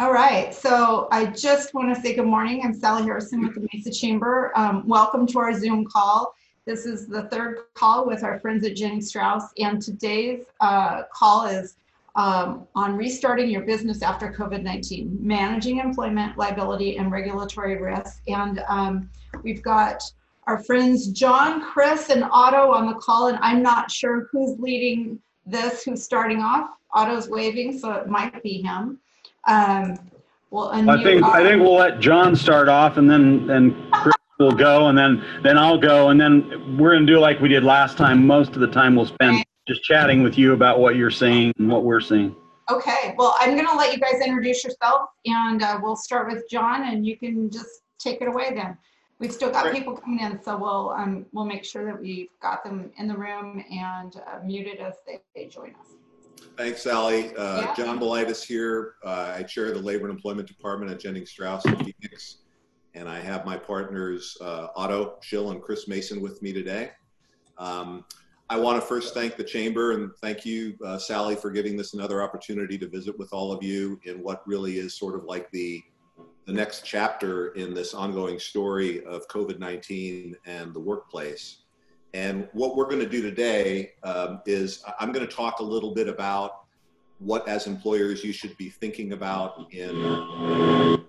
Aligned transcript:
All 0.00 0.14
right, 0.14 0.54
so 0.54 1.08
I 1.12 1.26
just 1.26 1.74
want 1.74 1.94
to 1.94 2.00
say 2.00 2.14
good 2.14 2.24
morning. 2.24 2.62
I'm 2.64 2.72
Sally 2.72 3.02
Harrison 3.02 3.42
with 3.42 3.54
the 3.54 3.68
Mesa 3.70 3.90
Chamber. 3.90 4.50
Um, 4.56 4.88
welcome 4.88 5.26
to 5.26 5.38
our 5.40 5.52
Zoom 5.52 5.84
call. 5.84 6.34
This 6.64 6.86
is 6.86 7.06
the 7.06 7.24
third 7.24 7.58
call 7.74 8.06
with 8.06 8.24
our 8.24 8.40
friends 8.40 8.64
at 8.64 8.76
Jennings 8.76 9.08
Strauss, 9.08 9.52
and 9.58 9.82
today's 9.82 10.46
uh, 10.62 11.02
call 11.12 11.44
is 11.44 11.76
um, 12.16 12.66
on 12.74 12.96
restarting 12.96 13.50
your 13.50 13.60
business 13.60 14.00
after 14.00 14.32
COVID-19, 14.32 15.20
managing 15.20 15.80
employment, 15.80 16.38
liability, 16.38 16.96
and 16.96 17.12
regulatory 17.12 17.76
risk. 17.76 18.22
And 18.26 18.64
um, 18.70 19.10
we've 19.42 19.62
got 19.62 20.02
our 20.46 20.64
friends 20.64 21.08
John, 21.08 21.60
Chris, 21.60 22.08
and 22.08 22.24
Otto 22.24 22.72
on 22.72 22.86
the 22.86 22.94
call, 22.94 23.26
and 23.26 23.38
I'm 23.42 23.62
not 23.62 23.90
sure 23.90 24.30
who's 24.32 24.58
leading 24.58 25.20
this, 25.44 25.84
who's 25.84 26.02
starting 26.02 26.40
off. 26.40 26.70
Otto's 26.94 27.28
waving, 27.28 27.78
so 27.78 27.92
it 27.92 28.08
might 28.08 28.42
be 28.42 28.62
him. 28.62 28.98
Um, 29.46 29.98
we'll 30.50 30.68
I 30.68 31.02
think, 31.02 31.24
I 31.24 31.42
think 31.42 31.62
we'll 31.62 31.76
let 31.76 32.00
John 32.00 32.36
start 32.36 32.68
off 32.68 32.96
and 32.96 33.10
then, 33.10 33.46
then 33.46 33.90
Chris 33.92 34.14
will 34.38 34.52
go 34.52 34.88
and 34.88 34.96
then, 34.96 35.24
then 35.42 35.58
I'll 35.58 35.78
go. 35.78 36.08
And 36.08 36.20
then 36.20 36.76
we're 36.78 36.92
going 36.92 37.06
to 37.06 37.12
do 37.12 37.18
like 37.18 37.40
we 37.40 37.48
did 37.48 37.64
last 37.64 37.96
time. 37.96 38.26
Most 38.26 38.54
of 38.54 38.60
the 38.60 38.68
time 38.68 38.96
we'll 38.96 39.06
spend 39.06 39.44
just 39.66 39.82
chatting 39.82 40.22
with 40.22 40.36
you 40.36 40.52
about 40.52 40.80
what 40.80 40.96
you're 40.96 41.10
seeing 41.10 41.52
and 41.58 41.70
what 41.70 41.84
we're 41.84 42.00
seeing. 42.00 42.34
Okay, 42.70 43.14
well, 43.18 43.34
I'm 43.38 43.54
going 43.54 43.66
to 43.66 43.74
let 43.74 43.92
you 43.92 43.98
guys 43.98 44.20
introduce 44.24 44.64
yourself 44.64 45.10
and 45.26 45.62
uh, 45.62 45.78
we'll 45.82 45.96
start 45.96 46.28
with 46.28 46.44
John 46.48 46.84
and 46.84 47.04
you 47.06 47.16
can 47.16 47.50
just 47.50 47.82
take 47.98 48.20
it 48.20 48.28
away 48.28 48.52
then. 48.54 48.76
We've 49.18 49.32
still 49.32 49.50
got 49.50 49.70
people 49.72 49.94
coming 49.94 50.20
in, 50.20 50.42
so 50.42 50.56
we'll 50.56 50.90
um, 50.90 51.26
we'll 51.32 51.44
make 51.44 51.62
sure 51.62 51.84
that 51.84 52.00
we've 52.00 52.30
got 52.40 52.64
them 52.64 52.90
in 52.96 53.06
the 53.06 53.14
room 53.14 53.62
and 53.70 54.16
uh, 54.16 54.38
muted 54.42 54.78
as 54.78 54.94
they, 55.06 55.20
they 55.34 55.46
join 55.46 55.74
us. 55.78 55.88
Thanks, 56.56 56.82
Sally. 56.82 57.34
Uh, 57.36 57.62
Yeah. 57.62 57.74
John 57.74 57.98
Balitis 57.98 58.42
here. 58.44 58.96
Uh, 59.04 59.34
I 59.36 59.42
chair 59.42 59.72
the 59.72 59.78
Labor 59.78 60.08
and 60.08 60.14
Employment 60.14 60.46
Department 60.46 60.90
at 60.90 61.00
Jennings 61.00 61.30
Strauss 61.30 61.64
in 61.64 61.76
Phoenix. 61.76 62.38
And 62.94 63.08
I 63.08 63.20
have 63.20 63.46
my 63.46 63.56
partners, 63.56 64.36
uh, 64.40 64.68
Otto 64.76 65.18
Jill, 65.22 65.52
and 65.52 65.62
Chris 65.62 65.88
Mason 65.88 66.20
with 66.20 66.42
me 66.42 66.52
today. 66.52 66.90
Um, 67.56 68.04
I 68.48 68.58
want 68.58 68.80
to 68.80 68.86
first 68.86 69.14
thank 69.14 69.36
the 69.36 69.44
Chamber 69.44 69.92
and 69.92 70.10
thank 70.20 70.44
you, 70.44 70.76
uh, 70.84 70.98
Sally, 70.98 71.36
for 71.36 71.52
giving 71.52 71.76
this 71.76 71.94
another 71.94 72.20
opportunity 72.20 72.76
to 72.78 72.88
visit 72.88 73.16
with 73.16 73.32
all 73.32 73.52
of 73.52 73.62
you 73.62 74.00
in 74.04 74.22
what 74.24 74.42
really 74.46 74.78
is 74.78 74.98
sort 74.98 75.14
of 75.14 75.22
like 75.24 75.48
the, 75.52 75.80
the 76.46 76.52
next 76.52 76.84
chapter 76.84 77.52
in 77.52 77.72
this 77.74 77.94
ongoing 77.94 78.40
story 78.40 79.04
of 79.04 79.28
COVID-19 79.28 80.34
and 80.46 80.74
the 80.74 80.80
workplace. 80.80 81.58
And 82.12 82.48
what 82.52 82.76
we're 82.76 82.86
going 82.86 83.00
to 83.00 83.08
do 83.08 83.22
today 83.22 83.92
um, 84.02 84.40
is 84.46 84.82
I- 84.86 84.94
I'm 85.00 85.12
going 85.12 85.26
to 85.26 85.32
talk 85.32 85.60
a 85.60 85.62
little 85.62 85.94
bit 85.94 86.08
about 86.08 86.64
what, 87.18 87.46
as 87.48 87.66
employers, 87.66 88.24
you 88.24 88.32
should 88.32 88.56
be 88.56 88.68
thinking 88.70 89.12
about 89.12 89.72
in 89.72 91.04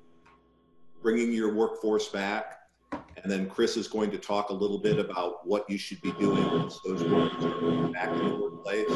bringing 1.02 1.32
your 1.34 1.54
workforce 1.54 2.08
back. 2.10 2.58
And 2.92 3.32
then 3.32 3.50
Chris 3.50 3.78
is 3.78 3.88
going 3.88 4.12
to 4.12 4.18
talk 4.18 4.50
a 4.50 4.54
little 4.54 4.80
bit 4.80 5.00
about 5.00 5.46
what 5.48 5.70
you 5.70 5.78
should 5.78 6.02
be 6.02 6.12
doing 6.14 6.44
once 6.52 6.80
those 6.84 7.04
workers 7.04 7.46
are 7.46 7.88
back 7.94 8.10
in 8.10 8.28
the 8.30 8.36
workplace. 8.36 8.88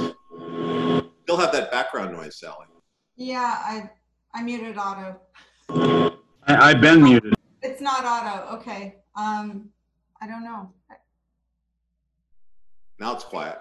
Still 1.23 1.37
have 1.37 1.51
that 1.51 1.71
background 1.71 2.11
noise, 2.15 2.39
Sally. 2.39 2.65
Yeah, 3.15 3.55
I 3.63 3.89
I 4.33 4.43
muted 4.43 4.77
Otto. 4.77 5.19
I, 5.69 6.15
I've 6.47 6.81
been 6.81 7.01
muted. 7.03 7.33
It's 7.61 7.81
not 7.81 8.03
Otto. 8.03 8.57
Okay. 8.57 8.97
Um, 9.15 9.69
I 10.21 10.27
don't 10.27 10.43
know. 10.43 10.71
Now 12.99 13.13
it's 13.13 13.23
quiet. 13.23 13.59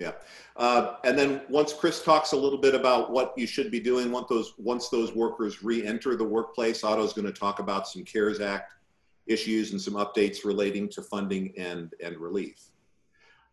Okay. 0.00 0.16
Uh, 0.56 0.94
and 1.04 1.18
then 1.18 1.42
once 1.48 1.72
Chris 1.72 2.02
talks 2.02 2.32
a 2.32 2.36
little 2.36 2.58
bit 2.58 2.74
about 2.74 3.10
what 3.10 3.34
you 3.36 3.46
should 3.46 3.70
be 3.70 3.80
doing 3.80 4.10
once 4.10 4.28
those 4.28 4.54
once 4.58 4.88
those 4.88 5.14
workers 5.14 5.62
re-enter 5.62 6.16
the 6.16 6.24
workplace, 6.24 6.82
Otto's 6.84 7.12
going 7.12 7.26
to 7.26 7.32
talk 7.32 7.58
about 7.58 7.86
some 7.86 8.04
CARES 8.04 8.40
Act 8.40 8.74
issues 9.26 9.72
and 9.72 9.80
some 9.80 9.94
updates 9.94 10.44
relating 10.44 10.88
to 10.90 11.02
funding 11.02 11.52
and 11.58 11.94
and 12.02 12.16
relief. 12.16 12.70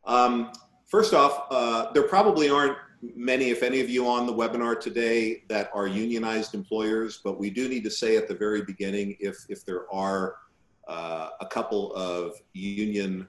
Um, 0.05 0.51
first 0.85 1.13
off, 1.13 1.47
uh, 1.51 1.91
there 1.91 2.03
probably 2.03 2.49
aren't 2.49 2.77
many, 3.01 3.49
if 3.49 3.61
any 3.61 3.81
of 3.81 3.89
you 3.89 4.07
on 4.07 4.25
the 4.25 4.33
webinar 4.33 4.79
today 4.79 5.43
that 5.49 5.69
are 5.73 5.85
unionized 5.85 6.55
employers, 6.55 7.19
but 7.23 7.37
we 7.37 7.49
do 7.49 7.67
need 7.67 7.83
to 7.83 7.91
say 7.91 8.15
at 8.15 8.27
the 8.27 8.33
very 8.33 8.61
beginning 8.61 9.17
if 9.19 9.37
if 9.49 9.65
there 9.65 9.91
are 9.91 10.35
uh, 10.87 11.31
a 11.41 11.45
couple 11.45 11.93
of 11.93 12.35
union 12.53 13.27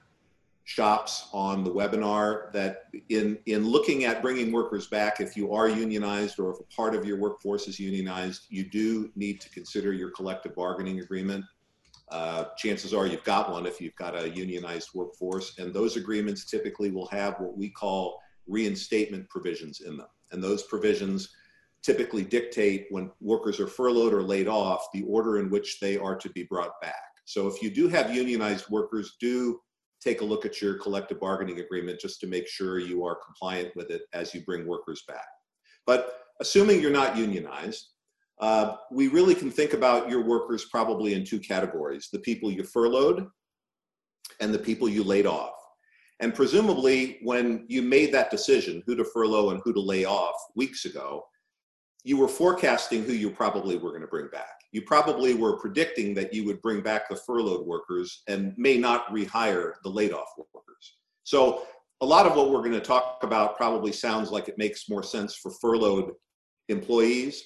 shops 0.69 1.29
on 1.33 1.63
the 1.63 1.71
webinar 1.71 2.51
that 2.51 2.89
in, 3.09 3.39
in 3.47 3.67
looking 3.67 4.03
at 4.03 4.21
bringing 4.21 4.51
workers 4.51 4.85
back, 4.85 5.19
if 5.19 5.35
you 5.35 5.51
are 5.51 5.67
unionized 5.67 6.39
or 6.39 6.51
if 6.51 6.59
a 6.59 6.75
part 6.75 6.93
of 6.93 7.03
your 7.03 7.17
workforce 7.17 7.67
is 7.67 7.79
unionized, 7.79 8.43
you 8.49 8.63
do 8.69 9.11
need 9.15 9.41
to 9.41 9.49
consider 9.49 9.93
your 9.93 10.11
collective 10.11 10.53
bargaining 10.53 10.99
agreement. 10.99 11.43
Uh, 12.11 12.45
chances 12.55 12.93
are 12.93 13.07
you've 13.07 13.23
got 13.23 13.51
one 13.51 13.65
if 13.65 13.81
you've 13.81 13.95
got 13.95 14.15
a 14.15 14.29
unionized 14.29 14.89
workforce, 14.93 15.57
and 15.57 15.73
those 15.73 15.97
agreements 15.97 16.45
typically 16.45 16.91
will 16.91 17.07
have 17.07 17.39
what 17.39 17.57
we 17.57 17.67
call 17.67 18.21
reinstatement 18.47 19.27
provisions 19.27 19.81
in 19.81 19.97
them. 19.97 20.07
And 20.31 20.43
those 20.43 20.61
provisions 20.61 21.29
typically 21.81 22.23
dictate 22.23 22.85
when 22.91 23.09
workers 23.21 23.59
are 23.59 23.65
furloughed 23.65 24.13
or 24.13 24.21
laid 24.21 24.47
off, 24.47 24.85
the 24.93 25.01
order 25.07 25.39
in 25.39 25.49
which 25.49 25.79
they 25.79 25.97
are 25.97 26.15
to 26.15 26.29
be 26.29 26.43
brought 26.43 26.79
back. 26.79 26.93
So 27.25 27.47
if 27.47 27.63
you 27.63 27.71
do 27.71 27.87
have 27.87 28.13
unionized 28.13 28.69
workers, 28.69 29.15
do 29.19 29.61
take 30.01 30.21
a 30.21 30.25
look 30.25 30.45
at 30.45 30.61
your 30.61 30.75
collective 30.75 31.19
bargaining 31.19 31.59
agreement 31.59 31.99
just 31.99 32.19
to 32.21 32.27
make 32.27 32.47
sure 32.47 32.79
you 32.79 33.03
are 33.03 33.17
compliant 33.25 33.75
with 33.75 33.89
it 33.91 34.03
as 34.13 34.33
you 34.33 34.41
bring 34.41 34.65
workers 34.65 35.03
back. 35.07 35.27
But 35.85 36.21
assuming 36.39 36.81
you're 36.81 36.91
not 36.91 37.17
unionized, 37.17 37.89
uh, 38.39 38.75
we 38.91 39.09
really 39.09 39.35
can 39.35 39.51
think 39.51 39.73
about 39.73 40.09
your 40.09 40.23
workers 40.23 40.65
probably 40.71 41.13
in 41.13 41.25
two 41.25 41.39
categories 41.39 42.07
the 42.11 42.19
people 42.19 42.51
you 42.51 42.63
furloughed 42.63 43.27
and 44.39 44.53
the 44.53 44.59
people 44.59 44.87
you 44.87 45.03
laid 45.03 45.25
off. 45.25 45.53
And 46.21 46.35
presumably, 46.35 47.19
when 47.23 47.65
you 47.67 47.81
made 47.81 48.13
that 48.13 48.31
decision, 48.31 48.83
who 48.85 48.95
to 48.95 49.05
furlough 49.05 49.51
and 49.51 49.61
who 49.63 49.73
to 49.73 49.79
lay 49.79 50.05
off 50.05 50.35
weeks 50.55 50.85
ago, 50.85 51.23
you 52.03 52.17
were 52.17 52.27
forecasting 52.27 53.03
who 53.03 53.13
you 53.13 53.29
probably 53.29 53.77
were 53.77 53.89
going 53.89 54.01
to 54.01 54.07
bring 54.07 54.29
back. 54.29 54.61
You 54.71 54.83
probably 54.83 55.33
were 55.33 55.57
predicting 55.57 56.13
that 56.13 56.33
you 56.33 56.45
would 56.45 56.61
bring 56.61 56.81
back 56.81 57.09
the 57.09 57.15
furloughed 57.15 57.65
workers 57.65 58.23
and 58.27 58.53
may 58.57 58.77
not 58.77 59.07
rehire 59.09 59.73
the 59.83 59.89
laid 59.89 60.13
off 60.13 60.29
workers. 60.37 60.95
So, 61.23 61.65
a 62.01 62.05
lot 62.05 62.25
of 62.25 62.35
what 62.35 62.49
we're 62.49 62.59
going 62.59 62.71
to 62.71 62.79
talk 62.79 63.19
about 63.23 63.57
probably 63.57 63.91
sounds 63.91 64.31
like 64.31 64.47
it 64.47 64.57
makes 64.57 64.87
more 64.87 65.03
sense 65.03 65.35
for 65.35 65.51
furloughed 65.51 66.13
employees, 66.69 67.43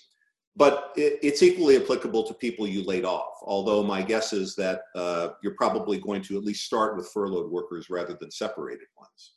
but 0.55 0.91
it, 0.95 1.17
it's 1.23 1.41
equally 1.41 1.75
applicable 1.75 2.23
to 2.27 2.35
people 2.35 2.67
you 2.67 2.83
laid 2.83 3.03
off. 3.03 3.33
Although, 3.41 3.81
my 3.81 4.03
guess 4.03 4.31
is 4.31 4.55
that 4.55 4.81
uh, 4.95 5.29
you're 5.41 5.55
probably 5.55 5.97
going 5.97 6.21
to 6.23 6.37
at 6.37 6.43
least 6.43 6.65
start 6.65 6.95
with 6.95 7.09
furloughed 7.11 7.51
workers 7.51 7.89
rather 7.89 8.15
than 8.19 8.29
separated 8.29 8.87
ones. 8.95 9.33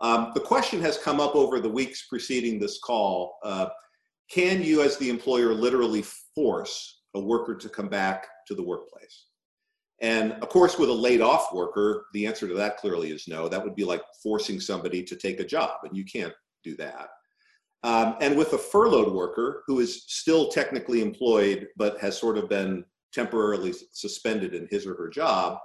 Um, 0.00 0.30
the 0.34 0.40
question 0.40 0.80
has 0.82 0.96
come 0.96 1.18
up 1.18 1.34
over 1.34 1.58
the 1.58 1.68
weeks 1.68 2.06
preceding 2.06 2.60
this 2.60 2.78
call. 2.78 3.38
Uh, 3.42 3.68
can 4.30 4.62
you, 4.62 4.82
as 4.82 4.96
the 4.96 5.10
employer, 5.10 5.54
literally 5.54 6.04
force 6.34 7.02
a 7.14 7.20
worker 7.20 7.54
to 7.54 7.68
come 7.68 7.88
back 7.88 8.26
to 8.46 8.54
the 8.54 8.62
workplace? 8.62 9.26
And 10.00 10.32
of 10.34 10.48
course, 10.48 10.78
with 10.78 10.90
a 10.90 10.92
laid 10.92 11.20
off 11.20 11.52
worker, 11.52 12.06
the 12.12 12.26
answer 12.26 12.46
to 12.46 12.54
that 12.54 12.76
clearly 12.76 13.10
is 13.10 13.26
no. 13.26 13.48
That 13.48 13.64
would 13.64 13.74
be 13.74 13.84
like 13.84 14.02
forcing 14.22 14.60
somebody 14.60 15.02
to 15.02 15.16
take 15.16 15.40
a 15.40 15.46
job, 15.46 15.78
and 15.82 15.96
you 15.96 16.04
can't 16.04 16.34
do 16.62 16.76
that. 16.76 17.08
Um, 17.84 18.16
and 18.20 18.36
with 18.36 18.52
a 18.52 18.58
furloughed 18.58 19.12
worker 19.12 19.62
who 19.66 19.80
is 19.80 20.04
still 20.06 20.48
technically 20.48 21.00
employed 21.00 21.68
but 21.76 21.98
has 22.00 22.18
sort 22.18 22.36
of 22.36 22.48
been 22.48 22.84
temporarily 23.12 23.72
suspended 23.92 24.54
in 24.54 24.66
his 24.70 24.86
or 24.86 24.94
her 24.94 25.08
job, 25.08 25.58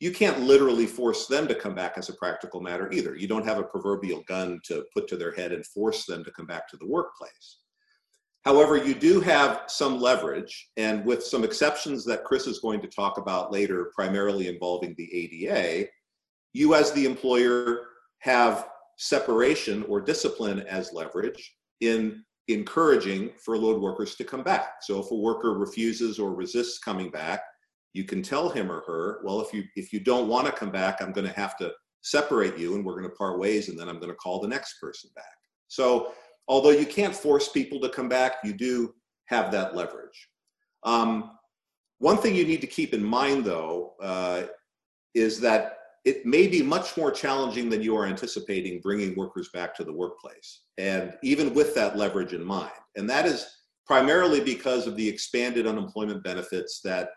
you 0.00 0.12
can't 0.12 0.40
literally 0.40 0.86
force 0.86 1.26
them 1.26 1.48
to 1.48 1.54
come 1.54 1.74
back 1.74 1.96
as 1.96 2.08
a 2.08 2.14
practical 2.14 2.60
matter 2.60 2.92
either. 2.92 3.16
You 3.16 3.28
don't 3.28 3.46
have 3.46 3.58
a 3.58 3.64
proverbial 3.64 4.22
gun 4.28 4.60
to 4.64 4.84
put 4.92 5.08
to 5.08 5.16
their 5.16 5.32
head 5.32 5.52
and 5.52 5.64
force 5.66 6.04
them 6.04 6.22
to 6.24 6.30
come 6.32 6.46
back 6.46 6.68
to 6.68 6.76
the 6.76 6.86
workplace. 6.86 7.58
However, 8.46 8.76
you 8.76 8.94
do 8.94 9.20
have 9.22 9.62
some 9.66 10.00
leverage, 10.00 10.70
and 10.76 11.04
with 11.04 11.24
some 11.24 11.42
exceptions 11.42 12.04
that 12.04 12.22
Chris 12.22 12.46
is 12.46 12.60
going 12.60 12.80
to 12.80 12.86
talk 12.86 13.18
about 13.18 13.50
later, 13.50 13.90
primarily 13.92 14.46
involving 14.46 14.94
the 14.96 15.12
ADA, 15.12 15.88
you 16.52 16.76
as 16.76 16.92
the 16.92 17.06
employer 17.06 17.88
have 18.20 18.68
separation 18.98 19.82
or 19.88 20.00
discipline 20.00 20.60
as 20.60 20.92
leverage 20.92 21.56
in 21.80 22.24
encouraging 22.46 23.30
furloughed 23.44 23.82
workers 23.82 24.14
to 24.14 24.22
come 24.22 24.44
back. 24.44 24.74
So 24.82 25.00
if 25.00 25.10
a 25.10 25.16
worker 25.16 25.54
refuses 25.54 26.20
or 26.20 26.32
resists 26.32 26.78
coming 26.78 27.10
back, 27.10 27.40
you 27.94 28.04
can 28.04 28.22
tell 28.22 28.48
him 28.48 28.70
or 28.70 28.82
her, 28.86 29.22
well, 29.24 29.40
if 29.40 29.52
you 29.52 29.64
if 29.74 29.92
you 29.92 29.98
don't 29.98 30.28
want 30.28 30.46
to 30.46 30.52
come 30.52 30.70
back, 30.70 31.02
I'm 31.02 31.12
going 31.12 31.26
to 31.26 31.32
have 31.32 31.56
to 31.56 31.72
separate 32.02 32.56
you 32.56 32.76
and 32.76 32.84
we're 32.84 32.96
going 32.96 33.10
to 33.10 33.16
part 33.16 33.40
ways 33.40 33.68
and 33.68 33.76
then 33.76 33.88
I'm 33.88 33.98
going 33.98 34.12
to 34.12 34.16
call 34.16 34.40
the 34.40 34.46
next 34.46 34.78
person 34.80 35.10
back. 35.16 35.24
So 35.66 36.12
although 36.48 36.70
you 36.70 36.86
can't 36.86 37.14
force 37.14 37.48
people 37.48 37.80
to 37.80 37.88
come 37.88 38.08
back, 38.08 38.36
you 38.44 38.52
do 38.52 38.94
have 39.26 39.50
that 39.52 39.74
leverage. 39.74 40.28
Um, 40.84 41.32
one 41.98 42.18
thing 42.18 42.34
you 42.34 42.44
need 42.44 42.60
to 42.60 42.66
keep 42.66 42.94
in 42.94 43.02
mind, 43.02 43.44
though, 43.44 43.94
uh, 44.00 44.42
is 45.14 45.40
that 45.40 45.78
it 46.04 46.24
may 46.24 46.46
be 46.46 46.62
much 46.62 46.96
more 46.96 47.10
challenging 47.10 47.68
than 47.68 47.82
you 47.82 47.96
are 47.96 48.06
anticipating 48.06 48.80
bringing 48.80 49.16
workers 49.16 49.48
back 49.52 49.74
to 49.74 49.84
the 49.84 49.92
workplace. 49.92 50.60
And 50.78 51.14
even 51.22 51.52
with 51.52 51.74
that 51.74 51.96
leverage 51.96 52.32
in 52.32 52.44
mind, 52.44 52.70
and 52.94 53.10
that 53.10 53.26
is 53.26 53.46
primarily 53.86 54.40
because 54.40 54.86
of 54.86 54.96
the 54.96 55.08
expanded 55.08 55.66
unemployment 55.66 56.22
benefits 56.22 56.80
that 56.82 57.10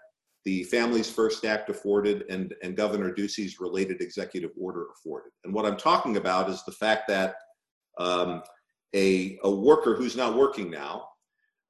the 0.45 0.63
Families 0.63 1.09
First 1.09 1.45
Act 1.45 1.69
afforded 1.69 2.23
and, 2.29 2.55
and 2.63 2.75
Governor 2.77 3.13
Ducey's 3.13 3.59
related 3.59 4.01
executive 4.01 4.51
order 4.59 4.87
afforded. 4.95 5.31
And 5.43 5.53
what 5.53 5.65
I'm 5.65 5.77
talking 5.77 6.17
about 6.17 6.49
is 6.49 6.63
the 6.63 6.71
fact 6.71 7.07
that 7.09 7.35
um, 7.99 8.41
a, 8.95 9.37
a 9.43 9.51
worker 9.51 9.95
who's 9.95 10.15
not 10.15 10.35
working 10.35 10.69
now 10.69 11.05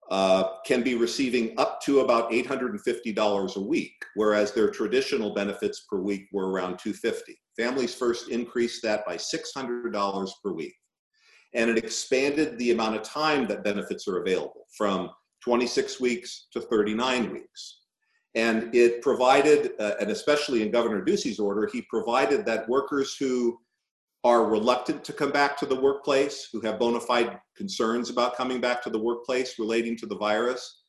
uh, 0.09 0.55
can 0.65 0.81
be 0.81 0.95
receiving 0.95 1.53
up 1.59 1.81
to 1.81 1.99
about 1.99 2.31
$850 2.31 3.55
a 3.55 3.59
week, 3.59 3.93
whereas 4.15 4.51
their 4.51 4.71
traditional 4.71 5.33
benefits 5.33 5.85
per 5.89 5.99
week 5.99 6.27
were 6.31 6.49
around 6.49 6.79
250. 6.79 7.39
Families 7.55 7.93
First 7.93 8.29
increased 8.29 8.81
that 8.83 9.05
by 9.05 9.17
$600 9.17 10.29
per 10.43 10.51
week. 10.51 10.73
And 11.53 11.69
it 11.69 11.77
expanded 11.77 12.57
the 12.57 12.71
amount 12.71 12.95
of 12.95 13.03
time 13.03 13.47
that 13.47 13.63
benefits 13.63 14.07
are 14.07 14.21
available 14.21 14.65
from 14.75 15.09
26 15.43 15.99
weeks 15.99 16.47
to 16.53 16.61
39 16.61 17.31
weeks. 17.31 17.79
And 18.35 18.73
it 18.75 19.01
provided, 19.01 19.71
uh, 19.79 19.93
and 19.99 20.11
especially 20.11 20.61
in 20.61 20.71
Governor 20.71 21.01
Ducey's 21.01 21.39
order, 21.39 21.67
he 21.71 21.83
provided 21.89 22.45
that 22.45 22.69
workers 22.69 23.15
who 23.19 23.59
are 24.23 24.45
reluctant 24.45 25.03
to 25.05 25.13
come 25.13 25.31
back 25.31 25.57
to 25.57 25.65
the 25.65 25.79
workplace, 25.79 26.49
who 26.51 26.59
have 26.61 26.79
bona 26.79 26.99
fide 26.99 27.39
concerns 27.55 28.09
about 28.09 28.35
coming 28.35 28.59
back 28.59 28.83
to 28.83 28.89
the 28.89 28.99
workplace 28.99 29.57
relating 29.57 29.97
to 29.97 30.05
the 30.05 30.17
virus, 30.17 30.83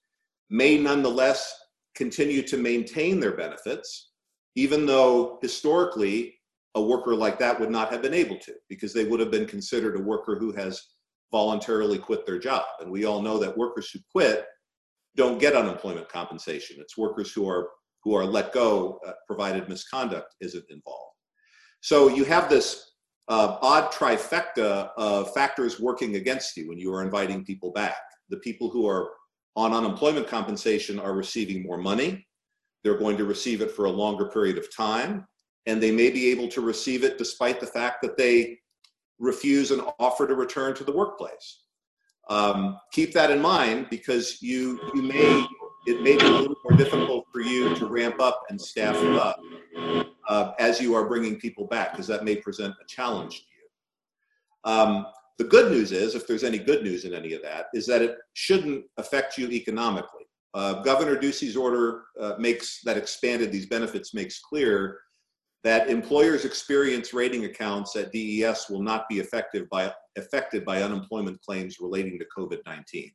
may 0.50 0.76
nonetheless 0.76 1.54
continue 1.94 2.42
to 2.42 2.56
maintain 2.56 3.20
their 3.20 3.36
benefits, 3.36 4.10
even 4.56 4.84
though 4.84 5.38
historically 5.42 6.34
a 6.74 6.82
worker 6.82 7.14
like 7.14 7.38
that 7.38 7.58
would 7.58 7.70
not 7.70 7.90
have 7.92 8.02
been 8.02 8.14
able 8.14 8.38
to, 8.38 8.52
because 8.68 8.92
they 8.92 9.04
would 9.04 9.20
have 9.20 9.30
been 9.30 9.46
considered 9.46 9.96
a 9.96 10.02
worker 10.02 10.36
who 10.36 10.52
has 10.52 10.80
voluntarily 11.32 11.98
quit 11.98 12.26
their 12.26 12.38
job. 12.38 12.64
And 12.80 12.90
we 12.90 13.04
all 13.04 13.22
know 13.22 13.38
that 13.38 13.56
workers 13.56 13.90
who 13.90 14.00
quit 14.10 14.46
don't 15.16 15.38
get 15.38 15.54
unemployment 15.54 16.08
compensation. 16.08 16.76
It's 16.80 16.96
workers 16.96 17.32
who 17.32 17.48
are 17.48 17.70
who 18.02 18.14
are 18.14 18.24
let 18.24 18.52
go, 18.52 18.98
uh, 19.06 19.12
provided 19.26 19.68
misconduct 19.68 20.34
isn't 20.40 20.64
involved. 20.70 21.12
So 21.82 22.08
you 22.08 22.24
have 22.24 22.48
this 22.48 22.89
uh, 23.30 23.56
odd 23.62 23.92
trifecta 23.92 24.90
of 24.96 25.32
factors 25.32 25.80
working 25.80 26.16
against 26.16 26.56
you 26.56 26.68
when 26.68 26.78
you 26.78 26.92
are 26.92 27.02
inviting 27.02 27.44
people 27.44 27.70
back. 27.70 27.96
The 28.28 28.38
people 28.38 28.68
who 28.68 28.88
are 28.88 29.10
on 29.54 29.72
unemployment 29.72 30.26
compensation 30.26 30.98
are 30.98 31.14
receiving 31.14 31.62
more 31.62 31.78
money. 31.78 32.26
They're 32.82 32.98
going 32.98 33.16
to 33.18 33.24
receive 33.24 33.62
it 33.62 33.70
for 33.70 33.84
a 33.84 33.90
longer 33.90 34.26
period 34.26 34.58
of 34.58 34.74
time, 34.74 35.26
and 35.66 35.80
they 35.80 35.92
may 35.92 36.10
be 36.10 36.30
able 36.32 36.48
to 36.48 36.60
receive 36.60 37.04
it 37.04 37.18
despite 37.18 37.60
the 37.60 37.66
fact 37.66 38.02
that 38.02 38.16
they 38.16 38.58
refuse 39.20 39.70
an 39.70 39.82
offer 40.00 40.26
to 40.26 40.34
return 40.34 40.74
to 40.74 40.84
the 40.84 40.92
workplace. 40.92 41.62
Um, 42.28 42.78
keep 42.92 43.12
that 43.12 43.30
in 43.30 43.40
mind 43.40 43.88
because 43.90 44.42
you 44.42 44.80
you 44.94 45.02
may 45.02 45.46
it 45.86 46.02
may 46.02 46.16
be 46.16 46.26
a 46.26 46.30
little 46.30 46.56
more 46.64 46.76
difficult 46.76 47.26
for 47.32 47.40
you 47.40 47.74
to 47.76 47.86
ramp 47.86 48.20
up 48.20 48.42
and 48.50 48.60
staff 48.60 48.96
up 48.96 49.38
uh, 50.30 50.52
as 50.60 50.80
you 50.80 50.94
are 50.94 51.08
bringing 51.08 51.36
people 51.36 51.66
back, 51.66 51.90
because 51.90 52.06
that 52.06 52.24
may 52.24 52.36
present 52.36 52.72
a 52.80 52.86
challenge 52.86 53.40
to 53.40 53.44
you. 53.58 54.72
Um, 54.72 55.06
the 55.38 55.44
good 55.44 55.72
news 55.72 55.90
is, 55.90 56.14
if 56.14 56.26
there's 56.26 56.44
any 56.44 56.58
good 56.58 56.84
news 56.84 57.04
in 57.04 57.14
any 57.14 57.32
of 57.34 57.42
that, 57.42 57.66
is 57.74 57.84
that 57.88 58.00
it 58.00 58.16
shouldn't 58.34 58.84
affect 58.96 59.36
you 59.36 59.50
economically. 59.50 60.24
Uh, 60.54 60.82
Governor 60.82 61.16
Ducey's 61.16 61.56
order 61.56 62.04
uh, 62.20 62.34
makes 62.38 62.80
that 62.84 62.96
expanded 62.96 63.50
these 63.50 63.66
benefits 63.66 64.14
makes 64.14 64.38
clear 64.38 65.00
that 65.64 65.90
employers' 65.90 66.44
experience 66.44 67.12
rating 67.12 67.44
accounts 67.44 67.96
at 67.96 68.12
DES 68.12 68.66
will 68.70 68.82
not 68.82 69.08
be 69.08 69.18
effective 69.18 69.68
by, 69.68 69.92
affected 70.16 70.64
by 70.64 70.82
unemployment 70.82 71.40
claims 71.42 71.80
relating 71.80 72.18
to 72.18 72.26
COVID-19. 72.36 73.12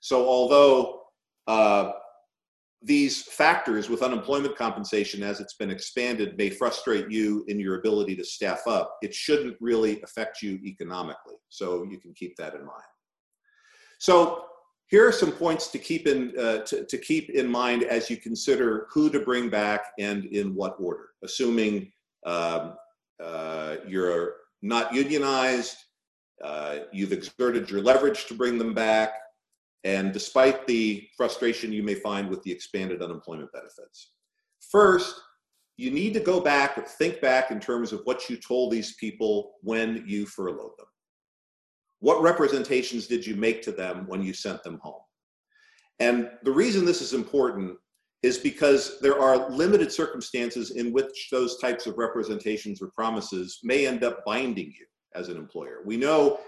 So 0.00 0.26
although 0.26 1.02
uh, 1.48 1.92
these 2.84 3.22
factors 3.22 3.88
with 3.88 4.02
unemployment 4.02 4.56
compensation 4.56 5.22
as 5.22 5.40
it's 5.40 5.54
been 5.54 5.70
expanded 5.70 6.36
may 6.36 6.50
frustrate 6.50 7.10
you 7.10 7.44
in 7.48 7.60
your 7.60 7.78
ability 7.78 8.16
to 8.16 8.24
staff 8.24 8.66
up. 8.66 8.96
It 9.02 9.14
shouldn't 9.14 9.56
really 9.60 10.02
affect 10.02 10.42
you 10.42 10.58
economically. 10.64 11.36
So 11.48 11.84
you 11.84 11.98
can 11.98 12.12
keep 12.14 12.36
that 12.36 12.54
in 12.54 12.60
mind. 12.60 12.82
So 13.98 14.46
here 14.88 15.06
are 15.06 15.12
some 15.12 15.32
points 15.32 15.68
to 15.68 15.78
keep 15.78 16.06
in, 16.06 16.38
uh, 16.38 16.58
to, 16.64 16.84
to 16.84 16.98
keep 16.98 17.30
in 17.30 17.48
mind 17.48 17.84
as 17.84 18.10
you 18.10 18.16
consider 18.16 18.88
who 18.90 19.08
to 19.10 19.20
bring 19.20 19.48
back 19.48 19.92
and 19.98 20.24
in 20.26 20.54
what 20.54 20.76
order, 20.78 21.10
assuming 21.22 21.92
um, 22.26 22.74
uh, 23.22 23.76
you're 23.86 24.34
not 24.60 24.92
unionized, 24.92 25.76
uh, 26.42 26.80
you've 26.92 27.12
exerted 27.12 27.70
your 27.70 27.80
leverage 27.80 28.26
to 28.26 28.34
bring 28.34 28.58
them 28.58 28.74
back, 28.74 29.14
and 29.84 30.12
despite 30.12 30.66
the 30.66 31.06
frustration 31.16 31.72
you 31.72 31.82
may 31.82 31.94
find 31.94 32.28
with 32.28 32.42
the 32.42 32.52
expanded 32.52 33.02
unemployment 33.02 33.52
benefits. 33.52 34.12
First, 34.70 35.20
you 35.76 35.90
need 35.90 36.14
to 36.14 36.20
go 36.20 36.40
back, 36.40 36.86
think 36.86 37.20
back 37.20 37.50
in 37.50 37.58
terms 37.58 37.92
of 37.92 38.02
what 38.04 38.28
you 38.28 38.36
told 38.36 38.70
these 38.70 38.94
people 38.96 39.54
when 39.62 40.04
you 40.06 40.26
furloughed 40.26 40.76
them. 40.78 40.86
What 42.00 42.22
representations 42.22 43.06
did 43.06 43.26
you 43.26 43.36
make 43.36 43.62
to 43.62 43.72
them 43.72 44.04
when 44.06 44.22
you 44.22 44.34
sent 44.34 44.62
them 44.62 44.78
home? 44.82 45.00
And 45.98 46.30
the 46.42 46.50
reason 46.50 46.84
this 46.84 47.00
is 47.00 47.12
important 47.14 47.76
is 48.22 48.38
because 48.38 49.00
there 49.00 49.20
are 49.20 49.50
limited 49.50 49.92
circumstances 49.92 50.72
in 50.72 50.92
which 50.92 51.28
those 51.30 51.58
types 51.58 51.86
of 51.86 51.98
representations 51.98 52.80
or 52.80 52.90
promises 52.94 53.58
may 53.64 53.86
end 53.86 54.04
up 54.04 54.24
binding 54.24 54.66
you 54.66 54.86
as 55.14 55.28
an 55.28 55.36
employer. 55.36 55.82
We 55.84 55.96
know 55.96 56.38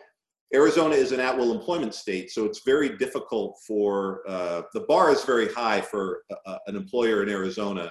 Arizona 0.52 0.94
is 0.94 1.12
an 1.12 1.20
at-will 1.20 1.52
employment 1.52 1.94
state, 1.94 2.30
so 2.30 2.44
it's 2.44 2.62
very 2.64 2.96
difficult 2.96 3.56
for 3.66 4.22
uh, 4.28 4.62
the 4.72 4.80
bar 4.80 5.10
is 5.10 5.24
very 5.24 5.52
high 5.52 5.80
for 5.80 6.22
an 6.66 6.76
employer 6.76 7.22
in 7.22 7.28
Arizona 7.28 7.90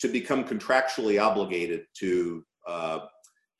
to 0.00 0.08
become 0.08 0.44
contractually 0.44 1.22
obligated 1.22 1.84
to 1.98 2.44
uh, 2.66 3.00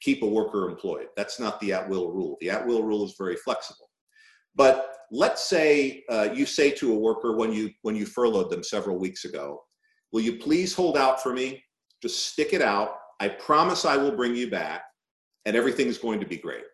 keep 0.01 0.23
a 0.23 0.27
worker 0.27 0.69
employed. 0.69 1.07
That's 1.17 1.41
not 1.41 1.59
the 1.61 1.73
at-will 1.73 2.13
rule. 2.13 2.37
The 2.41 2.51
at-will 2.51 2.83
rule 2.83 3.05
is 3.05 3.15
very 3.17 3.37
flexible. 3.37 3.89
But 4.55 4.97
let's 5.11 5.47
say 5.47 6.05
uh, 6.11 6.29
you 6.35 6.47
say 6.47 6.71
to 6.73 6.93
a 6.93 6.99
worker 6.99 7.37
when 7.37 7.53
you 7.53 7.71
when 7.83 7.95
you 7.95 8.07
furloughed 8.07 8.51
them 8.51 8.63
several 8.63 8.99
weeks 8.99 9.25
ago, 9.25 9.63
"Will 10.13 10.23
you 10.23 10.39
please 10.39 10.75
hold 10.75 10.97
out 10.97 11.23
for 11.23 11.33
me? 11.33 11.63
Just 12.03 12.27
stick 12.33 12.53
it 12.53 12.63
out. 12.63 12.97
I 13.21 13.29
promise 13.29 13.85
I 13.85 13.97
will 13.97 14.13
bring 14.13 14.35
you 14.35 14.51
back, 14.51 14.83
and 15.45 15.57
everything's 15.57 15.99
going 15.99 16.21
to 16.21 16.27
be 16.27 16.37
great." 16.37 16.65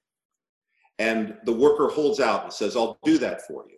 And 1.02 1.37
the 1.44 1.52
worker 1.52 1.88
holds 1.88 2.20
out 2.20 2.44
and 2.44 2.52
says, 2.52 2.76
I'll 2.76 2.96
do 3.02 3.19
that 3.19 3.43
for 3.43 3.64
you. 3.69 3.76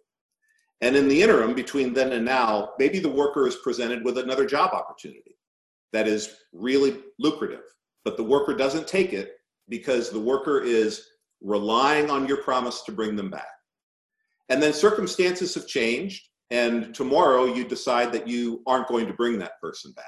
And 0.82 0.94
in 0.94 1.08
the 1.08 1.22
interim, 1.22 1.54
between 1.54 1.94
then 1.94 2.12
and 2.12 2.24
now, 2.24 2.72
maybe 2.78 2.98
the 2.98 3.08
worker 3.08 3.48
is 3.48 3.56
presented 3.56 4.04
with 4.04 4.18
another 4.18 4.44
job 4.44 4.74
opportunity 4.74 5.38
that 5.94 6.06
is 6.06 6.36
really 6.52 6.98
lucrative, 7.18 7.64
but 8.04 8.18
the 8.18 8.22
worker 8.22 8.54
doesn't 8.54 8.86
take 8.86 9.14
it 9.14 9.36
because 9.70 10.10
the 10.10 10.20
worker 10.20 10.60
is 10.60 11.06
relying 11.40 12.10
on 12.10 12.28
your 12.28 12.42
promise 12.42 12.82
to 12.82 12.92
bring 12.92 13.16
them 13.16 13.30
back. 13.30 13.54
And 14.50 14.62
then 14.62 14.74
circumstances 14.74 15.54
have 15.54 15.66
changed, 15.66 16.28
and 16.50 16.94
tomorrow 16.94 17.46
you 17.46 17.64
decide 17.64 18.12
that 18.12 18.28
you 18.28 18.62
aren't 18.66 18.88
going 18.88 19.06
to 19.06 19.14
bring 19.14 19.38
that 19.38 19.58
person 19.62 19.92
back. 19.92 20.04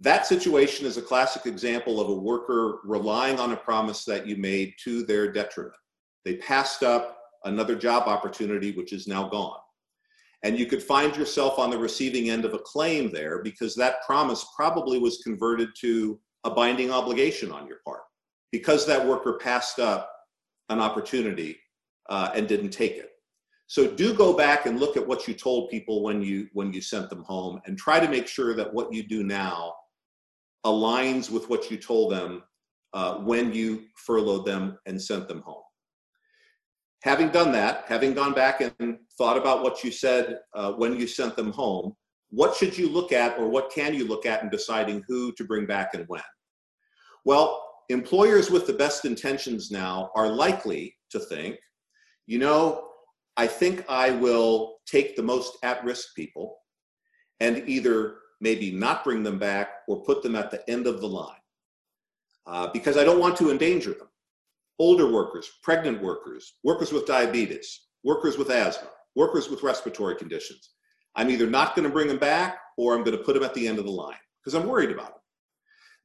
That 0.00 0.26
situation 0.26 0.86
is 0.86 0.96
a 0.96 1.02
classic 1.02 1.46
example 1.46 2.00
of 2.00 2.08
a 2.08 2.14
worker 2.14 2.80
relying 2.84 3.38
on 3.38 3.52
a 3.52 3.56
promise 3.56 4.04
that 4.04 4.26
you 4.26 4.36
made 4.36 4.74
to 4.84 5.04
their 5.04 5.30
detriment. 5.30 5.76
They 6.24 6.36
passed 6.36 6.82
up 6.82 7.18
another 7.44 7.76
job 7.76 8.08
opportunity, 8.08 8.72
which 8.72 8.92
is 8.92 9.06
now 9.06 9.28
gone. 9.28 9.58
And 10.42 10.58
you 10.58 10.66
could 10.66 10.82
find 10.82 11.16
yourself 11.16 11.58
on 11.58 11.70
the 11.70 11.78
receiving 11.78 12.28
end 12.28 12.44
of 12.44 12.52
a 12.52 12.58
claim 12.58 13.10
there 13.10 13.42
because 13.42 13.74
that 13.76 14.02
promise 14.04 14.44
probably 14.54 14.98
was 14.98 15.22
converted 15.24 15.70
to 15.80 16.20
a 16.44 16.50
binding 16.50 16.90
obligation 16.90 17.50
on 17.50 17.66
your 17.66 17.78
part 17.84 18.02
because 18.52 18.86
that 18.86 19.06
worker 19.06 19.38
passed 19.40 19.78
up 19.78 20.10
an 20.68 20.80
opportunity 20.80 21.58
uh, 22.10 22.30
and 22.34 22.46
didn't 22.46 22.70
take 22.70 22.92
it. 22.92 23.10
So 23.66 23.86
do 23.86 24.12
go 24.12 24.34
back 24.34 24.66
and 24.66 24.78
look 24.78 24.96
at 24.98 25.06
what 25.06 25.26
you 25.26 25.32
told 25.32 25.70
people 25.70 26.02
when 26.02 26.20
you 26.20 26.48
when 26.52 26.72
you 26.72 26.82
sent 26.82 27.08
them 27.08 27.24
home 27.24 27.60
and 27.64 27.78
try 27.78 27.98
to 27.98 28.08
make 28.08 28.28
sure 28.28 28.54
that 28.54 28.72
what 28.72 28.92
you 28.92 29.02
do 29.02 29.24
now 29.24 29.72
aligns 30.64 31.30
with 31.30 31.48
what 31.48 31.70
you 31.70 31.76
told 31.76 32.12
them 32.12 32.42
uh, 32.92 33.16
when 33.16 33.52
you 33.52 33.84
furloughed 33.96 34.44
them 34.44 34.78
and 34.86 35.00
sent 35.00 35.28
them 35.28 35.42
home. 35.42 35.62
Having 37.02 37.30
done 37.30 37.52
that, 37.52 37.84
having 37.86 38.14
gone 38.14 38.32
back 38.32 38.62
and 38.62 38.98
thought 39.18 39.36
about 39.36 39.62
what 39.62 39.84
you 39.84 39.90
said 39.90 40.38
uh, 40.54 40.72
when 40.72 40.98
you 40.98 41.06
sent 41.06 41.36
them 41.36 41.52
home, 41.52 41.94
what 42.30 42.56
should 42.56 42.76
you 42.76 42.88
look 42.88 43.12
at 43.12 43.38
or 43.38 43.48
what 43.48 43.70
can 43.70 43.94
you 43.94 44.08
look 44.08 44.26
at 44.26 44.42
in 44.42 44.48
deciding 44.48 45.04
who 45.06 45.32
to 45.32 45.44
bring 45.44 45.66
back 45.66 45.94
and 45.94 46.04
when? 46.08 46.22
Well, 47.24 47.62
employers 47.90 48.50
with 48.50 48.66
the 48.66 48.72
best 48.72 49.04
intentions 49.04 49.70
now 49.70 50.10
are 50.16 50.28
likely 50.28 50.96
to 51.10 51.20
think, 51.20 51.58
you 52.26 52.38
know, 52.38 52.88
I 53.36 53.46
think 53.46 53.84
I 53.88 54.10
will 54.10 54.76
take 54.86 55.16
the 55.16 55.22
most 55.22 55.58
at 55.62 55.84
risk 55.84 56.14
people 56.14 56.56
and 57.40 57.68
either 57.68 58.16
maybe 58.40 58.70
not 58.70 59.04
bring 59.04 59.22
them 59.22 59.38
back 59.38 59.68
or 59.88 60.02
put 60.02 60.22
them 60.22 60.36
at 60.36 60.50
the 60.50 60.68
end 60.70 60.86
of 60.86 61.00
the 61.00 61.06
line 61.06 61.36
uh, 62.46 62.68
because 62.72 62.96
I 62.96 63.04
don't 63.04 63.20
want 63.20 63.36
to 63.38 63.50
endanger 63.50 63.92
them. 63.92 64.08
Older 64.78 65.10
workers, 65.10 65.50
pregnant 65.62 66.02
workers, 66.02 66.54
workers 66.64 66.92
with 66.92 67.06
diabetes, 67.06 67.80
workers 68.02 68.36
with 68.36 68.50
asthma, 68.50 68.88
workers 69.14 69.48
with 69.48 69.62
respiratory 69.62 70.16
conditions. 70.16 70.70
I'm 71.16 71.30
either 71.30 71.46
not 71.46 71.76
going 71.76 71.86
to 71.86 71.92
bring 71.92 72.08
them 72.08 72.18
back 72.18 72.58
or 72.76 72.94
I'm 72.94 73.04
going 73.04 73.16
to 73.16 73.22
put 73.22 73.34
them 73.34 73.44
at 73.44 73.54
the 73.54 73.68
end 73.68 73.78
of 73.78 73.84
the 73.84 73.90
line 73.90 74.16
because 74.42 74.54
I'm 74.54 74.68
worried 74.68 74.90
about 74.90 75.10
them. 75.10 75.20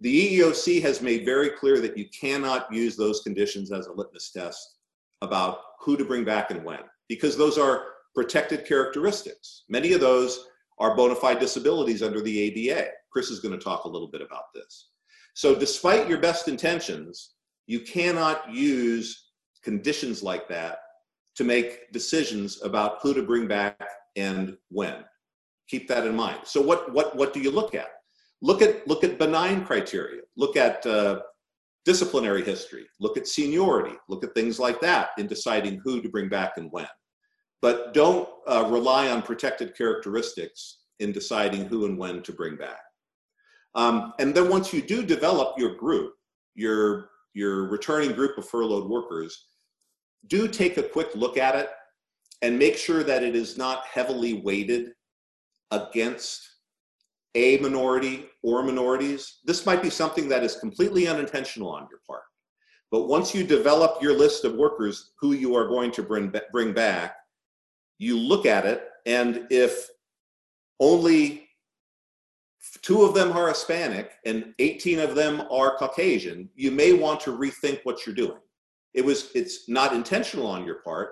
The 0.01 0.39
EEOC 0.39 0.81
has 0.83 1.01
made 1.01 1.25
very 1.25 1.49
clear 1.49 1.81
that 1.81 1.97
you 1.97 2.05
cannot 2.09 2.71
use 2.71 2.95
those 2.95 3.21
conditions 3.21 3.71
as 3.71 3.87
a 3.87 3.91
litmus 3.91 4.31
test 4.31 4.77
about 5.21 5.59
who 5.81 5.97
to 5.97 6.05
bring 6.05 6.23
back 6.23 6.51
and 6.51 6.63
when, 6.63 6.79
because 7.09 7.35
those 7.35 7.57
are 7.57 7.85
protected 8.15 8.65
characteristics. 8.65 9.63
Many 9.67 9.91
of 9.93 9.99
those 9.99 10.45
are 10.79 10.95
bona 10.95 11.15
fide 11.15 11.39
disabilities 11.39 12.01
under 12.01 12.21
the 12.21 12.39
ADA. 12.39 12.87
Chris 13.11 13.29
is 13.29 13.39
going 13.39 13.57
to 13.57 13.63
talk 13.63 13.83
a 13.83 13.89
little 13.89 14.07
bit 14.07 14.21
about 14.21 14.53
this. 14.53 14.89
So, 15.33 15.55
despite 15.55 16.09
your 16.09 16.19
best 16.19 16.47
intentions, 16.47 17.31
you 17.67 17.81
cannot 17.81 18.51
use 18.53 19.31
conditions 19.63 20.23
like 20.23 20.47
that 20.49 20.79
to 21.35 21.43
make 21.43 21.91
decisions 21.91 22.61
about 22.63 22.99
who 23.01 23.13
to 23.13 23.23
bring 23.23 23.47
back 23.47 23.79
and 24.15 24.57
when. 24.69 25.05
Keep 25.69 25.87
that 25.87 26.05
in 26.05 26.15
mind. 26.15 26.39
So, 26.43 26.61
what 26.61 26.91
what 26.91 27.15
what 27.15 27.33
do 27.33 27.39
you 27.39 27.51
look 27.51 27.75
at? 27.75 27.89
Look 28.41 28.61
at 28.61 28.87
look 28.87 29.03
at 29.03 29.19
benign 29.19 29.65
criteria. 29.65 30.21
Look 30.35 30.57
at 30.57 30.85
uh, 30.85 31.21
disciplinary 31.85 32.43
history. 32.43 32.85
Look 32.99 33.17
at 33.17 33.27
seniority. 33.27 33.95
Look 34.07 34.23
at 34.23 34.33
things 34.33 34.59
like 34.59 34.81
that 34.81 35.09
in 35.17 35.27
deciding 35.27 35.81
who 35.83 36.01
to 36.01 36.09
bring 36.09 36.29
back 36.29 36.57
and 36.57 36.71
when. 36.71 36.87
But 37.61 37.93
don't 37.93 38.29
uh, 38.47 38.67
rely 38.69 39.09
on 39.09 39.21
protected 39.21 39.75
characteristics 39.75 40.79
in 40.99 41.11
deciding 41.11 41.65
who 41.65 41.85
and 41.85 41.97
when 41.97 42.21
to 42.23 42.31
bring 42.31 42.55
back. 42.55 42.79
Um, 43.75 44.13
and 44.19 44.33
then 44.33 44.49
once 44.49 44.73
you 44.73 44.81
do 44.81 45.03
develop 45.03 45.57
your 45.57 45.75
group, 45.75 46.13
your 46.55 47.09
your 47.33 47.69
returning 47.69 48.11
group 48.11 48.37
of 48.37 48.49
furloughed 48.49 48.89
workers, 48.89 49.45
do 50.27 50.47
take 50.47 50.77
a 50.77 50.83
quick 50.83 51.09
look 51.15 51.37
at 51.37 51.55
it 51.55 51.69
and 52.41 52.57
make 52.57 52.75
sure 52.75 53.03
that 53.03 53.23
it 53.23 53.35
is 53.35 53.57
not 53.57 53.85
heavily 53.85 54.41
weighted 54.41 54.93
against 55.71 56.41
a 57.35 57.57
minority 57.59 58.27
or 58.41 58.63
minorities. 58.63 59.37
This 59.45 59.65
might 59.65 59.83
be 59.83 59.89
something 59.89 60.27
that 60.29 60.43
is 60.43 60.55
completely 60.55 61.07
unintentional 61.07 61.69
on 61.69 61.87
your 61.89 61.99
part. 62.07 62.23
But 62.91 63.07
once 63.07 63.35
you 63.35 63.43
develop 63.43 64.01
your 64.01 64.17
list 64.17 64.45
of 64.45 64.55
workers 64.55 65.11
who 65.19 65.33
you 65.33 65.55
are 65.55 65.67
going 65.67 65.91
to 65.91 66.01
bring, 66.01 66.33
bring 66.51 66.73
back, 66.73 67.15
you 67.99 68.17
look 68.17 68.45
at 68.45 68.65
it, 68.65 68.89
and 69.05 69.45
if 69.51 69.87
only 70.79 71.47
two 72.81 73.03
of 73.03 73.13
them 73.13 73.31
are 73.33 73.49
Hispanic 73.49 74.13
and 74.25 74.53
18 74.59 74.99
of 74.99 75.15
them 75.15 75.43
are 75.51 75.77
Caucasian, 75.77 76.49
you 76.55 76.71
may 76.71 76.93
want 76.93 77.19
to 77.21 77.37
rethink 77.37 77.81
what 77.83 78.05
you're 78.05 78.15
doing. 78.15 78.39
It 78.93 79.05
was 79.05 79.31
it's 79.35 79.69
not 79.69 79.93
intentional 79.93 80.47
on 80.47 80.65
your 80.65 80.81
part, 80.81 81.11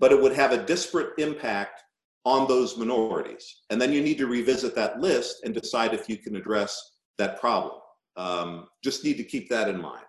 but 0.00 0.12
it 0.12 0.20
would 0.20 0.34
have 0.34 0.52
a 0.52 0.64
disparate 0.64 1.12
impact 1.18 1.82
on 2.24 2.48
those 2.48 2.76
minorities. 2.76 3.62
And 3.70 3.80
then 3.80 3.92
you 3.92 4.02
need 4.02 4.18
to 4.18 4.26
revisit 4.26 4.74
that 4.74 5.00
list 5.00 5.44
and 5.44 5.54
decide 5.54 5.92
if 5.92 6.08
you 6.08 6.16
can 6.16 6.36
address 6.36 6.96
that 7.18 7.38
problem. 7.38 7.80
Um, 8.16 8.66
just 8.82 9.04
need 9.04 9.18
to 9.18 9.24
keep 9.24 9.48
that 9.50 9.68
in 9.68 9.80
mind. 9.80 10.04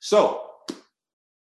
So 0.00 0.51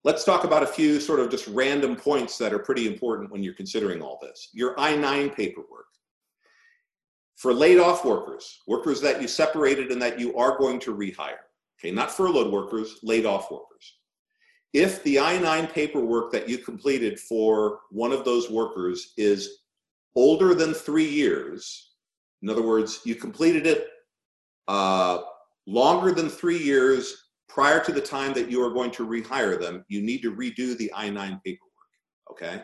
let's 0.04 0.24
talk 0.24 0.44
about 0.44 0.62
a 0.62 0.66
few 0.66 1.00
sort 1.00 1.20
of 1.20 1.30
just 1.30 1.46
random 1.48 1.96
points 1.96 2.38
that 2.38 2.52
are 2.52 2.58
pretty 2.58 2.86
important 2.86 3.30
when 3.30 3.42
you're 3.42 3.54
considering 3.54 4.00
all 4.00 4.18
this. 4.22 4.48
Your 4.52 4.78
I-9 4.78 5.34
paperwork. 5.34 5.86
For 7.36 7.54
laid 7.54 7.78
off 7.78 8.04
workers, 8.04 8.58
workers 8.66 9.00
that 9.00 9.22
you 9.22 9.28
separated 9.28 9.90
and 9.90 10.00
that 10.02 10.20
you 10.20 10.36
are 10.36 10.58
going 10.58 10.78
to 10.80 10.94
rehire, 10.94 11.40
okay, 11.78 11.90
not 11.90 12.10
furloughed 12.10 12.52
workers, 12.52 12.98
laid 13.02 13.24
off 13.24 13.50
workers. 13.50 13.96
If 14.72 15.02
the 15.04 15.18
I-9 15.18 15.72
paperwork 15.72 16.32
that 16.32 16.48
you 16.48 16.58
completed 16.58 17.18
for 17.18 17.80
one 17.90 18.12
of 18.12 18.24
those 18.24 18.50
workers 18.50 19.14
is 19.16 19.60
older 20.14 20.54
than 20.54 20.74
three 20.74 21.08
years, 21.08 21.92
in 22.42 22.50
other 22.50 22.62
words, 22.62 23.00
you 23.04 23.14
completed 23.14 23.66
it 23.66 23.88
uh, 24.68 25.20
longer 25.66 26.12
than 26.12 26.28
three 26.28 26.58
years 26.58 27.19
prior 27.52 27.82
to 27.84 27.92
the 27.92 28.00
time 28.00 28.32
that 28.32 28.48
you 28.48 28.64
are 28.64 28.70
going 28.70 28.92
to 28.92 29.06
rehire 29.06 29.60
them, 29.60 29.84
you 29.88 30.00
need 30.00 30.22
to 30.22 30.34
redo 30.34 30.78
the 30.78 30.90
I-9 30.94 31.42
paperwork, 31.44 31.90
okay? 32.30 32.62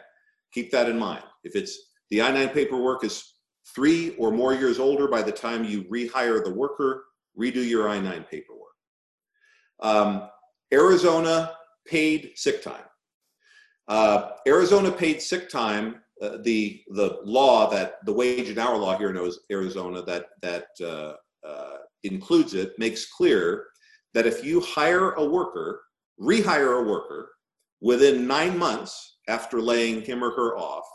Keep 0.53 0.71
that 0.71 0.89
in 0.89 0.97
mind. 0.97 1.25
If 1.43 1.57
it's 1.57 1.77
the 2.11 2.23
I-9 2.23 2.55
paperwork 2.55 3.03
is 3.03 3.35
three 3.75 4.15
or 4.17 4.31
more 4.31 4.55
years 4.55 4.79
older 4.79 5.09
by 5.09 5.23
the 5.23 5.33
time 5.33 5.65
you 5.65 5.83
rehire 5.85 6.43
the 6.43 6.55
worker, 6.55 7.05
redo 7.39 7.69
your 7.69 7.89
I-9 7.89 8.31
paperwork. 8.31 8.63
Um, 9.81 10.29
Arizona 10.73 11.53
paid 11.85 12.33
sick 12.37 12.63
time. 12.63 12.85
Uh, 13.89 14.31
Arizona 14.47 14.91
paid 14.93 15.21
sick 15.21 15.49
time. 15.49 15.97
Uh, 16.23 16.39
the 16.45 16.83
the 16.93 17.19
law 17.25 17.69
that 17.69 17.97
the 18.07 18.13
wage 18.13 18.49
and 18.49 18.59
hour 18.59 18.79
law 18.79 18.97
here 18.97 19.11
in 19.11 19.33
Arizona 19.53 20.01
that 20.03 20.29
that 20.41 20.69
uh, 20.83 21.13
uh, 21.47 21.77
includes 22.05 22.55
it 22.55 22.73
makes 22.79 23.13
clear 23.13 23.67
that 24.17 24.27
if 24.27 24.43
you 24.43 24.63
hire 24.63 25.11
a 25.11 25.25
worker, 25.27 25.83
rehire 26.19 26.81
a 26.81 26.91
worker 26.91 27.33
within 27.83 28.27
nine 28.27 28.57
months 28.57 29.19
after 29.29 29.61
laying 29.61 30.01
him 30.01 30.25
or 30.25 30.31
her 30.31 30.57
off, 30.57 30.87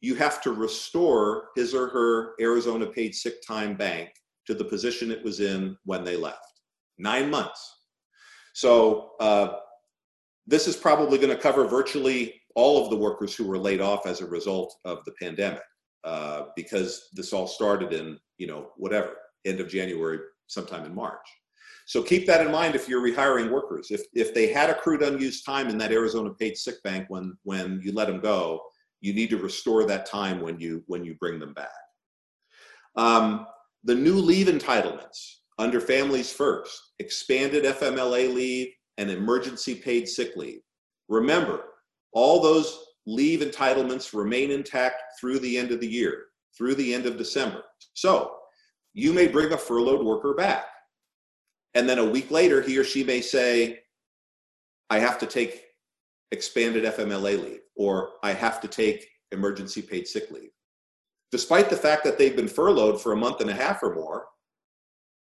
you 0.00 0.16
have 0.16 0.42
to 0.42 0.50
restore 0.50 1.50
his 1.54 1.74
or 1.76 1.86
her 1.86 2.34
Arizona 2.40 2.84
paid 2.84 3.14
sick 3.14 3.34
time 3.46 3.76
bank 3.76 4.10
to 4.48 4.52
the 4.54 4.64
position 4.64 5.12
it 5.12 5.22
was 5.22 5.38
in 5.38 5.76
when 5.84 6.02
they 6.02 6.16
left. 6.16 6.60
Nine 6.98 7.30
months. 7.30 7.82
So 8.52 9.12
uh, 9.20 9.58
this 10.48 10.66
is 10.66 10.74
probably 10.74 11.18
going 11.18 11.30
to 11.30 11.40
cover 11.40 11.68
virtually 11.68 12.34
all 12.56 12.82
of 12.82 12.90
the 12.90 12.96
workers 12.96 13.32
who 13.36 13.46
were 13.46 13.58
laid 13.58 13.80
off 13.80 14.08
as 14.08 14.20
a 14.20 14.26
result 14.26 14.74
of 14.84 15.04
the 15.04 15.12
pandemic, 15.22 15.62
uh, 16.02 16.46
because 16.56 17.10
this 17.12 17.32
all 17.32 17.46
started 17.46 17.92
in 17.92 18.18
you 18.38 18.48
know 18.48 18.70
whatever 18.76 19.12
end 19.44 19.60
of 19.60 19.68
January, 19.68 20.18
sometime 20.48 20.84
in 20.84 20.92
March. 20.92 21.28
So 21.86 22.02
keep 22.02 22.26
that 22.26 22.44
in 22.44 22.52
mind 22.52 22.74
if 22.74 22.88
you're 22.88 23.02
rehiring 23.02 23.50
workers. 23.50 23.90
If 23.90 24.02
if 24.14 24.34
they 24.34 24.52
had 24.52 24.70
accrued 24.70 25.02
unused 25.02 25.44
time 25.44 25.68
in 25.68 25.78
that 25.78 25.92
Arizona 25.92 26.30
paid 26.30 26.56
sick 26.56 26.82
bank 26.82 27.06
when 27.08 27.36
when 27.44 27.80
you 27.82 27.92
let 27.92 28.08
them 28.08 28.20
go, 28.20 28.60
you 29.00 29.12
need 29.12 29.30
to 29.30 29.38
restore 29.38 29.84
that 29.86 30.06
time 30.06 30.40
when 30.40 30.58
you 30.58 30.82
when 30.86 31.04
you 31.04 31.14
bring 31.14 31.38
them 31.38 31.54
back. 31.54 31.70
Um, 32.96 33.46
the 33.84 33.94
new 33.94 34.14
leave 34.14 34.48
entitlements 34.48 35.36
under 35.58 35.80
Families 35.80 36.32
First, 36.32 36.92
expanded 36.98 37.64
FMLA 37.64 38.34
leave, 38.34 38.72
and 38.98 39.10
emergency 39.10 39.74
paid 39.74 40.08
sick 40.08 40.36
leave. 40.36 40.60
Remember, 41.08 41.64
all 42.12 42.40
those 42.40 42.86
leave 43.06 43.40
entitlements 43.40 44.12
remain 44.12 44.50
intact 44.50 45.02
through 45.20 45.38
the 45.38 45.56
end 45.56 45.70
of 45.70 45.80
the 45.80 45.88
year, 45.88 46.24
through 46.56 46.74
the 46.74 46.94
end 46.94 47.06
of 47.06 47.16
December. 47.16 47.62
So 47.94 48.34
you 48.92 49.12
may 49.12 49.28
bring 49.28 49.52
a 49.52 49.58
furloughed 49.58 50.04
worker 50.04 50.34
back. 50.34 50.64
And 51.76 51.86
then 51.86 51.98
a 51.98 52.04
week 52.04 52.30
later, 52.30 52.62
he 52.62 52.78
or 52.78 52.84
she 52.84 53.04
may 53.04 53.20
say, 53.20 53.80
I 54.88 54.98
have 54.98 55.18
to 55.18 55.26
take 55.26 55.62
expanded 56.32 56.84
FMLA 56.84 57.38
leave, 57.38 57.60
or 57.76 58.12
I 58.22 58.32
have 58.32 58.62
to 58.62 58.68
take 58.68 59.06
emergency 59.30 59.82
paid 59.82 60.08
sick 60.08 60.30
leave. 60.30 60.52
Despite 61.30 61.68
the 61.68 61.76
fact 61.76 62.02
that 62.04 62.16
they've 62.16 62.34
been 62.34 62.48
furloughed 62.48 62.98
for 62.98 63.12
a 63.12 63.16
month 63.16 63.42
and 63.42 63.50
a 63.50 63.54
half 63.54 63.82
or 63.82 63.94
more, 63.94 64.24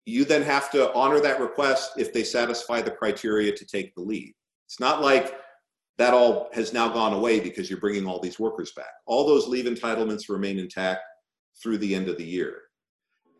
you 0.05 0.23
then 0.23 0.43
have 0.43 0.71
to 0.71 0.93
honor 0.93 1.19
that 1.19 1.41
request 1.41 1.91
if 1.97 2.13
they 2.13 2.23
satisfy 2.23 2.81
the 2.81 2.91
criteria 2.91 3.51
to 3.51 3.65
take 3.65 3.93
the 3.93 4.01
leave. 4.01 4.31
It's 4.65 4.79
not 4.79 5.01
like 5.01 5.35
that 5.97 6.13
all 6.13 6.47
has 6.53 6.71
now 6.71 6.87
gone 6.87 7.11
away 7.11 7.41
because 7.41 7.69
you're 7.69 7.81
bringing 7.81 8.07
all 8.07 8.21
these 8.21 8.39
workers 8.39 8.71
back. 8.77 8.93
All 9.07 9.27
those 9.27 9.49
leave 9.49 9.65
entitlements 9.65 10.29
remain 10.29 10.57
intact 10.57 11.01
through 11.61 11.79
the 11.79 11.93
end 11.93 12.07
of 12.07 12.17
the 12.17 12.23
year. 12.23 12.61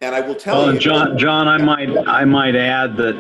And 0.02 0.14
I 0.14 0.22
will 0.22 0.36
tell 0.36 0.58
well, 0.58 0.74
you, 0.74 0.80
John. 0.80 1.18
John, 1.18 1.48
I 1.48 1.58
might 1.58 1.90
I 2.08 2.26
might 2.26 2.56
add 2.56 2.98
that 2.98 3.16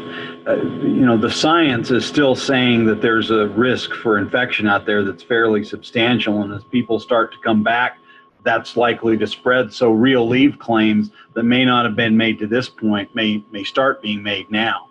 uh, 0.45 0.55
you 0.55 1.05
know 1.05 1.17
the 1.17 1.31
science 1.31 1.89
is 1.89 2.05
still 2.05 2.35
saying 2.35 2.85
that 2.85 3.01
there's 3.01 3.31
a 3.31 3.47
risk 3.49 3.93
for 3.93 4.17
infection 4.17 4.67
out 4.67 4.85
there 4.85 5.03
that's 5.03 5.23
fairly 5.23 5.63
substantial, 5.63 6.43
and 6.43 6.53
as 6.53 6.63
people 6.71 6.99
start 6.99 7.31
to 7.31 7.37
come 7.43 7.63
back 7.63 7.97
that's 8.45 8.77
likely 8.77 9.17
to 9.17 9.27
spread. 9.27 9.73
So 9.73 9.91
real 9.91 10.25
leave 10.25 10.57
claims 10.59 11.09
that 11.33 11.43
may 11.43 11.65
not 11.65 11.83
have 11.83 11.97
been 11.97 12.15
made 12.15 12.39
to 12.39 12.47
this 12.47 12.69
point 12.69 13.13
may 13.13 13.43
may 13.51 13.65
start 13.65 14.01
being 14.01 14.23
made 14.23 14.49
now. 14.49 14.87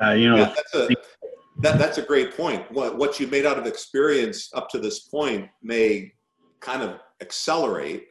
Uh, 0.00 0.12
you 0.12 0.30
know, 0.30 0.36
yeah, 0.36 0.54
that's 0.56 0.74
a, 0.74 0.88
that, 1.58 1.78
that's 1.78 1.98
a 1.98 2.02
great 2.02 2.34
point. 2.34 2.70
What 2.72 2.96
what 2.96 3.20
you 3.20 3.26
made 3.26 3.44
out 3.44 3.58
of 3.58 3.66
experience 3.66 4.50
up 4.54 4.70
to 4.70 4.78
this 4.78 5.00
point 5.00 5.50
may 5.62 6.12
kind 6.60 6.82
of 6.82 7.00
accelerate 7.20 8.06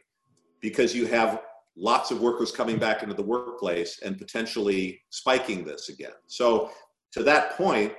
because 0.60 0.94
you 0.94 1.06
have 1.06 1.40
lots 1.76 2.10
of 2.10 2.20
workers 2.20 2.52
coming 2.52 2.78
back 2.78 3.02
into 3.02 3.14
the 3.14 3.22
workplace 3.22 4.00
and 4.04 4.18
potentially 4.18 5.00
spiking 5.10 5.64
this 5.64 5.88
again. 5.88 6.12
So 6.26 6.70
to 7.12 7.22
that 7.22 7.56
point, 7.56 7.92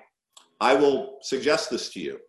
I 0.61 0.73
will 0.75 1.17
suggest 1.21 1.69
this 1.69 1.89
to 1.93 1.99
you. 1.99 2.19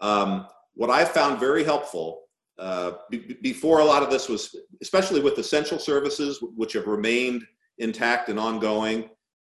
Um, 0.00 0.46
what 0.74 0.90
I 0.90 1.04
found 1.04 1.40
very 1.40 1.64
helpful 1.64 2.22
uh, 2.58 2.92
before 3.40 3.80
a 3.80 3.84
lot 3.84 4.02
of 4.02 4.10
this 4.10 4.28
was, 4.28 4.54
especially 4.82 5.20
with 5.20 5.38
essential 5.38 5.78
services, 5.78 6.38
which 6.56 6.74
have 6.74 6.86
remained 6.86 7.44
intact 7.78 8.28
and 8.28 8.38
ongoing, 8.38 9.08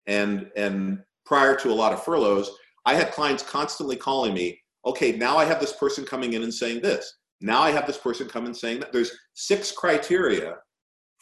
and 0.07 0.49
and 0.55 0.99
prior 1.25 1.55
to 1.55 1.71
a 1.71 1.73
lot 1.73 1.93
of 1.93 2.03
furloughs, 2.03 2.51
I 2.85 2.95
had 2.95 3.11
clients 3.11 3.43
constantly 3.43 3.95
calling 3.95 4.33
me, 4.33 4.59
okay, 4.85 5.11
now 5.13 5.37
I 5.37 5.45
have 5.45 5.59
this 5.59 5.73
person 5.73 6.05
coming 6.05 6.33
in 6.33 6.43
and 6.43 6.53
saying 6.53 6.81
this. 6.81 7.17
Now 7.41 7.61
I 7.61 7.71
have 7.71 7.87
this 7.87 7.97
person 7.97 8.27
come 8.27 8.45
and 8.45 8.55
saying 8.55 8.79
that 8.79 8.93
there's 8.93 9.11
six 9.33 9.71
criteria 9.71 10.57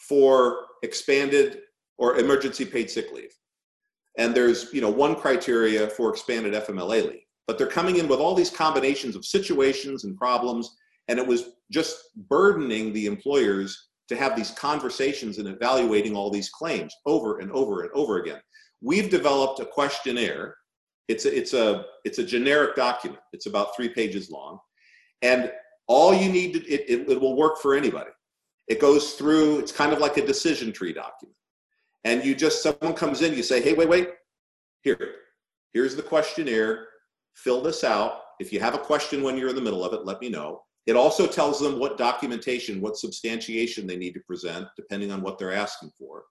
for 0.00 0.66
expanded 0.82 1.60
or 1.98 2.16
emergency 2.16 2.64
paid 2.64 2.90
sick 2.90 3.12
leave. 3.12 3.32
And 4.18 4.34
there's, 4.34 4.72
you 4.72 4.80
know, 4.80 4.90
one 4.90 5.14
criteria 5.14 5.88
for 5.88 6.10
expanded 6.10 6.54
FMLA 6.54 7.06
leave. 7.08 7.22
But 7.46 7.58
they're 7.58 7.66
coming 7.66 7.96
in 7.96 8.08
with 8.08 8.20
all 8.20 8.34
these 8.34 8.50
combinations 8.50 9.16
of 9.16 9.24
situations 9.24 10.04
and 10.04 10.16
problems. 10.16 10.76
And 11.08 11.18
it 11.18 11.26
was 11.26 11.50
just 11.70 11.96
burdening 12.28 12.92
the 12.92 13.06
employers 13.06 13.88
to 14.08 14.16
have 14.16 14.34
these 14.34 14.50
conversations 14.50 15.38
and 15.38 15.48
evaluating 15.48 16.16
all 16.16 16.30
these 16.30 16.50
claims 16.50 16.94
over 17.06 17.38
and 17.38 17.50
over 17.52 17.82
and 17.82 17.90
over 17.92 18.18
again. 18.18 18.40
We've 18.80 19.10
developed 19.10 19.60
a 19.60 19.66
questionnaire. 19.66 20.56
It's 21.08 21.26
a, 21.26 21.36
it's 21.36 21.54
a, 21.54 21.84
it's 22.04 22.18
a 22.18 22.24
generic 22.24 22.76
document. 22.76 23.22
It's 23.32 23.46
about 23.46 23.76
three 23.76 23.88
pages 23.88 24.30
long. 24.30 24.58
And 25.22 25.52
all 25.86 26.14
you 26.14 26.30
need 26.30 26.54
to, 26.54 26.66
it, 26.68 26.84
it, 26.88 27.10
it 27.10 27.20
will 27.20 27.36
work 27.36 27.58
for 27.58 27.74
anybody. 27.74 28.10
It 28.70 28.80
goes 28.80 29.14
through, 29.14 29.58
it's 29.58 29.72
kind 29.72 29.92
of 29.92 29.98
like 29.98 30.16
a 30.16 30.24
decision 30.24 30.72
tree 30.72 30.92
document. 30.92 31.36
And 32.04 32.24
you 32.24 32.36
just, 32.36 32.62
someone 32.62 32.94
comes 32.94 33.20
in, 33.20 33.34
you 33.34 33.42
say, 33.42 33.60
hey, 33.60 33.74
wait, 33.74 33.88
wait, 33.88 34.10
here, 34.82 35.16
here's 35.74 35.96
the 35.96 36.02
questionnaire, 36.02 36.86
fill 37.34 37.60
this 37.62 37.82
out. 37.82 38.20
If 38.38 38.52
you 38.52 38.60
have 38.60 38.76
a 38.76 38.78
question 38.78 39.24
when 39.24 39.36
you're 39.36 39.48
in 39.48 39.56
the 39.56 39.60
middle 39.60 39.84
of 39.84 39.92
it, 39.92 40.06
let 40.06 40.20
me 40.20 40.28
know. 40.28 40.62
It 40.86 40.94
also 40.94 41.26
tells 41.26 41.58
them 41.58 41.80
what 41.80 41.98
documentation, 41.98 42.80
what 42.80 42.96
substantiation 42.96 43.88
they 43.88 43.96
need 43.96 44.14
to 44.14 44.20
present, 44.20 44.68
depending 44.76 45.10
on 45.10 45.20
what 45.20 45.36
they're 45.36 45.52
asking 45.52 45.90
for. 45.98 46.22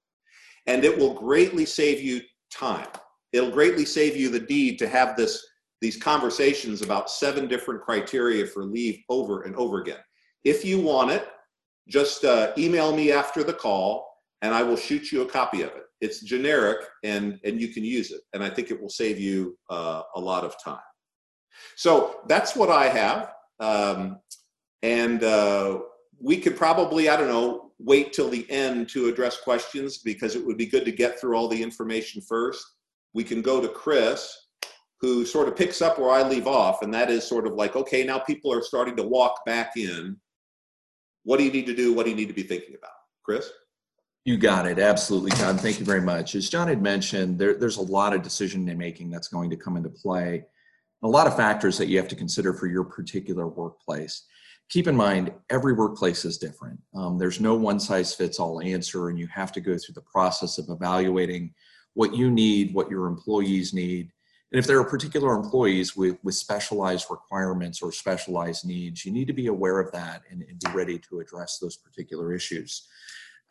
And 0.66 0.86
it 0.86 0.98
will 0.98 1.14
greatly 1.14 1.66
save 1.66 2.02
you 2.02 2.22
time. 2.52 2.88
It'll 3.34 3.52
greatly 3.52 3.86
save 3.86 4.16
you 4.16 4.30
the 4.30 4.46
need 4.50 4.80
to 4.80 4.88
have 4.88 5.18
this, 5.18 5.46
these 5.82 5.98
conversations 5.98 6.82
about 6.82 7.12
seven 7.12 7.50
different 7.50 7.82
criteria 7.82 8.48
for 8.48 8.64
leave 8.64 9.02
over 9.10 9.42
and 9.42 9.58
over 9.58 9.82
again. 9.82 10.00
If 10.46 10.64
you 10.64 10.80
want 10.80 11.12
it, 11.12 11.28
just 11.90 12.24
uh, 12.24 12.52
email 12.58 12.96
me 12.96 13.12
after 13.12 13.44
the 13.44 13.54
call 13.54 14.08
and 14.42 14.54
I 14.54 14.64
will 14.64 14.78
shoot 14.78 15.12
you 15.12 15.22
a 15.22 15.26
copy 15.26 15.62
of 15.64 15.70
it. 15.70 15.84
It's 16.02 16.22
generic 16.22 16.78
and, 17.04 17.40
and 17.44 17.60
you 17.60 17.70
can 17.70 17.84
use 17.84 18.12
it. 18.12 18.22
And 18.34 18.44
I 18.44 18.50
think 18.50 18.72
it 18.72 18.80
will 18.80 18.90
save 18.90 19.20
you 19.20 19.58
uh, 19.70 20.04
a 20.16 20.20
lot 20.20 20.44
of 20.44 20.56
time. 20.64 20.80
So 21.76 22.22
that's 22.28 22.56
what 22.56 22.70
I 22.70 22.88
have. 22.88 23.34
Um, 23.60 24.20
and 24.82 25.24
uh, 25.24 25.80
we 26.22 26.38
could 26.38 26.56
probably, 26.56 27.10
I 27.10 27.18
don't 27.18 27.28
know, 27.28 27.72
wait 27.80 28.14
till 28.14 28.30
the 28.30 28.50
end 28.50 28.90
to 28.90 29.08
address 29.08 29.42
questions 29.42 30.00
because 30.00 30.36
it 30.36 30.46
would 30.46 30.58
be 30.58 30.66
good 30.66 30.86
to 30.86 30.92
get 30.92 31.20
through 31.20 31.36
all 31.36 31.48
the 31.48 31.62
information 31.62 32.22
first. 32.22 32.66
We 33.14 33.24
can 33.24 33.42
go 33.42 33.60
to 33.60 33.68
Chris, 33.68 34.48
who 35.02 35.26
sort 35.26 35.48
of 35.48 35.56
picks 35.56 35.82
up 35.82 35.98
where 35.98 36.12
I 36.12 36.28
leave 36.28 36.48
off, 36.48 36.82
and 36.82 36.94
that 36.94 37.10
is 37.10 37.28
sort 37.28 37.48
of 37.48 37.54
like, 37.54 37.76
okay, 37.76 38.04
now 38.04 38.20
people 38.20 38.54
are 38.54 38.62
starting 38.62 38.96
to 38.98 39.04
walk 39.04 39.46
back 39.46 39.78
in. 39.78 40.18
What 41.24 41.38
do 41.38 41.46
you 41.46 41.52
need 41.52 41.66
to 41.68 41.76
do? 41.76 41.94
What 41.94 42.06
do 42.06 42.12
you 42.12 42.16
need 42.16 42.28
to 42.28 42.34
be 42.34 42.44
thinking 42.44 42.76
about? 42.76 42.92
Chris? 43.24 43.52
You 44.26 44.38
got 44.38 44.68
it. 44.68 44.80
Absolutely, 44.80 45.32
John. 45.32 45.58
Thank 45.58 45.80
you 45.80 45.86
very 45.86 46.02
much. 46.02 46.36
As 46.36 46.50
John 46.50 46.68
had 46.68 46.82
mentioned, 46.82 47.40
there, 47.40 47.56
there's 47.56 47.78
a 47.78 47.82
lot 47.82 48.14
of 48.14 48.22
decision 48.22 48.66
making 48.78 49.10
that's 49.10 49.28
going 49.28 49.50
to 49.50 49.56
come 49.56 49.78
into 49.78 49.90
play, 49.90 50.46
a 51.04 51.08
lot 51.08 51.28
of 51.28 51.36
factors 51.36 51.78
that 51.78 51.88
you 51.88 51.98
have 51.98 52.08
to 52.10 52.16
consider 52.16 52.54
for 52.54 52.68
your 52.68 52.84
particular 52.84 53.48
workplace. 53.48 54.26
Keep 54.70 54.88
in 54.88 54.96
mind, 54.96 55.32
every 55.50 55.74
workplace 55.74 56.26
is 56.26 56.38
different. 56.38 56.80
Um, 56.94 57.18
there's 57.18 57.40
no 57.40 57.56
one 57.56 57.80
size 57.80 58.14
fits 58.14 58.40
all 58.40 58.62
answer, 58.62 59.10
and 59.10 59.18
you 59.18 59.26
have 59.28 59.52
to 59.54 59.62
go 59.62 59.78
through 59.78 59.96
the 59.96 60.02
process 60.02 60.58
of 60.60 60.70
evaluating 60.70 61.54
what 61.96 62.14
you 62.14 62.30
need, 62.30 62.74
what 62.74 62.90
your 62.90 63.08
employees 63.08 63.74
need. 63.74 64.12
And 64.52 64.60
if 64.60 64.66
there 64.66 64.80
are 64.80 64.84
particular 64.84 65.36
employees 65.36 65.96
with, 65.96 66.18
with 66.24 66.36
specialized 66.36 67.08
requirements 67.10 67.82
or 67.82 67.92
specialized 67.92 68.66
needs, 68.66 69.06
you 69.06 69.12
need 69.12 69.28
to 69.28 69.34
be 69.34 69.48
aware 69.48 69.80
of 69.80 69.92
that 69.92 70.24
and, 70.32 70.42
and 70.42 70.60
be 70.60 70.72
ready 70.72 70.98
to 71.10 71.20
address 71.20 71.60
those 71.60 71.78
particular 71.78 72.34
issues. 72.34 72.88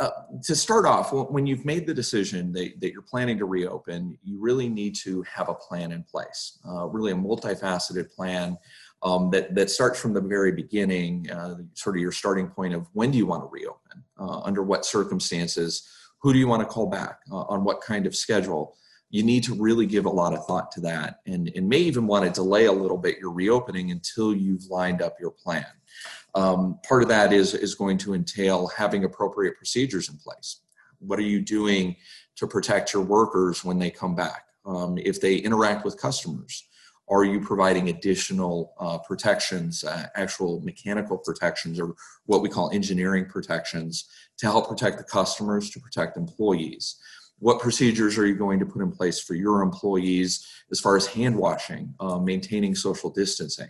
Uh, 0.01 0.11
to 0.45 0.55
start 0.55 0.87
off, 0.87 1.13
when 1.13 1.45
you've 1.45 1.65
made 1.65 1.85
the 1.85 1.95
decision 1.95 2.53
that, 2.53 2.81
that, 2.81 2.93
you're 2.93 3.03
planning 3.03 3.37
to 3.37 3.47
reopen, 3.47 4.17
you 4.23 4.41
really 4.41 4.69
need 4.69 4.95
to 4.95 5.23
have 5.23 5.49
a 5.49 5.55
plan 5.55 5.91
in 5.91 6.05
place, 6.05 6.61
uh, 6.69 6.87
really 6.87 7.11
a 7.11 7.17
multifaceted 7.17 8.09
plan 8.15 8.57
um, 9.03 9.29
that, 9.31 9.57
that 9.57 9.71
starts 9.71 9.99
from 9.99 10.13
the 10.13 10.21
very 10.21 10.53
beginning, 10.53 11.29
uh, 11.33 11.57
sort 11.75 11.97
of 11.97 12.01
your 12.01 12.13
starting 12.13 12.47
point 12.47 12.75
of 12.75 12.87
when 12.93 13.11
do 13.11 13.19
you 13.19 13.27
want 13.27 13.43
to 13.43 13.49
reopen, 13.49 14.05
uh, 14.21 14.41
under 14.41 14.63
what 14.63 14.85
circumstances, 14.85 15.89
who 16.21 16.33
do 16.33 16.39
you 16.39 16.47
want 16.47 16.61
to 16.61 16.67
call 16.67 16.87
back, 16.87 17.19
uh, 17.33 17.43
on 17.43 17.65
what 17.65 17.81
kind 17.81 18.07
of 18.07 18.15
schedule. 18.15 18.77
You 19.11 19.23
need 19.23 19.43
to 19.45 19.55
really 19.55 19.87
give 19.87 20.05
a 20.05 20.11
lot 20.11 20.35
of 20.35 20.45
thought 20.47 20.71
to 20.73 20.81
that 20.83 21.21
and, 21.27 21.51
and 21.57 21.69
may 21.69 21.79
even 21.79 22.07
want 22.07 22.25
to 22.27 22.31
delay 22.31 22.67
a 22.67 22.73
little 22.73 22.99
bit 22.99 23.19
your 23.19 23.33
reopening 23.33 23.91
until 23.91 24.35
you've 24.35 24.67
lined 24.67 25.01
up 25.01 25.17
your 25.19 25.31
plan. 25.31 25.67
Um, 26.35 26.79
part 26.87 27.03
of 27.03 27.09
that 27.09 27.33
is, 27.33 27.55
is 27.55 27.75
going 27.75 27.99
to 27.99 28.15
entail 28.15 28.67
having 28.69 29.05
appropriate 29.05 29.57
procedures 29.57 30.09
in 30.09 30.17
place. 30.17 30.61
What 30.99 31.19
are 31.19 31.23
you 31.23 31.41
doing 31.41 31.97
to 32.37 32.47
protect 32.47 32.93
your 32.93 33.03
workers 33.03 33.65
when 33.65 33.79
they 33.79 33.91
come 33.91 34.15
back? 34.15 34.45
Um, 34.67 34.99
if 34.99 35.21
they 35.21 35.37
interact 35.37 35.85
with 35.85 36.01
customers, 36.01 36.69
are 37.11 37.25
you 37.25 37.41
providing 37.41 37.89
additional 37.89 38.75
uh, 38.79 38.99
protections, 38.99 39.83
uh, 39.83 40.09
actual 40.15 40.61
mechanical 40.61 41.17
protections, 41.17 41.81
or 41.81 41.95
what 42.27 42.43
we 42.43 42.51
call 42.51 42.71
engineering 42.71 43.25
protections 43.25 44.05
to 44.37 44.47
help 44.47 44.69
protect 44.69 44.99
the 44.99 45.05
customers, 45.05 45.71
to 45.71 45.81
protect 45.81 46.19
employees? 46.19 46.97
What 47.41 47.61
procedures 47.61 48.19
are 48.19 48.27
you 48.27 48.35
going 48.35 48.59
to 48.59 48.67
put 48.67 48.83
in 48.83 48.91
place 48.91 49.21
for 49.21 49.35
your 49.35 49.63
employees 49.63 50.47
as 50.73 50.81
far 50.81 50.97
as 50.97 51.07
hand 51.07 51.37
washing, 51.37 51.95
uh, 52.01 52.19
maintaining 52.19 52.75
social 52.75 53.11
distancing? 53.11 53.69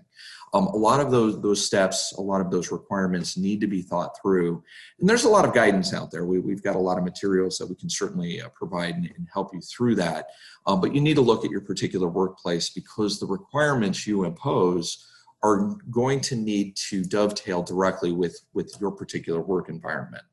Um, 0.55 0.69
a 0.69 0.77
lot 0.77 1.01
of 1.01 1.11
those 1.11 1.41
those 1.43 1.65
steps, 1.65 2.15
a 2.17 2.23
lot 2.23 2.41
of 2.41 2.51
those 2.51 2.73
requirements 2.73 3.37
need 3.37 3.61
to 3.61 3.67
be 3.67 3.83
thought 3.83 4.17
through, 4.21 4.63
and 4.99 5.09
there's 5.09 5.25
a 5.25 5.29
lot 5.29 5.45
of 5.45 5.53
guidance 5.53 5.93
out 5.93 6.11
there. 6.11 6.25
We, 6.25 6.39
have 6.51 6.63
got 6.63 6.77
a 6.77 6.79
lot 6.79 6.97
of 6.97 7.05
materials 7.05 7.59
that 7.59 7.69
we 7.69 7.75
can 7.75 7.91
certainly 7.91 8.41
uh, 8.41 8.49
provide 8.55 8.95
and, 8.95 9.05
and, 9.05 9.29
help 9.33 9.53
you 9.53 9.61
through 9.61 9.97
that. 9.97 10.29
Um, 10.67 10.81
but 10.81 10.95
you 10.95 11.03
need 11.03 11.17
to 11.17 11.21
look 11.21 11.45
at 11.45 11.51
your 11.51 11.61
particular 11.61 12.09
workplace 12.09 12.71
because 12.71 13.21
the 13.21 13.27
requirements 13.27 14.07
you 14.07 14.25
impose 14.25 15.07
are 15.43 15.77
going 15.91 16.21
to 16.21 16.35
need 16.35 16.77
to 16.89 17.05
dovetail 17.05 17.63
directly 17.63 18.13
with 18.13 18.41
with 18.55 18.75
your 18.81 18.91
particular 18.91 19.43
work 19.43 19.69
environment. 19.69 20.25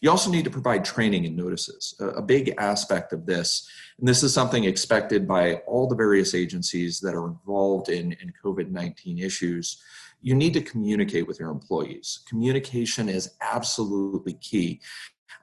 You 0.00 0.10
also 0.10 0.30
need 0.30 0.44
to 0.44 0.50
provide 0.50 0.84
training 0.84 1.26
and 1.26 1.36
notices. 1.36 1.94
A, 2.00 2.22
big 2.22 2.54
aspect 2.58 3.12
of 3.12 3.26
this, 3.26 3.68
and 3.98 4.08
this 4.08 4.22
is 4.22 4.32
something 4.32 4.64
expected 4.64 5.26
by 5.26 5.54
all 5.66 5.86
the 5.86 5.96
various 5.96 6.34
agencies 6.34 7.00
that 7.00 7.14
are 7.14 7.26
involved 7.26 7.88
in, 7.88 8.12
in 8.12 8.32
COVID 8.42 8.70
19 8.70 9.18
issues, 9.18 9.82
you 10.22 10.34
need 10.34 10.54
to 10.54 10.60
communicate 10.60 11.26
with 11.26 11.40
your 11.40 11.50
employees. 11.50 12.20
Communication 12.28 13.08
is 13.08 13.34
absolutely 13.40 14.34
key. 14.34 14.80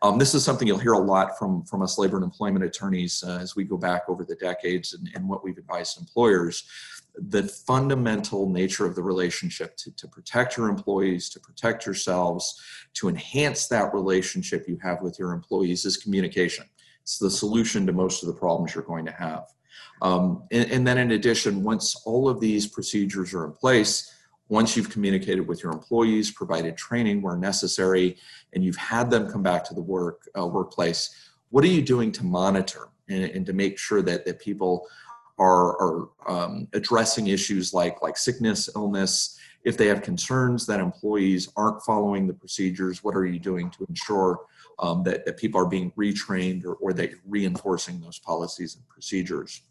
Um, 0.01 0.19
this 0.19 0.35
is 0.35 0.43
something 0.43 0.67
you'll 0.67 0.77
hear 0.77 0.93
a 0.93 0.99
lot 0.99 1.37
from, 1.39 1.63
from 1.63 1.81
us 1.81 1.97
labor 1.97 2.17
and 2.17 2.23
employment 2.23 2.63
attorneys 2.63 3.23
uh, 3.25 3.39
as 3.41 3.55
we 3.55 3.63
go 3.63 3.77
back 3.77 4.03
over 4.07 4.23
the 4.23 4.35
decades 4.35 4.93
and, 4.93 5.09
and 5.15 5.27
what 5.27 5.43
we've 5.43 5.57
advised 5.57 5.99
employers 5.99 6.63
the 7.29 7.43
fundamental 7.43 8.49
nature 8.49 8.85
of 8.85 8.95
the 8.95 9.01
relationship 9.01 9.75
to, 9.77 9.91
to 9.95 10.07
protect 10.07 10.57
your 10.57 10.69
employees, 10.69 11.29
to 11.29 11.39
protect 11.39 11.85
yourselves, 11.85 12.61
to 12.93 13.09
enhance 13.09 13.67
that 13.67 13.93
relationship 13.93 14.67
you 14.67 14.77
have 14.81 15.01
with 15.01 15.17
your 15.17 15.31
employees 15.31 15.85
is 15.85 15.97
communication. 15.97 16.65
It's 17.01 17.17
the 17.17 17.31
solution 17.31 17.85
to 17.87 17.93
most 17.93 18.23
of 18.23 18.27
the 18.27 18.35
problems 18.35 18.75
you're 18.75 18.83
going 18.83 19.05
to 19.05 19.11
have. 19.11 19.45
Um, 20.01 20.43
and, 20.51 20.69
and 20.71 20.87
then, 20.87 20.97
in 20.97 21.11
addition, 21.11 21.63
once 21.63 21.95
all 22.05 22.29
of 22.29 22.39
these 22.39 22.67
procedures 22.67 23.33
are 23.33 23.45
in 23.45 23.53
place, 23.53 24.13
once 24.49 24.77
you've 24.77 24.89
communicated 24.89 25.47
with 25.47 25.63
your 25.63 25.71
employees, 25.71 26.31
provided 26.31 26.77
training 26.77 27.21
where 27.21 27.35
necessary, 27.35 28.17
and 28.53 28.63
you've 28.63 28.77
had 28.77 29.09
them 29.09 29.29
come 29.29 29.43
back 29.43 29.63
to 29.65 29.73
the 29.73 29.81
work 29.81 30.29
uh, 30.37 30.45
workplace, 30.45 31.31
what 31.49 31.63
are 31.63 31.67
you 31.67 31.81
doing 31.81 32.11
to 32.11 32.23
monitor 32.23 32.89
and, 33.09 33.23
and 33.23 33.45
to 33.45 33.53
make 33.53 33.77
sure 33.77 34.01
that, 34.01 34.25
that 34.25 34.39
people 34.39 34.87
are, 35.37 35.81
are 35.81 36.09
um, 36.27 36.67
addressing 36.73 37.27
issues 37.27 37.73
like, 37.73 38.01
like 38.01 38.17
sickness, 38.17 38.69
illness. 38.75 39.39
If 39.63 39.77
they 39.77 39.87
have 39.87 40.01
concerns 40.01 40.65
that 40.67 40.79
employees 40.79 41.49
aren't 41.55 41.81
following 41.83 42.27
the 42.27 42.33
procedures, 42.33 43.03
what 43.03 43.15
are 43.15 43.25
you 43.25 43.39
doing 43.39 43.69
to 43.71 43.85
ensure 43.89 44.39
um, 44.79 45.03
that, 45.03 45.25
that 45.25 45.37
people 45.37 45.59
are 45.59 45.67
being 45.67 45.91
retrained 45.91 46.65
or, 46.65 46.73
or 46.75 46.93
that 46.93 47.09
you're 47.09 47.19
reinforcing 47.27 47.99
those 47.99 48.19
policies 48.19 48.75
and 48.75 48.87
procedures? 48.87 49.61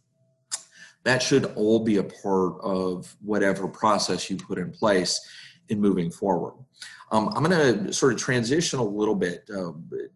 That 1.04 1.22
should 1.22 1.46
all 1.54 1.80
be 1.80 1.98
a 1.98 2.04
part 2.04 2.60
of 2.60 3.16
whatever 3.22 3.68
process 3.68 4.28
you 4.28 4.36
put 4.36 4.58
in 4.58 4.72
place 4.72 5.20
in 5.68 5.80
moving 5.80 6.10
forward. 6.10 6.54
Um, 7.12 7.30
I'm 7.34 7.44
going 7.44 7.86
to 7.86 7.92
sort 7.92 8.12
of 8.12 8.18
transition 8.18 8.78
a 8.80 8.84
little 8.84 9.14
bit 9.14 9.48
uh, 9.54 9.72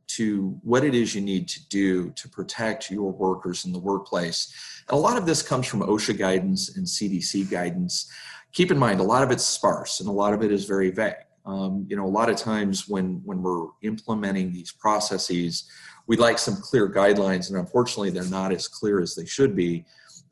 to 0.09 0.59
what 0.63 0.85
it 0.85 0.95
is 0.95 1.15
you 1.15 1.21
need 1.21 1.49
to 1.49 1.69
do 1.69 2.11
to 2.11 2.29
protect 2.29 2.91
your 2.91 3.13
workers 3.13 3.65
in 3.65 3.73
the 3.73 3.79
workplace. 3.79 4.53
And 4.89 4.99
a 4.99 5.01
lot 5.01 5.17
of 5.17 5.25
this 5.25 5.41
comes 5.41 5.67
from 5.67 5.81
OSHA 5.81 6.19
guidance 6.19 6.77
and 6.77 6.85
CDC 6.85 7.49
guidance. 7.51 8.11
Keep 8.53 8.73
in 8.73 8.79
mind, 8.79 8.99
a 8.99 9.05
lot 9.05 9.23
of 9.23 9.31
it's 9.31 9.45
sparse 9.45 10.01
and 10.01 10.09
a 10.09 10.13
lot 10.13 10.35
of 10.35 10.43
it 10.43 10.51
is 10.51 10.65
very 10.65 10.91
vague. 10.91 11.15
Um, 11.47 11.87
you 11.89 11.97
know, 11.97 12.05
a 12.05 12.09
lot 12.09 12.29
of 12.29 12.37
times 12.37 12.89
when 12.89 13.23
when 13.25 13.41
we're 13.43 13.69
implementing 13.83 14.53
these 14.53 14.73
processes, 14.73 15.65
we'd 16.07 16.19
like 16.19 16.39
some 16.39 16.57
clear 16.57 16.89
guidelines, 16.89 17.49
and 17.49 17.59
unfortunately, 17.59 18.11
they're 18.11 18.25
not 18.25 18.53
as 18.53 18.69
clear 18.69 19.01
as 19.01 19.15
they 19.15 19.25
should 19.25 19.57
be. 19.57 19.85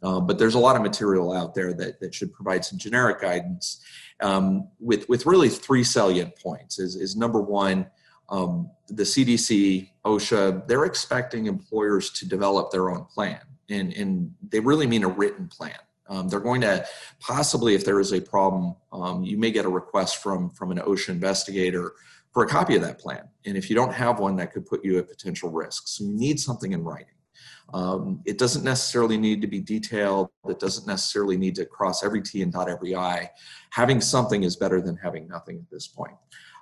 Uh, 0.02 0.20
but 0.20 0.38
there's 0.38 0.54
a 0.54 0.58
lot 0.58 0.76
of 0.76 0.82
material 0.82 1.32
out 1.32 1.54
there 1.54 1.72
that, 1.72 1.98
that 1.98 2.14
should 2.14 2.32
provide 2.32 2.64
some 2.64 2.78
generic 2.78 3.20
guidance 3.20 3.80
um, 4.20 4.68
with, 4.80 5.08
with 5.08 5.26
really 5.26 5.48
three 5.48 5.84
salient 5.84 6.36
points. 6.36 6.78
Is, 6.78 6.96
is 6.96 7.16
number 7.16 7.40
one, 7.40 7.86
um, 8.28 8.70
the 8.88 9.04
CDC, 9.04 9.90
OSHA, 10.04 10.66
they're 10.66 10.84
expecting 10.84 11.46
employers 11.46 12.10
to 12.10 12.28
develop 12.28 12.70
their 12.70 12.90
own 12.90 13.04
plan. 13.04 13.40
And, 13.70 13.92
and 13.94 14.34
they 14.48 14.60
really 14.60 14.86
mean 14.86 15.04
a 15.04 15.08
written 15.08 15.48
plan. 15.48 15.78
Um, 16.08 16.28
they're 16.28 16.40
going 16.40 16.62
to 16.62 16.86
possibly, 17.20 17.74
if 17.74 17.84
there 17.84 18.00
is 18.00 18.12
a 18.12 18.20
problem, 18.20 18.74
um, 18.92 19.24
you 19.24 19.36
may 19.36 19.50
get 19.50 19.66
a 19.66 19.68
request 19.68 20.22
from, 20.22 20.50
from 20.50 20.70
an 20.70 20.78
OSHA 20.78 21.10
investigator 21.10 21.92
for 22.32 22.44
a 22.44 22.48
copy 22.48 22.76
of 22.76 22.82
that 22.82 22.98
plan. 22.98 23.28
And 23.44 23.56
if 23.56 23.68
you 23.68 23.76
don't 23.76 23.92
have 23.92 24.18
one, 24.18 24.36
that 24.36 24.52
could 24.52 24.66
put 24.66 24.84
you 24.84 24.98
at 24.98 25.08
potential 25.08 25.50
risk. 25.50 25.88
So 25.88 26.04
you 26.04 26.12
need 26.12 26.40
something 26.40 26.72
in 26.72 26.82
writing. 26.82 27.17
Um, 27.74 28.22
it 28.24 28.38
doesn't 28.38 28.64
necessarily 28.64 29.18
need 29.18 29.40
to 29.42 29.46
be 29.46 29.60
detailed. 29.60 30.30
It 30.48 30.58
doesn't 30.58 30.86
necessarily 30.86 31.36
need 31.36 31.54
to 31.56 31.66
cross 31.66 32.02
every 32.02 32.22
T 32.22 32.42
and 32.42 32.52
dot 32.52 32.68
every 32.68 32.94
I. 32.94 33.30
Having 33.70 34.00
something 34.00 34.42
is 34.42 34.56
better 34.56 34.80
than 34.80 34.96
having 34.96 35.28
nothing 35.28 35.58
at 35.58 35.70
this 35.70 35.86
point. 35.86 36.14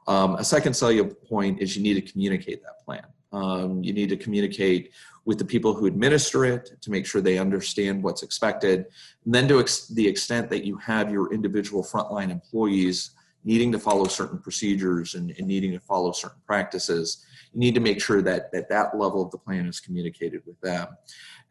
Um, 0.08 0.36
a 0.36 0.44
second 0.44 0.74
cellular 0.74 1.08
point 1.08 1.60
is 1.60 1.76
you 1.76 1.82
need 1.82 1.94
to 1.94 2.12
communicate 2.12 2.62
that 2.62 2.84
plan. 2.84 3.06
Um, 3.32 3.82
you 3.82 3.92
need 3.92 4.08
to 4.08 4.16
communicate 4.16 4.92
with 5.24 5.38
the 5.38 5.44
people 5.44 5.74
who 5.74 5.86
administer 5.86 6.44
it 6.44 6.70
to 6.80 6.90
make 6.90 7.04
sure 7.04 7.20
they 7.20 7.38
understand 7.38 8.02
what's 8.02 8.22
expected. 8.22 8.86
And 9.24 9.34
then 9.34 9.48
to 9.48 9.60
ex- 9.60 9.88
the 9.88 10.06
extent 10.06 10.48
that 10.50 10.64
you 10.64 10.76
have 10.78 11.10
your 11.10 11.32
individual 11.34 11.82
frontline 11.82 12.30
employees 12.30 13.10
needing 13.44 13.70
to 13.72 13.78
follow 13.78 14.06
certain 14.06 14.38
procedures 14.38 15.14
and, 15.14 15.32
and, 15.38 15.46
needing 15.46 15.72
to 15.72 15.80
follow 15.80 16.12
certain 16.12 16.40
practices, 16.46 17.24
need 17.56 17.74
to 17.74 17.80
make 17.80 18.00
sure 18.00 18.22
that, 18.22 18.52
that 18.52 18.68
that 18.68 18.96
level 18.96 19.22
of 19.22 19.30
the 19.30 19.38
plan 19.38 19.66
is 19.66 19.80
communicated 19.80 20.42
with 20.46 20.60
them. 20.60 20.88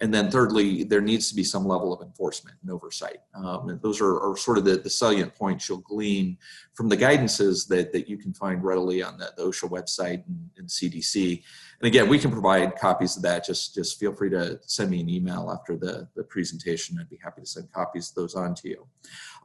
And 0.02 0.14
then 0.14 0.30
thirdly, 0.30 0.84
there 0.84 1.02
needs 1.02 1.30
to 1.30 1.36
be 1.36 1.44
some 1.44 1.66
level 1.66 1.94
of 1.94 2.06
enforcement 2.06 2.58
and 2.62 2.72
oversight. 2.72 3.18
Um, 3.34 3.70
and 3.70 3.82
those 3.82 4.02
are, 4.02 4.20
are, 4.20 4.38
sort 4.38 4.58
of 4.58 4.66
the, 4.66 4.78
the 4.78 4.90
salient 4.90 5.34
points 5.34 5.68
you'll 5.68 5.80
glean 5.80 6.38
from 6.74 6.90
the 6.90 6.98
guidances 6.98 7.68
that, 7.70 7.92
that 7.94 8.08
you 8.08 8.18
can 8.18 8.34
find 8.34 8.64
readily 8.64 9.02
on 9.02 9.18
the, 9.18 9.32
the 9.38 9.44
OSHA 9.44 9.70
website 9.70 10.26
and, 10.28 10.45
and, 10.58 10.68
CDC. 10.68 11.44
And 11.80 11.88
again, 11.88 12.10
we 12.10 12.20
can 12.20 12.32
provide 12.32 12.76
copies 12.78 13.16
of 13.18 13.24
that. 13.24 13.46
Just, 13.46 13.76
just 13.76 14.00
feel 14.00 14.14
free 14.14 14.30
to 14.32 14.60
send 14.64 14.90
me 14.90 15.02
an 15.02 15.10
email 15.10 15.52
after 15.54 15.78
the, 15.78 16.08
the 16.16 16.24
presentation. 16.24 16.98
I'd 17.00 17.10
be 17.10 17.20
happy 17.24 17.42
to 17.42 17.48
send 17.48 17.72
copies 17.72 18.10
of 18.10 18.16
those 18.16 18.36
on 18.36 18.56
to 18.56 18.70
you. 18.70 18.88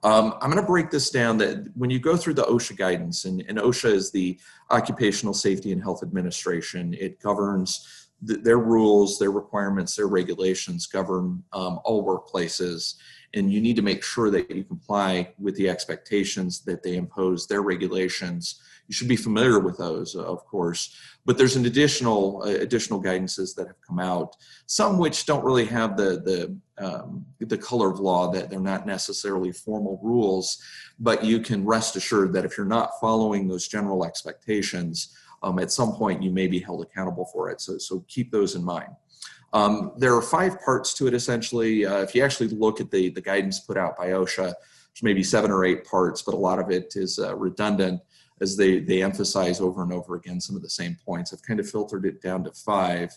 Um, 0.02 0.34
I'm 0.40 0.50
going 0.50 0.62
to 0.62 0.66
break 0.66 0.90
this 0.90 1.10
down 1.10 1.36
that 1.38 1.70
when 1.74 1.90
you 1.90 1.98
go 1.98 2.16
through 2.16 2.34
the 2.34 2.44
OSHA 2.44 2.76
guidance, 2.76 3.26
and, 3.26 3.44
and 3.48 3.58
OSHA 3.58 3.92
is 3.92 4.10
the 4.10 4.38
Occupational 4.70 5.34
Safety 5.34 5.72
and 5.72 5.82
Health 5.82 6.02
Administration, 6.02 6.94
it 6.98 7.20
governs 7.20 8.08
th- 8.26 8.40
their 8.40 8.58
rules, 8.58 9.18
their 9.18 9.30
requirements, 9.30 9.96
their 9.96 10.06
regulations 10.06 10.86
govern 10.86 11.42
um, 11.52 11.80
all 11.84 12.06
workplaces. 12.06 12.94
And 13.34 13.52
you 13.52 13.60
need 13.60 13.76
to 13.76 13.82
make 13.82 14.02
sure 14.02 14.30
that 14.30 14.50
you 14.50 14.64
comply 14.64 15.32
with 15.38 15.54
the 15.56 15.68
expectations 15.68 16.60
that 16.64 16.82
they 16.82 16.96
impose, 16.96 17.46
their 17.46 17.62
regulations. 17.62 18.60
You 18.90 18.94
should 18.94 19.06
be 19.06 19.14
familiar 19.14 19.60
with 19.60 19.78
those, 19.78 20.16
of 20.16 20.44
course. 20.46 20.96
But 21.24 21.38
there's 21.38 21.54
an 21.54 21.64
additional 21.64 22.42
uh, 22.44 22.48
additional 22.48 23.00
guidances 23.00 23.54
that 23.54 23.68
have 23.68 23.80
come 23.86 24.00
out, 24.00 24.34
some 24.66 24.98
which 24.98 25.26
don't 25.26 25.44
really 25.44 25.66
have 25.66 25.96
the 25.96 26.10
the 26.28 26.84
um, 26.84 27.24
the 27.38 27.56
color 27.56 27.88
of 27.88 28.00
law 28.00 28.32
that 28.32 28.50
they're 28.50 28.58
not 28.58 28.88
necessarily 28.88 29.52
formal 29.52 30.00
rules, 30.02 30.60
but 30.98 31.24
you 31.24 31.38
can 31.38 31.64
rest 31.64 31.94
assured 31.94 32.32
that 32.32 32.44
if 32.44 32.58
you're 32.58 32.66
not 32.66 32.98
following 33.00 33.46
those 33.46 33.68
general 33.68 34.04
expectations, 34.04 35.16
um, 35.44 35.60
at 35.60 35.70
some 35.70 35.92
point 35.92 36.20
you 36.20 36.32
may 36.32 36.48
be 36.48 36.58
held 36.58 36.82
accountable 36.82 37.26
for 37.26 37.48
it. 37.48 37.60
So, 37.60 37.78
so 37.78 38.04
keep 38.08 38.32
those 38.32 38.56
in 38.56 38.64
mind. 38.64 38.90
Um, 39.52 39.92
there 39.98 40.16
are 40.16 40.22
five 40.22 40.60
parts 40.62 40.94
to 40.94 41.06
it 41.06 41.14
essentially. 41.14 41.86
Uh, 41.86 41.98
if 41.98 42.12
you 42.16 42.24
actually 42.24 42.48
look 42.48 42.80
at 42.80 42.90
the, 42.90 43.10
the 43.10 43.20
guidance 43.20 43.60
put 43.60 43.76
out 43.76 43.96
by 43.96 44.08
OSHA, 44.08 44.36
there's 44.36 45.02
maybe 45.02 45.22
seven 45.22 45.52
or 45.52 45.64
eight 45.64 45.84
parts, 45.84 46.22
but 46.22 46.34
a 46.34 46.36
lot 46.36 46.58
of 46.58 46.70
it 46.70 46.94
is 46.96 47.20
uh, 47.20 47.36
redundant 47.36 48.00
as 48.40 48.56
they, 48.56 48.80
they 48.80 49.02
emphasize 49.02 49.60
over 49.60 49.82
and 49.82 49.92
over 49.92 50.14
again 50.16 50.40
some 50.40 50.56
of 50.56 50.62
the 50.62 50.70
same 50.70 50.96
points. 51.04 51.32
I've 51.32 51.42
kind 51.42 51.60
of 51.60 51.68
filtered 51.68 52.06
it 52.06 52.22
down 52.22 52.44
to 52.44 52.52
five, 52.52 53.16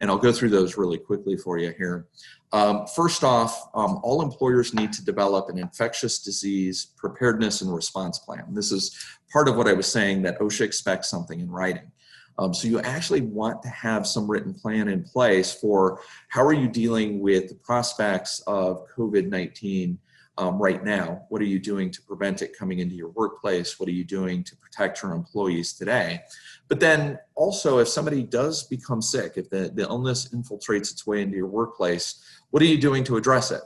and 0.00 0.10
I'll 0.10 0.18
go 0.18 0.32
through 0.32 0.50
those 0.50 0.76
really 0.76 0.98
quickly 0.98 1.36
for 1.36 1.58
you 1.58 1.72
here. 1.76 2.06
Um, 2.52 2.86
first 2.86 3.24
off, 3.24 3.68
um, 3.74 4.00
all 4.02 4.22
employers 4.22 4.74
need 4.74 4.92
to 4.94 5.04
develop 5.04 5.48
an 5.48 5.58
infectious 5.58 6.18
disease 6.18 6.88
preparedness 6.96 7.62
and 7.62 7.74
response 7.74 8.18
plan. 8.18 8.44
This 8.50 8.72
is 8.72 8.98
part 9.32 9.48
of 9.48 9.56
what 9.56 9.68
I 9.68 9.72
was 9.72 9.90
saying 9.90 10.22
that 10.22 10.38
OSHA 10.38 10.62
expects 10.62 11.08
something 11.08 11.40
in 11.40 11.50
writing. 11.50 11.90
Um, 12.38 12.54
so 12.54 12.66
you 12.66 12.80
actually 12.80 13.20
want 13.20 13.62
to 13.62 13.68
have 13.68 14.06
some 14.06 14.30
written 14.30 14.54
plan 14.54 14.88
in 14.88 15.02
place 15.02 15.52
for 15.52 16.00
how 16.28 16.42
are 16.44 16.54
you 16.54 16.68
dealing 16.68 17.20
with 17.20 17.48
the 17.48 17.54
prospects 17.56 18.42
of 18.46 18.86
COVID-19 18.96 19.98
um, 20.42 20.60
right 20.60 20.82
now? 20.82 21.24
What 21.28 21.40
are 21.40 21.46
you 21.46 21.60
doing 21.60 21.90
to 21.92 22.02
prevent 22.02 22.42
it 22.42 22.58
coming 22.58 22.80
into 22.80 22.96
your 22.96 23.10
workplace? 23.10 23.78
What 23.78 23.88
are 23.88 23.92
you 23.92 24.04
doing 24.04 24.42
to 24.44 24.56
protect 24.56 25.02
your 25.02 25.12
employees 25.12 25.72
today? 25.72 26.20
But 26.66 26.80
then 26.80 27.18
also, 27.36 27.78
if 27.78 27.86
somebody 27.86 28.24
does 28.24 28.64
become 28.64 29.00
sick, 29.00 29.34
if 29.36 29.48
the, 29.50 29.70
the 29.72 29.82
illness 29.82 30.30
infiltrates 30.34 30.90
its 30.90 31.06
way 31.06 31.22
into 31.22 31.36
your 31.36 31.46
workplace, 31.46 32.24
what 32.50 32.60
are 32.60 32.66
you 32.66 32.78
doing 32.78 33.04
to 33.04 33.16
address 33.16 33.52
it? 33.52 33.62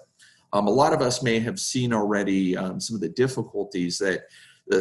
Um, 0.52 0.66
a 0.66 0.70
lot 0.70 0.92
of 0.92 1.00
us 1.00 1.22
may 1.22 1.38
have 1.40 1.58
seen 1.58 1.94
already 1.94 2.56
um, 2.56 2.78
some 2.78 2.94
of 2.94 3.00
the 3.00 3.08
difficulties 3.08 3.98
that 3.98 4.24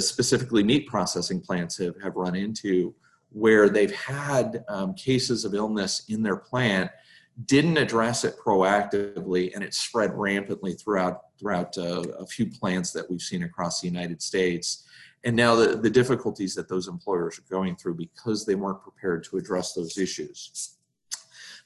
specifically 0.03 0.63
meat 0.63 0.87
processing 0.87 1.39
plants 1.39 1.77
have, 1.77 1.95
have 2.03 2.15
run 2.15 2.35
into 2.35 2.93
where 3.29 3.69
they've 3.69 3.95
had 3.95 4.65
um, 4.67 4.93
cases 4.95 5.45
of 5.45 5.53
illness 5.53 6.03
in 6.09 6.23
their 6.23 6.37
plant 6.37 6.91
didn't 7.43 7.77
address 7.77 8.23
it 8.23 8.37
proactively 8.37 9.53
and 9.53 9.63
it 9.63 9.73
spread 9.73 10.13
rampantly 10.13 10.73
throughout 10.73 11.21
throughout 11.37 11.77
uh, 11.77 12.03
a 12.19 12.25
few 12.25 12.45
plants 12.45 12.91
that 12.91 13.09
we've 13.09 13.21
seen 13.21 13.43
across 13.43 13.81
the 13.81 13.87
United 13.87 14.21
States. 14.21 14.87
And 15.25 15.35
now 15.35 15.55
the, 15.55 15.75
the 15.75 15.89
difficulties 15.89 16.55
that 16.55 16.69
those 16.69 16.87
employers 16.87 17.37
are 17.39 17.49
going 17.49 17.75
through 17.75 17.95
because 17.95 18.45
they 18.45 18.55
weren't 18.55 18.81
prepared 18.81 19.23
to 19.25 19.37
address 19.37 19.73
those 19.73 19.97
issues. 19.97 20.77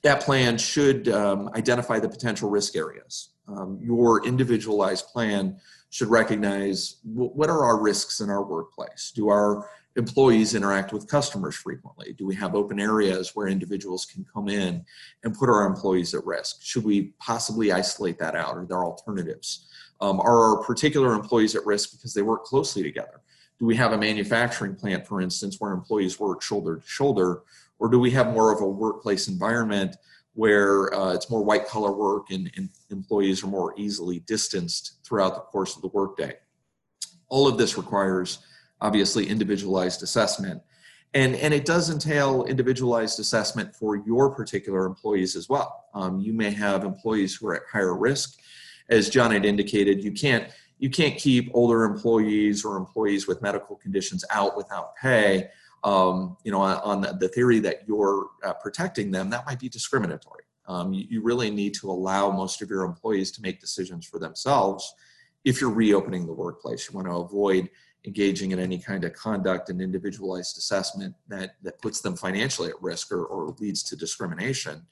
That 0.01 0.21
plan 0.21 0.57
should 0.57 1.09
um, 1.09 1.49
identify 1.55 1.99
the 1.99 2.09
potential 2.09 2.49
risk 2.49 2.75
areas. 2.75 3.29
Um, 3.47 3.77
your 3.81 4.25
individualized 4.25 5.07
plan 5.07 5.57
should 5.89 6.07
recognize 6.07 6.97
what 7.03 7.49
are 7.49 7.63
our 7.65 7.79
risks 7.79 8.21
in 8.21 8.29
our 8.29 8.43
workplace? 8.43 9.11
Do 9.13 9.29
our 9.29 9.69
employees 9.95 10.55
interact 10.55 10.93
with 10.93 11.07
customers 11.07 11.55
frequently? 11.55 12.13
Do 12.13 12.25
we 12.25 12.35
have 12.35 12.55
open 12.55 12.79
areas 12.79 13.35
where 13.35 13.47
individuals 13.47 14.05
can 14.05 14.25
come 14.33 14.47
in 14.47 14.85
and 15.23 15.33
put 15.35 15.49
our 15.49 15.65
employees 15.65 16.13
at 16.13 16.25
risk? 16.25 16.61
Should 16.61 16.83
we 16.83 17.13
possibly 17.19 17.71
isolate 17.71 18.19
that 18.19 18.35
out? 18.35 18.55
Are 18.55 18.65
there 18.65 18.83
alternatives? 18.83 19.67
Um, 20.01 20.19
are 20.21 20.57
our 20.57 20.63
particular 20.63 21.13
employees 21.13 21.55
at 21.55 21.65
risk 21.65 21.91
because 21.91 22.13
they 22.13 22.21
work 22.21 22.45
closely 22.45 22.83
together? 22.83 23.21
Do 23.59 23.65
we 23.65 23.75
have 23.75 23.91
a 23.91 23.97
manufacturing 23.97 24.75
plant, 24.75 25.05
for 25.05 25.19
instance, 25.19 25.57
where 25.59 25.73
employees 25.73 26.19
work 26.19 26.41
shoulder 26.41 26.77
to 26.77 26.87
shoulder? 26.87 27.41
Or 27.79 27.89
do 27.89 27.99
we 27.99 28.11
have 28.11 28.33
more 28.33 28.53
of 28.53 28.61
a 28.61 28.67
workplace 28.67 29.27
environment 29.27 29.97
where 30.33 30.93
uh, 30.93 31.13
it's 31.13 31.29
more 31.29 31.43
white 31.43 31.67
collar 31.67 31.91
work 31.91 32.29
and, 32.29 32.49
and 32.55 32.69
employees 32.91 33.43
are 33.43 33.47
more 33.47 33.73
easily 33.77 34.19
distanced 34.21 34.99
throughout 35.03 35.35
the 35.35 35.41
course 35.41 35.75
of 35.75 35.81
the 35.81 35.89
workday? 35.89 36.35
All 37.27 37.47
of 37.47 37.57
this 37.57 37.77
requires 37.77 38.39
obviously 38.81 39.27
individualized 39.27 40.03
assessment. 40.03 40.61
And, 41.13 41.35
and 41.35 41.53
it 41.53 41.65
does 41.65 41.89
entail 41.89 42.45
individualized 42.45 43.19
assessment 43.19 43.75
for 43.75 43.95
your 43.95 44.29
particular 44.29 44.85
employees 44.85 45.35
as 45.35 45.49
well. 45.49 45.85
Um, 45.93 46.19
you 46.19 46.33
may 46.33 46.51
have 46.51 46.83
employees 46.83 47.35
who 47.35 47.47
are 47.47 47.55
at 47.55 47.63
higher 47.71 47.95
risk. 47.95 48.39
As 48.89 49.09
John 49.09 49.31
had 49.31 49.45
indicated, 49.45 50.03
you 50.03 50.11
can't, 50.11 50.49
you 50.77 50.89
can't 50.89 51.17
keep 51.17 51.49
older 51.53 51.83
employees 51.83 52.63
or 52.63 52.77
employees 52.77 53.27
with 53.27 53.41
medical 53.41 53.75
conditions 53.75 54.23
out 54.29 54.55
without 54.55 54.95
pay. 54.95 55.49
Um, 55.83 56.37
you 56.43 56.51
know, 56.51 56.61
on, 56.61 57.01
the 57.19 57.29
theory 57.29 57.59
that 57.59 57.87
you're 57.87 58.27
uh, 58.43 58.53
protecting 58.53 59.11
them, 59.11 59.29
that 59.29 59.45
might 59.45 59.59
be 59.59 59.69
discriminatory. 59.69 60.43
Um, 60.67 60.93
you, 60.93 61.05
you 61.09 61.23
really 61.23 61.49
need 61.49 61.73
to 61.75 61.89
allow 61.89 62.29
most 62.29 62.61
of 62.61 62.69
your 62.69 62.83
employees 62.83 63.31
to 63.31 63.41
make 63.41 63.59
decisions 63.59 64.05
for 64.05 64.19
themselves 64.19 64.93
if 65.43 65.59
you're 65.59 65.71
reopening 65.71 66.27
the 66.27 66.33
workplace. 66.33 66.87
You 66.87 66.95
want 66.95 67.07
to 67.07 67.15
avoid 67.15 67.69
engaging 68.05 68.51
in 68.51 68.59
any 68.59 68.77
kind 68.77 69.03
of 69.03 69.13
conduct 69.13 69.69
and 69.69 69.81
individualized 69.81 70.57
assessment 70.57 71.13
that, 71.27 71.55
that 71.61 71.81
puts 71.81 72.01
them 72.01 72.15
financially 72.15 72.69
at 72.69 72.81
risk 72.81 73.11
or, 73.11 73.25
or 73.25 73.55
leads 73.59 73.83
to 73.83 73.95
discrimination. 73.95 74.85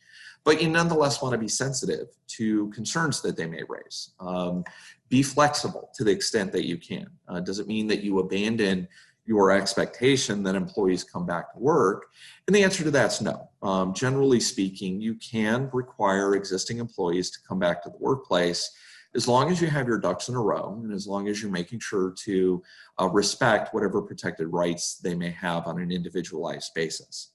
But 0.44 0.62
you 0.62 0.70
nonetheless 0.70 1.22
want 1.22 1.34
to 1.34 1.38
be 1.38 1.48
sensitive 1.48 2.08
to 2.28 2.70
concerns 2.70 3.22
that 3.22 3.38
they 3.38 3.48
may 3.48 3.64
raise. 3.68 4.12
Um, 4.20 4.64
be 5.10 5.24
flexible 5.24 5.90
to 5.96 6.04
the 6.04 6.12
extent 6.12 6.52
that 6.52 6.66
you 6.66 6.78
can. 6.78 7.08
Uh, 7.28 7.40
does 7.40 7.60
it 7.60 7.68
mean 7.68 7.88
that 7.88 8.04
you 8.04 8.20
abandon 8.20 8.88
your 9.26 9.52
expectation 9.52 10.44
that 10.44 10.56
employees 10.56 11.04
come 11.04 11.26
back 11.26 11.54
to 11.54 11.60
work? 11.60 12.08
And 12.48 12.56
the 12.56 12.64
answer 12.64 12.84
to 12.84 12.92
that 12.92 13.12
is 13.12 13.22
no. 13.22 13.50
Um, 13.62 13.94
generally 13.94 14.40
speaking, 14.40 15.02
you 15.02 15.16
can 15.16 15.70
require 15.74 16.36
existing 16.36 16.78
employees 16.80 17.30
to 17.32 17.40
come 17.48 17.60
back 17.60 17.84
to 17.84 17.90
the 17.90 17.98
workplace 17.98 18.72
as 19.16 19.28
long 19.28 19.52
as 19.52 19.62
you 19.62 19.68
have 19.68 19.88
your 19.88 20.00
ducks 20.00 20.30
in 20.30 20.36
a 20.36 20.42
row 20.42 20.80
and 20.84 20.94
as 20.94 21.08
long 21.08 21.28
as 21.28 21.42
you're 21.42 21.52
making 21.52 21.80
sure 21.80 22.14
to 22.26 22.62
uh, 23.00 23.08
respect 23.08 23.74
whatever 23.74 24.02
protected 24.02 24.48
rights 24.48 24.98
they 24.98 25.16
may 25.16 25.32
have 25.32 25.68
on 25.68 25.82
an 25.82 25.92
individualized 25.92 26.74
basis. 26.74 27.34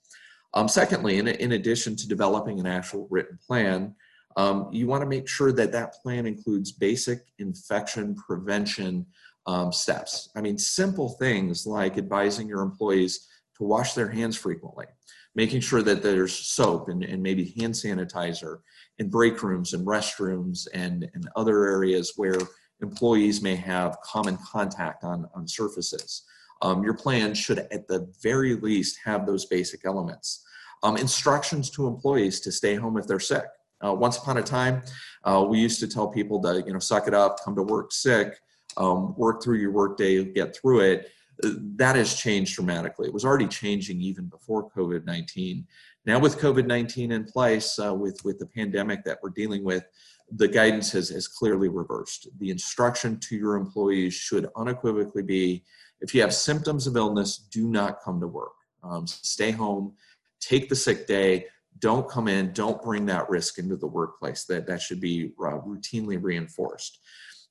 Um, 0.55 0.69
secondly, 0.69 1.19
in, 1.19 1.29
in 1.29 1.53
addition 1.53 1.97
to 1.97 2.09
developing 2.09 2.61
an 2.61 2.67
actual 2.67 3.09
written 3.11 3.39
plan, 3.47 3.95
Um, 4.35 4.69
you 4.73 4.87
want 4.89 5.03
to 5.03 5.15
make 5.17 5.29
sure 5.29 5.53
that 5.53 5.73
that 5.73 5.93
plan 6.03 6.25
includes 6.27 6.73
basic 6.73 7.21
infection 7.39 8.15
prevention 8.15 9.05
um, 9.45 9.73
steps. 9.73 10.31
I 10.37 10.41
mean, 10.41 10.57
simple 10.57 11.11
things 11.25 11.67
like 11.67 11.99
advising 11.99 12.49
your 12.49 12.63
employees 12.63 13.29
to 13.57 13.65
wash 13.65 13.93
their 13.93 14.09
hands 14.09 14.37
frequently, 14.39 14.87
making 15.35 15.63
sure 15.63 15.83
that 15.83 16.03
there's 16.03 16.33
soap 16.33 16.89
and, 16.89 17.05
and 17.05 17.21
maybe 17.23 17.55
hand 17.59 17.75
sanitizer 17.75 18.61
in 18.99 19.09
break 19.09 19.43
rooms 19.43 19.73
and 19.73 19.87
restrooms 19.87 20.67
and, 20.75 21.09
and 21.15 21.29
other 21.37 21.67
areas 21.67 22.13
where 22.17 22.39
employees 22.81 23.43
may 23.43 23.57
have 23.57 24.01
common 24.03 24.37
contact 24.39 25.05
on, 25.05 25.29
on 25.35 25.47
surfaces. 25.47 26.23
Um, 26.63 26.85
your 26.85 26.95
plan 26.95 27.35
should, 27.35 27.59
at 27.59 27.89
the 27.89 28.13
very 28.23 28.55
least, 28.55 28.99
have 29.05 29.27
those 29.27 29.47
basic 29.47 29.85
elements. 29.85 30.45
Um, 30.83 30.97
instructions 30.97 31.71
to 31.71 31.87
employees 31.87 32.41
to 32.41 32.53
stay 32.53 32.75
home 32.75 32.97
if 32.97 33.07
they're 33.07 33.21
sick. 33.21 33.47
Uh, 33.85 33.93
once 33.93 34.17
upon 34.19 34.37
a 34.39 34.43
time, 34.43 34.83
uh, 35.25 35.45
we 35.49 35.59
used 35.59 35.81
to 35.81 35.89
tell 35.89 36.09
people 36.09 36.41
to, 36.43 36.63
you 36.65 36.73
know, 36.73 36.79
suck 36.79 37.09
it 37.09 37.15
up, 37.15 37.39
come 37.45 37.57
to 37.57 37.63
work 37.63 37.93
sick, 37.93 38.39
um, 38.77 39.15
work 39.17 39.43
through 39.43 39.59
your 39.59 39.73
workday, 39.73 40.25
get 40.25 40.57
through 40.57 40.81
it. 40.81 41.11
Uh, 41.45 41.51
that 41.77 41.97
has 41.97 42.15
changed 42.15 42.55
dramatically. 42.55 43.09
It 43.09 43.15
was 43.15 43.25
already 43.25 43.49
changing 43.49 44.01
even 44.01 44.27
before 44.27 44.71
COVID 44.71 45.05
19. 45.05 45.67
Now, 46.05 46.19
with 46.19 46.39
COVID 46.39 46.67
19 46.67 47.13
in 47.13 47.25
place, 47.25 47.79
uh, 47.79 47.95
with, 47.95 48.25
with 48.25 48.39
the 48.39 48.47
pandemic 48.47 49.05
that 49.05 49.19
we're 49.23 49.31
dealing 49.31 49.65
with, 49.65 49.85
the 50.31 50.49
guidance 50.49 50.91
has, 50.93 51.11
has 51.11 51.29
clearly 51.29 51.69
reversed. 51.69 52.29
The 52.39 52.51
instruction 52.51 53.19
to 53.21 53.37
your 53.37 53.57
employees 53.57 54.15
should 54.15 54.49
unequivocally 54.57 55.23
be 55.23 55.65
if 56.03 56.15
you 56.15 56.21
have 56.21 56.35
symptoms 56.35 56.87
of 56.87 56.97
illness, 56.97 57.39
do 57.39 57.69
not 57.69 58.03
come 58.03 58.21
to 58.21 58.27
work. 58.27 58.53
Um, 58.83 59.07
stay 59.07 59.53
home, 59.53 59.95
take 60.41 60.69
the 60.69 60.75
sick 60.75 61.07
day, 61.07 61.47
don't 61.79 62.09
come 62.09 62.27
in, 62.27 62.53
don't 62.53 62.83
bring 62.83 63.07
that 63.07 63.31
risk 63.31 63.59
into 63.59 63.77
the 63.77 63.87
workplace. 63.87 64.45
That, 64.45 64.67
that 64.67 64.83
should 64.83 65.01
be 65.01 65.33
uh, 65.41 65.59
routinely 65.61 66.21
reinforced. 66.21 66.99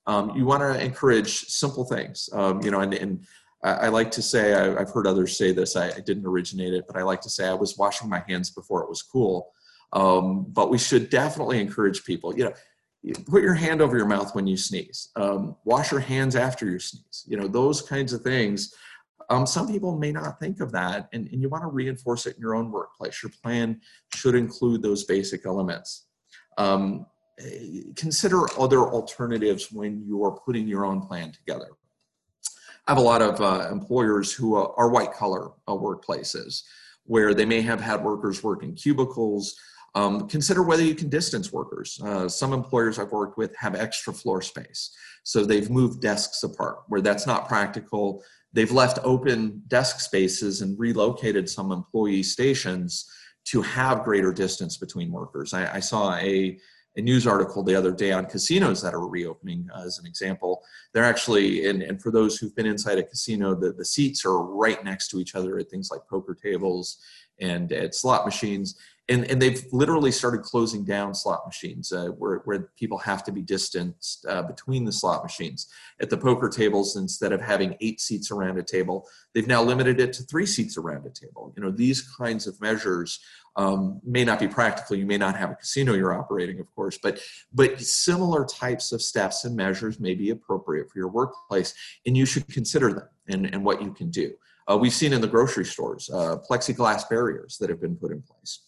Um, 0.06 0.36
you 0.36 0.46
want 0.46 0.62
to 0.62 0.84
encourage 0.84 1.46
simple 1.46 1.86
things, 1.86 2.28
um, 2.34 2.62
you 2.62 2.72
know, 2.72 2.82
and, 2.82 2.94
and 2.94 3.26
I, 3.64 3.90
like 3.90 4.10
to 4.12 4.22
say, 4.22 4.54
I, 4.54 4.80
have 4.80 4.90
heard 4.90 5.06
others 5.06 5.38
say 5.38 5.52
this, 5.52 5.76
I, 5.76 5.92
didn't 6.00 6.26
originate 6.26 6.74
it, 6.74 6.86
but 6.88 6.98
I 6.98 7.04
like 7.04 7.22
to 7.22 7.30
say 7.30 7.48
I 7.48 7.54
was 7.54 7.78
washing 7.78 8.10
my 8.10 8.24
hands 8.28 8.50
before 8.50 8.82
it 8.82 8.90
was 8.90 9.04
cool. 9.04 9.52
Um, 9.94 10.48
but 10.50 10.72
we 10.72 10.78
should 10.78 11.10
definitely 11.10 11.60
encourage 11.60 12.04
people, 12.04 12.36
you 12.36 12.46
know, 12.46 12.54
put 13.30 13.44
your 13.44 13.54
hand 13.54 13.82
over 13.82 13.98
your 13.98 14.08
mouth 14.08 14.34
when 14.34 14.48
you 14.48 14.58
sneeze, 14.58 15.10
um, 15.16 15.56
wash 15.64 15.92
your 15.92 16.00
hands 16.00 16.36
after 16.36 16.66
you 16.66 16.80
sneeze, 16.80 17.26
you 17.28 17.38
know, 17.38 17.48
those 17.48 17.82
kinds 17.82 18.14
of 18.14 18.22
things 18.22 18.74
um, 19.32 19.46
some 19.46 19.66
people 19.66 19.98
may 19.98 20.12
not 20.12 20.42
think 20.42 20.60
of 20.60 20.74
that, 20.74 21.08
and, 21.14 21.30
and 21.32 21.42
you 21.42 21.48
want 21.48 21.64
to 21.64 21.70
reinforce 21.70 22.26
it 22.26 22.36
in 22.36 22.42
your 22.42 22.54
own 22.54 22.70
workplace. 22.70 23.24
Your 23.24 23.32
plan 23.42 23.80
should 24.14 24.36
include 24.36 24.82
those 24.82 25.06
basic 25.06 25.46
elements. 25.46 26.08
Um, 26.58 27.06
consider 27.96 28.42
other 28.60 28.82
alternatives 28.82 29.72
when 29.72 30.04
you're 30.06 30.38
putting 30.46 30.68
your 30.68 30.84
own 30.84 31.02
plan 31.02 31.32
together. 31.32 31.70
I 32.88 32.92
have 32.92 32.98
a 32.98 33.02
lot 33.02 33.22
of 33.22 33.40
uh, 33.42 33.70
employers 33.72 34.34
who 34.34 34.58
uh, 34.58 34.72
are 34.76 34.90
white 34.90 35.14
collar 35.14 35.52
uh, 35.68 35.74
workplaces 35.74 36.64
where 37.06 37.34
they 37.34 37.46
may 37.46 37.62
have 37.62 37.80
had 37.80 38.04
workers 38.04 38.44
work 38.44 38.64
in 38.64 38.74
cubicles. 38.74 39.56
Um, 39.94 40.28
consider 40.28 40.64
whether 40.64 40.84
you 40.84 40.96
can 40.96 41.10
distance 41.10 41.52
workers. 41.52 42.00
Uh, 42.04 42.28
some 42.28 42.54
employers 42.54 42.98
I've 42.98 43.12
worked 43.12 43.38
with 43.38 43.56
have 43.56 43.76
extra 43.76 44.14
floor 44.14 44.42
space. 44.42 44.96
So 45.24 45.46
they've 45.46 45.70
moved 45.70 46.02
desks 46.02 46.44
apart 46.44 46.80
where 46.88 47.02
that's 47.02 47.28
not 47.28 47.48
practical. 47.48 48.24
They've 48.54 48.72
left 48.72 49.00
open 49.04 49.62
desk 49.68 50.00
spaces 50.00 50.62
and 50.62 50.80
relocated 50.80 51.50
some 51.50 51.72
employee 51.72 52.24
stations 52.24 53.10
to 53.46 53.62
have 53.62 54.04
greater 54.04 54.32
distance 54.32 54.78
between 54.78 55.12
workers. 55.12 55.54
I, 55.54 55.76
I 55.76 55.80
saw 55.80 56.16
a, 56.16 56.58
a, 56.96 57.02
news 57.02 57.28
article 57.28 57.64
the 57.64 57.76
other 57.76 57.92
day 57.92 58.12
on 58.12 58.26
casinos 58.26 58.82
that 58.82 58.94
are 58.94 59.08
reopening 59.08 59.70
uh, 59.76 59.84
as 59.84 60.00
an 60.00 60.06
example. 60.06 60.64
They're 60.94 61.04
actually, 61.04 61.68
and, 61.68 61.82
and 61.82 62.02
for 62.02 62.12
those 62.12 62.38
who've 62.38 62.56
been 62.56 62.66
inside 62.66 62.98
a 62.98 63.04
casino, 63.04 63.56
the, 63.56 63.72
the 63.74 63.86
seats 63.86 64.26
are 64.26 64.42
right 64.44 64.84
next 64.84 65.10
to 65.10 65.20
each 65.20 65.36
other 65.36 65.58
at 65.58 65.70
things 65.70 65.90
like 65.92 66.02
poker 66.10 66.36
tables 66.36 66.98
and 67.40 67.72
at 67.72 67.96
slot 67.96 68.26
machines 68.26 68.76
and, 69.10 69.26
and 69.26 69.42
they've 69.42 69.66
literally 69.72 70.12
started 70.12 70.42
closing 70.42 70.86
down 70.86 71.14
slot 71.14 71.42
machines 71.46 71.92
uh, 71.92 72.08
where, 72.08 72.38
where 72.46 72.70
people 72.78 72.98
have 73.00 73.24
to 73.26 73.32
be 73.32 73.42
distanced 73.42 74.26
uh, 74.28 74.44
between 74.44 74.86
the 74.86 74.92
slot 74.92 75.24
machines. 75.24 75.68
At 76.00 76.10
the 76.10 76.18
poker 76.18 76.50
tables, 76.50 76.96
instead 76.96 77.34
of 77.34 77.42
having 77.42 77.76
eight 77.82 78.00
seats 78.00 78.32
around 78.32 78.58
a 78.58 78.64
table, 78.64 79.08
they've 79.34 79.48
now 79.48 79.64
limited 79.64 80.00
it 80.00 80.14
to 80.14 80.24
three 80.24 80.46
seats 80.46 80.78
around 80.78 81.06
a 81.06 81.10
table. 81.10 81.54
You 81.58 81.64
know, 81.64 81.72
these 81.72 82.02
kinds 82.02 82.48
of 82.48 82.60
measures 82.62 83.20
um, 83.56 84.00
may 84.06 84.24
not 84.24 84.40
be 84.40 84.48
practical. 84.48 84.96
You 84.96 85.06
may 85.06 85.18
not 85.18 85.36
have 85.36 85.52
a 85.52 85.56
casino 85.56 85.94
you're 85.94 86.18
operating, 86.18 86.60
of 86.60 86.74
course, 86.74 86.98
but 87.02 87.20
but 87.54 87.82
similar 87.82 88.46
types 88.46 88.92
of 88.92 89.02
steps 89.02 89.44
and 89.44 89.56
measures 89.56 90.00
may 90.00 90.16
be 90.16 90.30
appropriate 90.30 90.90
for 90.90 91.00
your 91.00 91.10
workplace, 91.10 91.74
and 92.06 92.16
you 92.16 92.26
should 92.26 92.48
consider 92.48 92.94
them 92.94 93.10
and, 93.28 93.54
and 93.54 93.64
what 93.64 93.82
you 93.82 93.92
can 93.92 94.10
do. 94.10 94.32
Uh, 94.70 94.78
we've 94.78 94.94
seen 94.94 95.12
in 95.12 95.22
the 95.22 95.28
grocery 95.28 95.66
stores 95.66 96.10
uh, 96.14 96.38
plexiglass 96.50 97.10
barriers 97.10 97.58
that 97.58 97.70
have 97.70 97.82
been 97.82 97.96
put 97.96 98.12
in 98.12 98.22
place. 98.22 98.62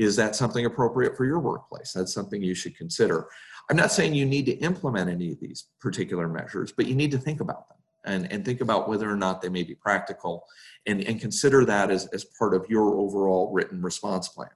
Is 0.00 0.16
that 0.16 0.34
something 0.34 0.64
appropriate 0.64 1.14
for 1.14 1.26
your 1.26 1.40
workplace? 1.40 1.92
That's 1.92 2.14
something 2.14 2.42
you 2.42 2.54
should 2.54 2.74
consider. 2.74 3.28
I'm 3.68 3.76
not 3.76 3.92
saying 3.92 4.14
you 4.14 4.24
need 4.24 4.46
to 4.46 4.56
implement 4.60 5.10
any 5.10 5.32
of 5.32 5.40
these 5.40 5.66
particular 5.78 6.26
measures, 6.26 6.72
but 6.72 6.86
you 6.86 6.94
need 6.94 7.10
to 7.10 7.18
think 7.18 7.42
about 7.42 7.68
them 7.68 7.76
and, 8.06 8.32
and 8.32 8.42
think 8.42 8.62
about 8.62 8.88
whether 8.88 9.10
or 9.10 9.16
not 9.16 9.42
they 9.42 9.50
may 9.50 9.62
be 9.62 9.74
practical 9.74 10.46
and, 10.86 11.02
and 11.02 11.20
consider 11.20 11.66
that 11.66 11.90
as, 11.90 12.06
as 12.14 12.24
part 12.24 12.54
of 12.54 12.64
your 12.70 12.94
overall 12.94 13.52
written 13.52 13.82
response 13.82 14.28
plan. 14.28 14.48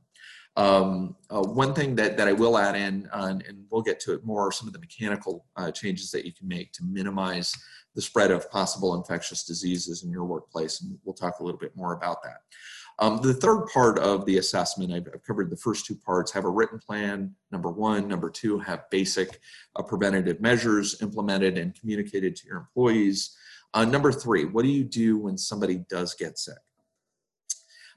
Um, 0.56 1.14
uh, 1.28 1.42
one 1.42 1.74
thing 1.74 1.94
that, 1.96 2.16
that 2.16 2.26
I 2.26 2.32
will 2.32 2.56
add 2.56 2.74
in, 2.74 3.06
uh, 3.12 3.34
and 3.46 3.66
we'll 3.68 3.82
get 3.82 4.00
to 4.00 4.14
it 4.14 4.24
more, 4.24 4.50
some 4.50 4.66
of 4.66 4.72
the 4.72 4.80
mechanical 4.80 5.44
uh, 5.56 5.70
changes 5.72 6.10
that 6.12 6.24
you 6.24 6.32
can 6.32 6.48
make 6.48 6.72
to 6.72 6.84
minimize 6.84 7.54
the 7.94 8.00
spread 8.00 8.30
of 8.30 8.50
possible 8.50 8.94
infectious 8.94 9.44
diseases 9.44 10.04
in 10.04 10.10
your 10.10 10.24
workplace. 10.24 10.80
And 10.80 10.96
we'll 11.04 11.14
talk 11.14 11.40
a 11.40 11.44
little 11.44 11.60
bit 11.60 11.76
more 11.76 11.92
about 11.92 12.22
that. 12.22 12.38
Um, 13.00 13.20
the 13.22 13.34
third 13.34 13.66
part 13.66 13.98
of 13.98 14.24
the 14.24 14.38
assessment, 14.38 14.92
I've, 14.92 15.08
I've, 15.12 15.24
covered 15.24 15.50
the 15.50 15.56
first 15.56 15.84
two 15.84 15.96
parts, 15.96 16.30
have 16.32 16.44
a 16.44 16.50
written 16.50 16.78
plan, 16.78 17.34
number 17.50 17.70
one. 17.70 18.06
Number 18.06 18.30
two, 18.30 18.58
have 18.60 18.88
basic 18.90 19.40
uh, 19.74 19.82
preventative 19.82 20.40
measures 20.40 21.02
implemented 21.02 21.58
and 21.58 21.74
communicated 21.74 22.36
to 22.36 22.46
your 22.46 22.58
employees. 22.58 23.36
Uh, 23.72 23.84
number 23.84 24.12
three, 24.12 24.44
what 24.44 24.62
do 24.62 24.68
you 24.68 24.84
do 24.84 25.18
when 25.18 25.36
somebody 25.36 25.84
does 25.88 26.14
get 26.14 26.38
sick? 26.38 26.54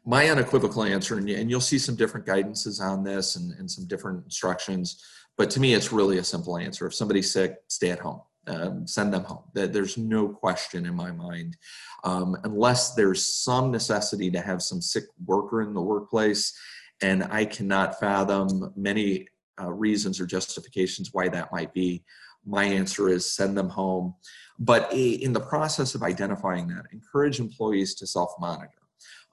My 0.04 0.30
unequivocal 0.30 0.84
answer, 0.84 1.18
and, 1.18 1.52
you'll 1.52 1.62
see 1.62 1.78
some 1.78 1.96
different 1.96 2.26
guidances 2.26 2.82
on 2.82 3.04
this 3.04 3.36
and, 3.36 3.52
and 3.60 3.70
some 3.70 3.86
different 3.86 4.24
instructions, 4.24 5.04
but 5.38 5.52
to 5.52 5.60
me, 5.60 5.76
it's 5.76 5.92
really 5.92 6.18
a 6.18 6.24
simple 6.24 6.58
answer. 6.58 6.88
If 6.88 6.96
somebody's 6.96 7.32
sick, 7.32 7.58
stay 7.68 7.92
at 7.92 8.00
home 8.00 8.22
um, 8.48 8.88
send 8.88 9.14
them 9.14 9.24
home. 9.24 9.44
There's 9.54 9.98
no 9.98 10.30
question 10.30 10.86
in 10.86 10.96
my 10.96 11.12
mind, 11.12 11.58
um, 12.04 12.38
unless 12.44 12.94
there's 12.96 13.26
some 13.26 13.72
necessity 13.72 14.32
to 14.32 14.42
have 14.42 14.62
some 14.62 14.82
sick 14.82 15.06
worker 15.26 15.62
in 15.62 15.74
the 15.74 15.82
workplace, 15.82 16.58
and 17.02 17.24
I 17.26 17.46
cannot 17.46 18.00
fathom 18.00 18.74
many 18.76 19.28
uh, 19.62 19.72
reasons 19.72 20.20
or 20.20 20.26
justifications 20.26 21.10
why 21.14 21.30
that 21.30 21.52
might 21.52 21.74
be. 21.74 22.04
My 22.46 22.64
answer 22.64 23.10
is 23.10 23.36
send 23.36 23.58
them 23.58 23.70
home. 23.70 24.16
But 24.60 24.92
in 24.92 25.34
the 25.34 25.40
process 25.40 25.94
of 25.96 26.04
identifying 26.04 26.68
that, 26.70 26.86
encourage 26.92 27.40
employees 27.40 27.94
to 27.96 28.08
self 28.08 28.32
monitor. 28.40 28.72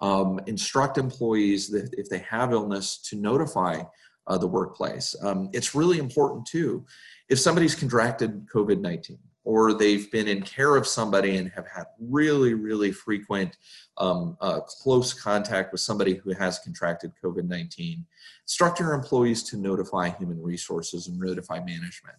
Um, 0.01 0.41
instruct 0.47 0.99
employees 0.99 1.69
that 1.71 1.95
if 1.97 2.09
they 2.09 2.19
have 2.19 2.53
illness 2.53 2.99
to 3.09 3.17
notify 3.17 3.83
uh, 4.27 4.39
the 4.39 4.47
workplace. 4.47 5.15
Um, 5.23 5.51
it's 5.53 5.75
really 5.75 5.99
important 5.99 6.47
too 6.47 6.85
if 7.29 7.39
somebody's 7.39 7.75
contracted 7.75 8.47
COVID 8.47 8.81
19 8.81 9.19
or 9.45 9.75
they've 9.75 10.11
been 10.11 10.27
in 10.27 10.43
care 10.43 10.75
of 10.75 10.87
somebody 10.87 11.37
and 11.37 11.51
have 11.51 11.67
had 11.69 11.85
really, 12.01 12.55
really 12.55 12.91
frequent 12.91 13.59
um, 13.99 14.37
uh, 14.41 14.61
close 14.61 15.13
contact 15.13 15.71
with 15.71 15.83
somebody 15.83 16.15
who 16.15 16.33
has 16.33 16.59
contracted 16.59 17.13
COVID 17.23 17.47
19, 17.47 18.05
instruct 18.43 18.81
your 18.81 18.95
employees 18.95 19.43
to 19.45 19.57
notify 19.57 20.09
human 20.09 20.43
resources 20.43 21.09
and 21.09 21.19
notify 21.19 21.59
management. 21.59 22.17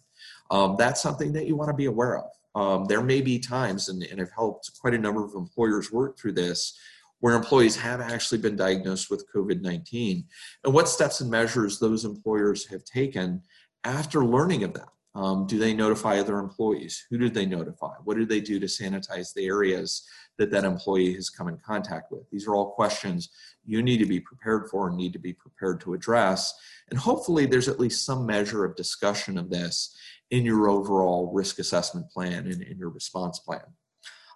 Um, 0.50 0.76
that's 0.78 1.02
something 1.02 1.32
that 1.32 1.46
you 1.46 1.56
want 1.56 1.68
to 1.68 1.74
be 1.74 1.86
aware 1.86 2.18
of. 2.18 2.30
Um, 2.54 2.84
there 2.86 3.02
may 3.02 3.20
be 3.20 3.38
times, 3.38 3.88
and, 3.88 4.02
and 4.04 4.20
I've 4.20 4.32
helped 4.32 4.70
quite 4.80 4.94
a 4.94 4.98
number 4.98 5.24
of 5.24 5.34
employers 5.34 5.92
work 5.92 6.18
through 6.18 6.32
this, 6.32 6.78
where 7.20 7.34
employees 7.34 7.76
have 7.76 8.00
actually 8.00 8.38
been 8.38 8.56
diagnosed 8.56 9.10
with 9.10 9.26
COVID 9.34 9.62
19, 9.62 10.24
and 10.64 10.74
what 10.74 10.88
steps 10.88 11.20
and 11.20 11.30
measures 11.30 11.78
those 11.78 12.04
employers 12.04 12.66
have 12.66 12.84
taken 12.84 13.42
after 13.84 14.24
learning 14.24 14.64
of 14.64 14.74
that. 14.74 14.88
Um, 15.14 15.46
do 15.46 15.58
they 15.58 15.72
notify 15.72 16.18
other 16.18 16.38
employees? 16.38 17.06
Who 17.08 17.16
did 17.16 17.32
they 17.32 17.46
notify? 17.46 17.94
What 18.04 18.18
did 18.18 18.28
they 18.28 18.40
do 18.40 18.60
to 18.60 18.66
sanitize 18.66 19.32
the 19.32 19.46
areas 19.46 20.06
that 20.36 20.50
that 20.50 20.64
employee 20.64 21.14
has 21.14 21.30
come 21.30 21.48
in 21.48 21.56
contact 21.56 22.12
with? 22.12 22.28
These 22.30 22.46
are 22.46 22.54
all 22.54 22.72
questions 22.72 23.30
you 23.64 23.82
need 23.82 23.96
to 23.98 24.04
be 24.04 24.20
prepared 24.20 24.68
for 24.68 24.88
and 24.88 24.96
need 24.96 25.14
to 25.14 25.18
be 25.18 25.32
prepared 25.32 25.80
to 25.80 25.94
address. 25.94 26.52
And 26.90 26.98
hopefully, 26.98 27.46
there's 27.46 27.68
at 27.68 27.80
least 27.80 28.04
some 28.04 28.26
measure 28.26 28.66
of 28.66 28.76
discussion 28.76 29.38
of 29.38 29.48
this 29.48 29.96
in 30.30 30.44
your 30.44 30.68
overall 30.68 31.32
risk 31.32 31.60
assessment 31.60 32.10
plan 32.10 32.46
and 32.46 32.60
in 32.60 32.76
your 32.76 32.90
response 32.90 33.38
plan. 33.38 33.64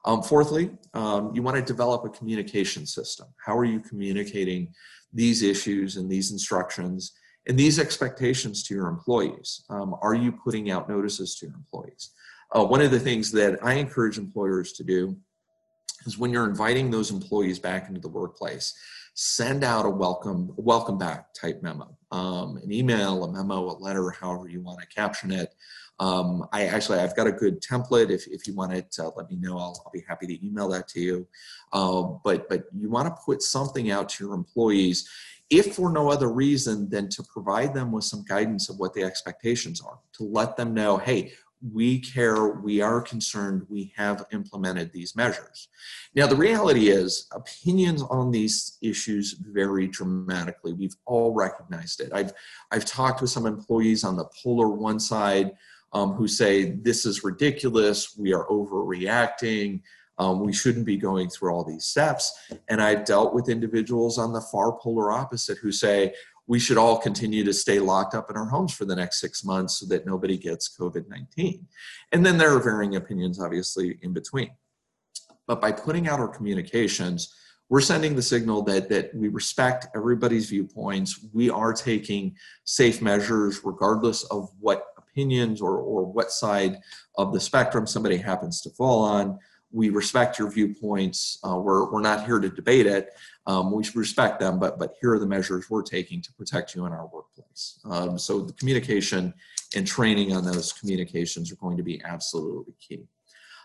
Um, 0.05 0.23
fourthly, 0.23 0.71
um, 0.95 1.33
you 1.35 1.43
want 1.43 1.57
to 1.57 1.63
develop 1.63 2.05
a 2.05 2.09
communication 2.09 2.87
system. 2.87 3.27
How 3.45 3.57
are 3.57 3.67
you 3.67 3.81
communicating 3.81 4.73
these 5.13 5.43
issues 5.43 5.97
and 5.97 6.11
these 6.11 6.31
instructions 6.33 7.13
And 7.47 7.59
these 7.59 7.79
expectations 7.79 8.63
to 8.65 8.75
your 8.75 8.89
employees, 8.89 9.65
um, 9.71 9.97
are 10.03 10.15
you 10.15 10.33
putting 10.33 10.71
out 10.71 10.89
notices 10.89 11.37
to 11.37 11.47
your 11.47 11.55
employees? 11.55 12.11
Uh, 12.55 12.65
one 12.65 12.81
of 12.81 12.91
the 12.91 13.01
things 13.01 13.33
that 13.33 13.59
I 13.63 13.75
encourage 13.75 14.19
employers 14.19 14.73
to 14.73 14.85
do 14.85 15.17
is 16.07 16.19
when 16.19 16.31
you're 16.31 16.49
inviting 16.49 16.91
those 16.91 17.11
employees 17.11 17.59
back 17.59 17.89
into 17.89 18.01
the 18.01 18.09
workplace, 18.09 18.75
send 19.15 19.65
out 19.65 19.87
a 19.87 19.91
welcome 19.91 20.53
welcome 20.57 20.99
back 20.99 21.33
type 21.35 21.63
memo, 21.63 21.97
um, 22.11 22.57
an 22.59 22.73
email, 22.73 23.25
a 23.25 23.33
memo, 23.33 23.71
a 23.71 23.77
letter, 23.79 24.11
however 24.11 24.49
you 24.49 24.61
want 24.61 24.81
to 24.81 24.87
caption 24.87 25.31
it. 25.31 25.55
Um, 26.01 26.47
I 26.51 26.65
actually 26.65 26.99
I've 26.99 27.15
got 27.15 27.27
a 27.27 27.33
good 27.33 27.63
template. 27.63 28.11
If, 28.11 28.27
if 28.27 28.47
you 28.47 28.55
want 28.55 28.73
it, 28.73 28.97
uh, 28.99 29.11
let 29.17 29.31
me 29.31 29.37
know. 29.37 29.59
I'll, 29.59 29.83
I'll, 29.85 29.93
be 29.93 30.03
happy 30.09 30.27
to 30.27 30.47
email 30.47 30.67
that 30.71 30.89
to 30.89 31.01
you. 31.01 31.29
Um, 31.75 32.21
but 32.25 32.49
but 32.49 32.65
you 32.75 32.89
want 32.89 33.07
to 33.07 33.23
put 33.23 33.43
something 33.43 33.91
out 33.91 34.09
to 34.11 34.25
your 34.25 34.35
employees, 34.35 35.09
if 35.51 35.75
for 35.75 35.93
no 35.93 36.11
other 36.11 36.33
reason 36.33 36.89
than 36.89 37.11
to 37.11 37.23
provide 37.25 37.75
them 37.75 37.93
with 37.93 38.05
some 38.05 38.25
guidance 38.25 38.71
of 38.71 38.79
what 38.79 38.95
the 38.95 39.03
expectations 39.03 39.83
are, 39.83 39.99
to 40.15 40.25
let 40.25 40.57
them 40.57 40.73
know, 40.73 40.97
hey, 40.97 41.33
we 41.73 41.99
care, 41.99 42.49
we 42.49 42.81
are 42.81 43.03
concerned, 43.03 43.67
we 43.69 43.93
have 43.95 44.25
implemented 44.33 44.93
these 44.93 45.15
measures. 45.15 45.69
Now, 46.15 46.27
the 46.27 46.37
reality 46.37 46.89
is, 46.89 47.27
opinions 47.33 48.03
on 48.03 48.31
these 48.31 48.79
issues 48.81 49.33
vary 49.33 49.87
dramatically. 49.87 50.73
We've 50.73 50.97
all 51.05 51.35
recognized 51.35 52.01
it. 52.01 52.11
I've, 52.15 52.33
I've 52.71 52.87
talked 52.87 53.21
with 53.21 53.31
some 53.31 53.45
employees 53.45 54.05
on 54.05 54.17
the 54.17 54.29
polar 54.43 54.69
one 54.69 54.99
side 54.99 55.53
um, 55.93 56.13
who 56.13 56.29
say, 56.29 56.71
This 56.71 57.07
is 57.07 57.25
ridiculous, 57.25 58.17
we 58.17 58.33
are 58.33 58.47
overreacting. 58.47 59.83
Um, 60.19 60.41
we 60.41 60.53
shouldn't 60.53 60.85
be 60.85 60.99
going 60.99 61.31
through 61.31 61.51
all 61.51 61.65
these 61.65 61.87
steps. 61.87 62.31
And 62.69 62.83
I've 62.83 63.07
dealt 63.07 63.33
with 63.33 63.49
individuals 63.49 64.19
on 64.19 64.35
the 64.35 64.43
far 64.43 64.79
polar 64.79 65.11
opposite 65.13 65.57
who 65.57 65.73
say, 65.73 66.13
we 66.51 66.59
should 66.59 66.79
all 66.79 66.99
continue 66.99 67.45
to 67.45 67.55
stay 67.55 67.79
locked 67.79 68.13
up 68.13 68.29
in 68.29 68.37
our 68.37 68.45
homes 68.45 68.75
for 68.75 68.85
the 68.85 68.97
next 68.97 69.21
six 69.21 69.45
months 69.45 69.79
so 69.79 69.87
that 69.87 70.05
nobody 70.05 70.37
gets 70.37 70.69
COVID 70.77 71.09
19. 71.09 71.65
And 72.11 72.27
then 72.27 72.37
there 72.39 72.53
are 72.55 72.59
varying 72.59 72.97
opinions, 72.97 73.41
obviously, 73.41 74.01
in 74.03 74.13
between. 74.13 74.51
But 75.47 75.61
by 75.61 75.71
putting 75.71 76.09
out 76.09 76.19
our 76.19 76.27
communications, 76.27 77.33
we're 77.69 77.81
sending 77.81 78.17
the 78.17 78.23
signal 78.23 78.63
that, 78.63 78.89
that 78.89 79.15
we 79.15 79.29
respect 79.29 79.87
everybody's 79.95 80.51
viewpoints. 80.51 81.25
We 81.33 81.51
are 81.51 81.73
taking 81.73 82.35
safe 82.65 83.01
measures 83.01 83.61
regardless 83.63 84.25
of 84.25 84.51
what 84.59 84.87
opinions 85.21 85.61
or, 85.61 85.79
or 85.79 86.05
what 86.05 86.31
side 86.31 86.79
of 87.17 87.33
the 87.33 87.41
spectrum 87.41 87.87
somebody 87.87 88.17
happens 88.17 88.61
to 88.63 88.71
fall 88.71 89.05
on 89.05 89.39
we 89.73 89.91
respect 89.91 90.39
your 90.39 90.51
viewpoints. 90.51 91.39
Uh, 91.45 91.57
we're, 91.57 91.91
we're 91.91 92.01
not 92.01 92.27
here 92.27 92.41
to 92.41 92.49
debate 92.49 92.87
it. 92.87 93.11
Um, 93.47 93.73
we 93.73 93.85
respect 93.95 94.41
them, 94.41 94.59
but, 94.59 94.79
but 94.79 94.95
here 95.01 95.13
are 95.15 95.19
the 95.19 95.27
measures 95.27 95.71
we're 95.71 95.83
taking 95.83 96.21
to 96.23 96.33
protect 96.33 96.75
you 96.75 96.87
in 96.87 96.93
our 96.93 97.07
workplace. 97.07 97.79
Um, 97.85 98.19
so 98.19 98.41
the 98.41 98.53
communication 98.55 99.33
and 99.77 99.87
training 99.87 100.33
on 100.33 100.45
those 100.45 100.73
communications 100.73 101.53
are 101.53 101.57
going 101.57 101.77
to 101.77 101.83
be 101.83 102.03
absolutely 102.05 102.75
key. 102.81 103.05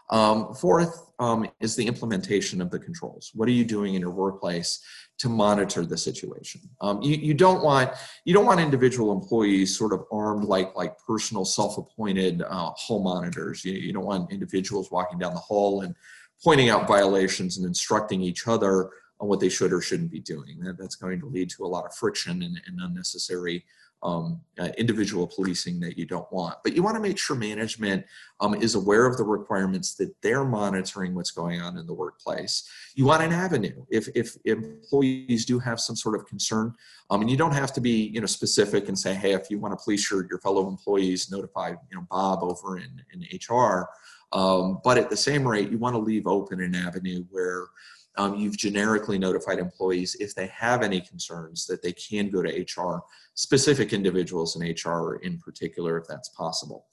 Um, 0.10 0.54
fourth 0.54 1.12
um, 1.20 1.48
is 1.60 1.76
the 1.76 1.88
implementation 1.88 2.62
of 2.62 2.70
the 2.70 2.80
controls. 2.80 3.32
What 3.34 3.48
are 3.48 3.54
you 3.54 3.65
doing 3.65 3.96
in 3.96 4.02
your 4.02 4.12
workplace 4.12 4.84
to 5.20 5.30
monitor 5.30 5.86
the 5.86 5.98
situation? 5.98 6.62
Um, 6.82 7.02
you, 7.02 7.15
you, 7.15 7.34
don't 7.34 7.63
want 7.63 7.91
you 8.26 8.34
don't 8.34 8.46
want 8.46 8.60
individual 8.60 9.12
employees 9.13 9.76
sort 9.76 9.94
of 9.94 10.04
armed 10.12 10.46
like 10.46 10.76
like 10.76 10.96
personal 11.08 11.46
self-appointed 11.46 12.44
uh, 12.44 12.72
hall 12.72 13.02
monitors. 13.02 13.65
You, 13.65 13.74
you 13.74 13.94
don't 13.94 14.06
want 14.06 14.32
individuals 14.32 14.91
walking 14.91 15.18
down 15.18 15.34
the 15.34 15.39
hall 15.39 15.82
and 15.82 15.96
pointing 16.44 16.70
out 16.70 16.88
violations 16.88 17.58
and 17.58 17.65
instructing 17.65 18.22
each 18.22 18.48
other 18.48 18.89
on 19.20 19.28
what 19.28 19.39
they 19.39 19.50
should 19.50 19.74
or 19.74 19.82
shouldn't 19.82 20.12
be 20.12 20.20
doing. 20.20 20.60
That, 20.60 20.78
that's 20.78 20.96
going 20.96 21.20
to 21.22 21.28
lead 21.28 21.50
to 21.52 21.65
a 21.65 21.68
lot 21.68 21.86
of 21.86 21.96
friction 21.96 22.44
and, 22.44 22.62
and 22.68 22.80
unnecessary 22.82 23.63
um, 24.06 24.39
uh, 24.60 24.70
individual 24.78 25.26
policing 25.26 25.80
that 25.80 25.98
you 25.98 26.06
don't 26.06 26.32
want. 26.32 26.58
But 26.63 26.76
you 26.76 26.84
want 26.84 26.96
to 26.96 27.02
make 27.02 27.18
sure 27.18 27.36
management 27.36 28.06
um, 28.39 28.54
is 28.54 28.76
aware 28.76 29.08
of 29.08 29.18
the 29.18 29.24
requirements 29.24 29.96
that 29.96 30.13
they're 30.22 30.46
monitoring 30.46 31.15
what's 31.15 31.32
going 31.32 31.60
on 31.60 31.76
in 31.80 31.88
the 31.88 31.94
workplace. 31.94 32.70
You 32.94 33.06
want 33.06 33.24
an 33.24 33.32
avenue 33.32 33.84
if, 33.89 34.08
if 34.13 34.38
employees 34.46 35.46
do 35.46 35.58
have 35.58 35.80
some 35.80 35.96
sort 35.96 36.13
of 36.15 36.28
concern, 36.28 36.76
um, 37.10 37.22
and 37.22 37.32
you 37.32 37.36
don't 37.36 37.54
have 37.54 37.74
to 37.74 37.82
be 37.82 38.12
you 38.13 38.22
know 38.22 38.28
specific 38.28 38.88
and 38.89 38.98
say, 38.98 39.15
hey, 39.15 39.34
if 39.34 39.50
you 39.50 39.58
want 39.58 39.78
to 39.78 39.84
police 39.84 40.10
your, 40.12 40.28
your 40.30 40.39
fellow 40.39 40.68
employees, 40.68 41.32
notify 41.32 41.70
you 41.70 41.98
know 41.98 42.06
Bob 42.12 42.44
over 42.44 42.78
in, 42.78 43.02
in 43.12 43.26
HR. 43.50 43.89
Um, 44.34 44.82
but 44.84 44.98
at 44.98 45.10
the 45.10 45.18
same 45.18 45.48
rate, 45.48 45.72
you 45.72 45.80
want 45.80 45.96
to 45.96 46.00
leave 46.00 46.28
open 46.28 46.62
an 46.62 46.76
avenue 46.76 47.24
where 47.32 47.68
um, 48.17 48.36
you've 48.36 48.58
generically 48.58 49.17
notified 49.17 49.60
employees 49.60 50.15
if 50.19 50.36
they 50.36 50.47
have 50.47 50.82
any 50.84 51.01
concerns 51.01 51.65
that 51.67 51.82
they 51.82 51.91
can 51.93 52.30
go 52.30 52.41
to 52.41 52.62
HR, 52.62 53.04
specific 53.34 53.93
individuals 53.93 54.56
in 54.56 54.62
HR 54.62 55.15
in 55.23 55.38
particular, 55.39 55.97
if 55.97 56.08
that's 56.08 56.30
possible. 56.30 56.86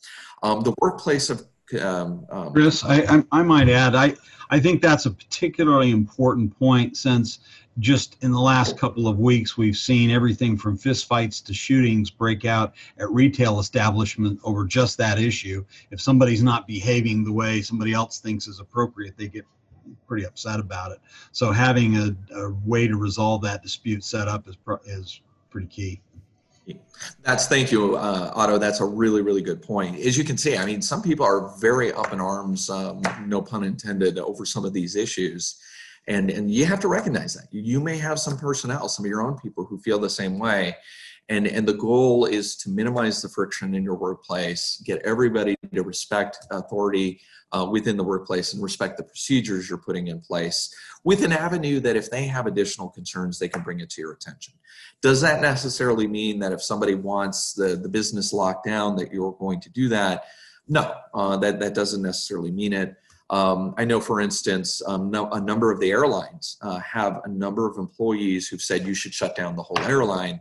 Um, 0.43 0.63
the 0.63 0.75
workplace 0.81 1.31
of 1.31 1.43
um, 1.81 2.27
um, 2.31 2.53
Chris, 2.53 2.85
I, 2.85 3.03
I, 3.09 3.25
I, 3.33 3.43
might 3.43 3.69
add, 3.69 3.95
I, 3.95 4.15
I 4.51 4.61
think 4.61 4.83
that's 4.83 5.07
a 5.07 5.11
particularly 5.11 5.91
important 5.91 6.59
point 6.59 6.97
since 6.97 7.39
just 7.79 8.23
in 8.23 8.33
the 8.33 8.41
last 8.41 8.77
couple 8.77 9.09
of 9.09 9.19
weeks, 9.19 9.57
we've 9.57 9.77
seen 9.77 10.11
everything 10.11 10.59
from 10.59 10.77
fistfights 10.77 11.43
to 11.45 11.55
shootings 11.55 12.11
break 12.11 12.45
out 12.45 12.75
at 12.99 13.11
retail 13.11 13.61
establishments 13.61 14.43
over 14.45 14.67
just 14.67 14.99
that 14.99 15.19
issue. 15.19 15.65
If 15.91 16.01
somebody's 16.01 16.43
not 16.43 16.67
behaving 16.67 17.25
the 17.25 17.33
way 17.33 17.63
somebody 17.63 17.95
else 17.95 18.19
thinks 18.19 18.47
is 18.47 18.61
appropriate, 18.61 19.17
they 19.17 19.29
get 19.29 19.47
pretty 20.07 20.25
upset 20.27 20.61
about 20.61 20.93
it. 20.93 20.99
So 21.33 21.53
having 21.53 21.97
a, 21.97 22.17
a 22.37 22.51
way 22.65 22.87
to 22.89 22.97
resolve 22.97 23.43
that 23.43 23.63
dispute 23.63 24.05
set 24.05 24.29
up 24.29 24.49
is, 24.49 24.57
is 24.87 25.21
pretty 25.51 25.69
key. 25.69 26.01
That's 27.23 27.49
thank 27.49 27.73
you, 27.73 27.97
uh, 27.97 28.33
Otto. 28.35 28.59
That's 28.59 28.81
a 28.81 28.85
really, 28.85 29.23
really 29.23 29.43
good 29.43 29.61
point. 29.63 29.99
As 29.99 30.17
you 30.17 30.23
can 30.23 30.39
see, 30.39 30.57
I 30.57 30.65
mean, 30.65 30.81
some 30.81 31.03
people 31.03 31.27
are 31.27 31.57
very 31.59 31.93
up 31.93 32.13
in 32.13 32.21
arms, 32.21 32.71
um, 32.71 33.03
no 33.27 33.43
pun 33.43 33.65
intended, 33.65 34.19
over 34.19 34.45
some 34.45 34.65
of 34.65 34.73
these 34.73 34.95
issues, 34.95 35.61
and 36.07 36.31
and 36.31 36.51
you 36.51 36.65
have 36.67 36.81
to 36.81 36.89
recognize 36.89 37.35
that. 37.35 37.49
You 37.51 37.81
may 37.81 37.99
have 37.99 38.21
some 38.21 38.39
personnel, 38.39 38.89
some 38.89 39.05
of 39.05 39.09
your 39.09 39.23
own 39.23 39.39
people 39.39 39.65
who 39.65 39.79
feel 39.79 39.99
the 39.99 40.11
same 40.11 40.39
way, 40.39 40.77
and 41.29 41.47
and 41.49 41.67
the 41.67 41.75
goal 41.75 42.27
is 42.27 42.55
to 42.59 42.71
minimize 42.71 43.23
the 43.23 43.29
friction 43.29 43.75
in 43.75 43.83
your 43.83 43.97
workplace, 43.97 44.81
get 44.85 45.03
everybody 45.03 45.57
to 45.77 45.83
respect 45.83 46.39
authority, 46.51 47.21
uh, 47.53 47.67
within 47.71 47.97
the 47.97 48.05
workplace 48.05 48.55
and 48.55 48.63
respect 48.63 48.97
the 48.97 49.03
procedures 49.03 49.69
you're 49.69 49.79
putting 49.79 50.09
in 50.09 50.21
place 50.21 50.75
with 51.05 51.23
an 51.23 51.33
avenue 51.33 51.81
that 51.81 51.97
if 51.97 52.11
they 52.11 52.25
have 52.25 52.47
additional 52.47 52.89
concerns, 52.89 53.39
they 53.39 53.49
can 53.49 53.63
bring 53.63 53.81
it 53.81 53.91
to 53.91 54.01
your 54.01 54.13
attention. 54.13 54.55
Does 55.03 55.21
that 55.21 55.41
necessarily 55.41 56.07
mean 56.07 56.39
that 56.39 56.53
if 56.53 56.63
somebody 56.63 56.95
wants 56.95 57.53
the, 57.53 57.77
the 57.77 57.89
business 57.89 58.33
locked 58.33 58.65
down 58.65 58.97
that 58.97 59.13
you're 59.13 59.33
going 59.33 59.61
to 59.61 59.69
do 59.71 59.89
that? 59.89 60.25
No, 60.69 60.95
uh, 61.13 61.37
that, 61.39 61.61
that 61.61 61.75
doesn't 61.75 62.03
necessarily 62.03 62.51
mean 62.51 62.73
it. 62.73 62.97
Um, 63.31 63.75
I 63.77 63.85
know, 63.85 64.01
for 64.01 64.21
instance, 64.21 64.83
um, 64.87 65.11
no, 65.11 65.29
a 65.31 65.41
number 65.41 65.71
of 65.71 65.81
the 65.81 65.91
airlines 65.91 66.59
uh, 66.63 66.79
have 66.79 67.21
a 67.25 67.29
number 67.29 67.69
of 67.69 67.79
employees 67.79 68.47
who've 68.47 68.63
said 68.63 68.87
you 68.87 68.95
should 68.95 69.15
shut 69.15 69.35
down 69.35 69.57
the 69.57 69.63
whole 69.63 69.79
airline. 69.81 70.41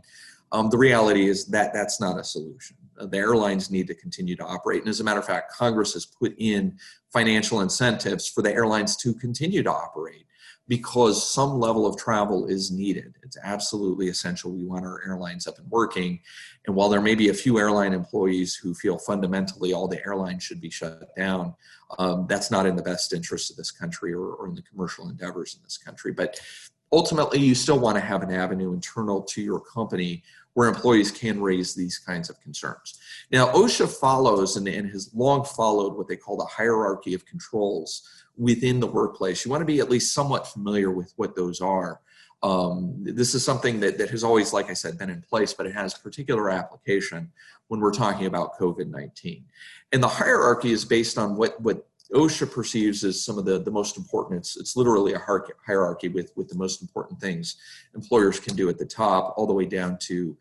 Um, 0.52 0.68
the 0.68 0.78
reality 0.78 1.28
is 1.28 1.46
that 1.46 1.72
that's 1.72 2.00
not 2.00 2.18
a 2.18 2.24
solution. 2.24 2.76
Uh, 3.02 3.06
the 3.06 3.18
airlines 3.18 3.70
need 3.70 3.86
to 3.88 3.94
continue 3.94 4.36
to 4.36 4.44
operate. 4.44 4.80
And 4.80 4.88
as 4.88 5.00
a 5.00 5.04
matter 5.04 5.20
of 5.20 5.26
fact, 5.26 5.52
Congress 5.52 5.94
has 5.94 6.06
put 6.06 6.34
in 6.38 6.78
financial 7.12 7.60
incentives 7.60 8.28
for 8.28 8.42
the 8.42 8.52
airlines 8.52 8.96
to 8.98 9.14
continue 9.14 9.62
to 9.62 9.72
operate 9.72 10.26
because 10.68 11.28
some 11.28 11.58
level 11.58 11.86
of 11.86 11.96
travel 11.96 12.46
is 12.46 12.70
needed. 12.70 13.14
It's 13.22 13.36
absolutely 13.42 14.08
essential. 14.08 14.52
We 14.52 14.64
want 14.64 14.84
our 14.84 15.02
airlines 15.06 15.46
up 15.46 15.58
and 15.58 15.68
working. 15.70 16.20
And 16.66 16.76
while 16.76 16.88
there 16.88 17.00
may 17.00 17.16
be 17.16 17.30
a 17.30 17.34
few 17.34 17.58
airline 17.58 17.92
employees 17.92 18.54
who 18.54 18.72
feel 18.72 18.96
fundamentally 18.96 19.72
all 19.72 19.88
the 19.88 20.04
airlines 20.06 20.44
should 20.44 20.60
be 20.60 20.70
shut 20.70 21.14
down, 21.16 21.54
um, 21.98 22.26
that's 22.28 22.50
not 22.50 22.66
in 22.66 22.76
the 22.76 22.82
best 22.82 23.12
interest 23.12 23.50
of 23.50 23.56
this 23.56 23.72
country 23.72 24.14
or, 24.14 24.24
or 24.24 24.48
in 24.48 24.54
the 24.54 24.62
commercial 24.62 25.08
endeavors 25.08 25.54
in 25.54 25.60
this 25.64 25.76
country. 25.76 26.12
But 26.12 26.40
ultimately, 26.92 27.40
you 27.40 27.54
still 27.54 27.78
want 27.78 27.96
to 27.96 28.00
have 28.00 28.22
an 28.22 28.30
avenue 28.30 28.72
internal 28.72 29.20
to 29.22 29.42
your 29.42 29.60
company 29.60 30.22
where 30.54 30.68
employees 30.68 31.10
can 31.10 31.40
raise 31.40 31.74
these 31.74 31.98
kinds 31.98 32.28
of 32.28 32.40
concerns. 32.40 32.98
Now, 33.30 33.46
OSHA 33.52 33.88
follows 33.98 34.56
and, 34.56 34.68
and, 34.68 34.90
has 34.90 35.10
long 35.14 35.44
followed 35.44 35.96
what 35.96 36.08
they 36.08 36.16
call 36.16 36.36
the 36.36 36.44
hierarchy 36.44 37.14
of 37.14 37.24
controls 37.24 38.02
within 38.36 38.80
the 38.80 38.86
workplace. 38.86 39.44
You 39.44 39.50
want 39.50 39.62
to 39.62 39.66
be 39.66 39.80
at 39.80 39.90
least 39.90 40.12
somewhat 40.12 40.46
familiar 40.46 40.90
with 40.90 41.12
what 41.16 41.34
those 41.34 41.60
are. 41.60 42.00
Um, 42.42 42.96
this 42.98 43.34
is 43.34 43.44
something 43.44 43.78
that, 43.80 43.98
that 43.98 44.10
has 44.10 44.24
always, 44.24 44.52
like 44.52 44.68
I 44.68 44.74
said, 44.74 44.98
been 44.98 45.10
in 45.10 45.22
place, 45.22 45.54
but 45.54 45.66
it 45.66 45.74
has 45.74 45.94
particular 45.94 46.50
application 46.50 47.30
when 47.68 47.80
we're 47.80 47.92
talking 47.92 48.26
about 48.26 48.58
COVID 48.58 48.88
19. 48.88 49.44
And 49.92 50.02
the 50.02 50.08
hierarchy 50.08 50.72
is 50.72 50.84
based 50.84 51.18
on 51.18 51.36
what, 51.36 51.60
what 51.60 51.86
OSHA 52.14 52.52
perceives 52.52 53.04
as 53.04 53.22
some 53.22 53.38
of 53.38 53.44
the, 53.44 53.58
the 53.58 53.70
most 53.70 53.96
important. 53.96 54.38
It's, 54.40 54.56
it's 54.56 54.76
literally 54.76 55.14
a 55.14 55.18
hierarchy 55.18 56.08
with, 56.08 56.32
with 56.36 56.48
the 56.48 56.56
most 56.56 56.82
important 56.82 57.20
things 57.20 57.56
employers 57.94 58.38
can 58.38 58.54
do 58.54 58.68
at 58.68 58.78
the 58.78 58.84
top, 58.84 59.34
all 59.36 59.46
the 59.46 59.52
way 59.52 59.64
down 59.64 59.98
to 60.02 60.36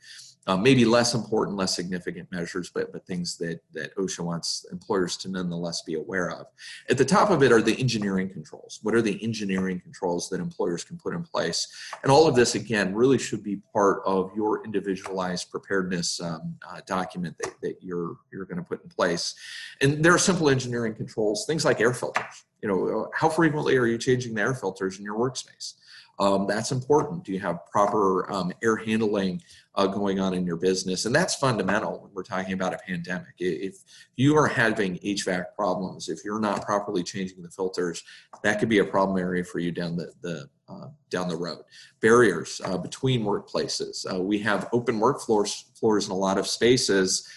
Uh, 0.48 0.58
maybe 0.58 0.86
less 0.86 1.14
important, 1.14 1.56
less 1.56 1.76
significant 1.76 2.28
measures, 2.32 2.72
but 2.74 2.92
but 2.92 3.06
things 3.06 3.38
that 3.38 3.60
that 3.74 3.96
OSHA 3.96 4.22
wants 4.22 4.66
employers 4.72 5.16
to 5.18 5.30
nonetheless 5.30 5.84
be 5.84 5.94
aware 5.94 6.32
of. 6.32 6.48
At 6.90 6.98
the 6.98 7.06
top 7.06 7.30
of 7.30 7.44
it 7.44 7.52
are 7.52 7.62
the 7.62 7.80
engineering 7.80 8.28
controls. 8.28 8.80
What 8.82 8.96
are 8.96 9.04
the 9.04 9.24
engineering 9.24 9.80
controls 9.80 10.30
that 10.30 10.40
employers 10.40 10.84
can 10.84 10.98
put 10.98 11.14
in 11.14 11.22
place? 11.22 11.68
And 12.02 12.12
all 12.12 12.28
of 12.28 12.34
this, 12.36 12.56
again, 12.56 12.96
really 12.96 13.20
should 13.20 13.44
be 13.44 13.58
part 13.72 14.02
of 14.04 14.32
your 14.36 14.66
individualized 14.66 15.52
preparedness 15.52 16.20
um, 16.20 16.56
uh, 16.68 16.82
document 16.88 17.36
that, 17.38 17.54
that 17.62 17.76
you're 17.80 18.18
you're 18.34 18.46
going 18.46 18.58
to 18.58 18.64
put 18.64 18.84
in 18.84 18.90
place. 18.90 19.36
And 19.80 20.04
there 20.04 20.14
are 20.14 20.18
simple 20.18 20.50
engineering 20.50 20.96
controls, 20.96 21.46
things 21.46 21.66
like 21.66 21.80
air 21.80 21.94
filters. 21.94 22.46
You 22.64 22.70
know, 22.70 23.12
how 23.14 23.30
frequently 23.30 23.78
are 23.78 23.86
you 23.86 23.98
changing 23.98 24.34
the 24.34 24.42
air 24.42 24.56
filters 24.56 24.98
in 24.98 25.06
your 25.06 25.18
workspace? 25.18 25.76
Um, 26.20 26.46
that's 26.48 26.72
important. 26.72 27.24
Do 27.24 27.32
you 27.32 27.40
have 27.40 27.66
proper 27.66 28.32
um, 28.32 28.52
air 28.64 28.76
handling 28.76 29.42
uh, 29.76 29.88
going 29.88 30.20
on 30.20 30.34
in 30.34 30.46
your 30.46 30.58
business? 30.58 31.06
And 31.06 31.16
that's 31.16 31.36
fundamental 31.36 32.00
when 32.00 32.12
we're 32.14 32.24
talking 32.24 32.54
about 32.54 32.74
a 32.74 32.78
pandemic. 32.78 33.34
If 33.40 33.78
you 34.16 34.38
are 34.38 34.48
having 34.48 34.98
HVAC 35.00 35.46
problems, 35.56 36.10
if 36.10 36.20
you're 36.24 36.40
not 36.40 36.64
properly 36.66 37.04
changing 37.04 37.42
the 37.42 37.50
filters, 37.50 38.04
that 38.44 38.60
could 38.60 38.70
be 38.70 38.80
a 38.80 38.86
problem 38.86 39.18
area 39.18 39.44
for 39.44 39.60
you 39.60 39.72
down 39.72 39.96
the, 39.96 40.12
the 40.22 40.48
uh, 40.70 40.88
down 41.10 41.28
the 41.28 41.36
road. 41.36 41.64
Barriers 42.02 42.62
uh, 42.64 42.78
between 42.78 43.24
workplaces. 43.24 44.06
Uh, 44.12 44.22
we 44.22 44.40
have 44.40 44.70
open 44.72 45.00
work 45.00 45.22
floors, 45.22 45.72
floors 45.76 46.06
in 46.06 46.12
a 46.12 46.18
lot 46.18 46.38
of 46.38 46.48
spaces 46.48 47.28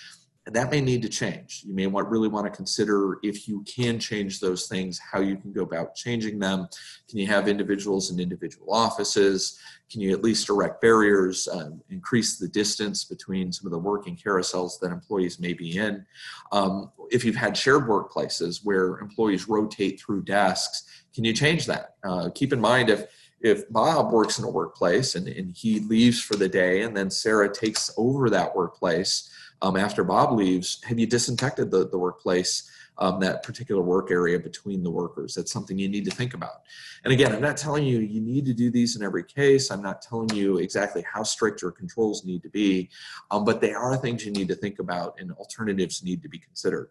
that 0.46 0.70
may 0.70 0.80
need 0.80 1.00
to 1.02 1.08
change. 1.08 1.62
You 1.66 1.74
may 1.74 1.86
want 1.86 2.08
really 2.08 2.28
want 2.28 2.44
to 2.44 2.50
consider 2.50 3.18
if 3.22 3.48
you 3.48 3.62
can 3.62 3.98
change 3.98 4.40
those 4.40 4.66
things, 4.66 4.98
how 4.98 5.20
you 5.20 5.36
can 5.36 5.52
go 5.52 5.62
about 5.62 5.94
changing 5.94 6.38
them. 6.38 6.68
Can 7.08 7.18
you 7.18 7.26
have 7.28 7.48
individuals 7.48 8.10
in 8.10 8.20
individual 8.20 8.72
offices? 8.72 9.58
Can 9.90 10.02
you 10.02 10.12
at 10.12 10.22
least 10.22 10.50
erect 10.50 10.82
barriers, 10.82 11.48
um, 11.48 11.80
increase 11.88 12.36
the 12.38 12.48
distance 12.48 13.04
between 13.04 13.52
some 13.52 13.66
of 13.66 13.72
the 13.72 13.78
working 13.78 14.16
carousels 14.16 14.78
that 14.80 14.92
employees 14.92 15.40
may 15.40 15.54
be 15.54 15.78
in? 15.78 16.04
Um, 16.52 16.90
if 17.10 17.24
you've 17.24 17.36
had 17.36 17.56
shared 17.56 17.86
workplaces 17.86 18.60
where 18.64 18.98
employees 18.98 19.48
rotate 19.48 19.98
through 19.98 20.24
desks, 20.24 21.04
can 21.14 21.24
you 21.24 21.32
change 21.32 21.64
that? 21.66 21.94
Uh, 22.04 22.28
keep 22.34 22.52
in 22.52 22.60
mind 22.60 22.90
if 22.90 23.06
if 23.40 23.70
Bob 23.70 24.10
works 24.10 24.38
in 24.38 24.44
a 24.46 24.50
workplace 24.50 25.16
and, 25.16 25.28
and 25.28 25.54
he 25.54 25.80
leaves 25.80 26.18
for 26.18 26.34
the 26.34 26.48
day 26.48 26.80
and 26.80 26.96
then 26.96 27.10
Sarah 27.10 27.52
takes 27.52 27.90
over 27.98 28.30
that 28.30 28.56
workplace, 28.56 29.30
um, 29.64 29.76
after 29.78 30.04
Bob 30.04 30.32
leaves, 30.32 30.82
have 30.84 30.98
you 30.98 31.06
disinfected 31.06 31.70
the, 31.70 31.88
the 31.88 31.96
workplace, 31.96 32.70
um, 32.98 33.18
that 33.20 33.42
particular 33.42 33.80
work 33.80 34.10
area 34.10 34.38
between 34.38 34.82
the 34.82 34.90
workers? 34.90 35.34
That's 35.34 35.50
something 35.50 35.78
you 35.78 35.88
need 35.88 36.04
to 36.04 36.10
think 36.10 36.34
about. 36.34 36.64
And 37.02 37.14
again, 37.14 37.34
I'm 37.34 37.40
not 37.40 37.56
telling 37.56 37.84
you 37.84 38.00
you 38.00 38.20
need 38.20 38.44
to 38.44 38.52
do 38.52 38.70
these 38.70 38.94
in 38.94 39.02
every 39.02 39.24
case. 39.24 39.70
I'm 39.70 39.80
not 39.80 40.02
telling 40.02 40.28
you 40.34 40.58
exactly 40.58 41.02
how 41.10 41.22
strict 41.22 41.62
your 41.62 41.70
controls 41.70 42.26
need 42.26 42.42
to 42.42 42.50
be, 42.50 42.90
um, 43.30 43.46
but 43.46 43.62
they 43.62 43.72
are 43.72 43.96
things 43.96 44.26
you 44.26 44.32
need 44.32 44.48
to 44.48 44.54
think 44.54 44.80
about 44.80 45.18
and 45.18 45.32
alternatives 45.32 46.04
need 46.04 46.22
to 46.22 46.28
be 46.28 46.38
considered. 46.38 46.90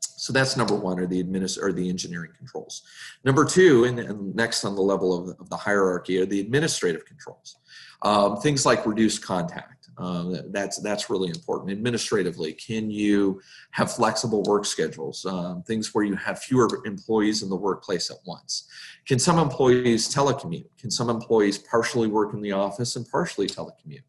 So 0.00 0.32
that's 0.32 0.56
number 0.56 0.74
one, 0.74 0.98
or 0.98 1.06
the 1.06 1.22
administ- 1.22 1.62
or 1.62 1.72
the 1.72 1.90
engineering 1.90 2.32
controls. 2.36 2.84
Number 3.22 3.44
two, 3.44 3.84
and, 3.84 3.98
and 4.00 4.34
next 4.34 4.64
on 4.64 4.74
the 4.74 4.82
level 4.82 5.12
of, 5.12 5.38
of, 5.38 5.50
the 5.50 5.56
hierarchy, 5.56 6.18
are 6.18 6.26
the 6.26 6.40
administrative 6.40 7.04
controls. 7.04 7.58
Um, 8.02 8.38
things 8.38 8.64
like 8.64 8.86
reduced 8.86 9.22
contact. 9.22 9.77
Um, 9.98 10.40
that's 10.52 10.80
that's 10.80 11.10
really 11.10 11.28
important. 11.28 11.72
Administratively, 11.72 12.52
can 12.52 12.90
you 12.90 13.40
have 13.72 13.92
flexible 13.92 14.42
work 14.44 14.64
schedules? 14.64 15.26
Um, 15.26 15.62
things 15.64 15.92
where 15.92 16.04
you 16.04 16.14
have 16.14 16.38
fewer 16.38 16.68
employees 16.86 17.42
in 17.42 17.48
the 17.48 17.56
workplace 17.56 18.10
at 18.10 18.18
once. 18.24 18.68
Can 19.06 19.18
some 19.18 19.38
employees 19.38 20.12
telecommute? 20.12 20.66
Can 20.78 20.90
some 20.90 21.10
employees 21.10 21.58
partially 21.58 22.06
work 22.06 22.32
in 22.32 22.40
the 22.40 22.52
office 22.52 22.94
and 22.94 23.08
partially 23.08 23.48
telecommute? 23.48 24.04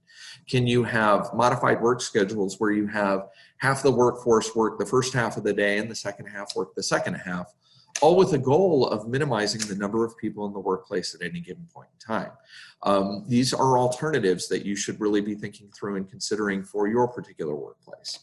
Can 0.48 0.68
you 0.68 0.84
have 0.84 1.34
modified 1.34 1.82
work 1.82 2.02
schedules 2.02 2.60
where 2.60 2.72
you 2.72 2.86
have 2.88 3.28
half 3.58 3.82
the 3.82 3.92
workforce 3.92 4.56
work 4.56 4.78
the 4.78 4.86
first 4.86 5.14
half 5.14 5.38
of 5.38 5.44
the 5.44 5.54
day 5.54 5.80
and 5.80 5.90
the 5.90 5.96
second 5.96 6.28
half 6.28 6.56
work 6.56 6.76
the 6.76 6.84
second 6.84 7.16
half? 7.16 7.54
All 8.02 8.16
with 8.16 8.32
the 8.32 8.38
goal 8.38 8.88
of 8.88 9.08
minimizing 9.08 9.62
the 9.68 9.76
number 9.76 10.06
of 10.06 10.18
people 10.18 10.46
in 10.46 10.54
the 10.54 10.60
workplace 10.60 11.16
at 11.16 11.22
any 11.22 11.40
given 11.40 11.68
point 11.74 11.90
in 11.94 12.16
time. 12.16 12.32
Um, 12.84 13.26
these 13.28 13.54
are 13.54 13.78
alternatives 13.78 14.48
that 14.48 14.66
you 14.66 14.76
should 14.76 15.00
really 15.00 15.22
be 15.22 15.36
thinking 15.36 15.70
through 15.78 15.98
and 15.98 16.10
considering 16.10 16.64
for 16.64 16.88
your 16.88 17.08
particular 17.08 17.56
workplace. 17.56 18.20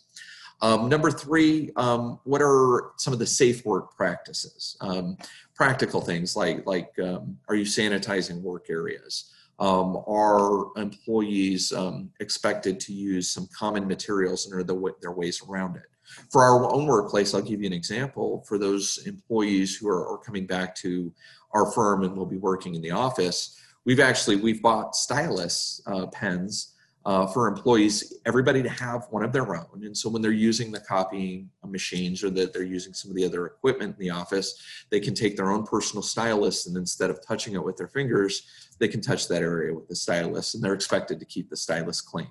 Um, 0.62 0.88
number 0.88 1.10
three, 1.10 1.70
um, 1.76 2.18
what 2.24 2.40
are 2.40 2.92
some 2.96 3.12
of 3.12 3.18
the 3.18 3.26
safe 3.26 3.64
work 3.66 3.94
practices? 3.96 4.76
Um, 4.80 5.18
practical 5.54 6.00
things 6.00 6.34
like, 6.34 6.66
like 6.66 6.92
um, 6.98 7.36
are 7.48 7.54
you 7.54 7.64
sanitizing 7.64 8.40
work 8.40 8.70
areas? 8.70 9.32
Um, 9.58 10.02
are 10.06 10.66
employees 10.76 11.72
expected 12.20 12.78
to 12.80 12.92
use 12.92 13.30
some 13.30 13.48
common 13.56 13.86
materials 13.86 14.46
and 14.46 14.54
are 14.54 14.64
there, 14.64 14.80
there 15.00 15.12
ways 15.12 15.42
around 15.46 15.76
it? 15.76 15.86
For 16.30 16.42
our 16.42 16.72
own 16.72 16.86
workplace, 16.86 17.34
I'll 17.34 17.42
give 17.42 17.60
you 17.60 17.66
an 17.66 17.72
example. 17.72 18.44
For 18.46 18.58
those 18.58 18.98
employees 19.06 19.76
who 19.76 19.88
are, 19.88 20.08
are 20.08 20.18
coming 20.18 20.46
back 20.46 20.74
to 20.76 21.12
our 21.52 21.70
firm 21.72 22.02
and 22.02 22.16
will 22.16 22.26
be 22.26 22.38
working 22.38 22.74
in 22.74 22.82
the 22.82 22.90
office, 22.90 23.60
we've 23.84 24.00
actually 24.00 24.36
we've 24.36 24.62
bought 24.62 24.94
stylus 24.94 25.80
uh, 25.86 26.06
pens 26.06 26.74
uh, 27.06 27.24
for 27.24 27.46
employees, 27.46 28.18
everybody 28.26 28.64
to 28.64 28.68
have 28.68 29.06
one 29.10 29.22
of 29.22 29.32
their 29.32 29.54
own. 29.54 29.84
And 29.84 29.96
so 29.96 30.10
when 30.10 30.20
they're 30.20 30.32
using 30.32 30.72
the 30.72 30.80
copying 30.80 31.48
machines 31.64 32.24
or 32.24 32.30
that 32.30 32.52
they're 32.52 32.64
using 32.64 32.92
some 32.92 33.12
of 33.12 33.16
the 33.16 33.24
other 33.24 33.46
equipment 33.46 33.94
in 33.96 34.00
the 34.00 34.10
office, 34.10 34.60
they 34.90 34.98
can 34.98 35.14
take 35.14 35.36
their 35.36 35.52
own 35.52 35.64
personal 35.64 36.02
stylus 36.02 36.66
and 36.66 36.76
instead 36.76 37.08
of 37.08 37.24
touching 37.24 37.54
it 37.54 37.64
with 37.64 37.76
their 37.76 37.86
fingers, 37.86 38.48
they 38.80 38.88
can 38.88 39.00
touch 39.00 39.28
that 39.28 39.42
area 39.42 39.72
with 39.72 39.86
the 39.86 39.94
stylus 39.94 40.54
and 40.54 40.64
they're 40.64 40.74
expected 40.74 41.20
to 41.20 41.26
keep 41.26 41.48
the 41.48 41.56
stylus 41.56 42.00
clean. 42.00 42.26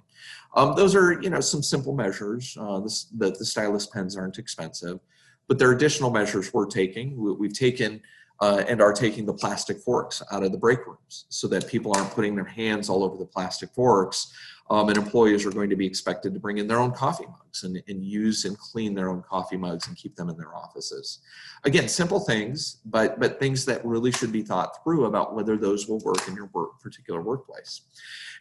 Um, 0.55 0.73
those 0.75 0.95
are, 0.95 1.21
you 1.21 1.29
know, 1.29 1.41
some 1.41 1.61
simple 1.61 1.93
measures. 1.93 2.57
Uh, 2.59 2.79
the, 2.79 3.35
the 3.37 3.45
stylus 3.45 3.87
pens 3.87 4.15
aren't 4.15 4.37
expensive, 4.37 4.99
but 5.47 5.59
there 5.59 5.69
are 5.69 5.73
additional 5.73 6.09
measures 6.09 6.53
we're 6.53 6.65
taking. 6.65 7.17
We, 7.17 7.33
we've 7.33 7.57
taken 7.57 8.01
uh, 8.41 8.63
and 8.67 8.81
are 8.81 8.93
taking 8.93 9.25
the 9.25 9.33
plastic 9.33 9.79
forks 9.79 10.21
out 10.31 10.43
of 10.43 10.51
the 10.51 10.57
break 10.57 10.85
rooms 10.85 11.25
so 11.29 11.47
that 11.47 11.67
people 11.67 11.95
aren't 11.95 12.11
putting 12.11 12.35
their 12.35 12.45
hands 12.45 12.89
all 12.89 13.03
over 13.03 13.17
the 13.17 13.25
plastic 13.25 13.69
forks. 13.71 14.33
Um, 14.67 14.89
and 14.89 14.97
employees 14.97 15.45
are 15.45 15.51
going 15.51 15.69
to 15.69 15.75
be 15.75 15.85
expected 15.85 16.33
to 16.33 16.39
bring 16.39 16.57
in 16.57 16.67
their 16.67 16.79
own 16.79 16.91
coffee 16.91 17.27
mugs 17.27 17.63
and, 17.63 17.83
and 17.87 18.03
use 18.03 18.45
and 18.45 18.57
clean 18.57 18.95
their 18.95 19.09
own 19.09 19.21
coffee 19.21 19.57
mugs 19.57 19.87
and 19.87 19.95
keep 19.95 20.15
them 20.15 20.27
in 20.27 20.37
their 20.37 20.55
offices. 20.55 21.19
Again, 21.65 21.87
simple 21.87 22.19
things, 22.19 22.81
but 22.85 23.19
but 23.19 23.39
things 23.39 23.63
that 23.65 23.85
really 23.85 24.11
should 24.11 24.31
be 24.31 24.41
thought 24.41 24.83
through 24.83 25.05
about 25.05 25.35
whether 25.35 25.55
those 25.55 25.87
will 25.87 25.99
work 25.99 26.27
in 26.27 26.33
your 26.33 26.49
work, 26.51 26.81
particular 26.81 27.21
workplace. 27.21 27.81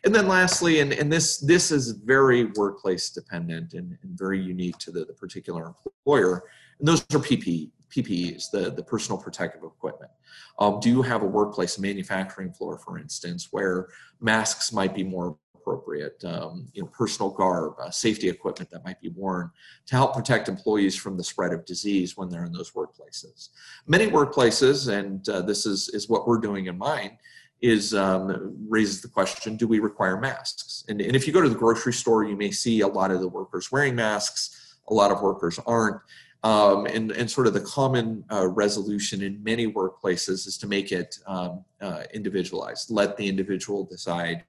And 0.04 0.14
then 0.14 0.26
lastly, 0.26 0.80
and, 0.80 0.94
and 0.94 1.12
this 1.12 1.40
this 1.40 1.70
is 1.70 1.90
very 1.90 2.44
workplace 2.56 3.10
dependent 3.10 3.74
and, 3.74 3.98
and 4.02 4.18
very 4.18 4.40
unique 4.40 4.78
to 4.78 4.90
the, 4.90 5.04
the 5.04 5.12
particular 5.12 5.74
employer, 5.84 6.44
and 6.78 6.88
those 6.88 7.02
are 7.02 7.18
PPE. 7.18 7.70
PPEs, 7.94 8.50
the, 8.50 8.70
the 8.70 8.82
personal 8.82 9.20
protective 9.20 9.62
equipment. 9.62 10.10
Um, 10.58 10.80
do 10.80 10.88
you 10.88 11.02
have 11.02 11.22
a 11.22 11.26
workplace 11.26 11.78
manufacturing 11.78 12.52
floor, 12.52 12.78
for 12.78 12.98
instance, 12.98 13.48
where 13.50 13.88
masks 14.20 14.72
might 14.72 14.94
be 14.94 15.04
more 15.04 15.36
appropriate, 15.54 16.22
um, 16.24 16.66
you 16.74 16.82
know, 16.82 16.88
personal 16.88 17.30
garb, 17.30 17.74
uh, 17.80 17.90
safety 17.90 18.28
equipment 18.28 18.70
that 18.70 18.84
might 18.84 19.00
be 19.00 19.08
worn 19.10 19.50
to 19.86 19.96
help 19.96 20.14
protect 20.14 20.48
employees 20.48 20.94
from 20.94 21.16
the 21.16 21.24
spread 21.24 21.52
of 21.52 21.64
disease 21.64 22.16
when 22.16 22.28
they're 22.28 22.44
in 22.44 22.52
those 22.52 22.72
workplaces. 22.72 23.48
Many 23.86 24.08
workplaces, 24.08 24.92
and 24.92 25.26
uh, 25.28 25.40
this 25.40 25.64
is, 25.64 25.88
is 25.90 26.08
what 26.08 26.26
we're 26.26 26.38
doing 26.38 26.66
in 26.66 26.76
mine, 26.76 27.16
is 27.62 27.94
um, 27.94 28.54
raises 28.68 29.00
the 29.00 29.08
question, 29.08 29.56
do 29.56 29.66
we 29.66 29.78
require 29.78 30.20
masks? 30.20 30.84
And, 30.88 31.00
and 31.00 31.16
if 31.16 31.26
you 31.26 31.32
go 31.32 31.40
to 31.40 31.48
the 31.48 31.54
grocery 31.54 31.94
store, 31.94 32.24
you 32.24 32.36
may 32.36 32.50
see 32.50 32.82
a 32.82 32.88
lot 32.88 33.10
of 33.10 33.20
the 33.20 33.28
workers 33.28 33.72
wearing 33.72 33.94
masks, 33.94 34.76
a 34.88 34.94
lot 34.94 35.10
of 35.10 35.22
workers 35.22 35.58
aren't. 35.66 35.96
Um, 36.44 36.84
and, 36.84 37.10
and 37.12 37.28
sort 37.28 37.46
of 37.46 37.54
the 37.54 37.60
common 37.60 38.22
uh, 38.30 38.46
resolution 38.46 39.22
in 39.22 39.42
many 39.42 39.66
workplaces 39.66 40.46
is 40.46 40.58
to 40.58 40.66
make 40.66 40.92
it 40.92 41.18
um, 41.26 41.64
uh, 41.80 42.02
individualized. 42.12 42.90
Let 42.90 43.16
the 43.16 43.26
individual 43.26 43.84
decide 43.84 44.44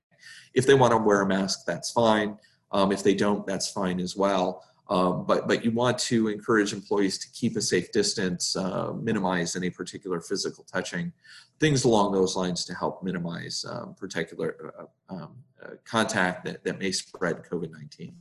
if 0.54 0.66
they 0.66 0.74
want 0.74 0.92
to 0.92 0.98
wear 0.98 1.22
a 1.22 1.28
mask, 1.28 1.66
that's 1.66 1.92
fine. 1.92 2.38
Um, 2.72 2.92
if 2.92 3.02
they 3.02 3.14
don't, 3.14 3.46
that's 3.48 3.70
fine 3.70 4.00
as 4.00 4.16
well. 4.16 4.64
Um, 4.88 5.26
but 5.26 5.48
but 5.48 5.66
you 5.66 5.72
want 5.72 5.98
to 6.00 6.28
encourage 6.28 6.72
employees 6.72 7.18
to 7.20 7.30
keep 7.32 7.56
a 7.56 7.62
safe 7.62 7.92
distance, 7.92 8.56
uh, 8.56 8.94
minimize 8.94 9.56
any 9.56 9.70
particular 9.70 10.22
physical 10.22 10.64
touching, 10.66 11.12
things 11.60 11.86
along 11.86 12.12
those 12.12 12.36
lines 12.36 12.66
to 12.66 12.74
help 12.76 13.02
minimize 13.04 13.66
um, 13.68 13.96
particular 13.96 14.74
uh, 14.80 15.14
um, 15.14 15.36
uh, 15.64 15.70
contact 15.86 16.46
that, 16.46 16.64
that 16.64 16.78
may 16.78 16.92
spread 16.92 17.44
COVID-19. 17.52 18.14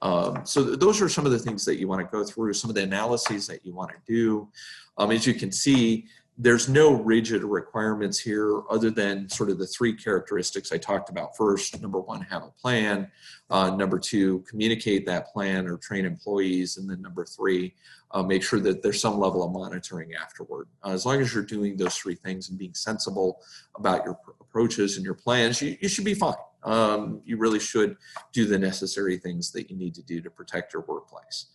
Um, 0.00 0.44
so 0.44 0.64
th 0.64 0.78
those 0.78 1.02
are 1.02 1.08
some 1.08 1.26
of 1.26 1.32
the 1.32 1.38
things 1.38 1.64
that 1.64 1.76
you 1.80 1.88
want 1.88 2.00
to 2.00 2.16
go 2.16 2.24
through, 2.24 2.52
some 2.54 2.70
of 2.70 2.76
the 2.76 2.82
analyses 2.82 3.46
that 3.46 3.60
you 3.66 3.72
want 3.74 3.90
to 3.90 4.00
do. 4.06 4.48
Um, 4.96 5.10
as 5.10 5.26
you 5.26 5.34
can 5.34 5.52
see, 5.52 6.06
there's 6.40 6.68
no 6.68 6.92
rigid 6.92 7.42
requirements 7.42 8.16
here 8.16 8.62
other 8.70 8.90
than 8.90 9.28
sort 9.28 9.50
of 9.50 9.58
the 9.58 9.66
three 9.66 9.92
characteristics 9.92 10.70
I 10.70 10.78
talked 10.78 11.10
about 11.10 11.36
first. 11.36 11.80
Number 11.82 11.98
one, 11.98 12.20
have 12.20 12.44
a 12.44 12.50
plan. 12.50 13.10
Uh, 13.50 13.70
number 13.74 13.98
two, 13.98 14.44
communicate 14.48 15.04
that 15.06 15.26
plan 15.32 15.66
or 15.66 15.76
train 15.78 16.04
employees. 16.04 16.76
And 16.76 16.88
then 16.88 17.02
number 17.02 17.24
three, 17.24 17.74
uh, 18.12 18.22
make 18.22 18.44
sure 18.44 18.60
that 18.60 18.84
there's 18.84 19.00
some 19.00 19.18
level 19.18 19.42
of 19.44 19.50
monitoring 19.52 20.14
afterward. 20.14 20.68
Uh, 20.84 20.90
as 20.90 21.04
long 21.04 21.20
as 21.20 21.34
you're 21.34 21.42
doing 21.42 21.76
those 21.76 21.96
three 21.96 22.14
things 22.14 22.50
and 22.50 22.58
being 22.58 22.74
sensible 22.74 23.40
about 23.76 24.04
your 24.04 24.16
approaches 24.40 24.96
and 24.96 25.04
your 25.04 25.14
plans, 25.14 25.60
you, 25.60 25.76
you 25.80 25.88
should 25.88 26.04
be 26.04 26.14
fine. 26.14 26.34
um, 26.64 27.20
you 27.24 27.36
really 27.36 27.60
should 27.60 27.96
do 28.32 28.46
the 28.46 28.58
necessary 28.58 29.16
things 29.16 29.50
that 29.52 29.70
you 29.70 29.76
need 29.76 29.94
to 29.94 30.02
do 30.02 30.20
to 30.20 30.30
protect 30.30 30.72
your 30.72 30.84
workplace. 30.86 31.46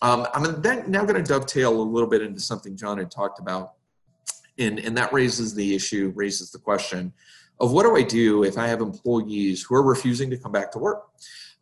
Um, 0.00 0.26
I'm 0.34 0.60
then 0.62 0.90
now 0.90 1.04
going 1.04 1.22
to 1.22 1.28
dovetail 1.28 1.80
a 1.80 1.82
little 1.82 2.08
bit 2.08 2.22
into 2.22 2.40
something 2.40 2.76
John 2.76 2.98
had 2.98 3.10
talked 3.10 3.38
about, 3.38 3.74
and, 4.58 4.78
and 4.78 4.96
that 4.96 5.12
raises 5.12 5.54
the 5.54 5.74
issue, 5.74 6.12
raises 6.14 6.50
the 6.50 6.58
question 6.58 7.12
of 7.60 7.72
what 7.72 7.84
do 7.84 7.96
I 7.96 8.02
do 8.02 8.44
if 8.44 8.58
I 8.58 8.66
have 8.66 8.80
employees 8.80 9.62
who 9.62 9.74
are 9.74 9.82
refusing 9.82 10.30
to 10.30 10.36
come 10.36 10.52
back 10.52 10.72
to 10.72 10.78
work? 10.78 11.08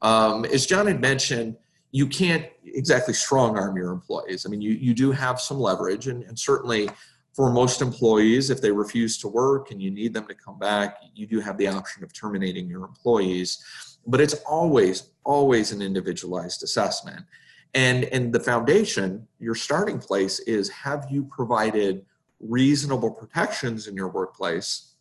Um, 0.03 0.45
as 0.47 0.66
John 0.66 0.86
had 0.86 1.01
mentioned, 1.01 1.57
you 1.93 2.07
can't 2.07 2.47
exactly 2.64 3.14
strong 3.14 3.59
arm 3.59 3.76
your 3.76 3.91
employees. 3.91 4.47
I 4.47 4.49
mean, 4.49 4.61
you, 4.61 4.72
you 4.72 4.95
do 4.95 5.11
have 5.11 5.41
some 5.41 5.59
leverage, 5.59 6.07
and, 6.07 6.22
and 6.24 6.38
certainly 6.38 6.88
for 7.34 7.53
most 7.53 7.82
employees, 7.82 8.51
if 8.51 8.61
they 8.61 8.70
refuse 8.70 9.18
to 9.18 9.28
work 9.28 9.70
and 9.70 9.80
you 9.80 9.91
need 9.91 10.14
them 10.14 10.26
to 10.26 10.34
come 10.34 10.59
back, 10.59 10.99
you 11.14 11.26
do 11.26 11.41
have 11.41 11.57
the 11.59 11.66
option 11.66 12.03
of 12.03 12.12
terminating 12.12 12.68
your 12.68 12.84
employees. 12.84 13.64
But 14.07 14.20
it's 14.20 14.34
always, 14.49 15.11
always 15.24 15.72
an 15.72 15.82
individualized 15.82 16.62
assessment. 16.62 17.24
And, 17.74 18.05
and 18.05 18.32
the 18.32 18.41
foundation, 18.41 19.26
your 19.38 19.55
starting 19.55 19.99
place 19.99 20.41
is 20.41 20.68
have 20.70 21.07
you 21.11 21.24
provided 21.24 22.05
reasonable 22.41 23.11
protections 23.11 23.86
in 23.86 23.95
your 23.95 24.09
workplace 24.09 24.95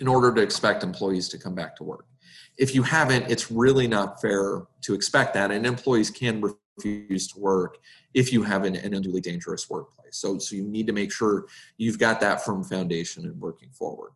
in 0.00 0.08
order 0.08 0.32
to 0.34 0.40
expect 0.40 0.82
employees 0.82 1.28
to 1.28 1.38
come 1.38 1.54
back 1.54 1.76
to 1.76 1.84
work? 1.84 2.06
If 2.58 2.74
you 2.74 2.82
haven't, 2.82 3.30
it's 3.30 3.50
really 3.50 3.88
not 3.88 4.20
fair 4.20 4.62
to 4.82 4.94
expect 4.94 5.34
that. 5.34 5.50
And 5.50 5.66
employees 5.66 6.10
can 6.10 6.42
refuse 6.76 7.28
to 7.28 7.40
work 7.40 7.78
if 8.14 8.32
you 8.32 8.42
have 8.42 8.64
an, 8.64 8.76
an 8.76 8.94
unduly 8.94 9.20
dangerous 9.20 9.68
workplace. 9.70 10.16
So, 10.16 10.38
so 10.38 10.56
you 10.56 10.64
need 10.64 10.86
to 10.86 10.92
make 10.92 11.12
sure 11.12 11.46
you've 11.78 11.98
got 11.98 12.20
that 12.20 12.44
firm 12.44 12.62
foundation 12.64 13.24
and 13.24 13.40
working 13.40 13.70
forward. 13.70 14.12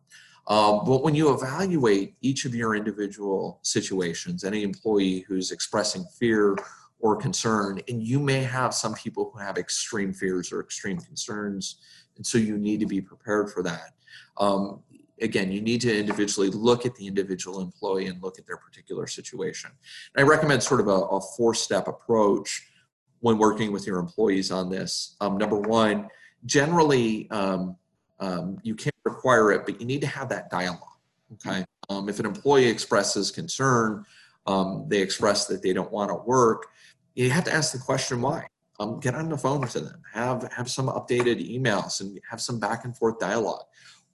Um, 0.47 0.85
but 0.85 1.03
when 1.03 1.13
you 1.13 1.33
evaluate 1.33 2.15
each 2.21 2.45
of 2.45 2.55
your 2.55 2.75
individual 2.75 3.59
situations, 3.63 4.43
any 4.43 4.63
employee 4.63 5.25
who's 5.27 5.51
expressing 5.51 6.05
fear 6.17 6.55
or 6.99 7.15
concern, 7.17 7.81
and 7.89 8.01
you 8.01 8.19
may 8.19 8.43
have 8.43 8.73
some 8.73 8.93
people 8.93 9.29
who 9.31 9.39
have 9.39 9.57
extreme 9.57 10.13
fears 10.13 10.51
or 10.51 10.61
extreme 10.61 10.99
concerns, 10.99 11.81
and 12.17 12.25
so 12.25 12.37
you 12.37 12.57
need 12.57 12.79
to 12.79 12.85
be 12.85 13.01
prepared 13.01 13.51
for 13.51 13.63
that. 13.63 13.93
Um, 14.37 14.81
again, 15.21 15.51
you 15.51 15.61
need 15.61 15.81
to 15.81 15.97
individually 15.97 16.49
look 16.49 16.85
at 16.85 16.95
the 16.95 17.07
individual 17.07 17.61
employee 17.61 18.07
and 18.07 18.21
look 18.21 18.37
at 18.37 18.45
their 18.45 18.57
particular 18.57 19.07
situation. 19.07 19.71
And 20.15 20.25
I 20.25 20.27
recommend 20.27 20.61
sort 20.61 20.79
of 20.79 20.87
a, 20.87 20.91
a 20.91 21.21
four 21.37 21.53
step 21.53 21.87
approach 21.87 22.67
when 23.19 23.37
working 23.37 23.71
with 23.71 23.87
your 23.87 23.99
employees 23.99 24.51
on 24.51 24.69
this. 24.69 25.15
Um, 25.21 25.37
number 25.37 25.57
one, 25.57 26.07
generally, 26.45 27.29
um, 27.31 27.75
um, 28.19 28.57
you 28.63 28.75
can't 28.75 28.95
require 29.05 29.51
it, 29.51 29.65
but 29.65 29.79
you 29.79 29.87
need 29.87 30.01
to 30.01 30.07
have 30.07 30.29
that 30.29 30.49
dialogue. 30.49 30.81
Okay. 31.33 31.65
Um, 31.89 32.09
if 32.09 32.19
an 32.19 32.25
employee 32.25 32.67
expresses 32.67 33.31
concern, 33.31 34.05
um, 34.45 34.85
they 34.87 35.01
express 35.01 35.45
that 35.47 35.61
they 35.61 35.73
don't 35.73 35.91
want 35.91 36.09
to 36.09 36.15
work, 36.15 36.67
you 37.15 37.29
have 37.31 37.43
to 37.45 37.53
ask 37.53 37.73
the 37.73 37.79
question 37.79 38.21
why. 38.21 38.47
Um, 38.79 38.99
get 38.99 39.15
on 39.15 39.29
the 39.29 39.37
phone 39.37 39.65
to 39.67 39.79
them, 39.79 40.01
have 40.13 40.51
have 40.53 40.69
some 40.69 40.87
updated 40.87 41.39
emails, 41.51 41.99
and 41.99 42.19
have 42.29 42.39
some 42.39 42.59
back 42.59 42.85
and 42.85 42.95
forth 42.95 43.19
dialogue. 43.19 43.63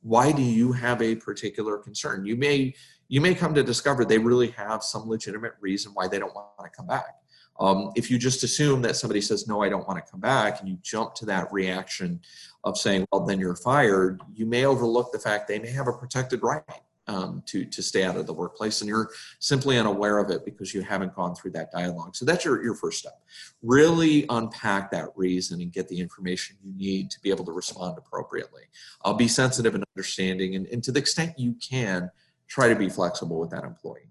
Why 0.02 0.32
do 0.32 0.42
you 0.42 0.72
have 0.72 1.02
a 1.02 1.16
particular 1.16 1.78
concern? 1.78 2.26
You 2.26 2.38
may 2.38 2.74
you 3.10 3.20
may 3.20 3.36
come 3.36 3.54
to 3.56 3.64
discover 3.64 4.06
they 4.06 4.18
really 4.18 4.50
have 4.52 4.84
some 4.84 5.10
legitimate 5.10 5.54
reason 5.60 5.92
why 5.94 6.08
they 6.08 6.18
don't 6.18 6.34
want 6.34 6.48
to 6.64 6.70
come 6.70 6.88
back. 6.88 7.16
Um, 7.60 7.92
if 7.96 8.10
you 8.10 8.18
just 8.18 8.44
assume 8.44 8.82
that 8.82 8.96
somebody 8.96 9.22
says 9.22 9.48
no 9.48 9.62
i 9.62 9.70
don't 9.70 9.88
want 9.88 10.04
to 10.04 10.12
come 10.12 10.20
back 10.20 10.60
and 10.60 10.68
you 10.68 10.80
jump 10.82 11.14
to 11.16 11.26
that 11.28 11.54
reaction 11.54 12.20
of 12.64 12.80
saying 12.80 13.06
well 13.12 13.24
then 13.26 13.40
you're 13.40 13.56
fired 13.56 14.22
you 14.34 14.48
may 14.48 14.66
overlook 14.66 15.12
the 15.12 15.20
fact 15.20 15.48
they 15.48 15.60
may 15.60 15.70
have 15.70 15.88
a 15.88 15.94
protected 15.94 16.42
right 16.42 16.64
um, 17.08 17.44
to 17.48 17.66
to 17.66 17.82
stay 17.82 18.04
out 18.04 18.16
of 18.16 18.28
the 18.28 18.34
workplace 18.34 18.82
and 18.82 18.88
you're 18.88 19.10
simply 19.40 19.78
unaware 19.78 20.20
of 20.20 20.30
it 20.30 20.46
because 20.46 20.74
you 20.74 20.82
haven't 20.82 21.14
gone 21.16 21.36
through 21.36 21.52
that 21.52 21.72
dialogue. 21.72 22.16
So 22.16 22.26
that's 22.26 22.46
your, 22.46 22.64
your 22.64 22.76
first 22.76 23.00
step. 23.00 23.20
Really 23.62 24.26
unpack 24.30 24.92
that 24.92 25.10
reason 25.16 25.62
and 25.62 25.72
get 25.72 25.88
the 25.88 26.00
information 26.00 26.56
you 26.64 26.74
need 26.74 27.12
to 27.12 27.20
be 27.22 27.30
able 27.30 27.46
to 27.46 27.52
respond 27.52 27.98
appropriately. 27.98 28.64
I'll 29.04 29.16
be 29.16 29.28
sensitive 29.28 29.76
and 29.76 29.84
understanding 29.96 30.56
and, 30.56 30.68
and 30.68 30.84
to 30.84 30.92
the 30.92 31.00
extent 31.00 31.38
you 31.38 31.56
can 31.56 32.10
try 32.48 32.68
to 32.70 32.76
be 32.76 32.90
flexible 32.90 33.40
with 33.40 33.50
that 33.52 33.64
employee. 33.64 34.10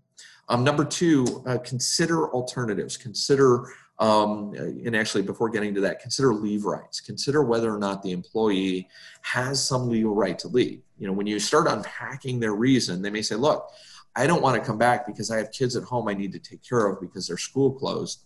Um, 0.48 0.64
number 0.64 0.84
two 0.84 1.42
uh, 1.46 1.58
consider 1.58 2.30
alternatives. 2.32 2.96
Consider 2.96 3.64
um, 4.02 4.52
and 4.54 4.96
actually 4.96 5.22
before 5.22 5.48
getting 5.48 5.72
to 5.74 5.80
that 5.80 6.00
consider 6.00 6.34
leave 6.34 6.64
rights. 6.64 7.00
Consider 7.00 7.44
whether 7.44 7.72
or 7.72 7.78
not 7.78 8.02
the 8.02 8.10
employee 8.10 8.88
has 9.20 9.64
some 9.64 9.88
legal 9.88 10.12
right 10.12 10.36
to 10.40 10.48
leave. 10.48 10.82
You 10.98 11.06
know 11.06 11.12
when 11.12 11.28
you 11.28 11.38
start 11.38 11.68
unpacking 11.68 12.40
their 12.40 12.54
reason 12.54 13.00
they 13.00 13.10
may 13.10 13.22
say 13.22 13.36
look 13.36 13.70
i 14.14 14.26
don't 14.26 14.42
want 14.42 14.60
to 14.60 14.66
come 14.66 14.78
back 14.78 15.06
because 15.06 15.30
i 15.30 15.36
have 15.36 15.50
kids 15.52 15.74
at 15.74 15.82
home 15.84 16.06
i 16.06 16.14
need 16.14 16.32
to 16.32 16.38
take 16.38 16.62
care 16.68 16.86
of 16.86 17.00
because 17.00 17.28
their 17.28 17.38
school 17.38 17.72
closed. 17.72 18.24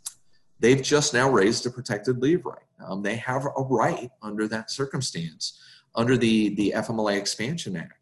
They've 0.59 0.83
just 0.83 1.13
now 1.13 1.29
raised 1.31 1.67
a 1.67 1.71
protected 1.71 2.23
leave 2.23 2.47
right. 2.47 2.65
Um, 2.87 3.03
they 3.03 3.17
have 3.17 3.45
a 3.45 3.63
right 3.63 4.11
under 4.23 4.49
that 4.49 4.71
circumstance 4.71 5.61
under 5.95 6.17
the 6.17 6.55
the 6.55 6.73
fmla 6.77 7.19
expansion 7.19 7.77
act. 7.77 7.93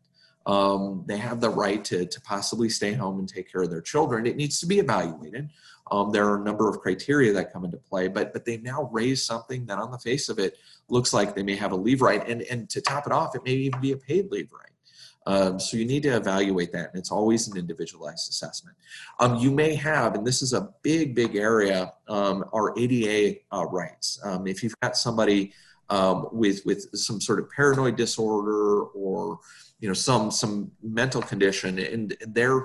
Um, 0.46 1.04
they 1.06 1.16
have 1.16 1.40
the 1.40 1.48
right 1.48 1.82
to, 1.86 2.04
to 2.04 2.20
possibly 2.20 2.68
stay 2.68 2.92
home 2.92 3.18
and 3.18 3.28
take 3.28 3.50
care 3.50 3.62
of 3.62 3.70
their 3.70 3.80
children. 3.80 4.26
It 4.26 4.36
needs 4.36 4.60
to 4.60 4.66
be 4.66 4.78
evaluated 4.78 5.48
um, 5.90 6.10
there 6.10 6.26
are 6.26 6.40
a 6.40 6.44
number 6.44 6.68
of 6.68 6.80
criteria 6.80 7.32
that 7.32 7.52
come 7.52 7.64
into 7.64 7.76
play, 7.76 8.08
but 8.08 8.32
but 8.32 8.44
they've 8.44 8.62
now 8.62 8.88
raised 8.92 9.26
something 9.26 9.66
that 9.66 9.78
on 9.78 9.90
the 9.90 9.98
face 9.98 10.28
of 10.28 10.38
it 10.38 10.56
looks 10.88 11.12
like 11.12 11.34
they 11.34 11.42
may 11.42 11.56
have 11.56 11.72
a 11.72 11.76
leave 11.76 12.00
right, 12.00 12.26
and 12.28 12.42
and 12.42 12.70
to 12.70 12.80
top 12.80 13.06
it 13.06 13.12
off, 13.12 13.34
it 13.34 13.44
may 13.44 13.52
even 13.52 13.80
be 13.80 13.92
a 13.92 13.96
paid 13.96 14.30
leave 14.30 14.50
right. 14.52 14.70
Um, 15.26 15.58
so 15.58 15.76
you 15.76 15.86
need 15.86 16.02
to 16.02 16.16
evaluate 16.16 16.72
that, 16.72 16.90
and 16.90 16.98
it's 16.98 17.10
always 17.10 17.48
an 17.48 17.56
individualized 17.56 18.28
assessment. 18.30 18.76
Um, 19.20 19.36
you 19.36 19.50
may 19.50 19.74
have, 19.74 20.14
and 20.14 20.26
this 20.26 20.42
is 20.42 20.52
a 20.52 20.70
big, 20.82 21.14
big 21.14 21.36
area, 21.36 21.92
um, 22.08 22.44
our 22.52 22.78
ADA 22.78 23.40
uh, 23.52 23.64
rights. 23.66 24.18
Um, 24.22 24.46
if 24.46 24.62
you've 24.62 24.78
got 24.80 24.96
somebody 24.96 25.52
um, 25.90 26.28
with 26.32 26.64
with 26.64 26.88
some 26.94 27.20
sort 27.20 27.38
of 27.38 27.50
paranoid 27.50 27.96
disorder 27.96 28.84
or 28.84 29.38
you 29.80 29.88
know 29.88 29.94
some 29.94 30.30
some 30.30 30.70
mental 30.82 31.22
condition, 31.22 31.78
and 31.78 32.16
their 32.26 32.64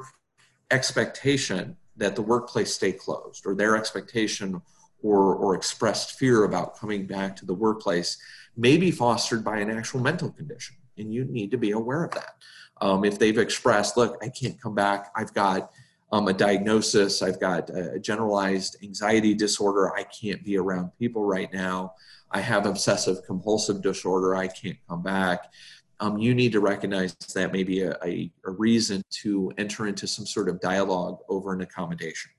expectation 0.72 1.76
that 2.00 2.16
the 2.16 2.22
workplace 2.22 2.74
stay 2.74 2.92
closed 2.92 3.46
or 3.46 3.54
their 3.54 3.76
expectation 3.78 4.62
or, 5.02 5.36
or 5.36 5.56
expressed 5.56 6.18
fear 6.18 6.44
about 6.44 6.78
coming 6.78 7.06
back 7.06 7.36
to 7.38 7.46
the 7.46 7.54
workplace 7.54 8.18
may 8.58 8.78
be 8.78 8.92
fostered 8.92 9.44
by 9.44 9.60
an 9.60 9.70
actual 9.70 10.00
mental 10.00 10.32
condition. 10.32 10.76
And 10.98 11.14
you 11.14 11.26
need 11.26 11.52
to 11.52 11.58
be 11.58 11.72
aware 11.72 12.04
of 12.04 12.12
that. 12.12 12.36
Um, 12.82 13.06
if 13.06 13.20
they've 13.20 13.38
expressed, 13.38 13.98
look, 13.98 14.18
I 14.22 14.30
can't 14.30 14.60
come 14.62 14.76
back, 14.76 15.12
I've 15.16 15.34
got 15.34 15.72
um, 16.12 16.28
a 16.28 16.34
diagnosis, 16.34 17.22
I've 17.22 17.40
got 17.40 17.70
a 17.70 18.00
generalized 18.00 18.78
anxiety 18.84 19.34
disorder, 19.34 19.94
I 19.96 20.04
can't 20.04 20.44
be 20.44 20.58
around 20.58 20.92
people 20.98 21.24
right 21.24 21.52
now, 21.54 21.94
I 22.32 22.42
have 22.42 22.66
obsessive 22.66 23.24
compulsive 23.26 23.82
disorder, 23.82 24.36
I 24.36 24.48
can't 24.48 24.78
come 24.88 25.04
back 25.04 25.52
um, 26.00 26.18
you 26.18 26.34
need 26.34 26.52
to 26.54 26.60
recognize 26.60 27.14
that 27.34 27.52
may 27.52 27.64
be 27.64 27.82
a, 27.82 27.98
a, 28.04 28.32
a, 28.46 28.52
reason 28.52 29.02
to 29.10 29.52
enter 29.58 29.88
into 29.88 30.08
some 30.08 30.26
sort 30.26 30.48
of 30.48 30.60
dialogue 30.62 31.20
over 31.28 31.54
an 31.54 31.62
accommodation. 31.62 32.32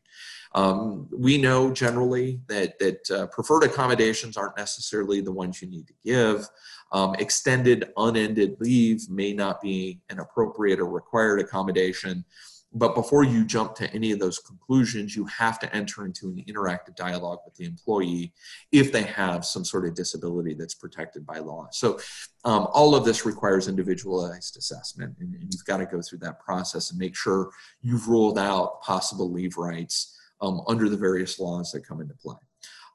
Um, 0.54 1.08
we 1.12 1.38
know 1.38 1.70
generally 1.70 2.40
that, 2.48 2.78
that 2.80 3.10
uh, 3.10 3.26
preferred 3.28 3.62
accommodations 3.62 4.36
aren't 4.36 4.56
necessarily 4.56 5.20
the 5.20 5.30
ones 5.30 5.62
you 5.62 5.68
need 5.68 5.86
to 5.86 5.94
give. 6.04 6.48
Um, 6.92 7.14
extended 7.16 7.92
unended 7.96 8.56
leave 8.58 9.08
may 9.08 9.32
not 9.32 9.60
be 9.60 10.00
an 10.10 10.18
appropriate 10.18 10.80
or 10.80 10.86
required 10.86 11.38
accommodation. 11.38 12.24
But 12.72 12.94
before 12.94 13.24
you 13.24 13.44
jump 13.44 13.74
to 13.76 13.92
any 13.92 14.12
of 14.12 14.20
those 14.20 14.38
conclusions, 14.38 15.16
you 15.16 15.24
have 15.24 15.58
to 15.58 15.74
enter 15.74 16.04
into 16.04 16.28
an 16.28 16.44
interactive 16.48 16.94
dialogue 16.94 17.40
with 17.44 17.56
the 17.56 17.64
employee 17.64 18.32
if 18.70 18.92
they 18.92 19.02
have 19.02 19.44
some 19.44 19.64
sort 19.64 19.86
of 19.86 19.94
disability 19.94 20.54
that's 20.54 20.74
protected 20.74 21.26
by 21.26 21.38
law. 21.38 21.66
So, 21.72 21.98
um, 22.44 22.68
all 22.72 22.94
of 22.94 23.04
this 23.04 23.26
requires 23.26 23.66
individualized 23.66 24.56
assessment, 24.56 25.16
and, 25.18 25.34
you've 25.40 25.64
got 25.64 25.78
to 25.78 25.86
go 25.86 26.00
through 26.00 26.18
that 26.18 26.38
process 26.38 26.90
and 26.90 26.98
make 26.98 27.16
sure 27.16 27.50
you've 27.82 28.08
ruled 28.08 28.38
out 28.38 28.80
possible 28.82 29.30
leave 29.30 29.56
rights 29.56 30.16
um, 30.40 30.62
under 30.68 30.88
the 30.88 30.96
various 30.96 31.40
laws 31.40 31.72
that 31.72 31.86
come 31.86 32.00
into 32.00 32.14
play. 32.14 32.36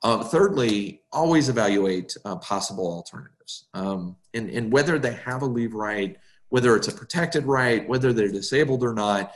Uh, 0.03 0.23
thirdly, 0.23 1.01
always 1.11 1.49
evaluate 1.49 2.15
uh, 2.25 2.35
possible 2.37 2.85
alternatives 2.87 3.65
um, 3.73 4.15
and, 4.33 4.49
and 4.49 4.71
whether 4.71 4.99
they 4.99 5.13
have 5.13 5.41
a 5.41 5.45
leave 5.45 5.73
right, 5.73 6.17
whether 6.49 6.75
it's 6.75 6.87
a 6.87 6.91
protected 6.91 7.45
right, 7.45 7.87
whether 7.87 8.13
they're 8.13 8.31
disabled 8.31 8.83
or 8.83 8.93
not 8.93 9.33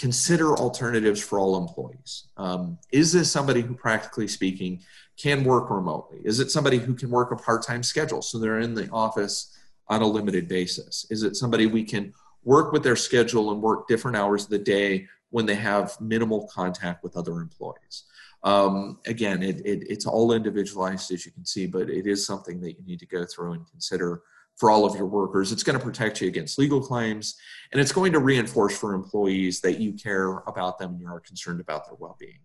consider 0.00 0.56
alternatives 0.56 1.20
for 1.20 1.38
all 1.38 1.58
employees. 1.58 2.28
Um, 2.38 2.78
is 2.90 3.12
this 3.12 3.30
somebody 3.30 3.60
who, 3.60 3.74
practically 3.74 4.28
speaking, 4.28 4.80
can 5.18 5.44
work 5.44 5.68
remotely? 5.68 6.20
Is 6.24 6.40
it 6.40 6.50
somebody 6.50 6.78
who 6.78 6.94
can 6.94 7.10
work 7.10 7.32
a 7.32 7.36
part 7.36 7.62
time 7.62 7.82
schedule 7.82 8.22
so 8.22 8.38
they're 8.38 8.60
in 8.60 8.74
the 8.74 8.88
office 8.88 9.54
on 9.88 10.00
a 10.00 10.06
limited 10.06 10.48
basis? 10.48 11.06
Is 11.10 11.22
it 11.22 11.36
somebody 11.36 11.66
we 11.66 11.84
can 11.84 12.14
work 12.44 12.72
with 12.72 12.82
their 12.82 12.96
schedule 12.96 13.52
and 13.52 13.60
work 13.60 13.88
different 13.88 14.16
hours 14.16 14.44
of 14.44 14.50
the 14.50 14.58
day 14.58 15.06
when 15.28 15.44
they 15.44 15.54
have 15.54 16.00
minimal 16.00 16.48
contact 16.50 17.04
with 17.04 17.14
other 17.14 17.38
employees? 17.40 18.04
Um, 18.42 19.00
again, 19.06 19.42
it, 19.42 19.60
it, 19.66 19.86
it's 19.90 20.06
all 20.06 20.32
individualized 20.32 21.12
as 21.12 21.26
you 21.26 21.32
can 21.32 21.44
see, 21.44 21.66
but 21.66 21.90
it 21.90 22.06
is 22.06 22.24
something 22.24 22.58
that 22.62 22.78
you 22.78 22.86
need 22.86 23.00
to 23.00 23.06
go 23.06 23.26
through 23.26 23.52
and 23.52 23.70
consider 23.70 24.22
for 24.60 24.70
all 24.70 24.84
of 24.84 24.94
your 24.94 25.06
workers. 25.06 25.52
It's 25.52 25.62
going 25.62 25.78
to 25.78 25.84
protect 25.84 26.20
you 26.20 26.28
against 26.28 26.58
legal 26.58 26.82
claims, 26.82 27.36
and 27.72 27.80
it's 27.80 27.92
going 27.92 28.12
to 28.12 28.18
reinforce 28.18 28.76
for 28.76 28.92
employees 28.92 29.60
that 29.60 29.80
you 29.80 29.94
care 29.94 30.42
about 30.46 30.78
them 30.78 30.92
and 30.92 31.00
you 31.00 31.08
are 31.08 31.18
concerned 31.18 31.60
about 31.60 31.86
their 31.86 31.96
well-being. 31.98 32.40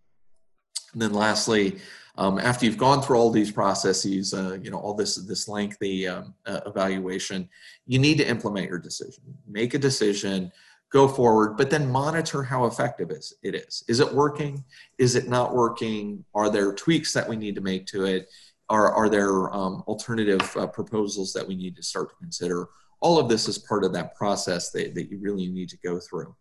And 0.94 1.02
then 1.02 1.12
lastly, 1.12 1.80
um, 2.18 2.40
after 2.40 2.66
you've 2.66 2.78
gone 2.78 3.02
through 3.02 3.18
all 3.18 3.32
these 3.32 3.52
processes, 3.52 4.34
uh, 4.34 4.58
you 4.64 4.72
know, 4.72 4.78
all 4.78 4.94
this 4.94 5.16
this 5.16 5.50
lengthy 5.50 6.08
um, 6.08 6.34
uh, 6.46 6.62
evaluation, 6.66 7.50
you 7.86 8.00
need 8.00 8.18
to 8.20 8.26
implement 8.26 8.70
your 8.70 8.80
decision. 8.80 9.24
Make 9.46 9.74
a 9.74 9.78
decision, 9.78 10.54
go 10.94 11.10
forward, 11.10 11.58
but 11.58 11.70
then 11.70 11.92
monitor 11.92 12.44
how 12.44 12.64
effective 12.64 13.12
is 13.12 13.34
it 13.44 13.56
is. 13.56 13.84
Is 13.90 14.00
it 14.00 14.14
working? 14.14 14.64
Is 14.98 15.18
it 15.18 15.28
not 15.28 15.54
working? 15.54 16.24
Are 16.34 16.50
there 16.50 16.72
tweaks 16.72 17.12
that 17.12 17.28
we 17.28 17.36
need 17.36 17.56
to 17.56 17.62
make 17.62 17.86
to 17.88 18.06
it? 18.06 18.30
Are, 18.70 18.92
are 18.92 19.10
there 19.10 19.54
um, 19.54 19.84
alternative 19.88 20.42
uh, 20.58 20.68
proposals 20.68 21.34
that 21.34 21.48
we 21.48 21.56
need 21.56 21.76
to 21.76 21.84
start 21.84 22.10
to 22.10 22.16
consider? 22.16 22.70
All 23.00 23.20
of 23.20 23.30
this 23.30 23.48
is 23.48 23.58
part 23.58 23.84
of 23.84 23.94
that 23.94 24.16
process 24.16 24.72
that, 24.72 24.96
that 24.96 25.10
you 25.10 25.20
really 25.20 25.48
need 25.48 25.70
to 25.70 25.78
go 25.78 26.00
through. 26.00 26.36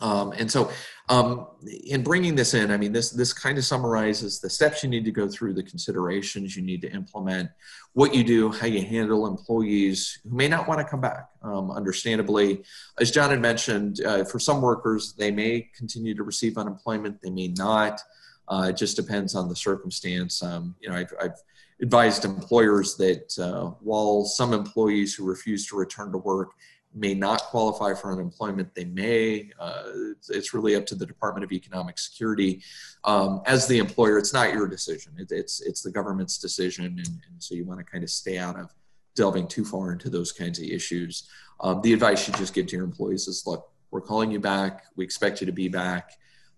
Um, 0.00 0.32
and 0.32 0.50
so, 0.50 0.70
um, 1.08 1.46
in 1.86 2.02
bringing 2.02 2.34
this 2.34 2.54
in, 2.54 2.70
I 2.70 2.76
mean, 2.76 2.92
this 2.92 3.10
this 3.10 3.32
kind 3.32 3.58
of 3.58 3.64
summarizes 3.64 4.40
the 4.40 4.50
steps 4.50 4.82
you 4.82 4.88
need 4.88 5.04
to 5.04 5.12
go 5.12 5.28
through, 5.28 5.54
the 5.54 5.62
considerations 5.62 6.56
you 6.56 6.62
need 6.62 6.80
to 6.82 6.90
implement, 6.92 7.50
what 7.92 8.14
you 8.14 8.24
do, 8.24 8.50
how 8.50 8.66
you 8.66 8.84
handle 8.84 9.26
employees 9.26 10.18
who 10.24 10.36
may 10.36 10.48
not 10.48 10.66
want 10.66 10.80
to 10.80 10.84
come 10.84 11.00
back. 11.00 11.28
Um, 11.42 11.70
understandably, 11.70 12.64
as 12.98 13.10
John 13.10 13.30
had 13.30 13.40
mentioned, 13.40 14.00
uh, 14.04 14.24
for 14.24 14.38
some 14.38 14.60
workers, 14.60 15.14
they 15.16 15.30
may 15.30 15.70
continue 15.76 16.14
to 16.14 16.22
receive 16.22 16.58
unemployment, 16.58 17.20
they 17.22 17.30
may 17.30 17.48
not. 17.48 18.00
Uh, 18.48 18.68
it 18.70 18.76
just 18.76 18.96
depends 18.96 19.34
on 19.34 19.48
the 19.48 19.56
circumstance. 19.56 20.42
Um, 20.42 20.74
you 20.80 20.88
know, 20.88 20.96
I've, 20.96 21.12
I've, 21.20 21.42
advised 21.80 22.24
employers 22.24 22.94
that 22.94 23.36
uh, 23.36 23.70
while 23.80 24.24
some 24.24 24.52
employees 24.52 25.12
who 25.12 25.24
refuse 25.24 25.66
to 25.66 25.76
return 25.76 26.12
to 26.12 26.18
work 26.18 26.52
may 26.94 27.14
not 27.14 27.42
qualify 27.42 27.92
for 27.94 28.12
unemployment. 28.12 28.74
They 28.74 28.84
may. 28.84 29.50
Uh, 29.58 29.82
it's, 30.30 30.54
really 30.54 30.76
up 30.76 30.86
to 30.86 30.94
the 30.94 31.04
Department 31.04 31.44
of 31.44 31.52
Economic 31.52 31.98
Security. 31.98 32.62
Um, 33.02 33.42
as 33.46 33.66
the 33.66 33.78
employer, 33.78 34.18
it's 34.18 34.32
not 34.32 34.52
your 34.52 34.68
decision. 34.68 35.12
It, 35.18 35.32
it's 35.32 35.60
it's 35.60 35.82
the 35.82 35.90
government's 35.90 36.38
decision, 36.38 36.84
and, 36.84 36.98
and, 36.98 37.18
so 37.38 37.54
you 37.54 37.64
want 37.64 37.80
to 37.80 37.84
kind 37.84 38.04
of 38.04 38.10
stay 38.10 38.38
out 38.38 38.58
of 38.58 38.72
delving 39.16 39.48
too 39.48 39.64
far 39.64 39.92
into 39.92 40.08
those 40.08 40.32
kinds 40.32 40.58
of 40.58 40.64
issues. 40.64 41.28
Um, 41.60 41.80
the 41.82 41.92
advice 41.92 42.26
you 42.26 42.34
just 42.34 42.54
give 42.54 42.66
to 42.68 42.76
your 42.76 42.84
employees 42.84 43.28
is, 43.28 43.46
look, 43.46 43.70
we're 43.90 44.00
calling 44.00 44.30
you 44.30 44.40
back. 44.40 44.84
We 44.96 45.04
expect 45.04 45.40
you 45.40 45.46
to 45.46 45.52
be 45.52 45.68
back. 45.68 46.12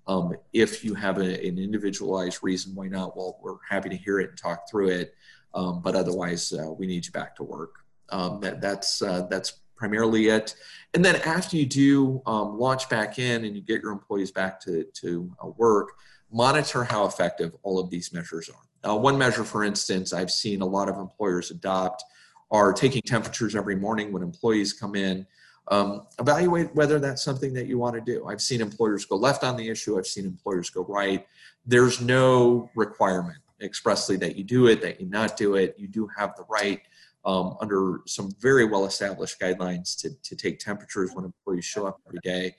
Um, 0.09 0.34
if 0.52 0.84
you 0.84 0.94
have 0.94 1.18
a, 1.18 1.46
an 1.46 1.59
individualized 1.59 2.38
reason 2.42 2.74
why 2.74 2.88
not, 2.88 3.16
well, 3.16 3.38
we're 3.42 3.57
happy 3.68 3.88
to 3.88 3.96
hear 3.96 4.20
it 4.20 4.30
and 4.30 4.38
talk 4.38 4.70
through 4.70 4.88
it. 4.88 5.14
Um, 5.54 5.80
but 5.82 5.96
otherwise, 5.96 6.52
uh, 6.52 6.70
we 6.72 6.86
need 6.86 7.07
you 7.07 7.12
back 7.12 7.34
to 7.36 7.42
work. 7.42 7.76
Um, 8.11 8.40
that, 8.40 8.61
that's 8.61 9.02
uh, 9.02 9.26
that's 9.28 9.61
primarily 9.74 10.28
it. 10.28 10.54
And 10.94 11.04
then 11.04 11.16
after 11.16 11.57
you 11.57 11.66
do 11.66 12.22
um, 12.26 12.59
launch 12.59 12.88
back 12.88 13.18
in 13.18 13.44
and 13.44 13.54
you 13.57 13.62
get 13.62 13.82
your 13.82 13.92
employees 13.92 14.30
back 14.30 14.61
to, 14.61 14.84
to 14.84 15.30
uh, 15.42 15.48
work, 15.48 15.92
monitor 16.30 16.84
how 16.84 17.04
effective 17.07 17.54
all 17.62 17.78
of 17.78 17.90
these 17.90 18.12
measures 18.12 18.48
are. 18.48 18.96
One 18.96 19.18
measure, 19.18 19.42
for 19.42 19.64
instance, 19.64 20.12
I've 20.12 20.30
seen 20.30 20.61
a 20.61 20.66
lot 20.66 20.88
of 20.88 20.96
employers 20.96 21.50
adopt 21.50 22.04
are 22.50 22.72
taking 22.72 23.02
temperatures 23.02 23.57
every 23.57 23.74
morning 23.74 24.12
when 24.12 24.22
employees 24.22 24.72
come 24.72 24.94
in. 24.94 25.26
Um, 25.68 26.06
evaluate 26.20 26.74
whether 26.74 26.98
that's 27.00 27.22
something 27.22 27.52
that 27.54 27.66
you 27.66 27.76
want 27.78 27.94
to 27.96 28.00
do. 28.00 28.26
I've 28.26 28.40
seen 28.40 28.60
employers 28.60 29.04
go 29.04 29.16
left 29.16 29.42
on 29.42 29.56
the 29.56 29.68
issue. 29.68 29.98
I've 29.98 30.06
seen 30.06 30.24
employers 30.24 30.70
go 30.70 30.84
right. 30.84 31.26
There's 31.64 32.00
no 32.00 32.70
requirement 32.76 33.38
expressly 33.60 34.16
that 34.18 34.36
you 34.36 34.44
do 34.44 34.66
it, 34.68 34.80
that 34.82 35.00
you 35.00 35.08
not 35.08 35.36
do 35.36 35.56
it. 35.56 35.74
You 35.76 35.88
do 35.88 36.08
have 36.16 36.36
the 36.36 36.44
right 36.48 36.82
um, 37.24 37.56
under 37.60 38.02
some 38.06 38.30
very 38.38 38.64
well 38.64 38.86
established 38.86 39.40
guidelines 39.40 39.98
to, 40.00 40.10
to 40.22 40.36
take 40.36 40.60
temperatures 40.60 41.10
when 41.12 41.24
employees 41.24 41.64
show 41.64 41.86
up 41.86 42.00
every 42.06 42.20
day. 42.22 42.54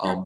Um, 0.00 0.24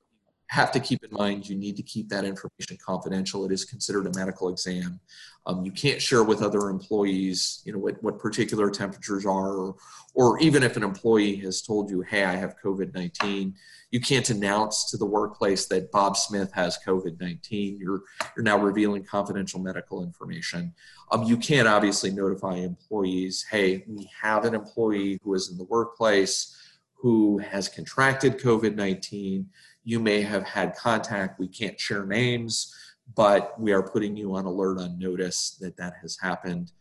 have 0.48 0.70
to 0.72 0.80
keep 0.80 1.02
in 1.02 1.10
mind 1.10 1.48
you 1.48 1.56
need 1.56 1.76
to 1.76 1.82
keep 1.82 2.08
that 2.08 2.24
information 2.24 2.76
confidential. 2.84 3.44
It 3.44 3.52
is 3.52 3.64
considered 3.64 4.06
a 4.06 4.16
medical 4.16 4.48
exam. 4.48 5.00
Um, 5.46 5.64
you 5.64 5.72
can't 5.72 6.00
share 6.00 6.24
with 6.24 6.42
other 6.42 6.70
employees, 6.70 7.62
you 7.64 7.72
know, 7.72 7.78
what, 7.78 8.02
what 8.02 8.18
particular 8.18 8.70
temperatures 8.70 9.26
are, 9.26 9.56
or, 9.56 9.76
or 10.14 10.38
even 10.40 10.62
if 10.62 10.76
an 10.76 10.82
employee 10.82 11.36
has 11.36 11.60
told 11.60 11.90
you, 11.90 12.02
hey, 12.02 12.24
I 12.24 12.36
have 12.36 12.56
COVID-19, 12.62 13.54
you 13.90 14.00
can't 14.00 14.28
announce 14.30 14.90
to 14.90 14.96
the 14.96 15.04
workplace 15.06 15.66
that 15.66 15.92
Bob 15.92 16.16
Smith 16.16 16.50
has 16.52 16.78
COVID-19. 16.86 17.78
You're, 17.78 18.02
you're 18.36 18.44
now 18.44 18.58
revealing 18.58 19.04
confidential 19.04 19.60
medical 19.60 20.02
information. 20.02 20.72
Um, 21.12 21.24
you 21.24 21.36
can't 21.36 21.68
obviously 21.68 22.10
notify 22.10 22.56
employees, 22.56 23.44
hey, 23.50 23.84
we 23.86 24.08
have 24.20 24.44
an 24.44 24.54
employee 24.54 25.20
who 25.22 25.34
is 25.34 25.50
in 25.50 25.58
the 25.58 25.64
workplace 25.64 26.56
who 27.04 27.36
has 27.36 27.68
contracted 27.68 28.38
COVID-19. 28.38 29.44
You 29.84 30.00
may 30.00 30.22
have 30.22 30.44
had 30.44 30.74
contact. 30.74 31.38
We 31.38 31.48
can't 31.48 31.78
share 31.78 32.06
names, 32.06 32.74
but 33.14 33.58
we 33.60 33.72
are 33.72 33.82
putting 33.82 34.16
you 34.16 34.34
on 34.34 34.46
alert 34.46 34.78
on 34.80 34.98
notice 34.98 35.56
that 35.60 35.76
that 35.76 35.94
has 36.00 36.18
happened. 36.20 36.72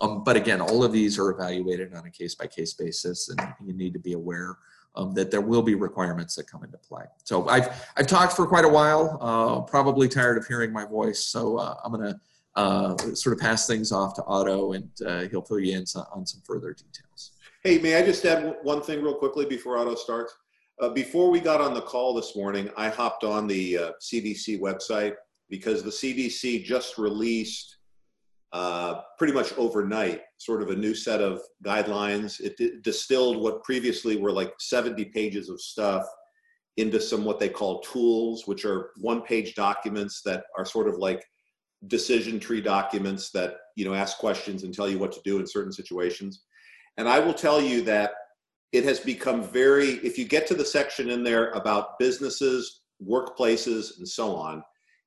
Um, 0.00 0.24
but 0.24 0.36
again, 0.36 0.60
all 0.60 0.82
of 0.82 0.92
these 0.92 1.18
are 1.18 1.30
evaluated 1.30 1.94
on 1.94 2.06
a 2.06 2.10
case 2.10 2.34
by 2.34 2.46
case 2.46 2.74
basis, 2.74 3.28
and 3.28 3.40
you 3.64 3.72
need 3.72 3.92
to 3.92 3.98
be 3.98 4.14
aware 4.14 4.58
um, 4.94 5.12
that 5.14 5.30
there 5.30 5.40
will 5.40 5.62
be 5.62 5.74
requirements 5.74 6.34
that 6.36 6.50
come 6.50 6.64
into 6.64 6.78
play. 6.78 7.04
So 7.24 7.48
I've 7.48 7.68
I've 7.96 8.06
talked 8.06 8.34
for 8.34 8.46
quite 8.46 8.64
a 8.64 8.68
while. 8.68 9.18
Uh, 9.20 9.60
probably 9.62 10.08
tired 10.08 10.38
of 10.38 10.46
hearing 10.46 10.72
my 10.72 10.84
voice, 10.84 11.24
so 11.24 11.56
uh, 11.58 11.76
I'm 11.84 11.92
to 12.00 12.20
uh, 12.54 12.96
sort 13.14 13.34
of 13.34 13.40
pass 13.40 13.66
things 13.66 13.92
off 13.92 14.14
to 14.14 14.24
Otto, 14.24 14.72
and 14.72 14.90
uh, 15.06 15.22
he'll 15.30 15.42
fill 15.42 15.60
you 15.60 15.76
in 15.76 15.84
on 16.12 16.26
some 16.26 16.42
further 16.44 16.72
details. 16.72 17.32
Hey, 17.62 17.78
may 17.78 17.94
I 17.96 18.02
just 18.04 18.24
add 18.24 18.56
one 18.62 18.82
thing 18.82 19.02
real 19.02 19.14
quickly 19.14 19.46
before 19.46 19.78
Otto 19.78 19.94
starts? 19.94 20.34
Uh, 20.80 20.88
before 20.88 21.30
we 21.30 21.40
got 21.40 21.60
on 21.60 21.74
the 21.74 21.80
call 21.80 22.14
this 22.14 22.34
morning, 22.34 22.70
I 22.76 22.88
hopped 22.88 23.24
on 23.24 23.46
the 23.46 23.74
CDC 24.02 24.56
uh, 24.56 24.60
website 24.60 25.14
because 25.48 25.82
the 25.82 25.90
CDC 25.90 26.64
just 26.64 26.98
released 26.98 27.76
uh, 28.52 29.00
pretty 29.18 29.32
much 29.32 29.52
overnight, 29.56 30.22
sort 30.38 30.62
of 30.62 30.70
a 30.70 30.76
new 30.76 30.94
set 30.94 31.20
of 31.20 31.40
guidelines. 31.64 32.40
It 32.40 32.82
distilled 32.82 33.38
what 33.38 33.62
previously 33.62 34.16
were 34.16 34.32
like 34.32 34.52
70 34.58 35.06
pages 35.06 35.48
of 35.48 35.60
stuff 35.60 36.04
into 36.76 37.00
some 37.00 37.24
what 37.24 37.38
they 37.38 37.48
call 37.48 37.80
tools, 37.80 38.46
which 38.46 38.64
are 38.64 38.90
one 38.96 39.22
page 39.22 39.54
documents 39.54 40.22
that 40.24 40.44
are 40.56 40.64
sort 40.64 40.88
of 40.88 40.96
like 40.96 41.24
decision 41.86 42.38
tree 42.38 42.60
documents 42.60 43.30
that 43.30 43.56
you 43.76 43.84
know 43.84 43.94
ask 43.94 44.18
questions 44.18 44.62
and 44.62 44.72
tell 44.72 44.88
you 44.88 44.98
what 44.98 45.12
to 45.12 45.20
do 45.24 45.38
in 45.38 45.46
certain 45.46 45.72
situations. 45.72 46.42
And 46.96 47.08
I 47.08 47.18
will 47.18 47.34
tell 47.34 47.60
you 47.60 47.82
that 47.82 48.12
it 48.72 48.84
has 48.84 49.00
become 49.00 49.42
very, 49.42 49.90
if 50.02 50.18
you 50.18 50.24
get 50.24 50.46
to 50.46 50.54
the 50.54 50.64
section 50.64 51.10
in 51.10 51.22
there 51.22 51.50
about 51.50 51.98
businesses, 51.98 52.80
workplaces, 53.06 53.98
and 53.98 54.08
so 54.08 54.34
on, 54.34 54.62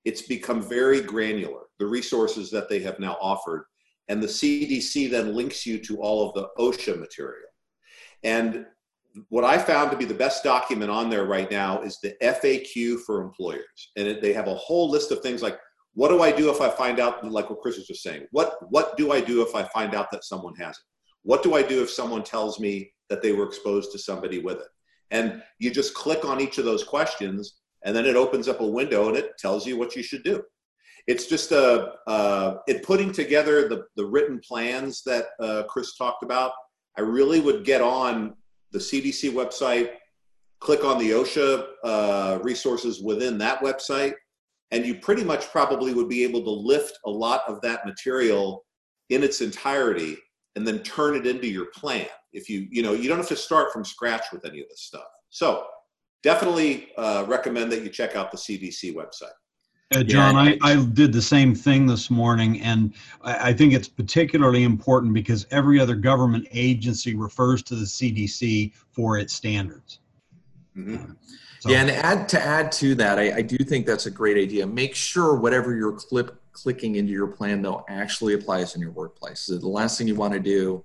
it's 0.06 0.22
become 0.22 0.62
very 0.62 1.02
granular, 1.02 1.64
the 1.80 1.86
resources 1.86 2.52
that 2.52 2.70
they 2.70 2.80
have 2.80 3.00
now 3.00 3.18
offered. 3.20 3.66
And 4.08 4.22
the 4.22 4.28
CDC 4.28 5.10
then 5.10 5.34
links 5.34 5.66
you 5.66 5.80
to 5.80 5.98
all 5.98 6.28
of 6.28 6.36
the 6.36 6.48
OSHA 6.60 7.00
material. 7.00 7.50
And 8.24 8.68
what 9.30 9.44
I 9.44 9.58
found 9.58 9.90
to 9.92 9.98
be 9.98 10.06
the 10.06 10.14
best 10.14 10.44
document 10.44 10.92
on 10.92 11.10
there 11.10 11.26
right 11.26 11.50
now 11.50 11.82
is 11.82 12.00
the 12.00 12.16
FAQ 12.22 13.00
for 13.00 13.22
employers. 13.22 13.92
And 13.96 14.08
it, 14.08 14.22
they 14.22 14.34
have 14.34 14.48
a 14.48 14.56
whole 14.56 14.90
list 14.92 15.12
of 15.12 15.22
things 15.22 15.42
like, 15.42 15.58
what 15.94 16.10
do 16.10 16.22
I 16.22 16.32
do 16.32 16.52
if 16.52 16.62
I 16.62 16.70
find 16.70 17.00
out, 17.00 17.26
like 17.26 17.50
what 17.50 17.62
Chris 17.62 17.78
was 17.78 17.88
just 17.88 18.04
saying, 18.04 18.28
what, 18.32 18.58
what 18.70 18.98
do 18.98 19.12
I 19.12 19.22
do 19.22 19.42
if 19.42 19.56
I 19.56 19.64
find 19.64 19.96
out 19.96 20.12
that 20.12 20.26
someone 20.26 20.54
has 20.56 20.76
it? 20.76 20.84
What 21.24 21.42
do 21.42 21.56
I 21.56 21.64
do 21.64 21.82
if 21.82 21.90
someone 21.90 22.22
tells 22.22 22.60
me 22.60 22.92
that 23.10 23.22
they 23.22 23.32
were 23.32 23.46
exposed 23.46 23.92
to 23.92 24.00
somebody 24.00 24.40
with 24.40 24.58
it? 24.58 24.68
And 25.12 25.42
you 25.60 25.72
just 25.72 25.94
click 25.94 26.26
on 26.26 26.42
each 26.42 26.58
of 26.58 26.66
those 26.66 26.84
questions 26.84 27.60
and 27.84 27.96
then 27.96 28.06
it 28.06 28.16
opens 28.16 28.48
up 28.48 28.62
a 28.62 28.68
window 28.68 29.08
and 29.08 29.16
it 29.16 29.38
tells 29.38 29.66
you 29.66 29.78
what 29.78 29.96
you 29.96 30.04
should 30.04 30.24
do. 30.24 30.44
It's 31.08 31.28
just 31.28 31.52
a, 31.52 31.94
uh, 32.08 32.58
it 32.68 32.82
putting 32.84 33.12
together 33.12 33.68
the, 33.68 33.86
the 33.96 34.06
written 34.06 34.40
plans 34.40 35.04
that 35.06 35.26
uh, 35.40 35.64
Chris 35.70 35.96
talked 35.96 36.24
about. 36.24 36.52
I 36.98 37.02
really 37.02 37.40
would 37.40 37.64
get 37.64 37.82
on 37.82 38.34
the 38.72 38.80
CDC 38.80 39.32
website, 39.32 39.92
click 40.60 40.84
on 40.84 40.98
the 40.98 41.12
OSHA 41.12 41.66
uh, 41.84 42.40
resources 42.42 43.02
within 43.02 43.38
that 43.38 43.62
website, 43.62 44.14
and 44.72 44.84
you 44.84 44.96
pretty 44.96 45.24
much 45.24 45.52
probably 45.52 45.94
would 45.94 46.10
be 46.10 46.24
able 46.24 46.44
to 46.44 46.50
lift 46.50 46.98
a 47.06 47.10
lot 47.10 47.42
of 47.48 47.62
that 47.62 47.86
material 47.86 48.66
in 49.12 49.24
its 49.24 49.42
entirety 49.42 50.18
and 50.56 50.68
then 50.68 50.80
turn 50.80 51.16
it 51.16 51.28
into 51.28 51.48
your 51.48 51.68
plan. 51.68 52.08
If 52.36 52.50
you, 52.50 52.68
you 52.70 52.84
know, 52.84 52.94
you 52.94 53.08
don't 53.08 53.18
have 53.18 53.28
to 53.30 53.36
start 53.36 53.72
from 53.72 53.86
scratch 53.86 54.26
with 54.32 54.46
any 54.46 54.62
of 54.62 54.70
this 54.70 54.82
stuff. 54.82 55.08
So 55.30 55.66
definitely 56.22 56.90
uh, 56.98 57.26
recommend 57.28 57.72
that 57.72 57.82
you 57.82 57.90
check 57.90 58.16
out 58.16 58.32
the 58.32 58.38
CDC 58.38 58.94
website. 58.94 59.34
Uh, 59.94 60.04
John, 60.04 60.36
I, 60.36 60.58
I 60.64 60.84
did 60.84 61.14
the 61.14 61.22
same 61.22 61.54
thing 61.54 61.86
this 61.86 62.10
morning, 62.10 62.60
and 62.62 62.94
I, 63.22 63.50
I 63.50 63.54
think 63.54 63.74
it's 63.74 63.88
particularly 63.88 64.64
important 64.64 65.14
because 65.14 65.46
every 65.52 65.80
other 65.80 65.96
government 65.96 66.48
agency 66.52 67.16
refers 67.16 67.62
to 67.64 67.76
the 67.76 67.86
CDC 67.86 68.74
for 68.92 69.20
its 69.20 69.34
standards. 69.34 70.00
Mm-hmm. 70.76 71.12
So. 71.60 71.70
Yeah, 71.70 71.82
and 71.82 71.92
add 71.92 72.28
to 72.30 72.42
add 72.42 72.72
to 72.74 72.96
that, 72.96 73.18
I, 73.20 73.38
I, 73.38 73.42
do 73.42 73.58
think 73.58 73.86
that's 73.86 74.08
a 74.08 74.12
great 74.12 74.38
idea. 74.38 74.68
Make 74.68 74.94
sure 74.94 75.36
whatever 75.36 75.76
you're 75.76 75.94
clip, 75.94 76.40
clicking 76.52 76.96
into 76.96 77.12
your 77.12 77.28
plan 77.28 77.62
though 77.62 77.86
actually 77.88 78.34
applies 78.34 78.76
in 78.76 78.82
your 78.82 78.92
workplace. 78.92 79.40
So 79.42 79.58
the 79.58 79.68
last 79.68 79.98
thing 79.98 80.08
you 80.08 80.16
want 80.16 80.34
to 80.34 80.40
do 80.40 80.84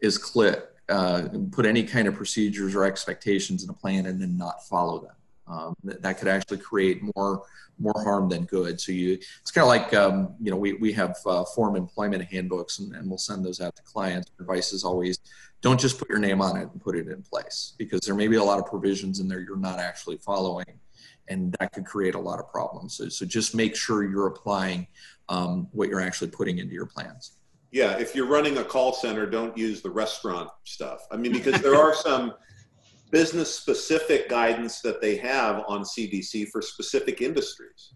is 0.00 0.18
click 0.18 0.64
uh, 0.88 1.28
put 1.52 1.66
any 1.66 1.82
kind 1.82 2.08
of 2.08 2.14
procedures 2.14 2.74
or 2.74 2.84
expectations 2.84 3.62
in 3.64 3.70
a 3.70 3.72
plan 3.72 4.06
and 4.06 4.20
then 4.20 4.36
not 4.36 4.66
follow 4.66 5.00
them. 5.00 5.14
Um, 5.46 5.74
that, 5.84 6.02
that, 6.02 6.18
could 6.18 6.28
actually 6.28 6.58
create 6.58 7.00
more 7.16 7.42
more 7.78 7.94
harm 8.04 8.28
than 8.28 8.44
good. 8.44 8.80
So 8.80 8.92
you, 8.92 9.12
it's 9.12 9.50
kind 9.50 9.62
of 9.62 9.68
like 9.68 9.94
um, 9.94 10.34
you 10.40 10.50
know 10.50 10.56
we 10.56 10.74
we 10.74 10.92
have 10.92 11.16
uh, 11.24 11.44
form 11.44 11.74
employment 11.74 12.22
handbooks 12.24 12.80
and, 12.80 12.94
and 12.94 13.08
we'll 13.08 13.18
send 13.18 13.44
those 13.44 13.60
out 13.60 13.74
to 13.76 13.82
clients. 13.82 14.30
Advice 14.38 14.72
is 14.72 14.84
always 14.84 15.18
don't 15.60 15.80
just 15.80 15.98
put 15.98 16.08
your 16.08 16.18
name 16.18 16.40
on 16.40 16.56
it 16.56 16.68
and 16.70 16.80
put 16.80 16.96
it 16.96 17.08
in 17.08 17.22
place 17.22 17.74
because 17.78 18.00
there 18.00 18.14
may 18.14 18.28
be 18.28 18.36
a 18.36 18.44
lot 18.44 18.58
of 18.58 18.66
provisions 18.66 19.20
in 19.20 19.28
there 19.28 19.40
you're 19.40 19.56
not 19.56 19.78
actually 19.78 20.18
following, 20.18 20.78
and 21.28 21.56
that 21.58 21.72
could 21.72 21.84
create 21.84 22.14
a 22.14 22.20
lot 22.20 22.38
of 22.38 22.50
problems. 22.50 22.94
So, 22.94 23.08
so 23.08 23.26
just 23.26 23.54
make 23.54 23.74
sure 23.74 24.08
you're 24.08 24.26
applying 24.26 24.86
um, 25.28 25.68
what 25.72 25.88
you're 25.88 26.00
actually 26.00 26.30
putting 26.30 26.58
into 26.58 26.74
your 26.74 26.86
plans. 26.86 27.37
Yeah, 27.70 27.98
if 27.98 28.14
you're 28.14 28.26
running 28.26 28.58
a 28.58 28.64
call 28.64 28.92
center, 28.92 29.26
don't 29.26 29.56
use 29.56 29.82
the 29.82 29.90
restaurant 29.90 30.48
stuff. 30.64 31.06
I 31.10 31.16
mean, 31.16 31.32
because 31.32 31.60
there 31.60 31.76
are 31.76 31.94
some 32.08 32.34
business 33.10 33.54
specific 33.54 34.28
guidance 34.28 34.80
that 34.80 35.00
they 35.00 35.16
have 35.16 35.64
on 35.68 35.82
CDC 35.82 36.48
for 36.50 36.62
specific 36.62 37.20
industries. 37.20 37.94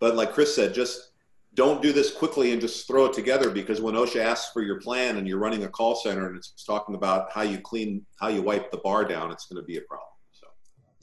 But 0.00 0.16
like 0.16 0.32
Chris 0.32 0.54
said, 0.54 0.74
just 0.74 1.12
don't 1.54 1.82
do 1.82 1.92
this 1.92 2.12
quickly 2.12 2.52
and 2.52 2.60
just 2.60 2.86
throw 2.86 3.06
it 3.06 3.12
together 3.12 3.50
because 3.50 3.80
when 3.80 3.94
OSHA 3.94 4.20
asks 4.20 4.52
for 4.52 4.62
your 4.62 4.80
plan 4.80 5.18
and 5.18 5.28
you're 5.28 5.38
running 5.38 5.64
a 5.64 5.68
call 5.68 5.94
center 5.94 6.28
and 6.28 6.36
it's 6.36 6.64
talking 6.64 6.94
about 6.94 7.30
how 7.30 7.42
you 7.42 7.58
clean, 7.58 8.04
how 8.18 8.28
you 8.28 8.42
wipe 8.42 8.70
the 8.70 8.78
bar 8.78 9.04
down, 9.04 9.30
it's 9.30 9.46
going 9.46 9.60
to 9.60 9.66
be 9.66 9.76
a 9.76 9.82
problem. 9.82 10.08
So, 10.32 10.46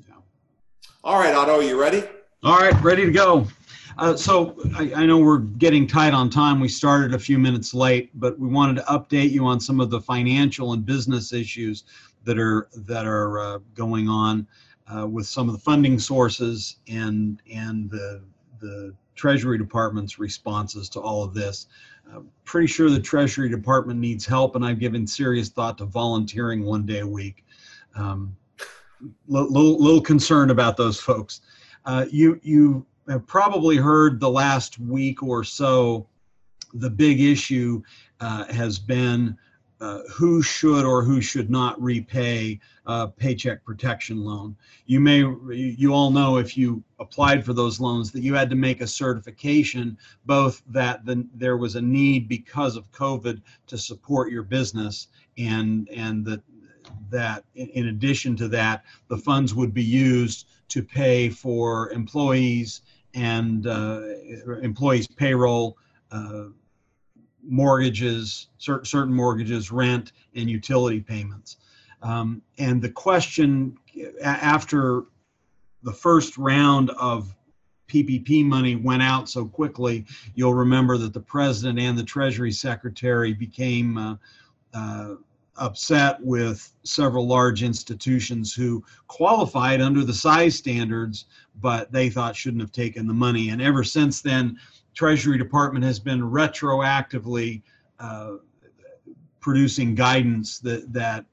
yeah. 0.08 0.16
All 1.04 1.20
right, 1.20 1.34
Otto, 1.34 1.60
are 1.60 1.64
you 1.64 1.80
ready? 1.80 2.04
All 2.44 2.58
right, 2.58 2.74
ready 2.82 3.06
to 3.06 3.12
go. 3.12 3.48
Uh, 4.00 4.16
so 4.16 4.56
I, 4.76 4.94
I, 4.96 5.06
know 5.06 5.18
we're 5.18 5.40
getting 5.40 5.86
tight 5.86 6.14
on 6.14 6.30
time. 6.30 6.62
We 6.62 6.70
started 6.70 7.14
a 7.14 7.20
few 7.20 7.38
minutes 7.38 7.74
late, 7.74 8.18
but 8.18 8.40
we 8.40 8.48
wanted 8.48 8.78
to 8.78 8.84
update 8.84 9.32
you 9.32 9.46
on 9.46 9.60
some 9.60 9.82
of 9.82 9.90
the 9.90 10.00
financial 10.00 10.72
and 10.72 10.86
business 10.86 11.34
issues 11.34 11.84
that 12.24 12.40
are 12.40 12.70
that 12.74 13.06
are 13.06 13.40
uh, 13.40 13.60
going 13.76 14.08
on 14.08 14.48
uh, 14.88 15.06
with 15.06 15.26
some 15.26 15.50
of 15.50 15.54
the 15.54 15.60
funding 15.60 16.00
sources 16.00 16.78
and 16.88 17.42
and 17.54 17.92
the 17.92 18.24
the 18.60 18.96
Treasury 19.16 19.58
Department's 19.58 20.18
responses 20.18 20.88
to 20.90 21.02
all 21.02 21.22
of 21.22 21.34
this. 21.34 21.68
I'm 22.10 22.30
pretty 22.46 22.68
sure 22.68 22.90
the 22.90 23.02
Treasury 23.02 23.50
Department 23.50 24.00
needs 24.00 24.26
help, 24.26 24.56
and 24.56 24.64
I've 24.64 24.80
given 24.80 25.06
serious 25.06 25.50
thought 25.50 25.78
to 25.80 25.86
volunteering 25.86 26.64
one 26.64 26.86
day 26.86 27.00
a 27.00 27.08
week. 27.08 27.44
Um, 27.96 28.34
little, 29.28 29.78
little 29.78 30.02
concerned 30.02 30.52
about 30.52 30.78
those 30.78 31.02
folks. 31.02 31.42
Uh, 31.86 32.06
you 32.10 32.40
you 32.44 32.86
have 33.10 33.26
probably 33.28 33.78
heard 33.78 34.20
the 34.20 34.30
last 34.30 34.80
week 34.80 35.24
or 35.24 35.44
so, 35.44 36.08
the 36.74 36.90
big 36.90 37.20
issue 37.20 37.82
uh, 38.20 38.46
has 38.46 38.78
been 38.78 39.38
uh, 39.82 40.02
who 40.12 40.42
should 40.42 40.86
or 40.86 41.04
who 41.04 41.22
should 41.22 41.50
not 41.50 41.82
repay 41.82 42.60
a 42.86 43.08
paycheck 43.08 43.64
protection 43.64 44.24
loan. 44.26 44.56
You 44.86 45.00
may, 45.00 45.20
you 45.54 45.94
all 45.94 46.12
know 46.12 46.38
if 46.38 46.58
you 46.58 46.84
applied 47.00 47.46
for 47.46 47.54
those 47.54 47.80
loans 47.80 48.12
that 48.12 48.22
you 48.22 48.34
had 48.34 48.50
to 48.50 48.58
make 48.58 48.82
a 48.82 48.88
certification, 48.88 49.98
both 50.26 50.62
that 50.68 51.06
the, 51.06 51.26
there 51.34 51.56
was 51.56 51.76
a 51.76 51.82
need 51.82 52.28
because 52.28 52.76
of 52.76 52.92
COVID 52.92 53.42
to 53.68 53.78
support 53.78 54.32
your 54.32 54.44
business 54.44 55.08
and, 55.38 55.88
and 55.90 56.26
that, 56.26 56.42
that 57.10 57.46
in 57.56 57.88
addition 57.88 58.36
to 58.36 58.50
that, 58.50 58.84
the 59.08 59.18
funds 59.18 59.56
would 59.56 59.74
be 59.74 59.84
used 59.84 60.48
to 60.68 60.84
pay 60.84 61.30
for 61.30 61.90
employees 61.92 62.82
and 63.14 63.68
uh, 63.68 64.02
employees' 64.62 65.08
payroll, 65.08 65.78
uh, 66.12 66.46
mortgages, 67.44 68.48
certain, 68.58 68.86
certain 68.86 69.14
mortgages, 69.14 69.72
rent, 69.72 70.12
and 70.36 70.50
utility 70.50 71.00
payments. 71.00 71.58
Um, 72.02 72.42
and 72.58 72.82
the 72.82 72.90
question 72.90 73.78
after 74.24 75.04
the 75.84 75.92
first 75.92 76.38
round 76.38 76.92
of 76.92 77.36
PPP 77.88 78.46
money 78.46 78.76
went 78.76 79.02
out 79.02 79.28
so 79.28 79.46
quickly, 79.46 80.06
you'll 80.36 80.54
remember 80.54 80.98
that 80.98 81.14
the 81.14 81.20
president 81.20 81.80
and 81.80 81.98
the 81.98 82.04
Treasury 82.04 82.52
Secretary 82.52 83.34
became 83.34 83.98
uh, 83.98 84.16
uh, 84.74 85.16
upset 85.60 86.22
with 86.22 86.74
several 86.84 87.28
large 87.28 87.64
institutions 87.64 88.54
who 88.54 88.84
qualified 89.08 89.82
under 89.82 90.04
the 90.04 90.14
size 90.14 90.56
standards, 90.56 91.26
but 91.62 91.92
they 91.92 92.10
thought 92.10 92.36
shouldn't 92.36 92.62
have 92.62 92.72
taken 92.72 93.08
the 93.08 93.14
money. 93.14 93.50
And 93.50 93.62
ever 93.62 93.84
since 93.84 94.22
then, 94.22 94.58
Treasury 94.94 95.38
Department 95.38 95.86
has 95.86 96.00
been 96.00 96.22
retroactively 96.22 97.62
uh, 98.00 98.36
producing 99.40 99.96
guidance 99.96 100.60
that 100.60 100.92
that 100.94 101.26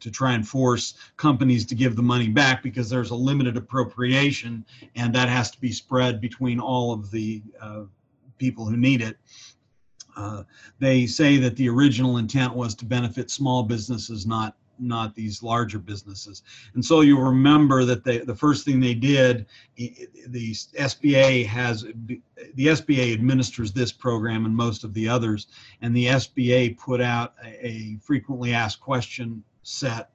to 0.00 0.10
try 0.10 0.32
and 0.32 0.46
force 0.46 0.94
companies 1.16 1.64
to 1.64 1.76
give 1.76 1.94
the 1.94 2.02
money 2.02 2.28
back 2.28 2.62
because 2.62 2.90
there's 2.90 3.10
a 3.10 3.14
limited 3.14 3.56
appropriation 3.56 4.64
and 4.96 5.14
that 5.14 5.28
has 5.28 5.50
to 5.50 5.60
be 5.60 5.70
spread 5.70 6.20
between 6.20 6.58
all 6.58 6.92
of 6.92 7.10
the 7.12 7.40
uh, 7.60 7.82
people 8.36 8.66
who 8.66 8.76
need 8.76 9.00
it. 9.00 9.16
Uh, 10.16 10.42
they 10.78 11.06
say 11.06 11.36
that 11.38 11.56
the 11.56 11.68
original 11.68 12.18
intent 12.18 12.54
was 12.54 12.74
to 12.76 12.84
benefit 12.84 13.30
small 13.30 13.62
businesses, 13.62 14.26
not 14.26 14.56
not 14.78 15.14
these 15.14 15.42
larger 15.42 15.78
businesses. 15.78 16.42
And 16.74 16.84
so 16.84 17.02
you 17.02 17.18
remember 17.18 17.84
that 17.84 18.04
they, 18.04 18.18
the 18.18 18.34
first 18.34 18.64
thing 18.64 18.80
they 18.80 18.94
did, 18.94 19.46
the 19.76 20.52
SBA 20.52 21.46
has, 21.46 21.82
the 22.04 22.66
SBA 22.66 23.12
administers 23.12 23.72
this 23.72 23.92
program 23.92 24.44
and 24.44 24.56
most 24.56 24.82
of 24.82 24.92
the 24.92 25.08
others, 25.08 25.46
and 25.82 25.94
the 25.94 26.06
SBA 26.06 26.78
put 26.78 27.00
out 27.00 27.34
a, 27.44 27.66
a 27.66 27.96
frequently 28.02 28.54
asked 28.54 28.80
question 28.80 29.44
set. 29.62 30.10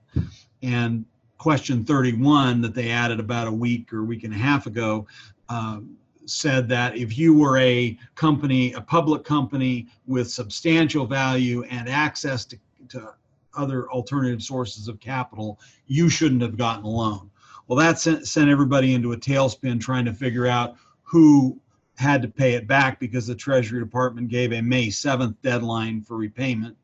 And 0.62 1.06
question 1.38 1.86
31 1.86 2.62
that 2.62 2.74
they 2.74 2.90
added 2.90 3.20
about 3.20 3.48
a 3.48 3.52
week 3.52 3.94
or 3.94 4.04
week 4.04 4.24
and 4.24 4.34
a 4.34 4.38
half 4.38 4.66
ago 4.66 5.08
um, 5.50 5.96
said 6.30 6.68
that 6.70 6.98
if 6.98 7.18
you 7.18 7.34
were 7.34 7.58
a 7.58 7.98
company, 8.16 8.74
a 8.74 8.82
public 8.82 9.24
company 9.24 9.88
with 10.06 10.30
substantial 10.30 11.06
value 11.06 11.64
and 11.64 11.90
access 11.90 12.46
to, 12.46 12.58
to 12.90 13.14
other 13.56 13.90
alternative 13.92 14.44
sources 14.44 14.88
of 14.88 15.00
capital, 15.00 15.60
you 15.88 16.10
shouldn't 16.10 16.42
have 16.42 16.58
gotten 16.58 16.86
a 16.86 16.90
loan. 16.90 17.30
Well, 17.68 17.78
that 17.80 18.00
sent, 18.00 18.28
sent 18.28 18.50
everybody 18.50 18.94
into 18.94 19.12
a 19.12 19.18
tailspin 19.18 19.82
trying 19.82 20.06
to 20.06 20.14
figure 20.14 20.48
out 20.48 20.76
who 21.04 21.60
had 21.96 22.22
to 22.22 22.28
pay 22.28 22.54
it 22.54 22.68
back 22.68 23.00
because 23.00 23.28
the 23.28 23.36
Treasury 23.36 23.80
Department 23.80 24.30
gave 24.30 24.54
a 24.54 24.62
May 24.62 24.88
7th 24.88 25.36
deadline 25.42 26.02
for 26.02 26.16
repayment. 26.16 26.78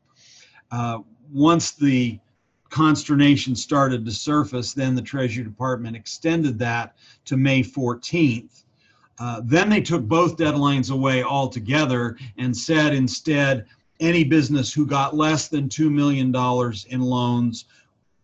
Uh, 0.70 0.98
once 1.32 1.72
the 1.72 2.18
consternation 2.68 3.54
started 3.54 4.04
to 4.04 4.10
surface, 4.10 4.74
then 4.74 4.94
the 4.94 5.02
Treasury 5.02 5.44
Department 5.44 5.94
extended 5.94 6.58
that 6.58 6.96
to 7.24 7.36
May 7.36 7.62
14th. 7.62 8.63
Uh, 9.18 9.40
then 9.44 9.68
they 9.68 9.80
took 9.80 10.02
both 10.02 10.36
deadlines 10.36 10.90
away 10.90 11.22
altogether 11.22 12.16
and 12.38 12.56
said 12.56 12.94
instead, 12.94 13.66
any 14.00 14.24
business 14.24 14.72
who 14.72 14.86
got 14.86 15.16
less 15.16 15.48
than 15.48 15.68
$2 15.68 15.90
million 15.90 16.34
in 16.90 17.00
loans 17.00 17.66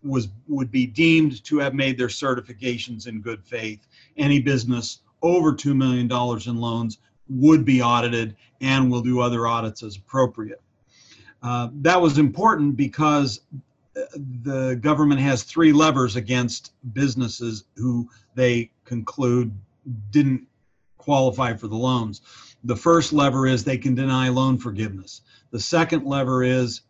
was 0.03 0.29
would 0.49 0.71
be 0.71 0.87
deemed 0.87 1.45
to 1.45 1.59
have 1.59 1.75
made 1.75 1.99
their 1.99 2.09
certifications 2.09 3.07
in 3.07 3.21
good 3.21 3.45
faith. 3.45 3.87
Any 4.17 4.41
business 4.41 5.01
over 5.23 5.53
$2 5.53 5.77
million 5.77 6.11
in 6.47 6.57
loans 6.61 6.99
would 7.29 7.65
be 7.65 7.83
audited 7.83 8.37
and 8.61 8.91
will 8.91 9.03
do 9.03 9.21
other 9.21 9.47
audits 9.47 9.83
as 9.83 9.97
appropriate. 9.97 10.61
Uh, 11.43 11.69
that 11.75 12.01
was 12.01 12.19
important 12.19 12.77
because 12.77 13.43
uh, 13.97 14.01
the 14.43 14.79
government 14.81 15.21
has 15.21 15.43
three 15.43 15.73
levers 15.73 16.17
against 16.17 16.73
businesses 16.93 17.65
who 17.77 18.09
they 18.35 18.71
conclude 18.85 19.55
didn't 20.11 20.47
qualify 21.01 21.55
for 21.55 21.69
the 21.69 21.77
loans. 21.77 22.21
The 22.65 22.77
first 22.77 23.13
lever 23.13 23.47
is 23.47 23.65
they 23.65 23.79
can 23.79 23.95
deny 23.95 24.29
loan 24.29 24.59
forgiveness. 24.59 25.23
The 25.51 25.61
second 25.61 26.05
lever 26.05 26.43
is 26.43 26.83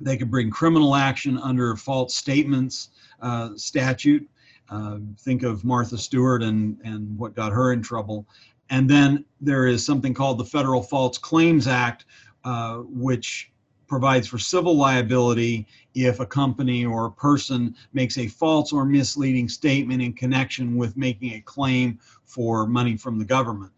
they 0.00 0.16
can 0.16 0.28
bring 0.28 0.50
criminal 0.50 0.94
action 0.94 1.38
under 1.38 1.76
false 1.76 2.14
statements 2.14 2.90
uh, 3.20 3.50
statute. 3.56 4.28
Uh, 4.70 4.98
think 5.18 5.42
of 5.42 5.64
Martha 5.64 5.98
Stewart 5.98 6.42
and, 6.42 6.78
and 6.84 7.18
what 7.18 7.34
got 7.34 7.52
her 7.52 7.72
in 7.72 7.82
trouble. 7.82 8.26
And 8.70 8.88
then 8.88 9.24
there 9.40 9.66
is 9.66 9.84
something 9.84 10.14
called 10.14 10.38
the 10.38 10.44
Federal 10.44 10.82
False 10.82 11.18
Claims 11.18 11.66
Act, 11.66 12.04
uh, 12.44 12.76
which 12.86 13.50
provides 13.88 14.28
for 14.28 14.38
civil 14.38 14.76
liability 14.76 15.66
if 15.94 16.20
a 16.20 16.26
company 16.26 16.84
or 16.84 17.06
a 17.06 17.10
person 17.10 17.74
makes 17.92 18.18
a 18.18 18.28
false 18.28 18.72
or 18.72 18.84
misleading 18.84 19.48
statement 19.48 20.02
in 20.02 20.12
connection 20.12 20.76
with 20.76 20.96
making 20.96 21.32
a 21.32 21.40
claim 21.40 21.98
for 22.24 22.66
money 22.66 22.96
from 22.96 23.18
the 23.18 23.24
government. 23.24 23.72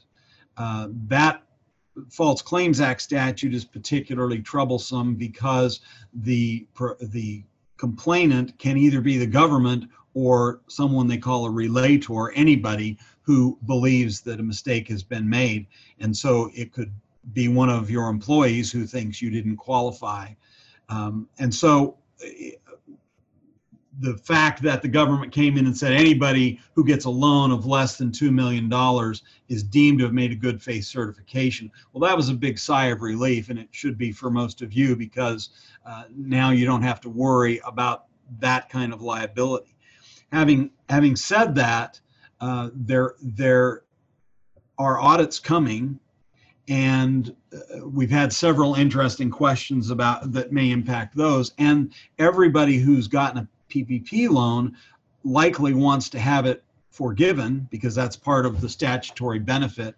Uh, 0.56 0.88
that 1.06 1.42
False 2.08 2.42
Claims 2.42 2.80
Act 2.80 3.02
statute 3.02 3.54
is 3.54 3.64
particularly 3.64 4.40
troublesome 4.40 5.14
because 5.14 5.80
the 6.12 6.66
the 7.00 7.42
complainant 7.76 8.58
can 8.58 8.76
either 8.76 9.00
be 9.00 9.16
the 9.16 9.26
government 9.26 9.88
or 10.14 10.60
someone 10.68 11.06
they 11.06 11.18
call 11.18 11.46
a 11.46 11.50
relator, 11.50 12.30
anybody 12.32 12.98
who 13.22 13.58
believes 13.66 14.20
that 14.20 14.40
a 14.40 14.42
mistake 14.42 14.88
has 14.88 15.02
been 15.02 15.28
made, 15.28 15.66
and 16.00 16.16
so 16.16 16.50
it 16.54 16.72
could 16.72 16.92
be 17.32 17.48
one 17.48 17.70
of 17.70 17.90
your 17.90 18.08
employees 18.08 18.72
who 18.72 18.86
thinks 18.86 19.20
you 19.20 19.30
didn't 19.30 19.56
qualify, 19.56 20.28
um, 20.88 21.28
and 21.38 21.54
so 21.54 21.98
the 24.00 24.16
fact 24.16 24.62
that 24.62 24.80
the 24.80 24.88
government 24.88 25.30
came 25.30 25.58
in 25.58 25.66
and 25.66 25.76
said 25.76 25.92
anybody 25.92 26.58
who 26.74 26.84
gets 26.84 27.04
a 27.04 27.10
loan 27.10 27.50
of 27.50 27.66
less 27.66 27.96
than 27.96 28.10
$2 28.10 28.32
million 28.32 28.70
is 29.48 29.62
deemed 29.62 29.98
to 29.98 30.04
have 30.04 30.14
made 30.14 30.32
a 30.32 30.36
good 30.36 30.62
faith 30.62 30.84
certification. 30.84 31.70
Well, 31.92 32.08
that 32.08 32.16
was 32.16 32.30
a 32.30 32.34
big 32.34 32.58
sigh 32.58 32.86
of 32.86 33.02
relief, 33.02 33.50
and 33.50 33.58
it 33.58 33.68
should 33.72 33.98
be 33.98 34.10
for 34.10 34.30
most 34.30 34.62
of 34.62 34.72
you 34.72 34.96
because 34.96 35.50
uh, 35.84 36.04
now 36.16 36.50
you 36.50 36.64
don't 36.64 36.82
have 36.82 37.00
to 37.02 37.10
worry 37.10 37.60
about 37.66 38.06
that 38.38 38.70
kind 38.70 38.92
of 38.92 39.02
liability. 39.02 39.76
Having, 40.32 40.70
having 40.88 41.14
said 41.14 41.54
that, 41.56 42.00
uh, 42.40 42.70
there, 42.72 43.16
there 43.20 43.82
are 44.78 44.98
audits 44.98 45.38
coming 45.38 46.00
and 46.70 47.34
uh, 47.52 47.84
we've 47.84 48.10
had 48.10 48.32
several 48.32 48.76
interesting 48.76 49.28
questions 49.28 49.90
about 49.90 50.32
that 50.32 50.52
may 50.52 50.70
impact 50.70 51.16
those 51.16 51.52
and 51.58 51.92
everybody 52.18 52.78
who's 52.78 53.08
gotten 53.08 53.38
a 53.38 53.48
PPP 53.68 54.30
loan 54.30 54.76
likely 55.24 55.74
wants 55.74 56.08
to 56.08 56.18
have 56.18 56.46
it 56.46 56.62
forgiven 56.90 57.66
because 57.70 57.94
that's 57.94 58.16
part 58.16 58.46
of 58.46 58.60
the 58.60 58.68
statutory 58.68 59.40
benefit. 59.40 59.96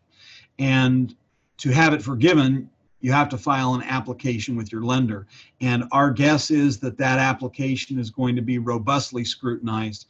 And 0.58 1.14
to 1.58 1.70
have 1.70 1.92
it 1.92 2.02
forgiven, 2.02 2.70
you 3.00 3.12
have 3.12 3.28
to 3.30 3.38
file 3.38 3.74
an 3.74 3.82
application 3.82 4.56
with 4.56 4.72
your 4.72 4.82
lender. 4.82 5.26
And 5.60 5.84
our 5.92 6.10
guess 6.10 6.50
is 6.50 6.78
that 6.80 6.96
that 6.98 7.18
application 7.18 7.98
is 7.98 8.10
going 8.10 8.34
to 8.36 8.42
be 8.42 8.58
robustly 8.58 9.24
scrutinized, 9.24 10.06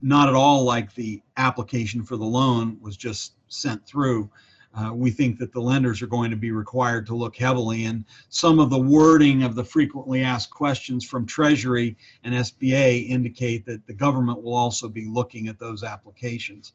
not 0.00 0.28
at 0.28 0.34
all 0.34 0.62
like 0.62 0.94
the 0.94 1.20
application 1.36 2.04
for 2.04 2.16
the 2.16 2.24
loan 2.24 2.78
was 2.80 2.96
just 2.96 3.32
sent 3.48 3.84
through 3.86 4.30
uh, 4.76 4.92
we 4.92 5.10
think 5.10 5.38
that 5.38 5.52
the 5.52 5.60
lenders 5.60 6.02
are 6.02 6.06
going 6.06 6.30
to 6.30 6.36
be 6.36 6.50
required 6.50 7.06
to 7.06 7.14
look 7.14 7.36
heavily. 7.36 7.86
And 7.86 8.04
some 8.28 8.58
of 8.58 8.68
the 8.68 8.78
wording 8.78 9.42
of 9.42 9.54
the 9.54 9.64
frequently 9.64 10.22
asked 10.22 10.50
questions 10.50 11.04
from 11.04 11.24
Treasury 11.24 11.96
and 12.24 12.34
SBA 12.34 13.08
indicate 13.08 13.64
that 13.66 13.86
the 13.86 13.94
government 13.94 14.42
will 14.42 14.54
also 14.54 14.88
be 14.88 15.06
looking 15.06 15.48
at 15.48 15.58
those 15.58 15.82
applications. 15.82 16.74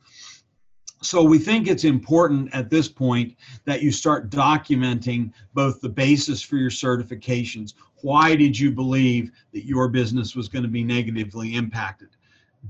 So 1.03 1.23
we 1.23 1.39
think 1.39 1.67
it's 1.67 1.83
important 1.83 2.53
at 2.53 2.69
this 2.69 2.87
point 2.87 3.35
that 3.65 3.81
you 3.81 3.91
start 3.91 4.29
documenting 4.29 5.31
both 5.53 5.81
the 5.81 5.89
basis 5.89 6.41
for 6.41 6.57
your 6.57 6.69
certifications. 6.69 7.73
Why 8.01 8.35
did 8.35 8.57
you 8.57 8.71
believe 8.71 9.31
that 9.53 9.65
your 9.65 9.87
business 9.87 10.35
was 10.35 10.47
going 10.47 10.63
to 10.63 10.69
be 10.69 10.83
negatively 10.83 11.55
impacted? 11.55 12.09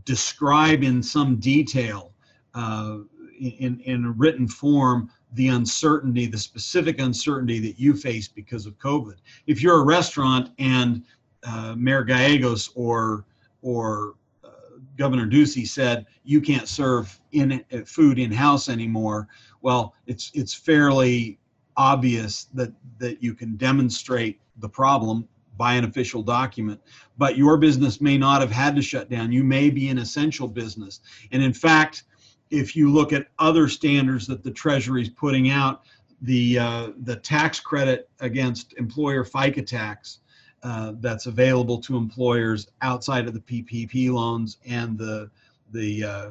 Describe 0.05 0.83
in 0.83 1.03
some 1.03 1.37
detail 1.37 2.13
uh, 2.53 2.99
in, 3.41 3.79
in 3.81 4.17
written 4.17 4.47
form 4.47 5.09
the 5.33 5.49
uncertainty, 5.49 6.25
the 6.25 6.37
specific 6.37 6.99
uncertainty 6.99 7.59
that 7.59 7.79
you 7.79 7.95
face 7.95 8.27
because 8.27 8.65
of 8.65 8.77
COVID. 8.79 9.15
If 9.47 9.61
you're 9.61 9.81
a 9.81 9.85
restaurant 9.85 10.51
and 10.59 11.03
uh, 11.43 11.75
Mayor 11.77 12.03
Gallegos 12.03 12.69
or 12.75 13.25
or 13.61 14.15
uh, 14.43 14.49
Governor 14.97 15.27
Ducey 15.27 15.67
said 15.67 16.05
you 16.23 16.41
can't 16.41 16.67
serve 16.67 17.19
in 17.31 17.63
uh, 17.71 17.79
food 17.85 18.19
in 18.19 18.31
house 18.31 18.69
anymore, 18.69 19.27
well, 19.61 19.95
it's 20.07 20.31
it's 20.33 20.53
fairly 20.53 21.39
obvious 21.77 22.45
that 22.53 22.73
that 22.99 23.23
you 23.23 23.33
can 23.33 23.55
demonstrate 23.55 24.39
the 24.57 24.69
problem 24.69 25.27
by 25.57 25.73
an 25.73 25.85
official 25.85 26.23
document. 26.23 26.79
But 27.17 27.37
your 27.37 27.57
business 27.57 28.01
may 28.01 28.17
not 28.17 28.41
have 28.41 28.51
had 28.51 28.75
to 28.75 28.81
shut 28.81 29.09
down. 29.09 29.31
You 29.31 29.43
may 29.43 29.69
be 29.69 29.89
an 29.89 29.99
essential 29.99 30.47
business. 30.47 31.01
And 31.31 31.43
in 31.43 31.53
fact 31.53 32.03
if 32.51 32.75
you 32.75 32.91
look 32.91 33.13
at 33.13 33.27
other 33.39 33.67
standards 33.67 34.27
that 34.27 34.43
the 34.43 34.51
Treasury 34.51 35.01
is 35.01 35.09
putting 35.09 35.49
out, 35.49 35.83
the 36.21 36.59
uh, 36.59 36.89
the 37.03 37.15
tax 37.15 37.59
credit 37.59 38.09
against 38.19 38.73
employer 38.77 39.23
FICA 39.23 39.65
tax 39.65 40.19
uh, 40.61 40.93
that's 40.99 41.25
available 41.25 41.79
to 41.79 41.97
employers 41.97 42.67
outside 42.81 43.27
of 43.27 43.33
the 43.33 43.39
PPP 43.39 44.11
loans 44.11 44.57
and 44.65 44.97
the 44.97 45.31
the 45.71 46.03
uh, 46.03 46.29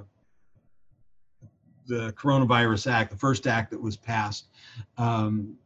the 1.86 2.12
Coronavirus 2.12 2.90
Act, 2.90 3.10
the 3.10 3.16
first 3.16 3.48
act 3.48 3.70
that 3.72 3.82
was 3.82 3.96
passed, 3.96 4.46
um, 4.96 5.56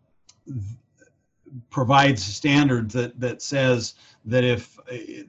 provides 1.68 2.26
a 2.26 2.30
standard 2.30 2.90
that 2.92 3.20
that 3.20 3.42
says 3.42 3.94
that 4.24 4.44
if 4.44 4.78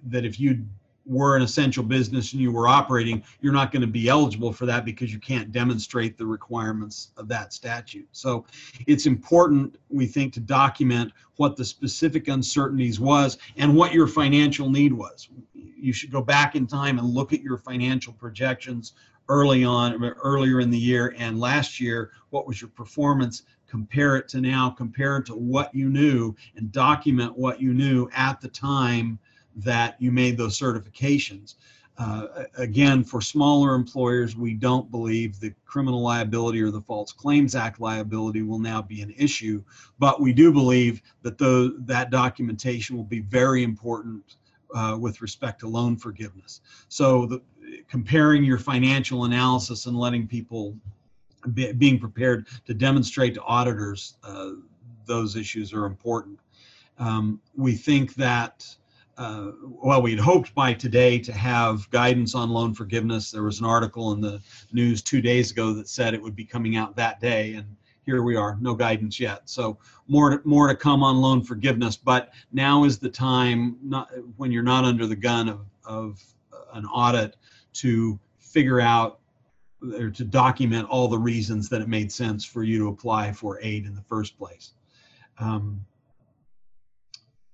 that 0.06 0.24
if 0.24 0.40
you 0.40 0.64
were 1.06 1.36
an 1.36 1.42
essential 1.42 1.84
business 1.84 2.34
and 2.34 2.42
you 2.42 2.52
were 2.52 2.68
operating, 2.68 3.24
you're 3.42 3.54
not 3.54 3.72
going 3.72 3.82
to 3.82 3.88
be 3.88 4.10
eligible 4.10 4.52
for 4.52 4.66
that 4.66 4.86
because 4.86 5.14
you 5.14 5.20
can't 5.20 5.52
demonstrate 5.52 6.18
the 6.18 6.26
requirements 6.26 7.12
of 7.18 7.28
that 7.28 7.54
statute. 7.54 8.08
So 8.12 8.46
it's 8.88 9.06
important, 9.06 9.78
we 9.90 10.08
think, 10.08 10.34
to 10.34 10.40
document 10.40 11.12
what 11.38 11.56
the 11.56 11.66
specific 11.66 12.28
uncertainties 12.28 13.00
was 13.00 13.38
and 13.58 13.76
what 13.76 13.94
your 13.94 14.08
financial 14.08 14.70
need 14.70 14.94
was. 14.94 15.30
You 15.54 15.94
should 15.94 16.12
go 16.12 16.22
back 16.22 16.56
in 16.56 16.66
time 16.66 16.98
and 16.98 17.08
look 17.08 17.34
at 17.34 17.42
your 17.42 17.58
financial 17.58 18.14
projections 18.14 18.94
early 19.30 19.64
on, 19.64 20.04
earlier 20.04 20.60
in 20.60 20.70
the 20.70 20.78
year 20.78 21.16
and 21.18 21.40
last 21.40 21.80
year. 21.80 22.12
What 22.30 22.48
was 22.48 22.62
your 22.62 22.70
performance? 22.70 23.44
Compare 23.68 24.16
it 24.18 24.28
to 24.30 24.42
now, 24.42 24.70
compare 24.70 25.18
it 25.18 25.26
to 25.26 25.36
what 25.36 25.74
you 25.74 25.90
knew, 25.90 26.36
and 26.56 26.72
document 26.72 27.38
what 27.38 27.60
you 27.60 27.74
knew 27.74 28.10
at 28.16 28.40
the 28.40 28.48
time 28.48 29.20
that 29.56 29.96
you 30.00 30.12
made 30.12 30.38
those 30.38 30.58
certifications. 30.58 31.56
Uh, 31.98 32.44
again, 32.58 33.04
for 33.04 33.22
smaller 33.22 33.74
employers, 33.74 34.36
we 34.36 34.54
don't 34.54 34.92
believe 34.92 35.40
the 35.40 35.54
criminal 35.66 36.02
liability 36.02 36.62
or 36.62 36.70
the 36.70 36.82
False 36.82 37.14
Claims 37.14 37.56
Act 37.56 37.80
liability 37.80 38.42
will 38.42 38.60
now 38.60 38.82
be 38.82 39.02
an 39.02 39.14
issue, 39.18 39.64
but 39.98 40.20
we 40.20 40.34
do 40.34 40.52
believe 40.52 41.02
that 41.22 41.38
the, 41.38 41.78
that 41.80 42.10
documentation 42.10 42.98
will 42.98 43.06
be 43.06 43.22
very 43.22 43.64
important 43.64 44.36
uh, 44.74 44.98
with 45.00 45.22
respect 45.22 45.60
to 45.62 45.68
loan 45.70 45.96
forgiveness. 45.96 46.60
So 46.90 47.28
the, 47.28 47.42
comparing 47.88 48.44
your 48.44 48.58
financial 48.58 49.24
analysis 49.24 49.86
and 49.86 49.98
letting 49.98 50.28
people 50.28 50.76
be, 51.54 51.72
being 51.72 51.98
prepared 51.98 52.48
to 52.66 52.74
demonstrate 52.74 53.36
to 53.36 53.42
auditors 53.44 54.18
uh, 54.24 54.52
those 55.06 55.36
issues 55.36 55.74
are 55.74 55.86
important. 55.86 56.40
Um, 56.98 57.40
we 57.56 57.76
think 57.76 58.16
that 58.16 58.76
uh, 59.18 59.52
well, 59.62 60.02
we'd 60.02 60.20
hoped 60.20 60.54
by 60.54 60.74
today 60.74 61.20
to 61.20 61.32
have 61.32 61.90
guidance 61.90 62.36
on 62.36 62.50
loan 62.50 62.74
forgiveness. 62.74 63.32
There 63.32 63.44
was 63.44 63.60
an 63.60 63.66
article 63.66 64.12
in 64.12 64.22
the 64.22 64.42
news 64.74 65.02
two 65.02 65.22
days 65.22 65.52
ago 65.52 65.74
that 65.74 65.88
said 65.88 66.14
it 66.14 66.22
would 66.22 66.36
be 66.36 66.46
coming 66.46 66.76
out 66.76 66.96
that 66.98 67.20
day, 67.20 67.54
and 67.54 67.66
here 68.06 68.22
we 68.24 68.36
are, 68.36 68.58
no 68.60 68.76
guidance 68.76 69.20
yet. 69.20 69.50
So 69.50 69.78
more 70.08 70.38
to, 70.38 70.48
more 70.48 70.68
to 70.68 70.76
come 70.76 71.02
on 71.02 71.18
loan 71.18 71.44
forgiveness, 71.44 71.96
but 71.96 72.34
now 72.52 72.84
is 72.84 73.00
the 73.00 73.10
time, 73.10 73.78
not 73.82 74.10
when 74.38 74.52
you're 74.52 74.64
not 74.64 74.84
under 74.84 75.08
the 75.08 75.16
gun 75.16 75.50
of, 75.50 75.66
of 75.86 76.24
an 76.74 76.86
audit, 76.86 77.38
to 77.74 78.20
figure 78.40 78.80
out 78.80 79.20
or 80.00 80.10
to 80.10 80.24
document 80.24 80.88
all 80.90 81.08
the 81.08 81.18
reasons 81.18 81.70
that 81.70 81.82
it 81.82 81.88
made 81.88 82.12
sense 82.12 82.44
for 82.44 82.64
you 82.64 82.80
to 82.80 82.88
apply 82.88 83.32
for 83.32 83.60
aid 83.62 83.86
in 83.86 83.96
the 83.96 84.02
first 84.02 84.38
place. 84.38 84.74
Um, 85.38 85.86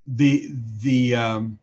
the 0.08 0.50
the 0.82 1.16
um, 1.16 1.60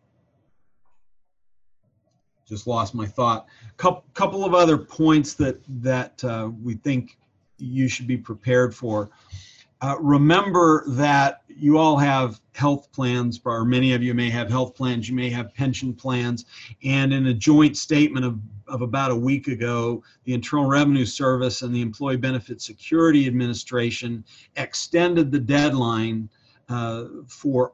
just 2.49 2.67
lost 2.67 2.95
my 2.95 3.07
thought. 3.07 3.47
Couple 3.77 4.05
couple 4.15 4.45
of 4.45 4.55
other 4.55 4.79
points 4.79 5.35
that 5.35 5.61
that 5.83 6.23
uh, 6.25 6.51
we 6.63 6.75
think 6.75 7.19
you 7.59 7.89
should 7.89 8.07
be 8.07 8.17
prepared 8.17 8.75
for. 8.75 9.11
Uh, 9.81 9.97
remember 10.01 10.85
that 10.89 11.43
you 11.49 11.79
all 11.79 11.97
have 11.97 12.41
health 12.55 12.91
plans, 12.93 13.41
or 13.45 13.65
many 13.65 13.93
of 13.93 14.03
you 14.03 14.13
may 14.13 14.29
have 14.29 14.49
health 14.49 14.75
plans, 14.75 15.09
you 15.09 15.15
may 15.15 15.31
have 15.31 15.55
pension 15.55 15.95
plans, 15.95 16.47
and 16.83 17.13
in 17.13 17.29
a 17.29 17.35
joint 17.35 17.77
statement 17.77 18.25
of, 18.25 18.41
of 18.67 18.83
about 18.83 19.13
a 19.13 19.17
week 19.17 19.47
ago, 19.47 20.03
the 20.25 20.35
Internal 20.35 20.67
Revenue 20.67 21.05
Service 21.05 21.63
and 21.63 21.73
the 21.73 21.81
Employee 21.81 22.17
Benefit 22.17 22.61
Security 22.61 23.29
Administration 23.29 24.25
extended 24.57 25.31
the 25.31 25.39
deadline 25.39 26.29
uh, 26.69 27.05
for 27.29 27.73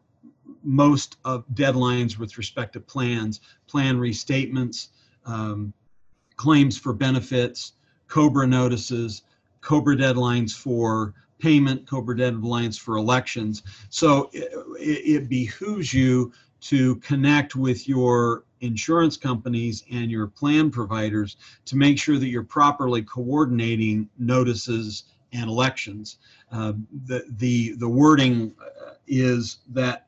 most 0.65 1.19
of 1.25 1.45
deadlines 1.55 2.19
with 2.19 2.39
respect 2.39 2.73
to 2.73 2.81
plans, 2.81 3.41
plan 3.67 3.99
restatements, 3.99 4.89
um, 5.27 5.73
claims 6.37 6.77
for 6.77 6.93
benefits, 6.93 7.73
COBRA 8.09 8.47
notices, 8.47 9.23
COBRA 9.61 9.97
deadlines 9.97 10.53
for 10.53 11.15
payment, 11.39 11.87
COBRA 11.87 12.17
deadlines 12.17 12.79
for 12.79 12.97
elections. 12.97 13.63
So 13.91 14.31
it, 14.33 14.51
it 14.79 15.29
behooves 15.29 15.93
you 15.93 16.33
to 16.63 16.97
connect 16.97 17.55
with 17.55 17.87
your 17.89 18.45
insurance 18.61 19.17
companies 19.19 19.85
and 19.93 20.11
your 20.11 20.27
plan 20.27 20.71
providers 20.71 21.37
to 21.67 21.77
make 21.77 21.99
sure 21.99 22.19
that 22.19 22.29
you're 22.29 22.43
properly 22.43 23.03
coordinating 23.03 24.09
notices 24.19 25.05
and 25.33 25.51
elections. 25.51 26.17
Uh, 26.51 26.73
the, 27.07 27.25
the, 27.37 27.73
the 27.77 27.89
wording 27.89 28.55
is 29.07 29.59
that 29.69 30.07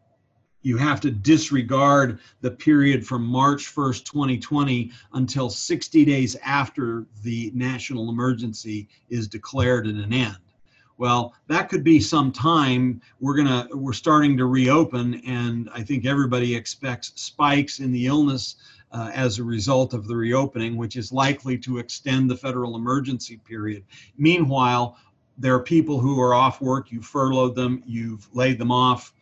you 0.66 0.76
have 0.76 1.00
to 1.00 1.12
disregard 1.12 2.18
the 2.40 2.50
period 2.50 3.06
from 3.06 3.22
March 3.22 3.72
1st, 3.72 4.04
2020 4.04 4.90
until 5.12 5.48
60 5.48 6.04
days 6.04 6.34
after 6.44 7.06
the 7.22 7.52
national 7.54 8.10
emergency 8.10 8.88
is 9.08 9.28
declared 9.28 9.86
at 9.86 9.94
an 9.94 10.12
end. 10.12 10.38
Well, 10.98 11.34
that 11.46 11.68
could 11.68 11.84
be 11.84 12.00
some 12.00 12.32
time. 12.32 13.00
We're 13.20 13.36
gonna 13.36 13.68
we're 13.74 13.92
starting 13.92 14.36
to 14.38 14.46
reopen, 14.46 15.22
and 15.24 15.70
I 15.72 15.84
think 15.84 16.04
everybody 16.04 16.56
expects 16.56 17.12
spikes 17.14 17.78
in 17.78 17.92
the 17.92 18.06
illness 18.06 18.56
uh, 18.90 19.12
as 19.14 19.38
a 19.38 19.44
result 19.44 19.94
of 19.94 20.08
the 20.08 20.16
reopening, 20.16 20.76
which 20.76 20.96
is 20.96 21.12
likely 21.12 21.56
to 21.58 21.78
extend 21.78 22.28
the 22.28 22.36
federal 22.36 22.74
emergency 22.74 23.36
period. 23.36 23.84
Meanwhile, 24.18 24.96
there 25.38 25.54
are 25.54 25.62
people 25.62 26.00
who 26.00 26.20
are 26.20 26.34
off 26.34 26.60
work, 26.60 26.90
you 26.90 27.02
furloughed 27.02 27.54
them, 27.54 27.84
you've 27.86 28.28
laid 28.34 28.58
them 28.58 28.72
off. 28.72 29.12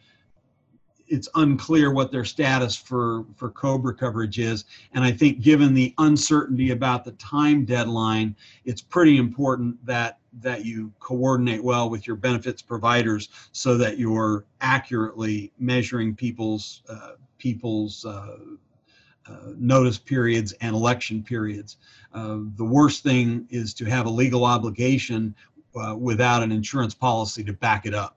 It's 1.06 1.28
unclear 1.34 1.92
what 1.92 2.10
their 2.10 2.24
status 2.24 2.74
for, 2.74 3.24
for 3.36 3.50
COBRA 3.50 3.94
coverage 3.94 4.38
is. 4.38 4.64
And 4.92 5.04
I 5.04 5.12
think 5.12 5.40
given 5.40 5.74
the 5.74 5.94
uncertainty 5.98 6.70
about 6.70 7.04
the 7.04 7.12
time 7.12 7.64
deadline, 7.64 8.34
it's 8.64 8.80
pretty 8.80 9.18
important 9.18 9.84
that, 9.84 10.18
that 10.40 10.64
you 10.64 10.92
coordinate 11.00 11.62
well 11.62 11.90
with 11.90 12.06
your 12.06 12.16
benefits 12.16 12.62
providers 12.62 13.28
so 13.52 13.76
that 13.76 13.98
you're 13.98 14.44
accurately 14.60 15.52
measuring 15.58 16.14
people's, 16.14 16.82
uh, 16.88 17.12
people's 17.38 18.04
uh, 18.04 18.36
uh, 19.26 19.52
notice 19.56 19.98
periods 19.98 20.52
and 20.60 20.74
election 20.74 21.22
periods. 21.22 21.78
Uh, 22.12 22.38
the 22.56 22.64
worst 22.64 23.02
thing 23.02 23.46
is 23.50 23.72
to 23.74 23.84
have 23.84 24.06
a 24.06 24.10
legal 24.10 24.44
obligation 24.44 25.34
uh, 25.76 25.96
without 25.98 26.42
an 26.42 26.52
insurance 26.52 26.94
policy 26.94 27.42
to 27.42 27.52
back 27.52 27.86
it 27.86 27.94
up. 27.94 28.16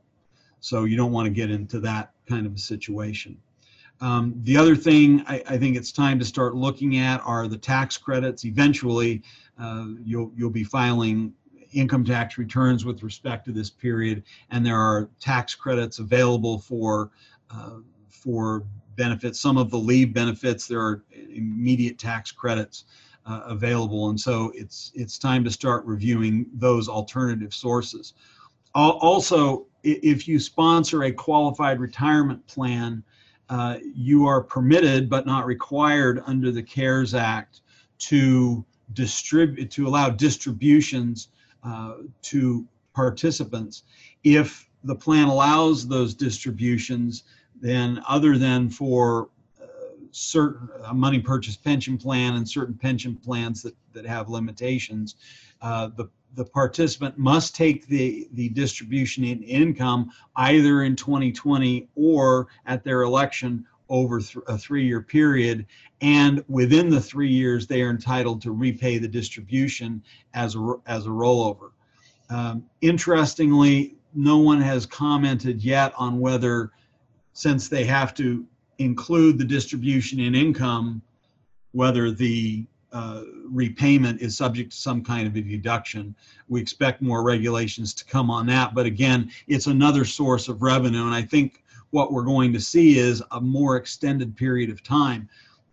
So 0.68 0.84
you 0.84 0.98
don't 0.98 1.14
want 1.14 1.26
to 1.28 1.30
get 1.30 1.50
into 1.50 1.80
that 1.80 2.12
kind 2.28 2.46
of 2.46 2.54
a 2.54 2.58
situation. 2.58 3.38
Um, 4.02 4.36
the 4.44 4.58
other 4.58 4.76
thing 4.76 5.24
I, 5.26 5.42
I, 5.50 5.58
think 5.58 5.76
it's 5.76 5.92
time 5.92 6.20
to 6.20 6.26
start 6.26 6.56
looking 6.56 6.98
at 6.98 7.20
are 7.22 7.48
the 7.48 7.58
tax 7.58 7.98
credits. 7.98 8.46
Eventually, 8.46 9.24
uh, 9.58 9.88
you'll 10.04 10.32
you'll 10.36 10.52
be 10.52 10.64
filing 10.64 11.34
income 11.74 12.04
tax 12.04 12.38
returns 12.38 12.86
with 12.86 13.02
respect 13.02 13.46
to 13.46 13.52
this 13.52 13.72
period, 13.72 14.24
and 14.52 14.64
there 14.64 14.78
are 14.78 15.10
tax 15.20 15.56
credits 15.56 15.98
available 15.98 16.60
for 16.60 17.10
uh, 17.50 17.78
for 18.10 18.64
benefits. 18.98 19.40
Some 19.40 19.58
of 19.58 19.72
the 19.72 19.80
leave 19.80 20.14
benefits 20.14 20.68
there 20.68 20.82
are 20.82 21.04
immediate 21.34 21.98
tax 21.98 22.32
credits 22.32 22.84
uh, 23.26 23.42
available, 23.46 24.10
and 24.10 24.20
so 24.20 24.52
it's 24.54 24.92
it's 24.94 25.18
time 25.18 25.44
to 25.44 25.50
start 25.50 25.84
reviewing 25.86 26.46
those 26.54 26.88
alternative 26.88 27.54
sources. 27.54 28.14
Also, 28.76 29.66
if 29.88 30.28
you 30.28 30.40
sponsor 30.40 31.04
a 31.04 31.12
qualified 31.12 31.80
retirement 31.80 32.46
plan, 32.48 33.04
uh, 33.50 33.78
you 33.96 34.26
are 34.26 34.42
permitted 34.42 35.10
but 35.10 35.26
not 35.26 35.46
required 35.46 36.22
under 36.26 36.52
the 36.52 36.62
CARES 36.62 37.14
Act 37.14 37.62
to 38.00 38.66
distribute 38.94 39.72
to 39.72 39.88
allow 39.88 40.10
distributions 40.10 41.30
uh, 41.64 41.96
to 42.24 42.66
participants. 42.94 43.84
If 44.24 44.70
the 44.84 44.96
plan 44.96 45.28
allows 45.28 45.88
those 45.88 46.14
distributions, 46.14 47.24
then 47.60 48.02
other 48.08 48.38
than 48.38 48.70
for 48.70 49.30
uh, 49.62 49.66
certain 50.12 50.70
money 50.94 51.20
purchase 51.20 51.56
pension 51.56 51.98
plan 51.98 52.36
and 52.36 52.48
certain 52.48 52.76
pension 52.76 53.16
plans 53.16 53.62
that, 53.64 53.76
that 53.94 54.06
have 54.06 54.30
limitations, 54.30 55.16
uh, 55.62 55.90
the 55.96 56.10
the 56.36 56.46
participant 56.46 57.18
must 57.18 57.56
take 57.56 57.88
the, 57.88 58.28
the 58.34 58.50
distribution 58.50 59.24
in 59.24 59.42
income 59.44 60.12
either 60.36 60.84
in 60.84 60.96
2020 60.96 61.88
or 61.96 62.48
at 62.66 62.84
their 62.84 63.02
election 63.02 63.66
over 63.90 64.20
th- 64.20 64.44
a 64.48 64.58
three 64.58 64.86
year 64.86 65.02
period. 65.02 65.66
And 66.02 66.44
within 66.48 66.90
the 66.90 67.02
three 67.02 67.32
years, 67.32 67.66
they 67.66 67.82
are 67.82 67.90
entitled 67.90 68.42
to 68.44 68.52
repay 68.52 68.98
the 68.98 69.08
distribution 69.08 70.04
as 70.34 70.56
a, 70.56 70.76
as 70.86 71.06
a 71.06 71.10
rollover. 71.10 71.72
Um, 72.30 72.66
interestingly, 72.82 73.96
no 74.14 74.38
one 74.38 74.62
has 74.62 74.86
commented 74.86 75.64
yet 75.64 75.94
on 75.98 76.20
whether, 76.20 76.72
since 77.34 77.68
they 77.68 77.86
have 77.86 78.14
to 78.16 78.46
include 78.80 79.38
the 79.38 79.46
distribution 79.46 80.20
in 80.20 80.36
income, 80.36 81.02
whether 81.72 82.12
the 82.12 82.66
uh, 82.98 83.22
repayment 83.46 84.20
is 84.22 84.36
subject 84.36 84.72
to 84.72 84.78
some 84.78 85.04
kind 85.04 85.28
of 85.28 85.36
a 85.36 85.42
deduction. 85.42 86.16
We 86.50 86.60
expect 86.60 87.00
more 87.00 87.22
regulations 87.22 87.94
to 87.94 88.06
come 88.06 88.32
on 88.32 88.48
that, 88.48 88.74
but 88.74 88.88
again, 88.88 89.30
it's 89.48 89.68
another 89.68 90.04
source 90.04 90.48
of 90.48 90.64
revenue. 90.64 91.06
And 91.06 91.14
I 91.14 91.22
think 91.22 91.64
what 91.92 92.12
we're 92.12 92.24
going 92.24 92.52
to 92.54 92.60
see 92.60 92.98
is 92.98 93.22
a 93.30 93.40
more 93.40 93.78
extended 93.78 94.36
period 94.36 94.72
of 94.72 94.82
time. 94.82 95.30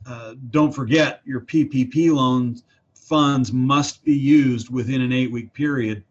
Uh, 0.07 0.35
don't 0.51 0.71
forget, 0.71 1.23
your 1.25 1.41
PPP 1.41 2.13
loans 2.13 2.63
funds 2.93 3.55
must 3.55 4.05
be 4.05 4.15
used 4.15 4.69
within 4.69 5.01
an 5.01 5.13
eight 5.13 5.33
week 5.33 5.51
period. 5.55 6.05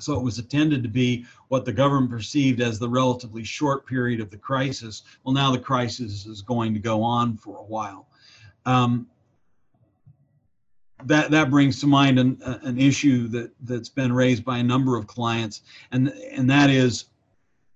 So 0.00 0.18
it 0.18 0.22
was 0.22 0.40
intended 0.40 0.82
to 0.82 0.88
be 0.88 1.26
what 1.46 1.64
the 1.64 1.72
government 1.72 2.10
perceived 2.10 2.60
as 2.60 2.80
the 2.80 2.88
relatively 2.88 3.44
short 3.44 3.86
period 3.86 4.18
of 4.18 4.30
the 4.30 4.36
crisis. 4.36 5.04
Well, 5.22 5.34
now 5.34 5.52
the 5.52 5.60
crisis 5.60 6.26
is 6.26 6.42
going 6.42 6.74
to 6.74 6.80
go 6.80 7.04
on 7.04 7.36
for 7.36 7.58
a 7.58 7.62
while. 7.62 8.08
Um, 8.66 9.06
that 11.06 11.30
that 11.30 11.50
brings 11.50 11.80
to 11.80 11.86
mind 11.86 12.18
an, 12.18 12.40
an 12.62 12.78
issue 12.78 13.28
that 13.28 13.50
that's 13.62 13.88
been 13.88 14.12
raised 14.12 14.44
by 14.44 14.58
a 14.58 14.62
number 14.62 14.96
of 14.96 15.06
clients 15.06 15.62
and 15.92 16.08
and 16.32 16.48
that 16.48 16.70
is 16.70 17.06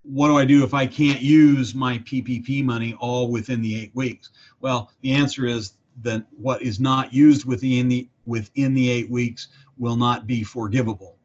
what 0.05 0.29
do 0.29 0.37
I 0.37 0.45
do 0.45 0.63
if 0.63 0.75
I 0.75 0.87
can't 0.87 1.21
use 1.21 1.75
my 1.75 1.99
PPP 1.99 2.63
money 2.63 2.95
all 3.01 3.31
within 3.31 3.63
the 3.63 3.81
eight 3.81 3.91
weeks? 3.95 4.31
Well, 4.61 4.91
the 5.01 5.13
answer 5.13 5.47
is 5.47 5.73
that 6.03 6.27
what 6.37 6.61
is 6.63 6.79
not 6.79 7.13
used 7.13 7.47
within 7.47 7.89
the 7.89 8.09
within 8.27 8.75
the 8.75 8.91
eight 8.91 9.11
weeks 9.11 9.49
will 9.79 9.97
not 9.97 10.27
be 10.27 10.43
forgivable. 10.45 11.17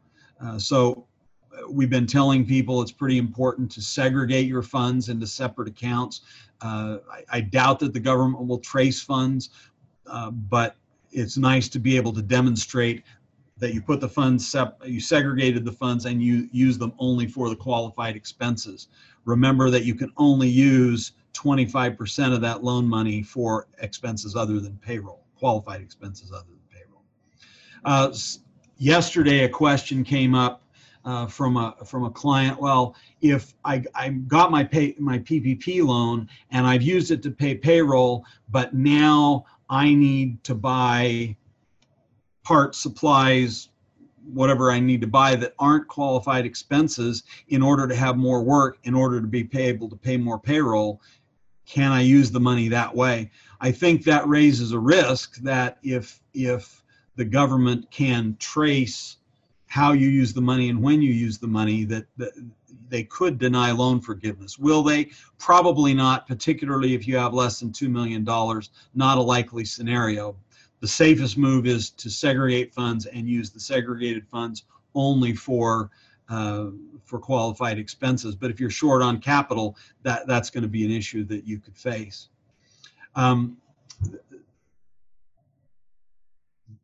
Uh, 0.41 0.57
so 0.57 1.05
uh, 1.53 1.69
we've 1.69 1.89
been 1.89 2.07
telling 2.07 2.45
people 2.45 2.81
it's 2.81 2.91
pretty 2.91 3.17
important 3.17 3.69
to 3.71 3.81
segregate 3.81 4.47
your 4.47 4.61
funds 4.61 5.09
into 5.09 5.27
separate 5.27 5.67
accounts. 5.67 6.21
Uh, 6.61 6.97
I, 7.11 7.23
I, 7.37 7.41
doubt 7.41 7.79
that 7.79 7.93
the 7.93 7.99
government 8.01 8.45
will 8.47 8.59
trace 8.59 9.01
funds, 9.01 9.49
uh, 10.07 10.29
but 10.29 10.75
it's 11.11 11.37
nice 11.37 11.67
to 11.69 11.79
be 11.79 11.95
able 11.95 12.13
to 12.13 12.21
demonstrate 12.21 13.03
that 13.57 13.73
you 13.73 13.81
put 13.81 13.99
the 13.99 14.07
funds, 14.07 14.47
sep- 14.47 14.81
you 14.85 14.99
segregated 14.99 15.65
the 15.65 15.71
funds 15.71 16.05
and 16.05 16.23
you 16.23 16.47
use 16.51 16.77
them 16.77 16.93
only 16.97 17.27
for 17.27 17.49
the 17.49 17.55
qualified 17.55 18.15
expenses. 18.15 18.87
Remember 19.25 19.69
that 19.69 19.83
you 19.83 19.95
can 19.95 20.11
only 20.17 20.47
use 20.47 21.11
25% 21.33 22.33
of 22.33 22.41
that 22.41 22.63
loan 22.63 22.87
money 22.87 23.21
for 23.21 23.67
expenses 23.79 24.35
other 24.35 24.59
than 24.59 24.77
payroll, 24.77 25.25
qualified 25.35 25.81
expenses 25.81 26.31
other 26.31 26.47
than 26.47 26.59
payroll. 26.71 27.03
Uh, 27.85 28.13
yesterday, 28.77 29.43
a 29.43 29.49
question 29.49 30.03
came 30.03 30.33
up 30.33 30.63
uh, 31.05 31.27
from 31.27 31.57
a 31.57 31.75
from 31.85 32.03
a 32.05 32.11
client. 32.11 32.59
Well, 32.59 32.95
if 33.21 33.53
I, 33.63 33.83
I 33.95 34.09
got 34.09 34.51
my 34.51 34.63
pay 34.63 34.95
my 34.99 35.19
PPP 35.19 35.83
loan 35.83 36.27
and 36.51 36.67
I've 36.67 36.81
used 36.81 37.11
it 37.11 37.23
to 37.23 37.31
pay 37.31 37.55
payroll, 37.55 38.25
but 38.49 38.73
now 38.73 39.45
I 39.69 39.93
need 39.93 40.43
to 40.45 40.55
buy 40.55 41.35
parts, 42.43 42.79
supplies, 42.79 43.69
whatever 44.33 44.71
I 44.71 44.79
need 44.79 45.01
to 45.01 45.07
buy 45.07 45.35
that 45.35 45.53
aren't 45.59 45.87
qualified 45.87 46.45
expenses 46.45 47.23
in 47.49 47.61
order 47.61 47.87
to 47.87 47.95
have 47.95 48.17
more 48.17 48.43
work, 48.43 48.79
in 48.83 48.93
order 48.93 49.21
to 49.21 49.27
be 49.27 49.47
able 49.53 49.89
to 49.89 49.95
pay 49.95 50.17
more 50.17 50.39
payroll. 50.39 51.01
Can 51.65 51.91
I 51.91 52.01
use 52.01 52.31
the 52.31 52.39
money 52.39 52.67
that 52.69 52.95
way? 52.95 53.29
I 53.61 53.71
think 53.71 54.03
that 54.03 54.27
raises 54.27 54.71
a 54.71 54.79
risk 54.79 55.35
that 55.37 55.77
if 55.83 56.21
if 56.33 56.83
the 57.15 57.25
government 57.25 57.91
can 57.91 58.35
trace 58.39 59.17
how 59.67 59.91
you 59.91 60.07
use 60.07 60.33
the 60.33 60.41
money 60.41 60.69
and 60.69 60.81
when 60.81 61.01
you 61.01 61.13
use 61.13 61.37
the 61.37 61.47
money, 61.47 61.83
that, 61.85 62.05
that 62.17 62.31
they 62.89 63.03
could 63.03 63.37
deny 63.37 63.71
loan 63.71 64.01
forgiveness. 64.01 64.57
Will 64.57 64.83
they? 64.83 65.09
Probably 65.37 65.93
not, 65.93 66.27
particularly 66.27 66.95
if 66.95 67.07
you 67.07 67.15
have 67.17 67.33
less 67.33 67.59
than 67.59 67.71
$2 67.71 67.89
million. 67.89 68.23
Not 68.93 69.17
a 69.17 69.21
likely 69.21 69.65
scenario. 69.65 70.35
The 70.81 70.87
safest 70.87 71.37
move 71.37 71.65
is 71.65 71.89
to 71.91 72.09
segregate 72.09 72.73
funds 72.73 73.05
and 73.05 73.27
use 73.27 73.49
the 73.49 73.59
segregated 73.59 74.27
funds 74.27 74.63
only 74.95 75.33
for 75.33 75.91
uh, 76.29 76.67
for 77.05 77.17
qualified 77.17 77.79
expenses. 77.79 78.35
But 78.35 78.51
if 78.51 78.59
you're 78.59 78.69
short 78.69 79.01
on 79.01 79.19
capital, 79.19 79.75
that, 80.03 80.27
that's 80.27 80.51
going 80.51 80.61
to 80.61 80.69
be 80.69 80.85
an 80.85 80.91
issue 80.91 81.23
that 81.25 81.43
you 81.43 81.57
could 81.57 81.75
face. 81.75 82.29
Um, 83.15 83.57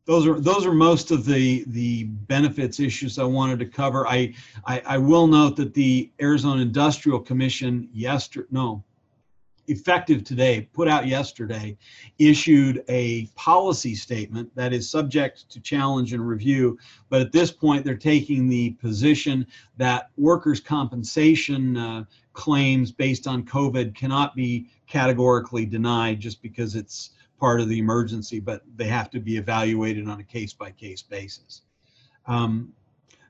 those 0.04 0.26
are 0.26 0.38
those 0.40 0.64
are 0.64 0.72
most 0.72 1.10
of 1.10 1.24
the 1.24 1.64
the 1.68 2.04
benefits 2.04 2.80
issues 2.80 3.18
I 3.18 3.24
wanted 3.24 3.58
to 3.58 3.66
cover. 3.66 4.06
I 4.06 4.34
I, 4.64 4.82
I 4.86 4.98
will 4.98 5.26
note 5.26 5.56
that 5.56 5.74
the 5.74 6.10
Arizona 6.20 6.62
Industrial 6.62 7.18
Commission 7.18 7.88
yesterday 7.92 8.46
no 8.50 8.84
effective 9.68 10.24
today 10.24 10.68
put 10.72 10.88
out 10.88 11.06
yesterday 11.06 11.76
issued 12.18 12.84
a 12.88 13.26
policy 13.34 13.94
statement 13.94 14.48
that 14.54 14.72
is 14.72 14.88
subject 14.88 15.48
to 15.50 15.60
challenge 15.60 16.12
and 16.12 16.26
review 16.26 16.78
but 17.08 17.20
at 17.20 17.32
this 17.32 17.50
point 17.50 17.84
they're 17.84 17.96
taking 17.96 18.48
the 18.48 18.70
position 18.72 19.46
that 19.76 20.10
workers 20.16 20.60
compensation 20.60 21.76
uh, 21.76 22.04
claims 22.32 22.92
based 22.92 23.26
on 23.26 23.44
covid 23.44 23.94
cannot 23.94 24.34
be 24.34 24.68
categorically 24.86 25.66
denied 25.66 26.20
just 26.20 26.40
because 26.42 26.76
it's 26.76 27.10
part 27.38 27.60
of 27.60 27.68
the 27.68 27.78
emergency, 27.78 28.40
but 28.40 28.62
they 28.76 28.86
have 28.86 29.10
to 29.10 29.20
be 29.20 29.36
evaluated 29.36 30.08
on 30.08 30.20
a 30.20 30.24
case 30.24 30.52
by 30.52 30.70
case 30.70 31.02
basis. 31.02 31.62
Um, 32.26 32.72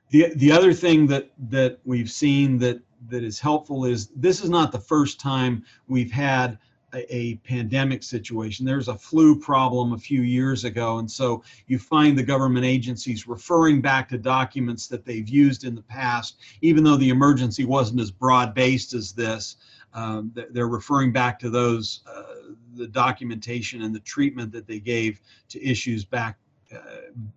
the 0.09 0.33
the 0.35 0.51
other 0.51 0.73
thing 0.73 1.07
that 1.07 1.31
that 1.49 1.79
we've 1.85 2.11
seen 2.11 2.57
that 2.59 2.79
that 3.09 3.23
is 3.23 3.39
helpful 3.39 3.85
is 3.85 4.07
this 4.15 4.43
is 4.43 4.49
not 4.49 4.71
the 4.71 4.79
first 4.79 5.19
time 5.19 5.63
we've 5.87 6.11
had 6.11 6.57
a, 6.93 7.15
a 7.15 7.35
pandemic 7.37 8.01
situation. 8.03 8.65
There's 8.65 8.87
a 8.87 8.97
flu 8.97 9.37
problem 9.39 9.93
a 9.93 9.97
few 9.97 10.21
years 10.21 10.63
ago, 10.63 10.99
and 10.99 11.09
so 11.09 11.43
you 11.67 11.77
find 11.77 12.17
the 12.17 12.23
government 12.23 12.65
agencies 12.65 13.27
referring 13.27 13.81
back 13.81 14.09
to 14.09 14.17
documents 14.17 14.87
that 14.87 15.05
they've 15.05 15.27
used 15.27 15.63
in 15.63 15.75
the 15.75 15.83
past, 15.83 16.37
even 16.61 16.83
though 16.83 16.97
the 16.97 17.09
emergency 17.09 17.65
wasn't 17.65 17.99
as 17.99 18.11
broad 18.11 18.53
based 18.53 18.93
as 18.93 19.11
this. 19.11 19.57
Um, 19.93 20.31
they're 20.51 20.67
referring 20.67 21.11
back 21.11 21.39
to 21.39 21.49
those, 21.49 22.01
uh, 22.07 22.53
the 22.77 22.87
documentation 22.87 23.81
and 23.81 23.93
the 23.93 23.99
treatment 23.99 24.51
that 24.51 24.67
they 24.67 24.79
gave 24.79 25.19
to 25.49 25.63
issues 25.63 26.05
back 26.05 26.37
uh, 26.73 26.79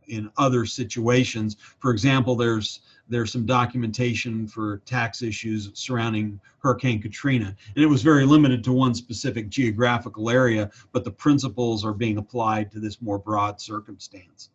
in 0.09 0.31
other 0.37 0.67
situations. 0.67 1.57
For 1.79 1.91
example, 1.93 2.35
there's 2.37 2.81
there's 3.09 3.33
some 3.33 3.45
documentation 3.45 4.47
for 4.47 4.79
tax 4.87 5.21
issues 5.21 5.71
surrounding 5.75 6.41
Hurricane 6.59 7.03
Katrina, 7.03 7.57
and 7.75 7.85
it 7.85 7.89
was 7.89 8.03
very 8.03 8.25
limited 8.25 8.63
to 8.65 8.73
one 8.73 8.95
specific 8.95 9.49
geographical 9.49 10.31
area, 10.31 10.71
but 10.93 11.03
the 11.03 11.11
principles 11.11 11.85
are 11.85 11.93
being 11.93 12.19
applied 12.19 12.71
to 12.71 12.79
this 12.79 13.03
more 13.03 13.19
broad 13.19 13.61
circumstance. 13.61 14.51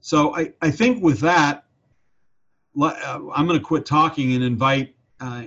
So 0.00 0.34
I, 0.34 0.52
I 0.60 0.72
think 0.72 1.02
with 1.02 1.20
that, 1.20 1.64
uh, 2.80 3.20
I'm 3.32 3.46
going 3.46 3.58
to 3.58 3.64
quit 3.64 3.86
talking 3.86 4.34
and 4.34 4.42
invite 4.42 4.96
uh, 5.20 5.44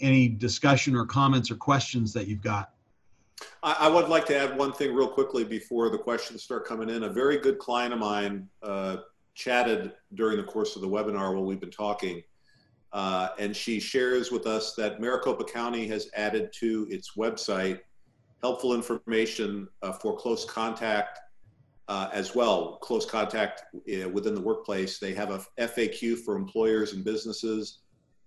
any 0.00 0.28
discussion 0.28 0.94
or 0.94 1.06
comments 1.06 1.50
or 1.50 1.56
questions 1.56 2.12
that 2.12 2.28
you've 2.28 2.42
got. 2.42 2.73
I, 3.62 3.76
I 3.80 3.88
would 3.88 4.08
like 4.08 4.26
to 4.26 4.36
add 4.36 4.56
one 4.56 4.72
thing 4.72 4.94
real 4.94 5.08
quickly 5.08 5.44
before 5.44 5.90
the 5.90 5.98
questions 5.98 6.42
start 6.42 6.66
coming 6.66 6.90
in. 6.90 7.04
A 7.04 7.08
very 7.08 7.38
good 7.38 7.58
client 7.58 7.92
of 7.92 7.98
mine 7.98 8.48
uh, 8.62 8.98
chatted 9.34 9.92
during 10.14 10.36
the 10.36 10.44
course 10.44 10.76
of 10.76 10.82
the 10.82 10.88
webinar 10.88 11.34
while 11.34 11.44
we've 11.44 11.60
been 11.60 11.70
talking. 11.70 12.22
Uh, 12.92 13.30
and 13.38 13.56
she 13.56 13.80
shares 13.80 14.30
with 14.30 14.46
us 14.46 14.74
that 14.76 15.00
Maricopa 15.00 15.44
County 15.44 15.86
has 15.88 16.08
added 16.14 16.52
to 16.60 16.86
its 16.90 17.16
website 17.16 17.80
helpful 18.40 18.74
information 18.74 19.66
uh, 19.82 19.90
for 19.90 20.14
close 20.16 20.44
contact 20.44 21.18
uh, 21.88 22.08
as 22.12 22.34
well. 22.34 22.76
Close 22.82 23.06
contact 23.06 23.62
uh, 23.74 24.08
within 24.10 24.34
the 24.34 24.40
workplace. 24.40 24.98
They 24.98 25.14
have 25.14 25.30
a 25.30 25.44
FAQ 25.58 26.18
for 26.18 26.36
employers 26.36 26.92
and 26.92 27.02
businesses. 27.02 27.78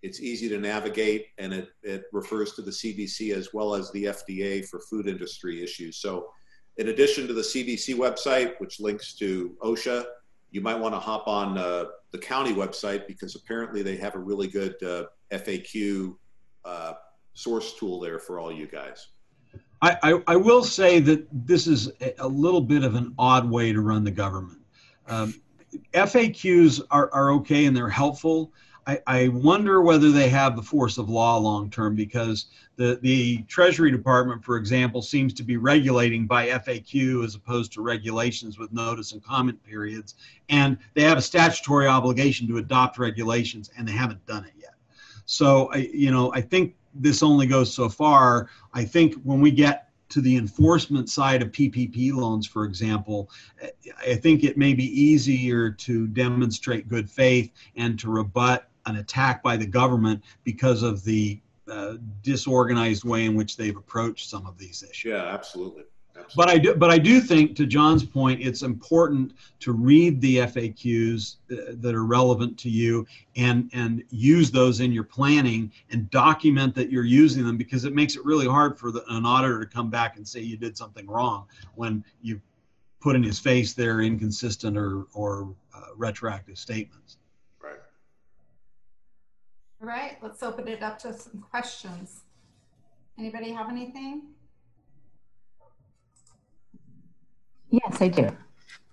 It's 0.03 0.21
easy 0.21 0.47
to 0.49 0.59
navigate 0.59 1.27
and 1.37 1.53
it, 1.53 1.69
it 1.83 2.03
refers 2.13 2.53
to 2.53 2.61
the 2.61 2.71
CDC 2.71 3.33
as 3.35 3.53
well 3.53 3.73
as 3.73 3.91
the 3.91 4.05
FDA 4.05 4.65
for 4.65 4.79
food 4.79 5.07
industry 5.07 5.63
issues. 5.63 5.97
So, 5.97 6.29
in 6.77 6.89
addition 6.89 7.25
to 7.25 7.33
the 7.33 7.41
CDC 7.41 7.95
website, 7.95 8.53
which 8.59 8.79
links 8.79 9.15
to 9.15 9.57
OSHA, 9.63 10.05
you 10.51 10.61
might 10.61 10.75
want 10.75 10.93
to 10.93 10.99
hop 10.99 11.27
on 11.27 11.57
uh, 11.57 11.85
the 12.11 12.19
county 12.19 12.53
website 12.53 13.07
because 13.07 13.35
apparently 13.35 13.81
they 13.81 13.97
have 13.97 14.13
a 14.13 14.19
really 14.19 14.47
good 14.47 14.75
uh, 14.83 15.05
FAQ 15.31 16.15
uh, 16.65 16.93
source 17.33 17.73
tool 17.73 17.99
there 17.99 18.19
for 18.19 18.39
all 18.39 18.51
you 18.51 18.67
guys. 18.67 19.07
I, 19.81 19.97
I, 20.01 20.23
I 20.27 20.35
will 20.35 20.63
say 20.63 20.99
that 21.01 21.27
this 21.31 21.67
is 21.67 21.91
a- 22.19 22.27
little 22.27 22.61
bit 22.61 22.83
of 22.83 22.95
an 22.95 23.13
odd 23.19 23.49
way 23.49 23.73
to 23.73 23.81
run 23.81 24.03
the 24.03 24.11
government. 24.11 24.59
Um, 25.07 25.35
FAQs 25.93 26.81
are, 26.89 27.11
are 27.13 27.31
okay 27.33 27.65
and 27.65 27.75
they're 27.75 27.89
helpful. 27.89 28.51
I, 29.05 29.27
wonder 29.27 29.81
whether 29.81 30.11
they 30.11 30.29
have 30.29 30.55
the 30.55 30.61
force 30.61 30.97
of 30.97 31.09
law 31.09 31.37
long 31.37 31.69
term 31.69 31.93
because 31.93 32.45
the, 32.77 32.97
the 33.01 33.39
Treasury 33.43 33.91
Department, 33.91 34.43
for 34.43 34.55
example, 34.55 35.01
seems 35.01 35.33
to 35.33 35.43
be 35.43 35.57
regulating 35.57 36.25
by 36.25 36.47
FAQ 36.47 37.25
as 37.25 37.35
opposed 37.35 37.73
to 37.73 37.81
regulations 37.81 38.57
with 38.57 38.71
notice 38.71 39.11
and 39.11 39.21
comment 39.21 39.61
periods. 39.63 40.15
And 40.47 40.77
they 40.93 41.01
have 41.03 41.17
a 41.17 41.21
statutory 41.21 41.87
obligation 41.87 42.47
to 42.47 42.57
adopt 42.57 42.97
regulations 42.97 43.69
and 43.77 43.85
they 43.85 43.91
haven't 43.91 44.25
done 44.25 44.45
it 44.45 44.53
yet. 44.57 44.75
So, 45.25 45.69
I, 45.73 45.89
you 45.93 46.11
know, 46.11 46.31
I 46.33 46.39
think 46.39 46.75
this 46.93 47.21
only 47.21 47.45
goes 47.45 47.73
so 47.73 47.89
far. 47.89 48.49
I 48.73 48.85
think 48.85 49.15
when 49.23 49.41
we 49.41 49.51
get 49.51 49.89
to 50.09 50.21
the 50.21 50.37
enforcement 50.37 51.09
side 51.09 51.41
of 51.41 51.51
PPP 51.51 52.13
loans, 52.13 52.47
for 52.47 52.63
example, 52.63 53.29
I 53.99 54.15
think 54.15 54.45
it 54.45 54.57
may 54.57 54.73
be 54.73 54.85
easier 54.85 55.69
to 55.71 56.07
demonstrate 56.07 56.87
good 56.87 57.09
faith 57.09 57.51
and 57.75 57.99
to 57.99 58.09
rebut 58.09 58.69
an 58.87 58.97
attack 58.97 59.43
by 59.43 59.57
the 59.57 59.65
government 59.65 60.23
because 60.43 60.81
of 60.81 61.03
the 61.03 61.39
uh, 61.69 61.95
disorganized 62.23 63.03
way 63.03 63.25
in 63.25 63.35
which 63.35 63.57
they've 63.57 63.75
approached 63.75 64.29
some 64.29 64.47
of 64.47 64.57
these 64.57 64.83
issues. 64.83 65.11
Yeah, 65.11 65.25
absolutely. 65.25 65.83
absolutely. 66.17 66.33
But 66.35 66.49
I 66.49 66.57
do, 66.57 66.75
but 66.75 66.89
I 66.89 66.97
do 66.97 67.19
think, 67.19 67.57
to 67.57 67.65
John's 67.65 68.05
point, 68.05 68.41
it's 68.41 68.61
important 68.61 69.33
to 69.59 69.73
read 69.73 70.21
the 70.21 70.37
FAQs 70.37 71.35
uh, 71.51 71.73
that 71.81 71.93
are 71.93 72.05
relevant 72.05 72.57
to 72.59 72.69
you 72.69 73.05
and 73.35 73.69
and 73.73 74.03
use 74.09 74.49
those 74.49 74.79
in 74.79 74.93
your 74.93 75.03
planning 75.03 75.71
and 75.91 76.09
document 76.09 76.73
that 76.75 76.89
you're 76.89 77.03
using 77.03 77.45
them 77.45 77.57
because 77.57 77.83
it 77.83 77.93
makes 77.93 78.15
it 78.15 78.23
really 78.23 78.47
hard 78.47 78.79
for 78.79 78.91
the, 78.91 79.03
an 79.09 79.25
auditor 79.25 79.59
to 79.59 79.67
come 79.67 79.89
back 79.89 80.15
and 80.15 80.25
say 80.25 80.39
you 80.39 80.55
did 80.55 80.77
something 80.77 81.05
wrong 81.05 81.45
when 81.75 82.03
you 82.21 82.39
put 83.01 83.15
in 83.15 83.23
his 83.23 83.39
face 83.39 83.73
their 83.73 84.01
inconsistent 84.01 84.77
or 84.77 85.05
or 85.13 85.53
uh, 85.75 85.81
retroactive 85.97 86.57
statements. 86.57 87.16
All 89.79 89.87
right, 89.87 90.17
let's 90.23 90.41
open 90.41 90.67
it 90.67 90.81
up 90.81 90.97
to 90.99 91.13
some 91.13 91.45
questions. 91.51 92.21
Anybody 93.19 93.51
have 93.51 93.69
anything? 93.69 94.23
Yes, 97.69 98.01
I 98.01 98.07
do. 98.07 98.29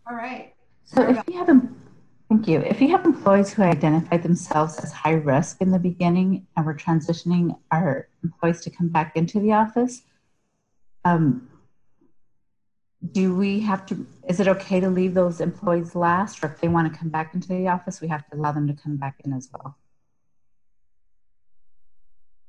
All 0.09 0.17
right. 0.17 0.55
So 0.85 1.09
if 1.09 1.23
you 1.27 1.39
have, 1.39 1.49
thank 2.29 2.49
you. 2.49 2.61
If 2.61 2.83
you 2.83 2.89
have 2.89 3.07
employees 3.07 3.53
who 3.53 3.63
identify 3.63 4.19
themselves 4.19 4.79
as 4.79 4.93
high 4.93 5.13
risk 5.13 5.63
in 5.63 5.71
the 5.71 5.79
beginning 5.79 6.47
and 6.57 6.67
we're 6.67 6.77
transitioning 6.77 7.59
our 7.71 8.09
employees 8.23 8.61
to 8.63 8.71
come 8.71 8.89
back 8.89 9.17
into 9.17 9.41
the 9.41 9.53
office, 9.53 10.03
um, 11.07 11.49
do 13.13 13.35
we 13.35 13.61
have 13.61 13.87
to, 13.87 14.07
is 14.29 14.41
it 14.41 14.49
okay 14.49 14.81
to 14.81 14.89
leave 14.89 15.15
those 15.15 15.41
employees 15.41 15.95
last? 15.95 16.43
Or 16.43 16.49
if 16.49 16.61
they 16.61 16.69
want 16.69 16.93
to 16.93 16.99
come 16.99 17.09
back 17.09 17.35
into 17.35 17.49
the 17.49 17.69
office, 17.69 18.03
we 18.03 18.09
have 18.09 18.29
to 18.31 18.37
allow 18.37 18.53
them 18.53 18.67
to 18.67 18.75
come 18.75 18.97
back 18.97 19.17
in 19.25 19.33
as 19.33 19.49
well? 19.53 19.79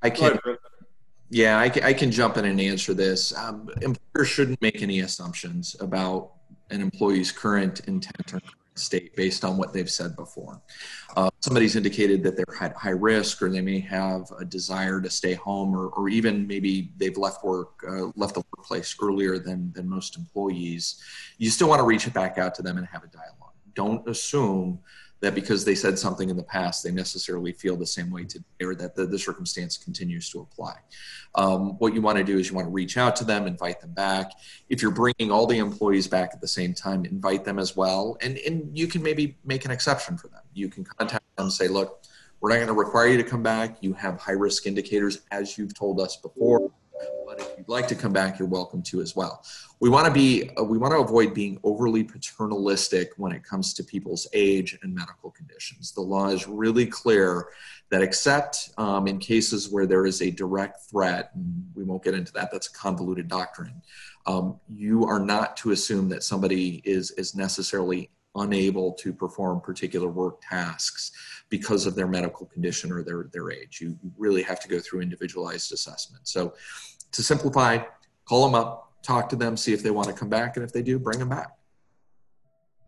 I 0.05 0.09
can, 0.11 0.39
yeah, 1.29 1.57
I 1.57 1.69
can, 1.69 1.83
I 1.83 1.93
can 1.93 2.11
jump 2.11 2.37
in 2.37 2.45
and 2.45 2.61
answer 2.61 2.93
this. 2.93 3.35
Um, 3.35 3.69
employers 3.81 4.27
shouldn't 4.27 4.61
make 4.61 4.83
any 4.83 4.99
assumptions 4.99 5.75
about 5.79 6.33
an 6.69 6.79
employee's 6.79 7.31
current 7.31 7.81
intent 7.87 8.33
or 8.33 8.39
current 8.39 8.55
state 8.75 9.15
based 9.15 9.43
on 9.43 9.57
what 9.57 9.73
they've 9.73 9.89
said 9.89 10.15
before. 10.15 10.61
Uh, 11.17 11.29
somebody's 11.39 11.75
indicated 11.75 12.21
that 12.23 12.35
they're 12.35 12.55
at 12.61 12.75
high 12.75 12.89
risk 12.89 13.41
or 13.41 13.49
they 13.49 13.61
may 13.61 13.79
have 13.79 14.31
a 14.37 14.45
desire 14.45 15.01
to 15.01 15.09
stay 15.09 15.33
home 15.33 15.75
or, 15.75 15.87
or 15.89 16.07
even 16.07 16.45
maybe 16.45 16.91
they've 16.97 17.17
left 17.17 17.43
work, 17.43 17.71
uh, 17.87 18.11
left 18.15 18.35
the 18.35 18.43
workplace 18.55 18.95
earlier 19.01 19.39
than, 19.39 19.71
than 19.73 19.89
most 19.89 20.17
employees. 20.17 21.01
You 21.39 21.49
still 21.49 21.69
want 21.69 21.79
to 21.79 21.85
reach 21.85 22.05
it 22.05 22.13
back 22.13 22.37
out 22.37 22.53
to 22.55 22.61
them 22.61 22.77
and 22.77 22.85
have 22.85 23.03
a 23.03 23.07
dialogue. 23.07 23.53
Don't 23.73 24.07
assume 24.07 24.79
that 25.21 25.33
because 25.33 25.65
they 25.65 25.75
said 25.75 25.97
something 25.97 26.29
in 26.29 26.37
the 26.37 26.43
past, 26.43 26.83
they 26.83 26.91
necessarily 26.91 27.51
feel 27.51 27.75
the 27.75 27.85
same 27.85 28.11
way 28.11 28.25
today 28.25 28.45
or 28.61 28.75
that 28.75 28.95
the, 28.95 29.05
the 29.05 29.17
circumstance 29.17 29.77
continues 29.77 30.29
to 30.29 30.41
apply. 30.41 30.75
Um, 31.35 31.77
what 31.79 31.93
you 31.93 32.01
want 32.01 32.17
to 32.17 32.23
do 32.23 32.37
is 32.37 32.49
you 32.49 32.55
want 32.55 32.67
to 32.67 32.71
reach 32.71 32.97
out 32.97 33.15
to 33.17 33.23
them, 33.23 33.47
invite 33.47 33.81
them 33.81 33.93
back. 33.93 34.31
If 34.69 34.81
you're 34.81 34.91
bringing 34.91 35.31
all 35.31 35.47
the 35.47 35.57
employees 35.57 36.07
back 36.07 36.31
at 36.33 36.41
the 36.41 36.47
same 36.47 36.73
time, 36.73 37.05
invite 37.05 37.43
them 37.45 37.59
as 37.59 37.75
well. 37.75 38.17
And, 38.21 38.37
and 38.39 38.77
you 38.77 38.87
can 38.87 39.01
maybe 39.01 39.37
make 39.45 39.65
an 39.65 39.71
exception 39.71 40.17
for 40.17 40.27
them. 40.27 40.41
You 40.53 40.69
can 40.69 40.83
contact 40.83 41.23
them 41.37 41.45
and 41.45 41.53
say, 41.53 41.67
look, 41.67 42.03
we're 42.39 42.49
not 42.49 42.55
going 42.55 42.67
to 42.67 42.73
require 42.73 43.07
you 43.07 43.17
to 43.17 43.23
come 43.23 43.41
back. 43.41 43.77
You 43.81 43.93
have 43.93 44.19
high 44.19 44.33
risk 44.33 44.67
indicators, 44.67 45.21
as 45.31 45.57
you've 45.57 45.73
told 45.73 45.99
us 45.99 46.17
before. 46.17 46.64
But 47.37 47.47
if 47.51 47.57
you'd 47.57 47.69
like 47.69 47.87
to 47.89 47.95
come 47.95 48.13
back, 48.13 48.39
you're 48.39 48.47
welcome 48.47 48.81
to 48.83 49.01
as 49.01 49.15
well. 49.15 49.43
We 49.79 49.89
want 49.89 50.05
to 50.07 50.11
be, 50.11 50.49
uh, 50.57 50.63
we 50.63 50.77
want 50.77 50.93
to 50.93 50.99
avoid 50.99 51.33
being 51.33 51.59
overly 51.63 52.03
paternalistic 52.03 53.11
when 53.17 53.31
it 53.31 53.43
comes 53.43 53.73
to 53.75 53.83
people's 53.83 54.27
age 54.33 54.77
and 54.81 54.93
medical 54.93 55.31
conditions. 55.31 55.91
The 55.91 56.01
law 56.01 56.27
is 56.29 56.47
really 56.47 56.85
clear 56.85 57.49
that 57.89 58.01
except 58.01 58.71
um, 58.77 59.07
in 59.07 59.19
cases 59.19 59.69
where 59.69 59.85
there 59.85 60.05
is 60.05 60.21
a 60.21 60.31
direct 60.31 60.81
threat, 60.89 61.31
and 61.35 61.65
we 61.75 61.83
won't 61.83 62.03
get 62.03 62.13
into 62.13 62.31
that, 62.33 62.51
that's 62.51 62.67
a 62.67 62.73
convoluted 62.73 63.27
doctrine, 63.27 63.81
um, 64.25 64.59
you 64.69 65.05
are 65.05 65.19
not 65.19 65.55
to 65.57 65.71
assume 65.71 66.09
that 66.09 66.23
somebody 66.23 66.81
is, 66.85 67.11
is 67.11 67.35
necessarily 67.35 68.09
unable 68.35 68.91
to 68.91 69.13
perform 69.13 69.61
particular 69.61 70.09
work 70.09 70.41
tasks 70.41 71.11
because 71.49 71.85
of 71.85 71.95
their 71.95 72.07
medical 72.07 72.45
condition 72.47 72.91
or 72.91 73.01
their, 73.03 73.29
their 73.31 73.51
age. 73.51 73.79
You 73.79 73.97
really 74.17 74.43
have 74.43 74.59
to 74.61 74.67
go 74.67 74.79
through 74.79 75.01
individualized 75.01 75.71
assessment. 75.71 76.27
So 76.27 76.53
to 77.15 77.23
simplify, 77.23 77.79
call 78.25 78.45
them 78.45 78.55
up, 78.55 78.93
talk 79.01 79.29
to 79.29 79.35
them, 79.35 79.55
see 79.57 79.73
if 79.73 79.83
they 79.83 79.91
want 79.91 80.07
to 80.07 80.13
come 80.13 80.29
back, 80.29 80.57
and 80.57 80.65
if 80.65 80.71
they 80.71 80.81
do, 80.81 80.99
bring 80.99 81.19
them 81.19 81.29
back. 81.29 81.51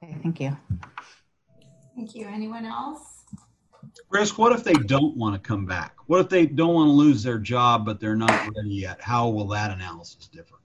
Okay, 0.04 0.16
thank 0.22 0.40
you. 0.40 0.56
Thank 1.95 2.16
you. 2.16 2.28
Anyone 2.28 2.66
else? 2.66 3.24
Chris, 4.10 4.38
what 4.38 4.52
if 4.52 4.64
they 4.64 4.74
don't 4.74 5.16
want 5.18 5.36
to 5.36 5.40
come 5.40 5.66
back? 5.66 5.95
What 6.06 6.20
if 6.22 6.30
they 6.30 6.45
don't 6.45 6.74
want 6.74 6.88
to 6.88 6.91
lose 6.91 7.24
their 7.24 7.40
job, 7.40 7.86
but 7.86 7.99
they're 7.99 8.16
not 8.16 8.32
ready 8.56 8.76
yet? 8.76 9.02
How 9.02 9.28
will 9.28 9.48
that 9.48 9.72
analysis 9.72 10.28
differ? 10.28 10.56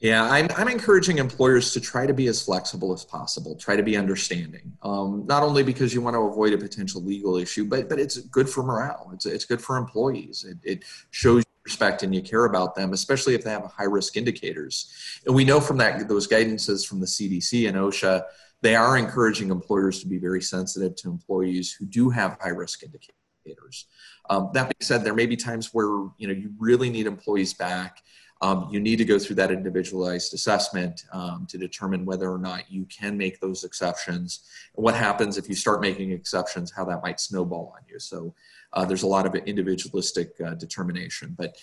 Yeah, 0.00 0.24
I'm, 0.24 0.48
I'm 0.56 0.68
encouraging 0.68 1.18
employers 1.18 1.74
to 1.74 1.80
try 1.80 2.06
to 2.06 2.14
be 2.14 2.26
as 2.28 2.42
flexible 2.42 2.94
as 2.94 3.04
possible, 3.04 3.54
try 3.54 3.76
to 3.76 3.82
be 3.82 3.98
understanding. 3.98 4.72
Um, 4.82 5.26
not 5.26 5.42
only 5.42 5.62
because 5.62 5.92
you 5.92 6.00
want 6.00 6.14
to 6.14 6.20
avoid 6.20 6.54
a 6.54 6.58
potential 6.58 7.02
legal 7.02 7.36
issue, 7.36 7.66
but, 7.66 7.88
but 7.88 7.98
it's 7.98 8.16
good 8.16 8.48
for 8.48 8.62
morale. 8.62 9.10
It's, 9.12 9.26
it's 9.26 9.44
good 9.44 9.60
for 9.60 9.76
employees. 9.76 10.46
It, 10.48 10.56
it 10.62 10.84
shows 11.10 11.44
respect 11.64 12.02
and 12.02 12.14
you 12.14 12.22
care 12.22 12.46
about 12.46 12.74
them, 12.74 12.92
especially 12.92 13.34
if 13.34 13.44
they 13.44 13.50
have 13.50 13.64
high 13.64 13.84
risk 13.84 14.16
indicators. 14.16 14.92
And 15.26 15.34
we 15.34 15.44
know 15.44 15.60
from 15.60 15.76
that 15.78 16.08
those 16.08 16.26
guidances 16.26 16.86
from 16.86 17.00
the 17.00 17.06
CDC 17.06 17.68
and 17.68 17.76
OSHA, 17.76 18.22
they 18.62 18.74
are 18.74 18.96
encouraging 18.96 19.50
employers 19.50 20.00
to 20.00 20.06
be 20.06 20.18
very 20.18 20.42
sensitive 20.42 20.96
to 20.96 21.08
employees 21.08 21.72
who 21.72 21.86
do 21.86 22.10
have 22.10 22.38
high 22.40 22.50
risk 22.50 22.82
indicators. 22.82 23.86
Um, 24.28 24.50
that 24.54 24.64
being 24.64 24.74
said, 24.80 25.02
there 25.02 25.14
may 25.14 25.26
be 25.26 25.36
times 25.36 25.70
where 25.72 26.08
you 26.18 26.28
know 26.28 26.32
you 26.32 26.52
really 26.58 26.90
need 26.90 27.06
employees 27.06 27.54
back. 27.54 28.02
Um, 28.42 28.68
you 28.70 28.80
need 28.80 28.96
to 28.96 29.04
go 29.04 29.18
through 29.18 29.36
that 29.36 29.50
individualized 29.50 30.32
assessment 30.32 31.04
um, 31.12 31.46
to 31.50 31.58
determine 31.58 32.06
whether 32.06 32.30
or 32.30 32.38
not 32.38 32.70
you 32.70 32.86
can 32.86 33.18
make 33.18 33.38
those 33.38 33.64
exceptions. 33.64 34.48
And 34.76 34.82
what 34.82 34.94
happens 34.94 35.36
if 35.36 35.46
you 35.46 35.54
start 35.54 35.82
making 35.82 36.12
exceptions, 36.12 36.72
how 36.72 36.86
that 36.86 37.02
might 37.02 37.20
snowball 37.20 37.74
on 37.76 37.82
you. 37.86 37.98
So 37.98 38.34
uh, 38.72 38.84
there's 38.84 39.02
a 39.02 39.06
lot 39.06 39.26
of 39.26 39.34
individualistic 39.34 40.32
uh, 40.44 40.54
determination. 40.54 41.34
But 41.36 41.56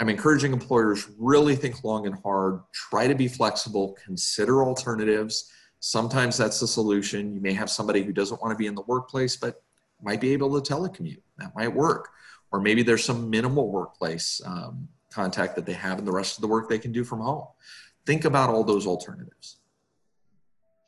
I'm 0.00 0.08
encouraging 0.08 0.52
employers 0.52 1.08
really 1.18 1.54
think 1.56 1.84
long 1.84 2.06
and 2.06 2.16
hard, 2.22 2.60
try 2.72 3.06
to 3.06 3.14
be 3.14 3.28
flexible, 3.28 3.96
consider 4.04 4.64
alternatives. 4.64 5.50
Sometimes 5.80 6.36
that's 6.36 6.60
the 6.60 6.66
solution. 6.66 7.34
You 7.34 7.40
may 7.40 7.52
have 7.52 7.70
somebody 7.70 8.02
who 8.02 8.12
doesn't 8.12 8.40
want 8.40 8.52
to 8.52 8.56
be 8.56 8.66
in 8.66 8.74
the 8.74 8.82
workplace, 8.82 9.36
but 9.36 9.62
might 10.02 10.20
be 10.20 10.32
able 10.32 10.60
to 10.60 10.72
telecommute. 10.72 11.22
That 11.38 11.54
might 11.54 11.72
work. 11.72 12.08
Or 12.50 12.60
maybe 12.60 12.82
there's 12.82 13.04
some 13.04 13.30
minimal 13.30 13.70
workplace 13.70 14.40
um, 14.44 14.88
contact 15.10 15.54
that 15.56 15.66
they 15.66 15.72
have, 15.72 15.98
and 15.98 16.06
the 16.06 16.12
rest 16.12 16.36
of 16.36 16.42
the 16.42 16.48
work 16.48 16.68
they 16.68 16.78
can 16.78 16.92
do 16.92 17.04
from 17.04 17.20
home. 17.20 17.46
Think 18.04 18.24
about 18.24 18.50
all 18.50 18.64
those 18.64 18.86
alternatives. 18.86 19.58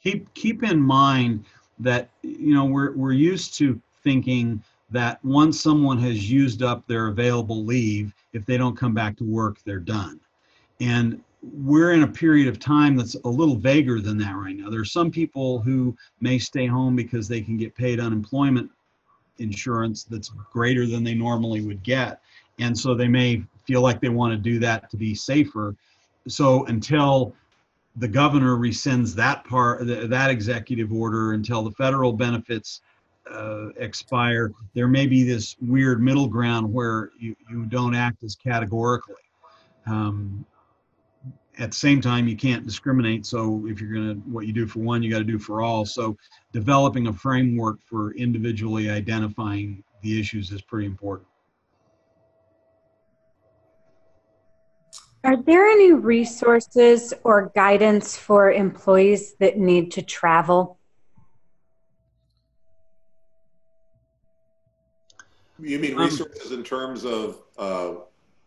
Keep 0.02 0.34
keep 0.34 0.62
in 0.62 0.80
mind 0.80 1.44
that 1.78 2.10
you 2.22 2.54
know 2.54 2.64
we're 2.66 2.92
we're 2.96 3.12
used 3.12 3.54
to 3.58 3.80
thinking 4.02 4.62
that 4.94 5.18
once 5.24 5.60
someone 5.60 5.98
has 5.98 6.30
used 6.30 6.62
up 6.62 6.86
their 6.86 7.08
available 7.08 7.64
leave, 7.64 8.14
if 8.32 8.46
they 8.46 8.56
don't 8.56 8.76
come 8.76 8.94
back 8.94 9.16
to 9.16 9.24
work, 9.24 9.58
they're 9.64 9.80
done. 9.80 10.20
And 10.80 11.20
we're 11.42 11.92
in 11.92 12.04
a 12.04 12.08
period 12.08 12.46
of 12.46 12.60
time 12.60 12.96
that's 12.96 13.16
a 13.24 13.28
little 13.28 13.56
vaguer 13.56 14.00
than 14.00 14.16
that 14.18 14.36
right 14.36 14.56
now. 14.56 14.70
There 14.70 14.80
are 14.80 14.84
some 14.84 15.10
people 15.10 15.58
who 15.58 15.96
may 16.20 16.38
stay 16.38 16.66
home 16.66 16.94
because 16.94 17.26
they 17.26 17.40
can 17.40 17.56
get 17.56 17.74
paid 17.74 17.98
unemployment 17.98 18.70
insurance 19.38 20.04
that's 20.04 20.28
greater 20.52 20.86
than 20.86 21.02
they 21.02 21.14
normally 21.14 21.60
would 21.60 21.82
get. 21.82 22.20
And 22.60 22.78
so 22.78 22.94
they 22.94 23.08
may 23.08 23.42
feel 23.66 23.80
like 23.80 24.00
they 24.00 24.10
want 24.10 24.32
to 24.32 24.38
do 24.38 24.60
that 24.60 24.90
to 24.90 24.96
be 24.96 25.12
safer. 25.12 25.74
So 26.28 26.66
until 26.66 27.34
the 27.96 28.08
governor 28.08 28.56
rescinds 28.56 29.12
that 29.16 29.44
part, 29.44 29.86
that 29.86 30.30
executive 30.30 30.92
order, 30.92 31.32
until 31.32 31.64
the 31.64 31.72
federal 31.72 32.12
benefits 32.12 32.80
uh, 33.30 33.68
expire, 33.76 34.52
there 34.74 34.88
may 34.88 35.06
be 35.06 35.22
this 35.24 35.56
weird 35.60 36.02
middle 36.02 36.26
ground 36.26 36.72
where 36.72 37.10
you, 37.18 37.34
you 37.50 37.66
don't 37.66 37.94
act 37.94 38.22
as 38.22 38.34
categorically. 38.34 39.14
Um, 39.86 40.44
at 41.58 41.70
the 41.70 41.76
same 41.76 42.00
time, 42.00 42.26
you 42.26 42.36
can't 42.36 42.66
discriminate. 42.66 43.24
So 43.26 43.66
if 43.66 43.80
you're 43.80 43.92
going 43.92 44.14
to, 44.14 44.20
what 44.28 44.46
you 44.46 44.52
do 44.52 44.66
for 44.66 44.80
one, 44.80 45.02
you 45.02 45.10
got 45.10 45.18
to 45.18 45.24
do 45.24 45.38
for 45.38 45.62
all. 45.62 45.86
So 45.86 46.16
developing 46.52 47.06
a 47.06 47.12
framework 47.12 47.80
for 47.82 48.12
individually 48.14 48.90
identifying 48.90 49.82
the 50.02 50.18
issues 50.18 50.50
is 50.50 50.62
pretty 50.62 50.86
important. 50.86 51.28
Are 55.22 55.36
there 55.38 55.66
any 55.66 55.92
resources 55.92 57.14
or 57.24 57.50
guidance 57.54 58.14
for 58.14 58.52
employees 58.52 59.34
that 59.40 59.56
need 59.56 59.90
to 59.92 60.02
travel? 60.02 60.78
You 65.58 65.78
mean 65.78 65.94
Um, 65.94 66.00
resources 66.00 66.52
in 66.52 66.62
terms 66.62 67.04
of 67.04 67.42
uh, 67.56 67.94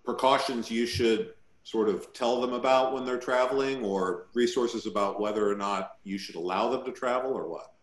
precautions 0.03 0.69
you 0.69 0.85
should 0.85 1.33
sort 1.63 1.89
of 1.89 2.11
tell 2.13 2.39
them 2.39 2.53
about 2.53 2.93
when 2.93 3.05
they're 3.05 3.19
traveling, 3.19 3.83
or 3.83 4.27
resources 4.33 4.85
about 4.85 5.19
whether 5.19 5.49
or 5.49 5.55
not 5.55 5.97
you 6.03 6.17
should 6.17 6.35
allow 6.35 6.69
them 6.69 6.85
to 6.85 6.91
travel, 6.91 7.33
or 7.33 7.47
what? 7.47 7.73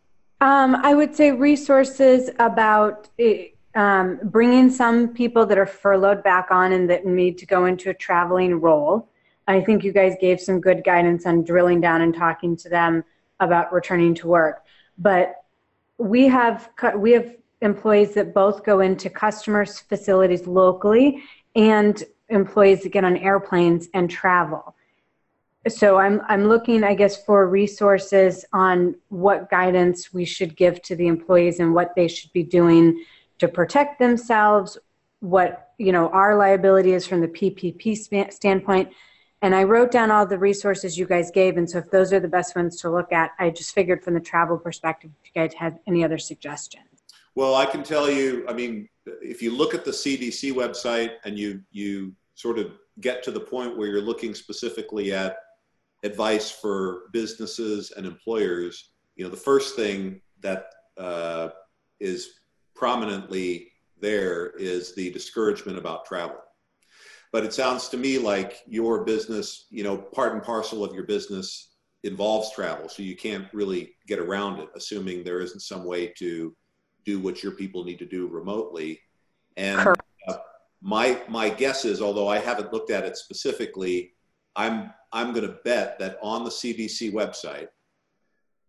Um, 0.40 0.76
I 0.76 0.94
would 0.94 1.14
say 1.14 1.32
resources 1.32 2.30
about 2.38 3.08
eh, 3.18 3.48
um, 3.74 4.20
bringing 4.24 4.70
some 4.70 5.08
people 5.08 5.44
that 5.46 5.58
are 5.58 5.66
furloughed 5.66 6.22
back 6.22 6.50
on 6.50 6.72
and 6.72 6.88
that 6.90 7.04
need 7.04 7.38
to 7.38 7.46
go 7.46 7.66
into 7.66 7.90
a 7.90 7.94
traveling 7.94 8.60
role. 8.60 9.08
I 9.46 9.60
think 9.60 9.84
you 9.84 9.92
guys 9.92 10.14
gave 10.20 10.40
some 10.40 10.60
good 10.60 10.82
guidance 10.84 11.26
on 11.26 11.44
drilling 11.44 11.80
down 11.80 12.00
and 12.00 12.14
talking 12.14 12.56
to 12.58 12.68
them 12.68 13.04
about 13.40 13.72
returning 13.72 14.14
to 14.16 14.28
work. 14.28 14.64
But 14.96 15.44
we 15.98 16.28
have 16.28 16.70
cut 16.76 16.98
we 16.98 17.12
have 17.12 17.36
employees 17.64 18.14
that 18.14 18.34
both 18.34 18.64
go 18.64 18.80
into 18.80 19.10
customers' 19.10 19.80
facilities 19.80 20.46
locally 20.46 21.22
and 21.56 22.04
employees 22.28 22.82
that 22.82 22.90
get 22.90 23.04
on 23.04 23.16
airplanes 23.16 23.88
and 23.94 24.10
travel. 24.10 24.74
So 25.66 25.96
I'm 25.96 26.20
I'm 26.28 26.44
looking, 26.46 26.84
I 26.84 26.94
guess, 26.94 27.24
for 27.24 27.48
resources 27.48 28.44
on 28.52 28.96
what 29.08 29.50
guidance 29.50 30.12
we 30.12 30.26
should 30.26 30.56
give 30.56 30.82
to 30.82 30.94
the 30.94 31.06
employees 31.06 31.58
and 31.58 31.74
what 31.74 31.94
they 31.96 32.06
should 32.06 32.32
be 32.32 32.42
doing 32.42 33.02
to 33.38 33.48
protect 33.48 33.98
themselves, 33.98 34.76
what 35.20 35.70
you 35.78 35.90
know 35.90 36.10
our 36.10 36.36
liability 36.36 36.92
is 36.92 37.06
from 37.06 37.22
the 37.22 37.28
PPP 37.28 38.30
standpoint. 38.30 38.90
And 39.40 39.54
I 39.54 39.64
wrote 39.64 39.90
down 39.90 40.10
all 40.10 40.26
the 40.26 40.38
resources 40.38 40.98
you 40.98 41.06
guys 41.06 41.30
gave, 41.30 41.56
and 41.56 41.68
so 41.68 41.78
if 41.78 41.90
those 41.90 42.12
are 42.14 42.20
the 42.20 42.28
best 42.28 42.56
ones 42.56 42.80
to 42.80 42.90
look 42.90 43.12
at, 43.12 43.32
I 43.38 43.50
just 43.50 43.74
figured 43.74 44.02
from 44.02 44.14
the 44.14 44.20
travel 44.20 44.56
perspective, 44.56 45.10
if 45.22 45.30
you 45.34 45.42
guys 45.42 45.54
had 45.54 45.78
any 45.86 46.02
other 46.02 46.16
suggestions. 46.16 46.93
Well, 47.34 47.54
I 47.56 47.66
can 47.66 47.82
tell 47.82 48.08
you, 48.08 48.44
I 48.48 48.52
mean, 48.52 48.88
if 49.06 49.42
you 49.42 49.56
look 49.56 49.74
at 49.74 49.84
the 49.84 49.90
CDC 49.90 50.52
website 50.52 51.12
and 51.24 51.38
you 51.38 51.60
you 51.70 52.14
sort 52.34 52.58
of 52.58 52.72
get 53.00 53.22
to 53.24 53.30
the 53.30 53.40
point 53.40 53.76
where 53.76 53.88
you're 53.88 54.00
looking 54.00 54.34
specifically 54.34 55.12
at 55.12 55.36
advice 56.04 56.50
for 56.50 57.02
businesses 57.12 57.92
and 57.96 58.06
employers, 58.06 58.90
you 59.16 59.24
know, 59.24 59.30
the 59.30 59.36
first 59.36 59.74
thing 59.74 60.20
that 60.40 60.66
uh, 60.96 61.48
is 62.00 62.40
prominently 62.74 63.72
there 64.00 64.50
is 64.58 64.94
the 64.94 65.10
discouragement 65.10 65.78
about 65.78 66.04
travel. 66.04 66.36
But 67.32 67.44
it 67.44 67.52
sounds 67.52 67.88
to 67.88 67.96
me 67.96 68.18
like 68.18 68.62
your 68.66 69.04
business, 69.04 69.66
you 69.70 69.82
know, 69.82 69.96
part 69.96 70.34
and 70.34 70.42
parcel 70.42 70.84
of 70.84 70.94
your 70.94 71.04
business 71.04 71.74
involves 72.04 72.52
travel, 72.52 72.88
so 72.88 73.02
you 73.02 73.16
can't 73.16 73.46
really 73.52 73.96
get 74.06 74.18
around 74.18 74.60
it, 74.60 74.68
assuming 74.76 75.24
there 75.24 75.40
isn't 75.40 75.60
some 75.60 75.84
way 75.84 76.08
to 76.18 76.54
do 77.04 77.20
what 77.20 77.42
your 77.42 77.52
people 77.52 77.84
need 77.84 77.98
to 77.98 78.06
do 78.06 78.26
remotely. 78.26 79.00
And 79.56 79.96
uh, 80.28 80.36
my 80.82 81.20
my 81.28 81.48
guess 81.48 81.84
is, 81.84 82.00
although 82.00 82.28
I 82.28 82.38
haven't 82.38 82.72
looked 82.72 82.90
at 82.90 83.04
it 83.04 83.16
specifically, 83.16 84.14
I'm 84.56 84.92
I'm 85.12 85.32
going 85.32 85.46
to 85.46 85.56
bet 85.64 85.98
that 85.98 86.18
on 86.22 86.44
the 86.44 86.50
CDC 86.50 87.12
website 87.12 87.68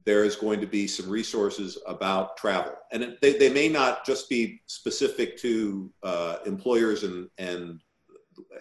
there 0.06 0.24
is 0.24 0.36
going 0.36 0.62
to 0.62 0.68
be 0.68 0.88
some 0.88 1.10
resources 1.10 1.80
about 1.88 2.38
travel, 2.38 2.74
and 2.92 3.04
it, 3.04 3.22
they 3.22 3.38
they 3.38 3.52
may 3.52 3.68
not 3.68 4.06
just 4.06 4.30
be 4.30 4.62
specific 4.68 5.38
to 5.40 5.92
uh, 6.04 6.38
employers 6.46 7.04
and 7.04 7.30
and 7.38 7.82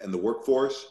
and 0.01 0.13
the 0.13 0.17
workforce. 0.17 0.87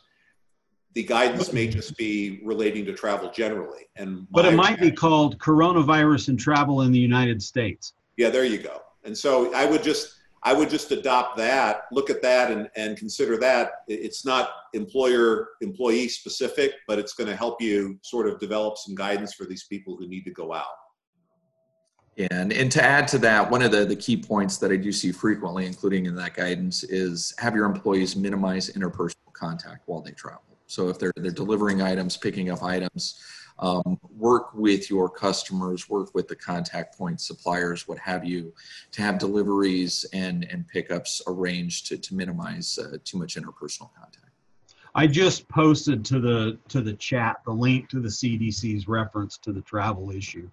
The 0.95 1.03
guidance 1.03 1.53
may 1.53 1.67
just 1.67 1.97
be 1.97 2.41
relating 2.45 2.85
to 2.85 2.93
travel 2.93 3.29
generally, 3.33 3.83
and 3.97 4.29
But 4.31 4.45
it 4.45 4.55
might 4.55 4.81
be 4.81 4.93
called 4.93 5.39
coronavirus 5.41 6.29
and 6.29 6.39
travel 6.39 6.83
in 6.83 6.93
the 6.93 7.01
United 7.01 7.43
States. 7.43 7.95
Yeah, 8.17 8.31
there 8.31 8.45
you 8.45 8.59
go. 8.59 8.81
And 9.05 9.17
so 9.17 9.53
I 9.55 9.65
would 9.67 9.83
just 9.83 10.15
I 10.47 10.53
would 10.53 10.69
just 10.69 10.91
adopt 10.91 11.39
that, 11.39 11.85
look 11.91 12.11
at 12.11 12.21
that, 12.23 12.51
and 12.51 12.69
and 12.77 12.97
consider 12.97 13.37
that 13.39 13.73
it's 13.89 14.25
not 14.25 14.51
employer 14.75 15.49
employee 15.63 16.09
specific, 16.09 16.73
but 16.87 16.99
it's 16.99 17.15
going 17.15 17.29
to 17.29 17.37
help 17.37 17.63
you 17.63 17.99
sort 18.03 18.29
of 18.29 18.39
develop 18.39 18.77
some 18.77 18.95
guidance 18.95 19.35
for 19.35 19.47
these 19.47 19.65
people 19.65 19.97
who 19.97 20.07
need 20.07 20.25
to 20.25 20.31
go 20.31 20.53
out. 20.53 20.67
yeah, 22.17 22.29
And, 22.31 22.53
and 22.53 22.71
to 22.73 22.85
add 22.85 23.09
to 23.09 23.19
that, 23.19 23.51
one 23.51 23.63
of 23.63 23.73
the, 23.73 23.85
the 23.85 23.97
key 23.97 24.17
points 24.17 24.59
that 24.59 24.71
I 24.71 24.77
do 24.77 24.93
see 24.93 25.13
frequently, 25.13 25.67
including 25.67 26.07
in 26.07 26.15
that 26.17 26.35
guidance, 26.35 26.85
is 26.85 27.35
have 27.39 27.55
your 27.55 27.65
employees 27.65 28.15
minimize 28.15 28.71
interpersonal 28.71 29.33
contact 29.33 29.83
while 29.87 30.03
they 30.03 30.13
travel. 30.13 30.43
So 30.67 30.89
if 30.89 30.99
they're, 30.99 31.13
they're 31.17 31.31
delivering 31.31 31.83
items, 31.83 32.17
picking 32.17 32.51
up 32.51 32.63
items, 32.63 33.21
um, 33.59 33.99
work 34.17 34.53
with 34.55 34.91
your 34.91 35.09
customers, 35.09 35.89
work 35.89 36.15
with 36.15 36.29
the 36.29 36.37
contact 36.37 36.99
point 36.99 37.21
suppliers, 37.21 37.87
what 37.87 37.99
have 37.99 38.25
you, 38.25 38.53
to 38.93 39.03
have 39.03 39.19
deliveries 39.19 40.05
and, 40.13 40.47
and 40.51 40.67
pickups 40.69 41.23
arranged 41.27 41.87
to, 41.87 41.97
to 41.99 42.15
minimize 42.15 42.79
uh, 42.79 42.97
too 43.05 43.19
much 43.19 43.37
interpersonal 43.37 43.91
contact. 43.95 44.25
I 44.97 45.07
just 45.07 45.49
posted 45.49 46.05
to 46.07 46.21
the 46.21 46.59
to 46.69 46.81
the 46.81 46.93
chat 46.93 47.39
the 47.45 47.53
link 47.53 47.89
to 47.91 48.01
the 48.01 48.09
CDC's 48.09 48.87
reference 48.87 49.39
to 49.39 49.53
the 49.53 49.61
travel 49.63 50.13
issue. 50.13 50.49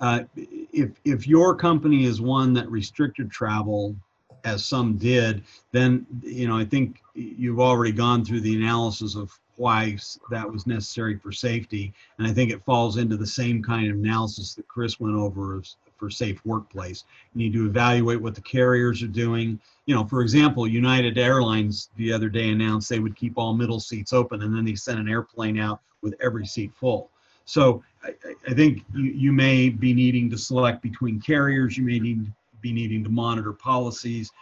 Uh, 0.00 0.24
if 0.36 0.90
if 1.04 1.26
your 1.26 1.54
company 1.54 2.04
is 2.04 2.20
one 2.20 2.52
that 2.54 2.70
restricted 2.70 3.30
travel, 3.30 3.96
as 4.44 4.66
some 4.66 4.98
did, 4.98 5.44
then 5.72 6.06
you 6.22 6.46
know 6.46 6.58
I 6.58 6.64
think 6.66 7.00
you've 7.14 7.60
already 7.60 7.92
gone 7.92 8.22
through 8.22 8.42
the 8.42 8.54
analysis 8.54 9.16
of 9.16 9.32
why 9.56 9.96
that 10.30 10.50
was 10.50 10.66
necessary 10.66 11.18
for 11.18 11.32
safety, 11.32 11.92
and 12.18 12.26
I 12.26 12.32
think 12.32 12.50
it 12.50 12.64
falls 12.64 12.96
into 12.96 13.16
the 13.16 13.26
same 13.26 13.62
kind 13.62 13.90
of 13.90 13.96
analysis 13.96 14.54
that 14.54 14.68
Chris 14.68 15.00
went 15.00 15.16
over 15.16 15.62
for 15.96 16.10
safe 16.10 16.44
workplace. 16.44 17.04
You 17.34 17.44
need 17.44 17.52
to 17.54 17.66
evaluate 17.66 18.20
what 18.20 18.34
the 18.34 18.42
carriers 18.42 19.02
are 19.02 19.08
doing. 19.08 19.58
You 19.86 19.94
know, 19.94 20.04
for 20.04 20.20
example, 20.20 20.66
United 20.66 21.16
Airlines 21.16 21.90
the 21.96 22.12
other 22.12 22.28
day 22.28 22.50
announced 22.50 22.88
they 22.88 22.98
would 22.98 23.16
keep 23.16 23.38
all 23.38 23.54
middle 23.54 23.80
seats 23.80 24.12
open, 24.12 24.42
and 24.42 24.54
then 24.54 24.64
they 24.64 24.74
sent 24.74 25.00
an 25.00 25.08
airplane 25.08 25.58
out 25.58 25.80
with 26.02 26.14
every 26.20 26.46
seat 26.46 26.72
full. 26.74 27.10
So 27.46 27.82
I, 28.02 28.10
I 28.48 28.54
think 28.54 28.84
you, 28.94 29.04
you 29.04 29.32
may 29.32 29.68
be 29.68 29.94
needing 29.94 30.28
to 30.30 30.38
select 30.38 30.82
between 30.82 31.20
carriers. 31.20 31.78
You 31.78 31.84
may 31.84 31.98
need 31.98 32.30
be 32.60 32.72
needing 32.72 33.04
to 33.04 33.10
monitor 33.10 33.52
policies, 33.52 34.32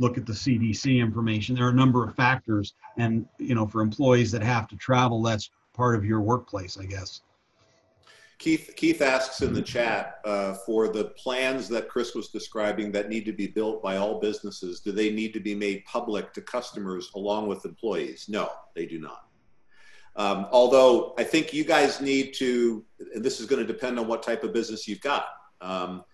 look 0.00 0.16
at 0.16 0.24
the 0.24 0.32
CDC 0.32 0.98
information. 0.98 1.54
There 1.54 1.66
are 1.66 1.70
a 1.70 1.74
number 1.74 2.04
of 2.04 2.16
factors, 2.16 2.74
and 2.96 3.26
you 3.38 3.54
know, 3.54 3.66
for 3.66 3.82
employees 3.82 4.32
that 4.32 4.42
have 4.42 4.66
to 4.68 4.76
travel, 4.76 5.22
that's 5.22 5.50
part 5.74 5.94
of 5.94 6.04
your 6.04 6.20
workplace, 6.20 6.78
I 6.78 6.86
guess. 6.86 7.20
Keith, 8.38 8.72
Keith 8.74 9.02
asks 9.02 9.42
in 9.42 9.52
the 9.52 9.60
chat 9.60 10.20
uh, 10.24 10.54
for 10.54 10.88
the 10.88 11.04
plans 11.04 11.68
that 11.68 11.90
Chris 11.90 12.14
was 12.14 12.28
describing 12.28 12.90
that 12.92 13.10
need 13.10 13.26
to 13.26 13.32
be 13.32 13.46
built 13.46 13.82
by 13.82 13.98
all 13.98 14.18
businesses. 14.18 14.80
Do 14.80 14.92
they 14.92 15.10
need 15.10 15.34
to 15.34 15.40
be 15.40 15.54
made 15.54 15.84
public 15.84 16.32
to 16.32 16.40
customers 16.40 17.10
along 17.14 17.48
with 17.48 17.66
employees? 17.66 18.30
No, 18.30 18.48
they 18.74 18.86
do 18.86 18.98
not. 18.98 19.26
Um, 20.16 20.46
although 20.50 21.14
I 21.18 21.24
think 21.24 21.52
you 21.52 21.64
guys 21.64 22.00
need 22.00 22.32
to, 22.36 22.82
and 23.14 23.22
this 23.22 23.40
is 23.40 23.46
going 23.46 23.60
to 23.60 23.70
depend 23.70 23.98
on 23.98 24.08
what 24.08 24.22
type 24.22 24.42
of 24.42 24.54
business 24.54 24.88
you've 24.88 25.02
got. 25.02 25.26
Um, 25.60 26.04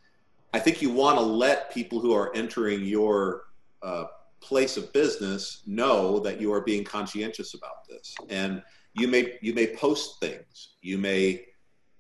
I 0.53 0.59
think 0.59 0.83
you 0.83 0.91
want 0.91 1.19
to 1.19 1.25
let 1.25 1.73
people 1.73 2.01
who 2.01 2.13
are 2.13 2.35
entering 2.35 2.85
your 2.85 3.45
uh, 3.83 4.05
place 4.41 4.77
of 4.77 4.93
business 4.93 5.63
know 5.67 6.19
that 6.21 6.41
you 6.41 6.53
are 6.53 6.61
being 6.61 6.85
conscientious 6.85 7.55
about 7.55 7.87
this, 7.89 8.15
and 8.29 8.63
you 8.95 9.09
may 9.09 9.39
you 9.43 9.55
may 9.55 9.75
post 9.75 10.21
things. 10.21 10.75
You 10.83 10.99
may 10.99 11.45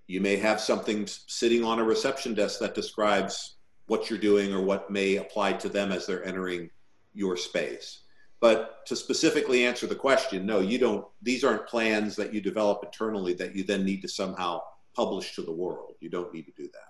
you 0.06 0.20
may 0.20 0.36
have 0.36 0.60
something 0.60 1.06
sitting 1.26 1.64
on 1.64 1.78
a 1.78 1.84
reception 1.84 2.34
desk 2.34 2.60
that 2.60 2.74
describes 2.74 3.56
what 3.86 4.08
you're 4.08 4.18
doing 4.18 4.52
or 4.52 4.62
what 4.62 4.90
may 4.90 5.16
apply 5.16 5.52
to 5.54 5.68
them 5.68 5.92
as 5.92 6.06
they're 6.06 6.24
entering 6.24 6.70
your 7.14 7.36
space. 7.36 8.02
But 8.40 8.84
to 8.86 8.96
specifically 8.96 9.64
answer 9.64 9.86
the 9.86 9.94
question, 9.94 10.44
no, 10.44 10.60
you 10.60 10.78
don't, 10.78 11.06
these 11.22 11.42
aren't 11.42 11.66
plans 11.66 12.14
that 12.16 12.34
you 12.34 12.40
develop 12.40 12.84
internally 12.84 13.32
that 13.34 13.56
you 13.56 13.64
then 13.64 13.84
need 13.84 14.02
to 14.02 14.08
somehow 14.08 14.60
publish 14.94 15.34
to 15.36 15.42
the 15.42 15.52
world. 15.52 15.94
You 16.00 16.10
don't 16.10 16.32
need 16.32 16.44
to 16.44 16.52
do 16.56 16.64
that. 16.64 16.80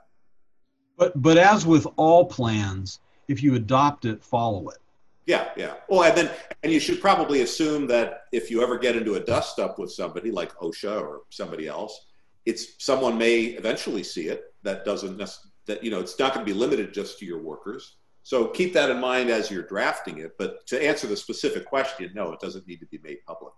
But 0.99 1.21
but 1.21 1.37
as 1.37 1.67
with 1.67 1.87
all 1.97 2.25
plans, 2.25 3.01
if 3.29 3.43
you 3.43 3.55
adopt 3.55 4.05
it, 4.05 4.23
follow 4.23 4.69
it. 4.69 4.79
Yeah, 5.27 5.49
yeah. 5.57 5.75
Well, 5.89 6.05
and 6.05 6.17
then 6.17 6.31
and 6.63 6.73
you 6.73 6.79
should 6.79 7.01
probably 7.01 7.43
assume 7.43 7.87
that 7.89 8.25
if 8.33 8.51
you 8.51 8.63
ever 8.63 8.79
get 8.79 8.97
into 8.97 9.15
a 9.15 9.21
dust 9.21 9.59
up 9.59 9.79
with 9.79 9.91
somebody 9.91 10.31
like 10.31 10.55
OSHA 10.57 11.01
or 11.01 11.23
somebody 11.31 11.67
else, 11.67 12.07
it's 12.45 12.83
someone 12.85 13.19
may 13.19 13.41
eventually 13.41 14.05
see 14.05 14.29
it 14.29 14.55
that 14.63 14.85
doesn't 14.85 15.19
that 15.67 15.83
you 15.83 15.91
know 15.91 16.01
it's 16.01 16.19
not 16.19 16.33
going 16.33 16.47
to 16.47 16.53
be 16.53 16.59
limited 16.59 16.95
just 16.95 17.19
to 17.19 17.27
your 17.27 17.41
workers 17.41 17.97
so 18.27 18.49
keep 18.49 18.73
that 18.73 18.91
in 18.91 18.99
mind 18.99 19.31
as 19.31 19.53
you're 19.53 19.63
drafting 19.63 20.19
it. 20.19 20.33
But 20.37 20.67
to 20.67 20.85
answer 20.85 21.07
the 21.07 21.17
specific 21.17 21.65
question, 21.65 22.11
no, 22.13 22.33
it 22.33 22.41
doesn't 22.41 22.67
need 22.67 22.81
to 22.81 22.87
be 22.87 22.99
made 22.99 23.19
public. 23.25 23.53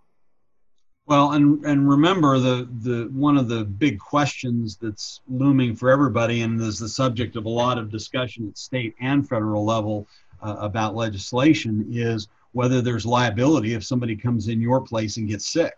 Well, 1.09 1.31
and 1.31 1.65
and 1.65 1.89
remember 1.89 2.37
the 2.37 2.69
the 2.83 3.09
one 3.11 3.35
of 3.35 3.47
the 3.47 3.63
big 3.63 3.97
questions 3.97 4.77
that's 4.77 5.21
looming 5.27 5.75
for 5.75 5.89
everybody, 5.89 6.43
and 6.43 6.61
is 6.61 6.77
the 6.77 6.87
subject 6.87 7.35
of 7.35 7.45
a 7.45 7.49
lot 7.49 7.79
of 7.79 7.89
discussion 7.89 8.47
at 8.47 8.59
state 8.59 8.93
and 9.01 9.27
federal 9.27 9.65
level 9.65 10.07
uh, 10.43 10.57
about 10.59 10.95
legislation, 10.95 11.87
is 11.91 12.27
whether 12.51 12.79
there's 12.79 13.07
liability 13.07 13.73
if 13.73 13.83
somebody 13.83 14.15
comes 14.15 14.49
in 14.49 14.61
your 14.61 14.81
place 14.81 15.17
and 15.17 15.27
gets 15.27 15.47
sick. 15.47 15.73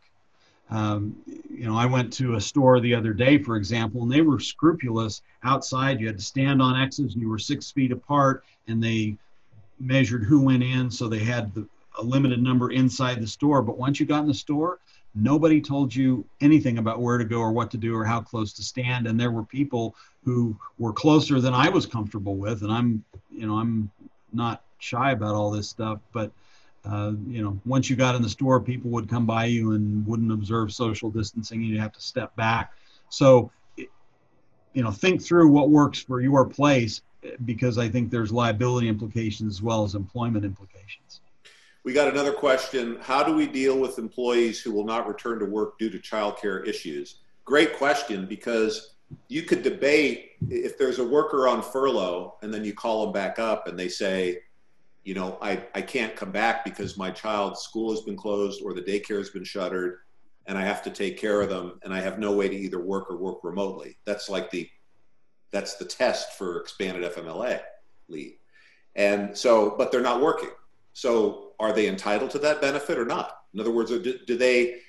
Um, 0.69 1.15
you 1.49 1.65
know, 1.65 1.77
I 1.77 1.85
went 1.85 2.11
to 2.13 2.35
a 2.35 2.41
store 2.41 2.81
the 2.81 2.93
other 2.93 3.13
day, 3.13 3.37
for 3.37 3.55
example, 3.55 4.03
and 4.03 4.11
they 4.11 4.21
were 4.21 4.39
scrupulous 4.39 5.21
outside. 5.45 6.01
You 6.01 6.07
had 6.07 6.17
to 6.17 6.23
stand 6.23 6.61
on 6.61 6.81
X's 6.81 7.13
and 7.13 7.21
you 7.21 7.29
were 7.29 7.39
six 7.39 7.71
feet 7.71 7.93
apart, 7.93 8.43
and 8.67 8.83
they 8.83 9.15
measured 9.79 10.25
who 10.25 10.41
went 10.41 10.63
in, 10.63 10.91
so 10.91 11.07
they 11.07 11.19
had 11.19 11.53
the, 11.55 11.65
a 11.99 12.03
limited 12.03 12.43
number 12.43 12.71
inside 12.71 13.21
the 13.21 13.27
store. 13.27 13.61
But 13.61 13.77
once 13.77 13.97
you 13.97 14.05
got 14.05 14.23
in 14.23 14.27
the 14.27 14.33
store, 14.33 14.79
nobody 15.13 15.59
told 15.61 15.93
you 15.93 16.25
anything 16.39 16.77
about 16.77 17.01
where 17.01 17.17
to 17.17 17.25
go 17.25 17.39
or 17.39 17.51
what 17.51 17.71
to 17.71 17.77
do 17.77 17.95
or 17.95 18.05
how 18.05 18.21
close 18.21 18.53
to 18.53 18.63
stand. 18.63 19.07
And 19.07 19.19
there 19.19 19.31
were 19.31 19.43
people 19.43 19.95
who 20.23 20.55
were 20.77 20.93
closer 20.93 21.41
than 21.41 21.53
I 21.53 21.69
was 21.69 21.85
comfortable 21.85 22.35
with. 22.35 22.61
And 22.61 22.71
I'm, 22.71 23.03
you 23.29 23.45
know, 23.45 23.55
I'm 23.55 23.91
not 24.31 24.63
shy 24.79 25.11
about 25.11 25.35
all 25.35 25.51
this 25.51 25.69
stuff, 25.69 25.99
but 26.13 26.31
uh, 26.85 27.13
you 27.27 27.43
know, 27.43 27.59
once 27.65 27.89
you 27.89 27.95
got 27.95 28.15
in 28.15 28.21
the 28.21 28.29
store, 28.29 28.59
people 28.59 28.89
would 28.89 29.07
come 29.07 29.25
by 29.25 29.45
you 29.45 29.73
and 29.73 30.05
wouldn't 30.07 30.31
observe 30.31 30.73
social 30.73 31.11
distancing. 31.11 31.61
You'd 31.61 31.79
have 31.79 31.93
to 31.93 32.01
step 32.01 32.35
back. 32.35 32.73
So, 33.09 33.51
you 33.77 34.83
know, 34.83 34.89
think 34.89 35.21
through 35.21 35.49
what 35.49 35.69
works 35.69 35.99
for 35.99 36.21
your 36.21 36.45
place 36.45 37.01
because 37.45 37.77
I 37.77 37.87
think 37.87 38.09
there's 38.09 38.31
liability 38.31 38.87
implications 38.87 39.55
as 39.55 39.61
well 39.61 39.83
as 39.83 39.93
employment 39.95 40.43
implications. 40.43 41.21
We 41.83 41.93
got 41.93 42.07
another 42.07 42.31
question. 42.31 42.97
How 43.01 43.23
do 43.23 43.33
we 43.33 43.47
deal 43.47 43.79
with 43.79 43.97
employees 43.97 44.61
who 44.61 44.71
will 44.71 44.85
not 44.85 45.07
return 45.07 45.39
to 45.39 45.45
work 45.45 45.79
due 45.79 45.89
to 45.89 45.97
childcare 45.97 46.67
issues? 46.67 47.21
Great 47.43 47.75
question 47.75 48.27
because 48.27 48.95
you 49.27 49.43
could 49.43 49.63
debate 49.63 50.33
if 50.49 50.77
there's 50.77 50.99
a 50.99 51.03
worker 51.03 51.47
on 51.47 51.63
furlough 51.63 52.35
and 52.43 52.53
then 52.53 52.63
you 52.63 52.73
call 52.73 53.03
them 53.03 53.13
back 53.13 53.39
up 53.39 53.67
and 53.67 53.77
they 53.79 53.87
say, 53.87 54.39
you 55.03 55.15
know, 55.15 55.39
I, 55.41 55.63
I 55.73 55.81
can't 55.81 56.15
come 56.15 56.31
back 56.31 56.63
because 56.63 56.97
my 56.97 57.09
child's 57.09 57.61
school 57.61 57.89
has 57.91 58.01
been 58.01 58.15
closed 58.15 58.61
or 58.63 58.73
the 58.73 58.81
daycare 58.81 59.17
has 59.17 59.31
been 59.31 59.43
shuttered 59.43 59.97
and 60.45 60.57
I 60.57 60.61
have 60.61 60.83
to 60.83 60.91
take 60.91 61.17
care 61.17 61.41
of 61.41 61.49
them 61.49 61.79
and 61.83 61.93
I 61.93 61.99
have 61.99 62.19
no 62.19 62.31
way 62.31 62.47
to 62.47 62.55
either 62.55 62.79
work 62.79 63.09
or 63.09 63.17
work 63.17 63.43
remotely. 63.43 63.97
That's 64.05 64.29
like 64.29 64.51
the 64.51 64.69
that's 65.49 65.75
the 65.75 65.85
test 65.85 66.37
for 66.37 66.61
expanded 66.61 67.11
FMLA 67.11 67.59
leave. 68.07 68.35
And 68.95 69.35
so, 69.37 69.75
but 69.77 69.91
they're 69.91 70.01
not 70.01 70.21
working. 70.21 70.51
So 70.93 71.50
are 71.61 71.73
they 71.73 71.87
entitled 71.87 72.31
to 72.31 72.39
that 72.39 72.61
benefit 72.61 72.97
or 72.97 73.05
not? 73.05 73.37
In 73.53 73.59
other 73.59 73.71
words, 73.71 73.91
do, 73.91 74.19
do 74.25 74.37
they 74.37 74.79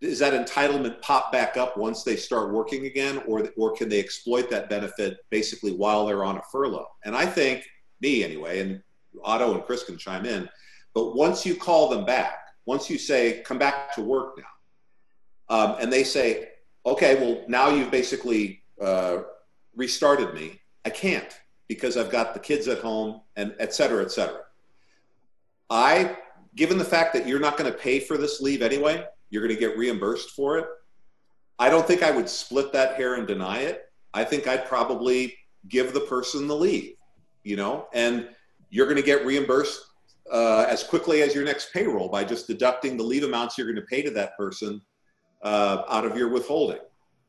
is 0.00 0.18
that 0.20 0.32
entitlement 0.32 1.02
pop 1.02 1.30
back 1.30 1.58
up 1.58 1.76
once 1.76 2.04
they 2.04 2.16
start 2.16 2.52
working 2.52 2.86
again 2.86 3.22
or 3.26 3.50
or 3.56 3.72
can 3.72 3.88
they 3.88 4.00
exploit 4.00 4.48
that 4.50 4.70
benefit 4.70 5.18
basically 5.30 5.72
while 5.72 6.06
they're 6.06 6.24
on 6.24 6.38
a 6.38 6.42
furlough? 6.50 6.88
And 7.04 7.14
I 7.14 7.26
think 7.26 7.64
me 8.00 8.24
anyway, 8.24 8.60
and 8.60 8.82
Otto 9.22 9.54
and 9.54 9.64
Chris 9.64 9.84
can 9.84 9.98
chime 9.98 10.24
in. 10.24 10.48
But 10.94 11.14
once 11.14 11.44
you 11.44 11.54
call 11.54 11.88
them 11.88 12.04
back, 12.04 12.38
once 12.64 12.88
you 12.88 12.98
say, 12.98 13.42
come 13.44 13.58
back 13.58 13.94
to 13.94 14.00
work 14.00 14.38
now, 14.38 15.54
um, 15.54 15.76
and 15.80 15.92
they 15.92 16.04
say, 16.04 16.48
okay, 16.86 17.16
well, 17.16 17.44
now 17.48 17.68
you've 17.68 17.90
basically 17.90 18.62
uh, 18.80 19.18
restarted 19.76 20.32
me. 20.34 20.60
I 20.84 20.90
can't 20.90 21.38
because 21.68 21.96
I've 21.96 22.10
got 22.10 22.34
the 22.34 22.40
kids 22.40 22.68
at 22.68 22.78
home 22.78 23.20
and 23.36 23.54
et 23.58 23.74
cetera, 23.74 24.02
et 24.02 24.10
cetera. 24.10 24.40
I, 25.70 26.16
given 26.56 26.76
the 26.76 26.84
fact 26.84 27.14
that 27.14 27.26
you're 27.26 27.40
not 27.40 27.56
going 27.56 27.72
to 27.72 27.78
pay 27.78 28.00
for 28.00 28.18
this 28.18 28.40
leave 28.40 28.60
anyway, 28.60 29.04
you're 29.30 29.42
going 29.42 29.54
to 29.54 29.60
get 29.60 29.78
reimbursed 29.78 30.30
for 30.30 30.58
it. 30.58 30.66
I 31.58 31.70
don't 31.70 31.86
think 31.86 32.02
I 32.02 32.10
would 32.10 32.28
split 32.28 32.72
that 32.72 32.96
hair 32.96 33.14
and 33.14 33.26
deny 33.26 33.60
it. 33.60 33.84
I 34.12 34.24
think 34.24 34.48
I'd 34.48 34.66
probably 34.66 35.36
give 35.68 35.92
the 35.92 36.00
person 36.00 36.48
the 36.48 36.56
leave, 36.56 36.94
you 37.44 37.56
know, 37.56 37.86
and 37.94 38.28
you're 38.70 38.86
going 38.86 38.96
to 38.96 39.02
get 39.02 39.24
reimbursed 39.24 39.82
uh, 40.32 40.66
as 40.68 40.82
quickly 40.82 41.22
as 41.22 41.34
your 41.34 41.44
next 41.44 41.72
payroll 41.72 42.08
by 42.08 42.24
just 42.24 42.46
deducting 42.46 42.96
the 42.96 43.02
leave 43.02 43.24
amounts 43.24 43.56
you're 43.56 43.66
going 43.66 43.76
to 43.76 43.82
pay 43.82 44.02
to 44.02 44.10
that 44.10 44.36
person 44.36 44.80
uh, 45.42 45.82
out 45.88 46.04
of 46.04 46.16
your 46.16 46.28
withholding. 46.28 46.78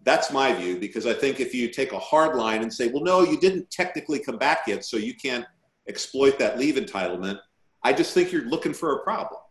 That's 0.03 0.31
my 0.31 0.53
view 0.53 0.79
because 0.79 1.05
I 1.05 1.13
think 1.13 1.39
if 1.39 1.53
you 1.53 1.67
take 1.67 1.91
a 1.91 1.99
hard 1.99 2.35
line 2.35 2.63
and 2.63 2.73
say, 2.73 2.87
well, 2.87 3.03
no, 3.03 3.21
you 3.21 3.39
didn't 3.39 3.69
technically 3.69 4.19
come 4.19 4.37
back 4.37 4.61
yet, 4.67 4.83
so 4.83 4.97
you 4.97 5.13
can't 5.13 5.45
exploit 5.87 6.39
that 6.39 6.57
leave 6.57 6.75
entitlement, 6.75 7.39
I 7.83 7.93
just 7.93 8.13
think 8.13 8.31
you're 8.31 8.45
looking 8.45 8.73
for 8.73 8.97
a 8.97 9.03
problem. 9.03 9.41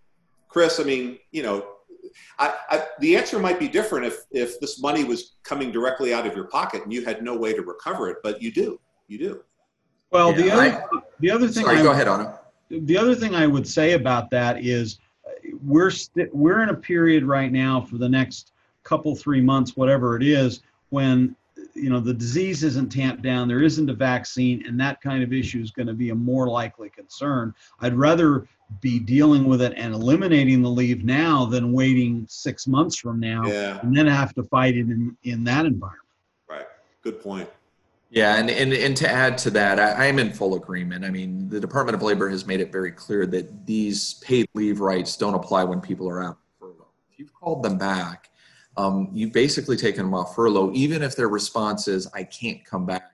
Chris, 0.49 0.81
I 0.81 0.85
mean, 0.85 1.19
you 1.31 1.43
know, 1.43 1.67
I, 2.39 2.55
I, 2.71 2.87
the 3.01 3.17
answer 3.17 3.39
might 3.39 3.59
be 3.59 3.69
different 3.69 4.07
if, 4.07 4.25
if 4.31 4.61
this 4.61 4.81
money 4.81 5.05
was 5.05 5.37
coming 5.43 5.71
directly 5.71 6.13
out 6.13 6.27
of 6.27 6.35
your 6.35 6.45
pocket 6.45 6.83
and 6.83 6.93
you 6.93 7.05
had 7.05 7.23
no 7.23 7.37
way 7.37 7.53
to 7.53 7.63
recover 7.63 8.09
it, 8.09 8.19
but 8.23 8.43
you 8.43 8.51
do. 8.53 8.81
You 9.09 9.19
do. 9.19 9.45
Well, 10.11 10.33
yeah, 10.33 10.43
the 10.43 10.51
other 10.51 10.63
I, 10.63 11.01
the 11.21 11.31
other 11.31 11.49
thing. 11.49 11.65
Sorry, 11.65 11.79
I, 11.79 11.83
go 11.83 11.93
ahead, 11.93 12.09
Anna. 12.09 12.41
The 12.71 12.97
other 12.97 13.15
thing 13.15 13.35
I 13.35 13.47
would 13.47 13.67
say 13.67 13.93
about 13.93 14.31
that 14.31 14.65
is 14.65 14.99
we're 15.63 15.87
we 15.87 15.91
st- 15.91 16.35
we're 16.35 16.63
in 16.63 16.71
a 16.71 16.75
period 16.75 17.25
right 17.25 17.53
now 17.53 17.81
for 17.81 17.97
the 17.99 18.09
next 18.09 18.53
couple 18.83 19.15
three 19.15 19.41
months, 19.41 19.77
whatever 19.77 20.17
it 20.17 20.23
is, 20.23 20.63
when 20.89 21.37
you 21.81 21.91
know 21.91 22.01
the 22.01 22.15
disease 22.15 22.63
isn't 22.63 22.91
tamped 22.91 23.23
down, 23.23 23.49
there 23.49 23.63
isn't 23.63 23.89
a 23.89 23.95
vaccine, 23.95 24.65
and 24.67 24.79
that 24.81 25.01
kind 25.01 25.23
of 25.23 25.33
issue 25.33 25.61
is 25.61 25.71
going 25.71 25.89
to 25.89 25.95
be 25.95 26.11
a 26.11 26.15
more 26.15 26.49
likely 26.49 26.91
concern. 26.91 27.55
I'd 27.81 27.95
rather 27.95 28.47
be 28.81 28.99
dealing 28.99 29.47
with 29.47 29.63
it 29.63 29.73
and 29.77 29.95
eliminating 29.95 30.63
the 30.63 30.69
leave 30.69 31.05
now 31.05 31.45
than 31.45 31.73
waiting 31.73 32.25
six 32.29 32.67
months 32.67 32.97
from 32.97 33.19
now 33.19 33.45
yeah. 33.47 33.81
and 33.81 33.97
then 33.97 34.07
have 34.07 34.33
to 34.35 34.45
fight 34.45 34.77
it 34.77 34.83
in 34.83 35.17
in 35.25 35.43
that 35.45 35.67
environment. 35.67 36.07
Right. 36.49 36.67
Good 37.03 37.21
point. 37.21 37.49
Yeah, 38.11 38.37
and, 38.37 38.51
and, 38.51 38.73
and 38.73 38.97
to 38.97 39.09
add 39.09 39.39
to 39.39 39.51
that, 39.51 39.79
I, 39.79 40.07
am 40.07 40.19
in 40.19 40.33
full 40.33 40.57
agreement. 40.57 41.05
I 41.05 41.11
mean, 41.11 41.49
the 41.49 41.61
Department 41.61 41.95
of 41.95 42.03
Labor 42.03 42.29
has 42.29 42.45
made 42.45 42.61
it 42.61 42.73
very 42.73 42.91
clear 42.91 43.25
that 43.27 43.67
these 43.67 44.15
paid 44.15 44.49
leave 44.55 44.81
rights 44.81 45.17
don't 45.17 45.35
apply 45.35 45.63
when 45.63 45.81
people 45.81 46.09
are 46.09 46.21
out 46.21 46.37
furlough. 46.59 46.89
If 47.13 47.21
you've 47.21 47.33
called 47.33 47.63
them 47.63 47.79
back, 47.79 48.30
um, 48.81 49.09
you've 49.13 49.33
basically 49.33 49.77
taken 49.77 50.05
them 50.05 50.15
off 50.15 50.35
furlough, 50.35 50.73
even 50.73 51.03
if 51.03 51.15
their 51.17 51.29
response 51.29 51.89
is, 51.89 52.09
I 52.15 52.25
can't 52.25 52.65
come 52.65 52.87
back. 52.87 53.13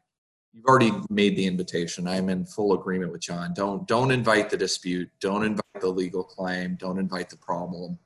you've 0.52 0.64
already 0.64 0.92
made 1.10 1.36
the 1.36 1.46
invitation. 1.46 2.06
I'm 2.06 2.28
in 2.28 2.44
full 2.46 2.72
agreement 2.72 3.12
with 3.12 3.20
John. 3.20 3.52
Don't 3.54 3.86
don't 3.86 4.10
invite 4.10 4.48
the 4.50 4.56
dispute. 4.56 5.10
Don't 5.20 5.44
invite 5.44 5.80
the 5.80 5.88
legal 5.88 6.24
claim. 6.24 6.76
Don't 6.76 6.98
invite 6.98 7.28
the 7.30 7.36
problem. 7.36 7.98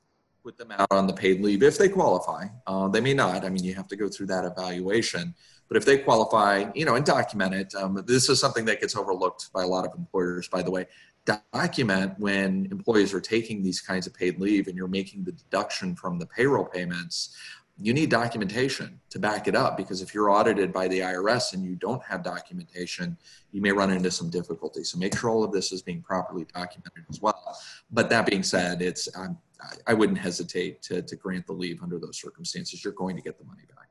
Put 0.42 0.56
them 0.56 0.70
out 0.70 0.88
on 0.90 1.06
the 1.06 1.12
paid 1.12 1.42
leave 1.42 1.62
if 1.62 1.76
they 1.76 1.88
qualify. 1.88 2.46
Uh, 2.66 2.88
they 2.88 3.00
may 3.00 3.14
not. 3.14 3.44
I 3.44 3.50
mean, 3.50 3.62
you 3.62 3.74
have 3.74 3.88
to 3.88 3.96
go 3.96 4.08
through 4.08 4.28
that 4.28 4.44
evaluation. 4.44 5.34
But 5.68 5.76
if 5.76 5.84
they 5.84 5.98
qualify, 5.98 6.64
you 6.74 6.84
know, 6.84 6.96
and 6.96 7.04
document 7.04 7.54
it. 7.54 7.74
Um, 7.76 8.02
this 8.06 8.28
is 8.28 8.40
something 8.40 8.64
that 8.64 8.80
gets 8.80 8.96
overlooked 8.96 9.52
by 9.52 9.62
a 9.62 9.66
lot 9.68 9.84
of 9.86 9.92
employers, 9.96 10.48
by 10.48 10.62
the 10.62 10.70
way. 10.70 10.86
Document 11.26 12.14
when 12.18 12.66
employees 12.70 13.14
are 13.14 13.20
taking 13.20 13.62
these 13.62 13.80
kinds 13.80 14.06
of 14.06 14.14
paid 14.14 14.40
leave 14.40 14.66
and 14.68 14.76
you're 14.76 14.88
making 14.88 15.22
the 15.22 15.32
deduction 15.32 15.94
from 15.94 16.18
the 16.18 16.26
payroll 16.26 16.64
payments 16.64 17.36
you 17.82 17.94
need 17.94 18.10
documentation 18.10 19.01
to 19.09 19.18
back 19.18 19.48
it 19.48 19.55
up 19.55 19.76
because 19.76 20.02
if 20.02 20.12
you're 20.12 20.30
audited 20.30 20.72
by 20.72 20.86
the 20.86 21.01
IRS 21.01 21.55
and 21.55 21.64
you 21.64 21.74
don't 21.76 22.02
have 22.02 22.22
documentation, 22.22 23.16
you 23.52 23.62
may 23.62 23.72
run 23.72 23.90
into 23.90 24.10
some 24.10 24.28
difficulty. 24.28 24.84
So 24.84 24.98
make 24.98 25.16
sure 25.16 25.30
all 25.30 25.42
of 25.42 25.51
this 25.51 25.72
is 25.72 25.80
being 25.80 26.02
properly 26.02 26.47
documented 26.55 27.05
as 27.09 27.22
well. 27.22 27.56
But 27.90 28.10
that 28.10 28.26
being 28.26 28.42
said, 28.42 28.82
it's 28.82 29.09
um, 29.16 29.38
I 29.86 29.94
wouldn't 29.94 30.18
hesitate 30.18 30.82
to, 30.82 31.01
to 31.01 31.16
grant 31.16 31.47
the 31.47 31.55
leave 31.55 31.82
under 31.82 31.98
those 31.98 32.20
circumstances. 32.20 32.84
You're 32.84 32.92
going 32.92 33.16
to 33.16 33.22
get 33.22 33.38
the 33.38 33.44
money 33.44 33.64
back. 33.74 33.88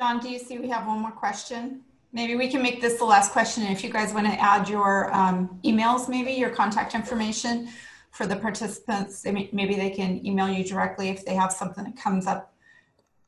John, 0.00 0.20
do 0.20 0.28
you 0.28 0.38
see 0.38 0.58
we 0.58 0.68
have 0.68 0.86
one 0.86 1.00
more 1.00 1.10
question? 1.10 1.82
Maybe 2.12 2.36
we 2.36 2.48
can 2.48 2.62
make 2.62 2.80
this 2.80 2.98
the 2.98 3.04
last 3.04 3.32
question. 3.32 3.64
If 3.64 3.84
you 3.84 3.90
guys 3.90 4.14
want 4.14 4.26
to 4.26 4.32
add 4.40 4.68
your 4.68 5.12
um, 5.14 5.60
emails, 5.64 6.08
maybe 6.08 6.32
your 6.32 6.50
contact 6.50 6.94
information 6.94 7.68
for 8.12 8.26
the 8.26 8.36
participants. 8.36 9.24
Maybe 9.24 9.74
they 9.74 9.90
can 9.90 10.24
email 10.26 10.48
you 10.48 10.64
directly 10.64 11.10
if 11.10 11.24
they 11.24 11.34
have 11.34 11.52
something 11.52 11.84
that 11.84 11.96
comes 11.96 12.26
up 12.26 12.54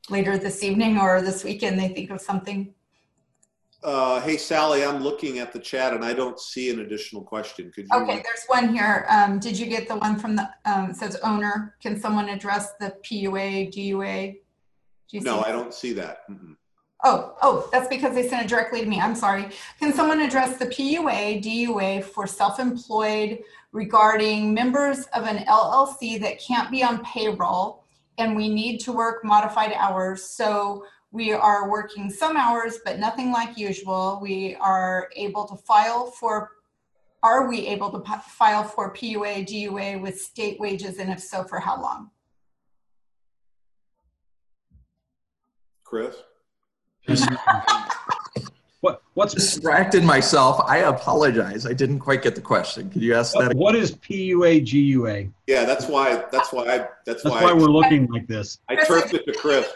later 0.09 0.37
this 0.37 0.63
evening 0.63 0.97
or 0.97 1.21
this 1.21 1.43
weekend. 1.43 1.79
They 1.79 1.89
think 1.89 2.09
of 2.09 2.19
something. 2.21 2.73
Uh, 3.83 4.19
hey, 4.21 4.37
Sally, 4.37 4.83
I'm 4.83 5.01
looking 5.01 5.39
at 5.39 5.53
the 5.53 5.59
chat 5.59 5.93
and 5.93 6.03
I 6.05 6.13
don't 6.13 6.39
see 6.39 6.69
an 6.69 6.81
additional 6.81 7.23
question. 7.23 7.71
Could 7.71 7.87
you? 7.91 8.01
Okay, 8.01 8.21
there's 8.23 8.45
one 8.47 8.73
here. 8.73 9.05
Um, 9.09 9.39
did 9.39 9.57
you 9.57 9.65
get 9.65 9.87
the 9.87 9.95
one 9.95 10.19
from 10.19 10.35
the, 10.35 10.49
um, 10.65 10.93
says 10.93 11.15
owner? 11.23 11.75
Can 11.81 11.99
someone 11.99 12.29
address 12.29 12.73
the 12.79 12.95
PUA, 13.03 13.73
DUA? 13.73 14.37
No, 15.13 15.41
I 15.41 15.51
don't 15.51 15.73
see 15.73 15.93
that. 15.93 16.29
Mm-mm. 16.29 16.55
Oh, 17.03 17.35
oh, 17.41 17.67
that's 17.71 17.87
because 17.87 18.13
they 18.13 18.27
sent 18.27 18.45
it 18.45 18.47
directly 18.47 18.81
to 18.81 18.87
me. 18.87 18.99
I'm 18.99 19.15
sorry. 19.15 19.49
Can 19.79 19.91
someone 19.91 20.21
address 20.21 20.57
the 20.57 20.67
PUA, 20.67 21.43
DUA 21.43 22.03
for 22.03 22.27
self-employed 22.27 23.39
regarding 23.71 24.53
members 24.53 25.05
of 25.07 25.23
an 25.23 25.37
LLC 25.45 26.21
that 26.21 26.39
can't 26.39 26.69
be 26.69 26.83
on 26.83 27.03
payroll 27.03 27.85
and 28.19 28.35
we 28.35 28.49
need 28.49 28.79
to 28.81 28.91
work 28.91 29.25
modified 29.25 29.73
hours? 29.73 30.23
So 30.23 30.85
we 31.11 31.33
are 31.33 31.69
working 31.69 32.11
some 32.11 32.37
hours, 32.37 32.77
but 32.85 32.99
nothing 32.99 33.31
like 33.31 33.57
usual. 33.57 34.19
We 34.21 34.55
are 34.61 35.09
able 35.15 35.47
to 35.47 35.55
file 35.55 36.05
for, 36.11 36.51
are 37.23 37.49
we 37.49 37.65
able 37.67 37.89
to 37.99 38.19
file 38.19 38.63
for 38.63 38.93
PUA, 38.93 39.47
DUA 39.47 39.99
with 39.99 40.21
state 40.21 40.59
wages? 40.59 40.99
And 40.99 41.11
if 41.11 41.19
so, 41.19 41.43
for 41.45 41.59
how 41.59 41.81
long? 41.81 42.11
Chris? 45.83 46.15
What, 48.81 49.03
what's, 49.13 49.35
Distracted 49.35 50.03
myself. 50.03 50.59
I 50.65 50.77
apologize. 50.77 51.67
I 51.67 51.73
didn't 51.73 51.99
quite 51.99 52.23
get 52.23 52.33
the 52.33 52.41
question. 52.41 52.89
Could 52.89 53.03
you 53.03 53.13
ask 53.13 53.33
that? 53.33 53.51
again? 53.51 53.57
what 53.57 53.75
is 53.75 53.91
PUA, 53.91 54.61
GUA? 54.65 55.31
Yeah, 55.45 55.65
that's 55.65 55.85
why, 55.85 56.25
that's 56.31 56.51
why 56.51 56.63
I, 56.63 56.77
that's 57.05 57.21
That's 57.21 57.25
why 57.25 57.43
why 57.43 57.53
we're 57.53 57.67
looking 57.67 58.07
like 58.07 58.25
this. 58.25 58.57
I 58.69 58.75
turfed 58.75 59.13
it 59.13 59.25
to 59.27 59.33
Chris. 59.33 59.67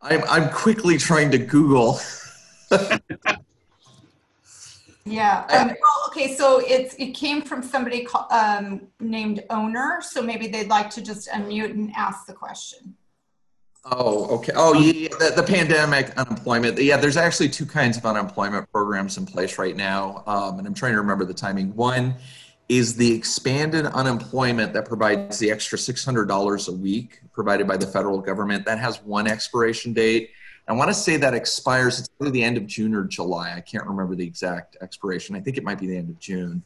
I'm, 0.00 0.22
I'm 0.28 0.48
quickly 0.50 0.96
trying 0.96 1.32
to 1.32 1.38
Google. 1.38 1.98
Yeah. 5.06 5.44
Um, 5.48 5.68
well, 5.68 6.04
okay. 6.08 6.36
So 6.36 6.62
it's 6.64 6.94
it 6.94 7.12
came 7.12 7.42
from 7.42 7.62
somebody 7.62 8.04
call, 8.04 8.28
um, 8.30 8.82
named 9.00 9.42
owner. 9.50 10.00
So 10.02 10.22
maybe 10.22 10.46
they'd 10.46 10.68
like 10.68 10.90
to 10.90 11.02
just 11.02 11.28
unmute 11.30 11.70
and 11.70 11.90
ask 11.96 12.26
the 12.26 12.32
question. 12.32 12.94
Oh, 13.84 14.36
okay. 14.36 14.52
Oh, 14.54 14.74
yeah, 14.74 15.08
the, 15.18 15.32
the 15.36 15.42
pandemic 15.42 16.10
unemployment. 16.16 16.78
Yeah, 16.78 16.98
there's 16.98 17.16
actually 17.16 17.48
two 17.48 17.64
kinds 17.64 17.96
of 17.96 18.04
unemployment 18.04 18.70
programs 18.70 19.16
in 19.16 19.24
place 19.24 19.58
right 19.58 19.74
now. 19.74 20.22
Um, 20.26 20.58
and 20.58 20.66
I'm 20.66 20.74
trying 20.74 20.92
to 20.92 20.98
remember 20.98 21.24
the 21.24 21.34
timing. 21.34 21.74
One 21.74 22.14
is 22.68 22.94
the 22.94 23.10
expanded 23.12 23.86
unemployment 23.86 24.72
that 24.74 24.84
provides 24.84 25.38
the 25.38 25.50
extra 25.50 25.78
$600 25.78 26.68
a 26.68 26.72
week 26.72 27.20
provided 27.32 27.66
by 27.66 27.76
the 27.76 27.86
federal 27.86 28.20
government. 28.20 28.66
That 28.66 28.78
has 28.78 29.02
one 29.02 29.26
expiration 29.26 29.92
date. 29.94 30.30
I 30.68 30.72
want 30.72 30.88
to 30.88 30.94
say 30.94 31.16
that 31.16 31.34
expires, 31.34 31.98
it's 31.98 32.08
the 32.20 32.44
end 32.44 32.56
of 32.56 32.66
June 32.66 32.94
or 32.94 33.02
July. 33.04 33.54
I 33.56 33.60
can't 33.60 33.86
remember 33.86 34.14
the 34.14 34.24
exact 34.24 34.76
expiration. 34.80 35.34
I 35.34 35.40
think 35.40 35.56
it 35.56 35.64
might 35.64 35.80
be 35.80 35.88
the 35.88 35.96
end 35.96 36.10
of 36.10 36.20
June. 36.20 36.62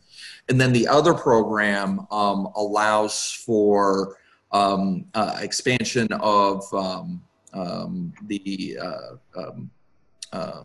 And 0.51 0.61
then 0.61 0.75
the 0.75 0.87
other 0.89 1.15
program 1.15 2.07
um, 2.11 2.49
allows 2.55 3.31
for 3.31 4.19
um, 4.53 5.07
uh, 5.15 5.39
expansion 5.41 6.09
of 6.13 6.73
um, 6.73 7.23
um, 7.53 8.13
the 8.27 8.79
uh, 8.81 9.41
um, 9.41 9.71
uh, 10.33 10.63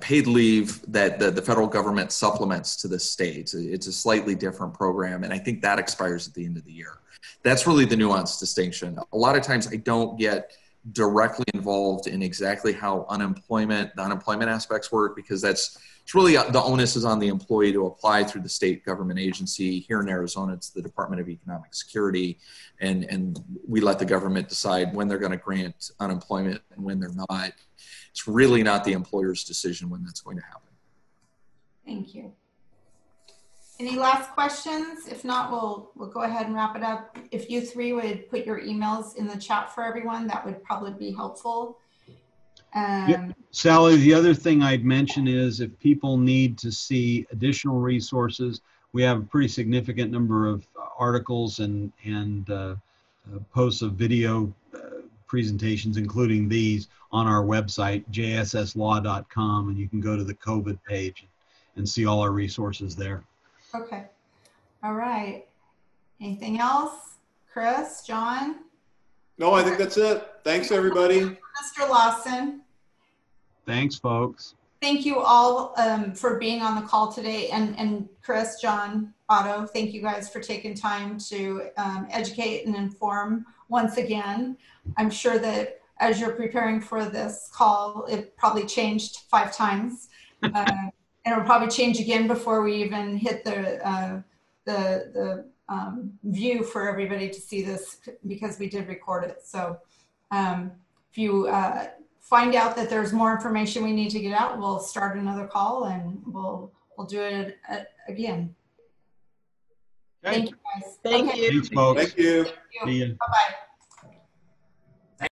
paid 0.00 0.26
leave 0.26 0.82
that 0.92 1.18
the, 1.18 1.30
the 1.30 1.42
federal 1.42 1.66
government 1.66 2.12
supplements 2.12 2.76
to 2.76 2.88
the 2.88 2.98
states. 2.98 3.54
It's 3.54 3.86
a 3.86 3.92
slightly 3.92 4.34
different 4.34 4.74
program, 4.74 5.24
and 5.24 5.32
I 5.32 5.38
think 5.38 5.62
that 5.62 5.78
expires 5.78 6.28
at 6.28 6.34
the 6.34 6.44
end 6.44 6.56
of 6.56 6.64
the 6.64 6.72
year. 6.72 6.98
That's 7.42 7.66
really 7.66 7.84
the 7.84 7.96
nuanced 7.96 8.38
distinction. 8.38 8.98
A 9.12 9.16
lot 9.16 9.36
of 9.36 9.42
times 9.42 9.68
I 9.72 9.76
don't 9.76 10.18
get 10.18 10.52
directly 10.92 11.44
involved 11.54 12.06
in 12.06 12.22
exactly 12.22 12.72
how 12.72 13.06
unemployment, 13.08 13.94
the 13.96 14.02
unemployment 14.02 14.50
aspects 14.50 14.90
work, 14.90 15.16
because 15.16 15.40
that's 15.40 15.78
it's 16.02 16.14
really 16.14 16.36
uh, 16.36 16.50
the 16.50 16.62
onus 16.62 16.96
is 16.96 17.04
on 17.04 17.18
the 17.18 17.28
employee 17.28 17.72
to 17.72 17.86
apply 17.86 18.24
through 18.24 18.42
the 18.42 18.48
state 18.48 18.84
government 18.84 19.18
agency. 19.18 19.80
Here 19.80 20.00
in 20.00 20.08
Arizona, 20.08 20.54
it's 20.54 20.70
the 20.70 20.82
Department 20.82 21.20
of 21.20 21.28
Economic 21.28 21.74
Security, 21.74 22.38
and 22.80 23.04
and 23.04 23.38
we 23.66 23.80
let 23.80 23.98
the 23.98 24.04
government 24.04 24.48
decide 24.48 24.94
when 24.94 25.08
they're 25.08 25.18
going 25.18 25.32
to 25.32 25.38
grant 25.38 25.90
unemployment 26.00 26.60
and 26.74 26.84
when 26.84 26.98
they're 26.98 27.14
not. 27.30 27.52
It's 28.10 28.26
really 28.26 28.62
not 28.62 28.84
the 28.84 28.92
employer's 28.92 29.44
decision 29.44 29.88
when 29.88 30.02
that's 30.02 30.20
going 30.20 30.36
to 30.36 30.42
happen. 30.42 30.70
Thank 31.86 32.14
you. 32.14 32.32
Any 33.78 33.96
last 33.96 34.32
questions? 34.32 35.08
If 35.08 35.24
not, 35.24 35.50
we'll 35.50 35.92
we'll 35.94 36.10
go 36.10 36.22
ahead 36.22 36.46
and 36.46 36.54
wrap 36.54 36.76
it 36.76 36.82
up. 36.82 37.16
If 37.30 37.48
you 37.48 37.60
three 37.60 37.92
would 37.92 38.28
put 38.28 38.44
your 38.44 38.60
emails 38.60 39.16
in 39.16 39.26
the 39.26 39.36
chat 39.36 39.74
for 39.74 39.84
everyone, 39.84 40.26
that 40.26 40.44
would 40.44 40.62
probably 40.62 40.92
be 40.92 41.12
helpful. 41.12 41.78
Um, 42.74 43.34
Sally, 43.50 43.96
the 43.96 44.14
other 44.14 44.34
thing 44.34 44.62
I'd 44.62 44.84
mention 44.84 45.26
is 45.26 45.60
if 45.60 45.76
people 45.80 46.16
need 46.16 46.56
to 46.58 46.70
see 46.70 47.26
additional 47.32 47.80
resources, 47.80 48.60
we 48.92 49.02
have 49.02 49.18
a 49.18 49.24
pretty 49.24 49.48
significant 49.48 50.10
number 50.10 50.46
of 50.46 50.66
articles 50.98 51.58
and, 51.58 51.92
and 52.04 52.48
uh, 52.50 52.54
uh, 52.54 53.38
posts 53.52 53.82
of 53.82 53.92
video 53.92 54.52
uh, 54.74 55.02
presentations, 55.26 55.96
including 55.96 56.48
these, 56.48 56.88
on 57.12 57.26
our 57.26 57.42
website, 57.42 58.04
jsslaw.com, 58.10 59.68
and 59.68 59.78
you 59.78 59.88
can 59.88 60.00
go 60.00 60.16
to 60.16 60.24
the 60.24 60.34
COVID 60.34 60.78
page 60.84 61.26
and 61.76 61.88
see 61.88 62.06
all 62.06 62.20
our 62.20 62.30
resources 62.30 62.94
there. 62.94 63.22
Okay. 63.74 64.04
All 64.82 64.94
right. 64.94 65.44
Anything 66.20 66.60
else? 66.60 66.92
Chris, 67.52 68.02
John, 68.06 68.60
No, 69.40 69.54
I 69.54 69.62
think 69.62 69.78
that's 69.78 69.96
it. 69.96 70.22
Thanks, 70.44 70.70
everybody. 70.70 71.20
Mr. 71.22 71.88
Lawson? 71.88 72.60
Thanks, 73.64 73.96
folks. 73.96 74.54
Thank 74.82 75.06
you 75.06 75.18
all 75.18 75.72
um, 75.78 76.12
for 76.12 76.38
being 76.38 76.60
on 76.60 76.74
the 76.74 76.86
call 76.86 77.10
today. 77.10 77.48
And, 77.48 77.74
and 77.78 78.06
Chris, 78.22 78.60
John, 78.60 79.14
Otto, 79.30 79.64
thank 79.64 79.94
you 79.94 80.02
guys 80.02 80.28
for 80.28 80.40
taking 80.40 80.74
time 80.74 81.16
to 81.30 81.70
um, 81.78 82.06
educate 82.10 82.66
and 82.66 82.76
inform 82.76 83.46
once 83.70 83.96
again. 83.96 84.58
I'm 84.98 85.10
sure 85.10 85.38
that 85.38 85.80
as 86.00 86.20
you're 86.20 86.32
preparing 86.32 86.78
for 86.78 87.06
this 87.06 87.48
call, 87.50 88.04
it 88.10 88.36
probably 88.36 88.66
changed 88.66 89.20
five 89.30 89.56
times. 89.56 90.10
Uh, 90.42 90.50
and 91.24 91.32
it'll 91.32 91.44
probably 91.44 91.68
change 91.68 91.98
again 91.98 92.26
before 92.26 92.60
we 92.60 92.74
even 92.74 93.16
hit 93.16 93.42
the, 93.44 93.88
uh, 93.88 94.20
the, 94.66 95.10
the 95.14 95.50
um, 95.70 96.12
view 96.24 96.64
for 96.64 96.88
everybody 96.88 97.30
to 97.30 97.40
see 97.40 97.62
this 97.62 97.98
because 98.26 98.58
we 98.58 98.68
did 98.68 98.88
record 98.88 99.24
it. 99.24 99.38
So 99.44 99.78
um, 100.32 100.72
if 101.10 101.16
you 101.16 101.46
uh, 101.46 101.86
find 102.20 102.54
out 102.54 102.76
that 102.76 102.90
there's 102.90 103.12
more 103.12 103.32
information 103.32 103.84
we 103.84 103.92
need 103.92 104.10
to 104.10 104.18
get 104.20 104.38
out, 104.38 104.58
we'll 104.58 104.80
start 104.80 105.16
another 105.16 105.46
call 105.46 105.84
and 105.84 106.20
we'll 106.26 106.72
we'll 106.98 107.06
do 107.06 107.22
it 107.22 107.58
uh, 107.70 107.78
again. 108.08 108.54
Okay. 110.24 110.34
Thank 110.34 110.50
you 110.50 110.56
guys. 110.74 110.98
Thank 111.02 111.30
Okay. 111.30 111.40
you. 111.40 111.50
Thanks, 111.52 111.68
folks. 111.68 112.00
Thank 112.02 112.18
you. 112.18 112.44
Thank 112.44 112.90
you. 112.90 113.06
Bye 113.14 113.26
bye. 113.30 113.54